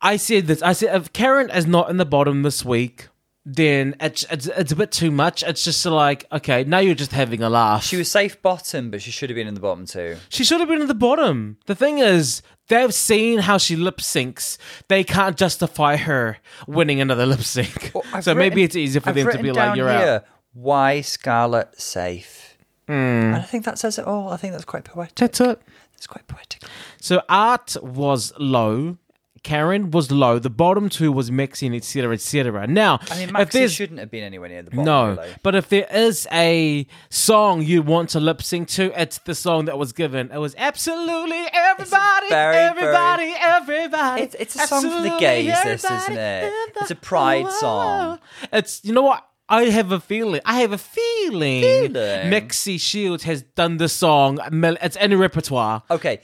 I 0.00 0.16
said 0.16 0.46
this. 0.48 0.62
I 0.62 0.72
said 0.72 0.96
if 0.96 1.12
Karen 1.12 1.48
is 1.50 1.66
not 1.66 1.88
in 1.90 1.96
the 1.96 2.04
bottom 2.04 2.42
this 2.42 2.64
week, 2.64 3.08
then 3.44 3.96
it's 4.00 4.24
it's, 4.30 4.46
it's 4.46 4.72
a 4.72 4.76
bit 4.76 4.92
too 4.92 5.10
much. 5.10 5.42
It's 5.42 5.64
just 5.64 5.84
like 5.84 6.26
okay, 6.32 6.64
now 6.64 6.78
you're 6.78 6.94
just 6.94 7.12
having 7.12 7.42
a 7.42 7.50
laugh. 7.50 7.84
She 7.84 7.96
was 7.96 8.10
safe 8.10 8.40
bottom, 8.40 8.90
but 8.90 9.02
she 9.02 9.10
should 9.10 9.30
have 9.30 9.36
been 9.36 9.48
in 9.48 9.54
the 9.54 9.60
bottom 9.60 9.86
too. 9.86 10.16
She 10.28 10.44
should 10.44 10.60
have 10.60 10.68
been 10.68 10.80
in 10.80 10.88
the 10.88 10.94
bottom. 10.94 11.58
The 11.66 11.74
thing 11.74 11.98
is, 11.98 12.42
they've 12.68 12.94
seen 12.94 13.40
how 13.40 13.58
she 13.58 13.76
lip 13.76 13.98
syncs. 13.98 14.58
They 14.88 15.02
can't 15.04 15.36
justify 15.36 15.96
her 15.96 16.38
winning 16.66 17.00
another 17.00 17.26
lip 17.26 17.42
sync. 17.42 17.90
Well, 17.94 18.22
so 18.22 18.34
maybe 18.34 18.62
it's 18.62 18.76
easier 18.76 19.00
for 19.00 19.10
I've 19.10 19.16
them 19.16 19.24
to 19.24 19.28
written 19.28 19.42
be 19.42 19.52
like, 19.52 19.76
"You're 19.76 19.88
out." 19.88 20.24
Why 20.54 21.00
Scarlet 21.00 21.80
safe? 21.80 22.58
Hmm. 22.86 22.92
And 22.92 23.36
I 23.36 23.42
think 23.42 23.64
that 23.64 23.78
says 23.78 23.98
it 23.98 24.06
all. 24.06 24.28
I 24.28 24.36
think 24.36 24.52
that's 24.52 24.64
quite 24.64 24.84
poetic. 24.84 25.14
That's 25.14 25.40
it. 25.40 25.60
It's 25.94 26.06
quite 26.06 26.26
poetic. 26.26 26.62
So 27.00 27.22
art 27.28 27.76
was 27.80 28.32
low. 28.38 28.98
Karen 29.42 29.90
was 29.90 30.10
low. 30.12 30.38
The 30.38 30.50
bottom 30.50 30.88
two 30.88 31.10
was 31.10 31.30
Maxi, 31.30 31.74
etc., 31.74 32.14
etc. 32.14 32.66
Now, 32.66 33.00
I 33.10 33.18
mean, 33.18 33.28
if 33.28 33.34
Maxi 33.34 33.50
there's 33.52 33.72
shouldn't 33.72 33.98
have 33.98 34.10
been 34.10 34.22
anywhere 34.24 34.48
near 34.48 34.62
the 34.62 34.70
bottom. 34.70 34.84
no, 34.84 35.08
really. 35.10 35.34
but 35.42 35.54
if 35.54 35.68
there 35.68 35.86
is 35.92 36.28
a 36.32 36.86
song 37.10 37.62
you 37.62 37.82
want 37.82 38.10
to 38.10 38.20
lip 38.20 38.42
sync 38.42 38.68
to, 38.68 38.92
it's 39.00 39.18
the 39.18 39.34
song 39.34 39.64
that 39.64 39.78
was 39.78 39.92
given. 39.92 40.30
It 40.32 40.38
was 40.38 40.54
absolutely 40.56 41.42
everybody, 41.52 42.28
very, 42.28 42.56
everybody, 42.56 43.34
everybody. 43.38 44.22
It's- 44.22 44.36
it's 44.38 44.54
a 44.56 44.66
song 44.66 44.82
for 44.82 45.02
the 45.02 45.16
gays, 45.18 45.52
this, 45.64 45.84
isn't 45.84 46.16
it? 46.16 46.52
It's 46.80 46.90
a 46.90 46.96
pride 46.96 47.44
world. 47.44 47.54
song. 47.56 48.18
It's 48.52 48.84
you 48.84 48.92
know 48.92 49.02
what. 49.02 49.26
I 49.48 49.64
have 49.64 49.92
a 49.92 50.00
feeling. 50.00 50.40
I 50.46 50.60
have 50.62 50.72
a 50.72 50.78
feeling. 50.78 51.60
Feeling. 51.62 52.30
Maxi 52.30 52.80
Shields 52.80 53.24
has 53.24 53.42
done 53.42 53.76
the 53.76 53.88
song. 53.88 54.38
It's 54.80 54.96
in 54.96 55.10
the 55.10 55.18
repertoire. 55.18 55.82
Okay, 55.90 56.20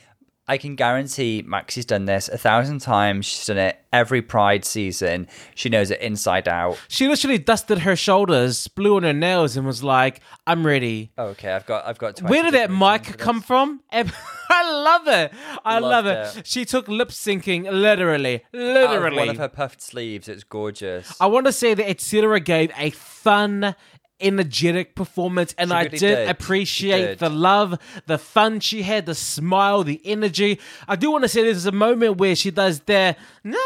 I 0.49 0.57
can 0.57 0.75
guarantee 0.75 1.45
Maxi's 1.47 1.85
done 1.85 2.07
this 2.07 2.29
a 2.29 2.39
thousand 2.39 2.81
times. 2.81 3.27
She's 3.27 3.47
done 3.47 3.59
it 3.59 3.79
every 3.93 4.23
Pride 4.23 4.65
season. 4.65 5.29
She 5.55 5.69
knows 5.69 5.91
it 5.91 6.01
inside 6.01 6.49
out. 6.49 6.81
She 6.89 7.07
literally 7.07 7.39
dusted 7.39 7.81
her 7.81 7.95
shoulders, 7.95 8.67
blew 8.69 8.97
on 8.97 9.03
her 9.03 9.13
nails, 9.13 9.57
and 9.57 9.67
was 9.67 9.85
like, 9.85 10.21
"I'm 10.47 10.67
ready." 10.67 11.13
Okay, 11.19 11.53
I've 11.53 11.67
got, 11.67 11.87
I've 11.87 11.99
got. 11.99 12.17
20 12.17 12.31
Where 12.33 12.43
did 12.45 12.55
that 12.55 12.71
mic 12.71 13.19
come 13.19 13.41
from? 13.43 13.81
I 14.51 14.73
love 14.73 15.07
it. 15.07 15.33
I 15.65 15.79
love 15.79 16.07
it. 16.07 16.39
it. 16.39 16.47
She 16.47 16.65
took 16.65 16.89
lip 16.89 17.11
syncing 17.11 17.71
literally, 17.71 18.37
Out 18.37 18.43
of 18.55 18.61
literally. 18.61 19.17
one 19.19 19.29
of 19.29 19.37
her 19.37 19.49
puffed 19.49 19.83
sleeves. 19.83 20.29
It's 20.29 20.45
gorgeous. 20.45 21.15
I 21.21 21.27
want 21.27 21.45
to 21.47 21.53
say 21.53 21.75
that 21.75 21.89
Etc. 21.89 22.41
gave 22.41 22.71
a 22.77 22.91
fun, 22.91 23.75
energetic 24.21 24.95
performance, 24.95 25.55
and 25.59 25.71
She 25.71 25.75
I 25.75 25.83
really 25.85 25.99
did, 25.99 26.17
did. 26.17 26.29
Appreciate 26.29 27.07
did. 27.07 27.19
the 27.19 27.31
love, 27.31 27.79
the 28.07 28.19
fun 28.19 28.61
she 28.61 28.83
had, 28.83 29.07
the 29.07 29.15
smile, 29.15 29.85
the 29.85 30.01
energy. 30.05 30.61
I 30.87 30.97
do 30.97 31.11
want 31.11 31.25
to 31.25 31.29
say 31.29 31.43
there's 31.43 31.67
a 31.67 31.73
moment 31.73 32.19
where 32.19 32.35
she 32.35 32.51
does 32.51 32.81
the 32.81 33.17
nah 33.45 33.59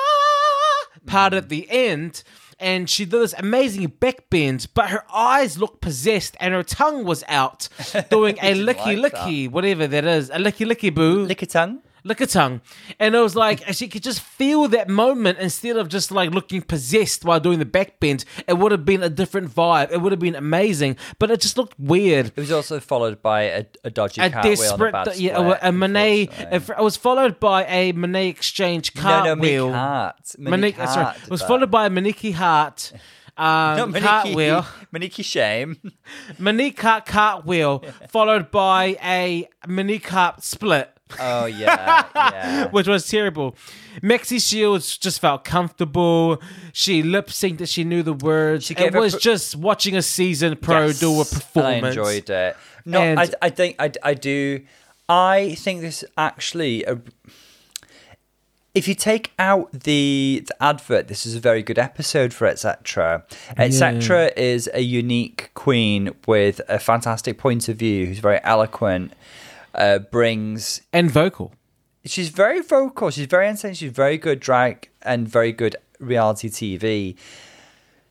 part 1.07 1.32
at 1.32 1.48
the 1.48 1.68
end. 1.70 2.22
And 2.59 2.88
she 2.88 3.05
did 3.05 3.20
this 3.20 3.34
amazing 3.36 3.88
back 3.88 4.30
bend, 4.30 4.68
but 4.72 4.90
her 4.90 5.05
eyes 5.12 5.59
looked 5.59 5.80
possessed 5.80 6.36
and 6.38 6.55
her 6.55 6.62
tongue 6.62 7.05
was 7.05 7.24
out 7.26 7.68
doing 8.11 8.38
a 8.40 8.55
licky 8.55 8.96
like 9.00 9.12
licky, 9.12 9.50
whatever 9.50 9.88
that 9.88 10.05
is, 10.05 10.30
a 10.30 10.34
licky 10.36 10.64
licky 10.64 10.94
boo 10.94 11.24
Lick 11.24 11.42
a 11.42 11.46
tongue. 11.46 11.80
Lick 12.05 12.20
a 12.20 12.26
tongue. 12.26 12.61
And 12.98 13.14
it 13.14 13.20
was 13.20 13.36
like 13.36 13.62
she 13.74 13.86
could 13.86 14.03
just 14.03 14.20
feel 14.20 14.66
that 14.68 14.88
moment 14.88 15.38
instead 15.38 15.76
of 15.76 15.88
just 15.88 16.11
like 16.11 16.30
looking 16.30 16.61
possessed 16.62 17.24
while 17.24 17.38
doing 17.38 17.59
the 17.59 17.64
back 17.64 18.00
bend. 18.00 18.24
It 18.48 18.55
would 18.59 18.72
have 18.72 18.84
been 18.84 19.03
a 19.03 19.09
different 19.09 19.55
vibe. 19.55 19.92
It 19.92 19.98
would 20.00 20.12
have 20.12 20.20
been 20.20 20.34
amazing, 20.34 20.96
but 21.18 21.30
it 21.30 21.40
just 21.40 21.57
looked 21.57 21.78
weird. 21.78 22.26
It 22.26 22.36
was 22.36 22.50
also 22.50 22.80
followed 22.80 23.22
by 23.22 23.42
a, 23.42 23.66
a 23.84 23.90
dodgy 23.90 24.20
A 24.20 24.30
cartwheel 24.30 24.53
and 24.53 24.82
a 24.82 25.05
desperate, 25.05 25.18
yeah, 25.18 25.59
a, 25.62 25.70
Monet. 25.70 26.28
It 26.50 26.78
was 26.78 26.96
followed 26.96 27.38
by 27.38 27.64
a 27.64 27.92
Monet 27.92 28.28
exchange 28.28 28.94
no, 28.96 29.03
cartwheel. 29.03 29.68
no, 29.68 29.72
Mick 29.72 29.78
Hart. 29.78 30.34
Monique, 30.38 30.50
Monique 30.50 30.76
sorry, 30.76 31.05
Hart 31.05 31.16
it 31.22 31.30
was 31.30 31.40
that. 31.40 31.48
followed 31.48 31.70
by 31.70 31.86
a 31.86 31.90
Monique 31.90 32.34
Heart. 32.34 32.92
Um, 33.36 33.92
Monique, 33.92 34.03
cartwheel, 34.03 34.66
Monique 34.92 35.14
Shame. 35.24 35.92
Monique 36.38 36.80
Heart 36.80 37.07
cartwheel, 37.07 37.82
followed 38.09 38.50
by 38.50 38.96
a 39.03 39.48
Monique 39.66 40.09
Heart 40.09 40.42
split. 40.42 40.91
Oh 41.18 41.46
yeah, 41.46 42.06
yeah. 42.14 42.68
which 42.70 42.86
was 42.88 43.08
terrible. 43.08 43.56
Maxi 44.02 44.40
Shields 44.40 44.96
just 44.98 45.20
felt 45.20 45.44
comfortable. 45.44 46.40
She 46.72 47.02
lip 47.02 47.28
synced 47.28 47.58
that 47.58 47.68
she 47.68 47.84
knew 47.84 48.02
the 48.02 48.12
words. 48.14 48.66
She 48.66 48.74
it 48.74 48.94
was 48.94 49.16
just 49.16 49.56
watching 49.56 49.96
a 49.96 50.02
season 50.02 50.56
pro 50.56 50.86
Yes, 50.86 51.00
do 51.00 51.20
a 51.20 51.24
performance. 51.24 51.84
I 51.84 51.88
enjoyed 51.88 52.30
it. 52.30 52.56
No, 52.84 53.00
And- 53.00 53.20
I, 53.20 53.28
I 53.42 53.50
think 53.50 53.76
I, 53.78 53.92
I 54.02 54.14
do. 54.14 54.62
I 55.08 55.54
think 55.58 55.80
this 55.82 56.04
actually. 56.16 56.84
A, 56.84 56.98
if 58.74 58.88
you 58.88 58.94
take 58.94 59.32
out 59.38 59.70
the, 59.70 60.42
the 60.46 60.62
advert, 60.62 61.08
this 61.08 61.26
is 61.26 61.34
a 61.34 61.40
very 61.40 61.62
good 61.62 61.78
episode 61.78 62.32
for 62.32 62.46
etc. 62.46 63.24
etc. 63.58 64.30
is 64.34 64.70
a 64.72 64.80
unique 64.80 65.50
queen 65.52 66.14
with 66.26 66.60
a 66.70 66.78
fantastic 66.78 67.36
point 67.36 67.68
of 67.68 67.76
view, 67.76 68.06
who's 68.06 68.18
very 68.20 68.40
eloquent. 68.42 69.12
Uh, 69.74 69.98
brings 69.98 70.82
and 70.92 71.10
vocal. 71.10 71.54
she's 72.04 72.28
very 72.28 72.60
vocal. 72.60 73.10
She's 73.10 73.26
very 73.26 73.48
entertaining. 73.48 73.74
She's 73.76 73.92
very 73.92 74.18
good 74.18 74.38
drag 74.40 74.90
and 75.02 75.26
very 75.26 75.52
good 75.52 75.76
reality 75.98 76.48
TV. 76.48 77.16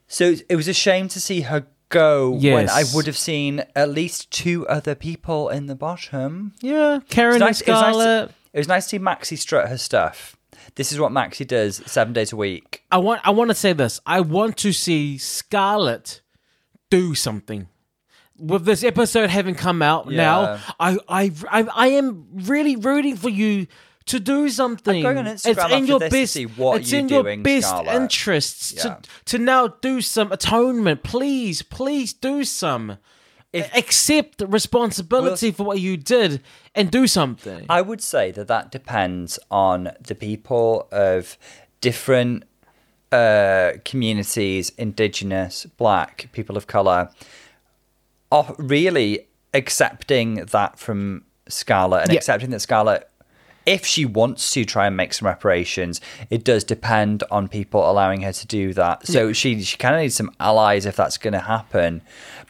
So 0.08 0.36
it 0.50 0.56
was 0.56 0.68
a 0.68 0.74
shame 0.74 1.08
to 1.10 1.20
see 1.22 1.42
her 1.42 1.68
go 1.90 2.32
when 2.32 2.70
I 2.70 2.84
would 2.94 3.06
have 3.06 3.18
seen 3.18 3.64
at 3.76 3.90
least 3.90 4.32
two 4.32 4.68
other 4.68 4.96
people 4.96 5.50
in 5.50 5.68
the 5.68 5.76
bottom. 5.76 6.54
Yeah, 6.62 7.00
Karen 7.10 7.36
It 7.36 7.40
nice- 7.40 7.62
it 7.62 7.68
was 7.70 7.82
nice 7.82 7.86
to- 7.86 8.02
Scarlet. 8.02 8.32
It 8.54 8.58
was 8.60 8.68
nice 8.68 8.84
to 8.86 8.90
see 8.90 9.00
Maxi 9.00 9.38
strut 9.38 9.70
her 9.70 9.78
stuff. 9.78 10.36
This 10.76 10.92
is 10.92 11.00
what 11.00 11.12
Maxi 11.12 11.46
does 11.48 11.82
seven 11.86 12.14
days 12.14 12.32
a 12.34 12.36
week. 12.36 12.84
I 12.92 12.98
want. 12.98 13.22
I 13.24 13.30
want 13.32 13.50
to 13.50 13.56
say 13.56 13.74
this. 13.74 14.00
I 14.06 14.22
want 14.22 14.58
to 14.58 14.72
see 14.74 15.18
Scarlet 15.18 16.22
do 16.90 17.14
something. 17.16 17.68
With 18.42 18.66
this 18.66 18.84
episode 18.84 19.30
having 19.30 19.56
come 19.56 19.82
out 19.82 20.10
Yeah. 20.10 20.18
now, 20.18 20.60
I, 20.80 20.98
I, 21.08 21.32
I, 21.52 21.68
I 21.76 21.88
am 21.90 22.28
really 22.34 22.76
rooting 22.76 23.16
for 23.16 23.30
you 23.30 23.68
to 24.08 24.20
do 24.20 24.50
something. 24.50 25.04
going 25.04 25.18
on 25.20 25.26
Instagram 25.26 25.66
it's 25.66 25.74
in 25.74 25.86
your 25.86 26.00
this 26.00 26.10
to 26.10 26.16
best. 26.22 26.34
see 26.34 26.46
what 26.46 26.82
it's 26.82 26.92
you're 26.92 27.00
in 27.02 27.10
your 27.10 27.24
doing, 27.24 27.44
best 27.44 27.68
Scarlet. 27.70 27.94
interests 27.94 28.74
Yeah. 28.76 28.82
to 28.82 28.98
to 29.26 29.38
now 29.38 29.68
do 29.68 30.02
some 30.02 30.32
atonement. 30.32 31.04
Please, 31.04 31.62
please 31.62 32.12
do 32.14 32.44
some. 32.44 32.98
Accept 33.54 34.42
responsibility 34.48 35.52
for 35.52 35.64
what 35.64 35.80
you 35.80 35.98
did 35.98 36.42
and 36.74 36.90
do 36.90 37.06
something. 37.06 37.66
I 37.70 37.82
would 37.82 38.02
say 38.02 38.32
that 38.32 38.48
that 38.48 38.72
depends 38.72 39.38
on 39.52 39.92
the 40.00 40.16
people 40.16 40.88
of 40.92 41.38
different 41.82 42.46
uh, 43.12 43.74
communities, 43.84 44.72
indigenous, 44.78 45.66
black, 45.78 46.30
people 46.32 46.56
of 46.56 46.66
color, 46.68 47.10
are 48.32 48.56
really 48.58 49.28
accepting 49.54 50.46
that 50.52 50.80
from 50.80 51.24
Scarlet 51.48 52.04
and 52.04 52.12
Yeah. 52.14 52.18
accepting 52.18 52.50
that 52.52 52.62
Scarlet, 52.62 53.08
if 53.66 53.86
she 53.86 54.06
wants 54.06 54.52
to 54.54 54.66
try 54.66 54.88
and 54.88 54.98
make 54.98 55.14
some 55.14 55.28
reparations, 55.28 56.02
it 56.30 56.44
does 56.44 56.64
depend 56.64 57.24
on 57.30 57.48
people 57.48 57.90
allowing 57.90 58.22
her 58.22 58.32
to 58.34 58.48
do 58.48 58.74
that. 58.74 59.06
So 59.08 59.34
she 59.34 59.62
she 59.64 59.78
kind 59.78 59.96
of 59.96 60.02
needs 60.02 60.16
some 60.16 60.32
allies 60.40 60.86
if 60.86 60.96
that's 60.96 61.18
going 61.18 61.34
to 61.34 61.40
happen, 61.42 62.02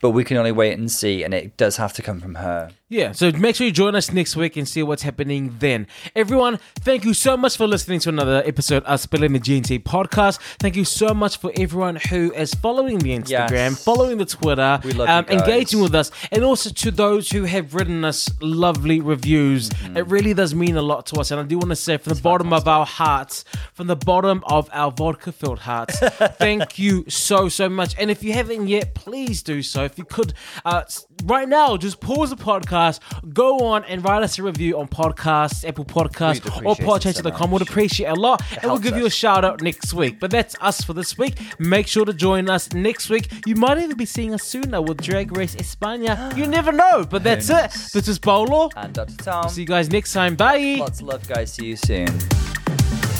but 0.02 0.12
we 0.12 0.24
can 0.24 0.38
only 0.38 0.52
wait 0.52 0.78
and 0.78 0.90
see, 0.91 1.24
and 1.24 1.34
it 1.34 1.58
does 1.58 1.78
have 1.78 1.94
to 1.94 2.02
come 2.02 2.20
from 2.22 2.36
her. 2.36 2.72
Yeah, 2.91 3.13
so 3.13 3.31
make 3.31 3.55
sure 3.55 3.65
you 3.65 3.72
join 3.72 3.95
us 3.95 4.11
next 4.11 4.35
week 4.35 4.57
and 4.57 4.68
see 4.68 4.84
what's 4.84 5.03
happening 5.03 5.55
then. 5.59 5.88
Everyone, 6.13 6.59
thank 6.81 7.05
you 7.05 7.13
so 7.13 7.38
much 7.38 7.55
for 7.55 7.65
listening 7.65 8.01
to 8.01 8.09
another 8.09 8.43
episode 8.45 8.84
of 8.84 8.99
Spilling 8.99 9.31
the 9.31 9.39
GNT 9.39 9.81
podcast. 9.84 10.41
Thank 10.59 10.76
you 10.76 10.84
so 10.84 11.13
much 11.13 11.38
for 11.38 11.53
everyone 11.55 11.95
who 11.95 12.34
is 12.34 12.53
following 12.53 12.99
the 12.99 13.18
Instagram, 13.18 13.49
Yes. 13.49 13.84
following 13.85 14.18
the 14.18 14.26
Twitter, 14.26 14.81
um, 15.07 15.26
engaging 15.30 15.80
with 15.80 15.95
us, 15.95 16.11
and 16.34 16.43
also 16.43 16.69
to 16.69 16.91
those 16.91 17.30
who 17.31 17.45
have 17.45 17.73
written 17.73 18.03
us 18.03 18.30
lovely 18.41 18.99
reviews. 18.99 19.69
Mm-hmm. 19.69 19.95
It 19.95 20.07
really 20.07 20.34
does 20.34 20.53
mean 20.53 20.76
a 20.76 20.81
lot 20.81 21.05
to 21.05 21.22
us. 21.22 21.31
And 21.31 21.39
I 21.39 21.43
do 21.43 21.59
want 21.59 21.69
to 21.69 21.77
say 21.77 21.95
from 21.95 22.15
the 22.15 22.22
bottom 22.22 22.51
of 22.51 22.68
our 22.68 22.85
hearts, 22.85 23.45
from 23.73 23.88
the 23.88 23.95
bottom 23.95 24.43
of 24.47 24.69
our 24.73 24.91
vodka 24.91 25.31
filled 25.31 25.59
hearts, 25.59 25.97
thank 26.39 26.77
you 26.77 27.05
so, 27.07 27.47
so 27.47 27.69
much. 27.69 27.95
And 27.97 28.11
if 28.11 28.22
you 28.22 28.34
haven't 28.34 28.68
yet, 28.68 28.95
please 28.95 29.41
do 29.43 29.61
so. 29.61 29.85
If 29.85 29.97
you 29.97 30.03
could, 30.03 30.34
uh, 30.65 30.84
right 31.26 31.48
now, 31.48 31.77
just 31.77 31.99
pause 31.99 32.30
the 32.30 32.35
podcast, 32.35 32.99
go 33.34 33.60
on 33.60 33.84
and 33.85 34.03
write 34.03 34.23
us 34.23 34.38
a 34.39 34.43
review 34.43 34.80
on 34.80 34.88
podcasts, 34.88 35.68
Apple 35.68 35.85
Podcasts, 35.85 36.45
or 36.65 36.76
it 37.06 37.15
so 37.15 37.48
We'd 37.52 37.61
appreciate 37.61 38.07
it 38.07 38.18
a 38.18 38.19
lot. 38.19 38.41
and 38.61 38.72
we'll 38.72 38.80
give 38.80 38.95
you 38.98 39.06
a 39.06 39.10
shout 39.10 39.43
out 39.43 39.61
next 39.61 39.93
week. 39.93 40.19
But 40.19 40.31
that's 40.31 40.56
us 40.61 40.81
for 40.81 40.93
this 40.93 41.18
week. 41.18 41.39
Make 41.60 41.88
sure 41.88 42.06
to 42.06 42.14
join 42.14 42.49
us 42.49 42.72
next 42.73 43.10
week. 43.10 43.31
You 43.45 43.56
might 43.56 43.77
even 43.77 43.98
be 43.98 44.06
seeing 44.06 44.34
us 44.34 44.43
sooner 44.43 44.81
with 44.81 45.02
Drag 45.02 45.35
Race 45.35 45.56
España. 45.56 46.35
You 46.35 46.48
never 46.48 46.72
know. 46.72 47.06
But 47.10 47.23
that's 47.23 47.49
it. 47.49 47.72
This 47.93 48.07
is 48.07 48.19
Paolo. 48.19 48.69
And 48.76 48.93
Dr. 48.93 49.15
Tom. 49.18 49.49
See 49.49 49.61
you 49.61 49.68
guys 49.68 49.89
next 49.89 50.14
time. 50.14 50.35
Bye. 50.35 50.77
Lots 50.80 51.02
of 51.02 51.07
love, 51.07 51.27
guys. 51.27 51.52
See 51.53 51.65
you 51.68 51.76
soon. 51.76 53.11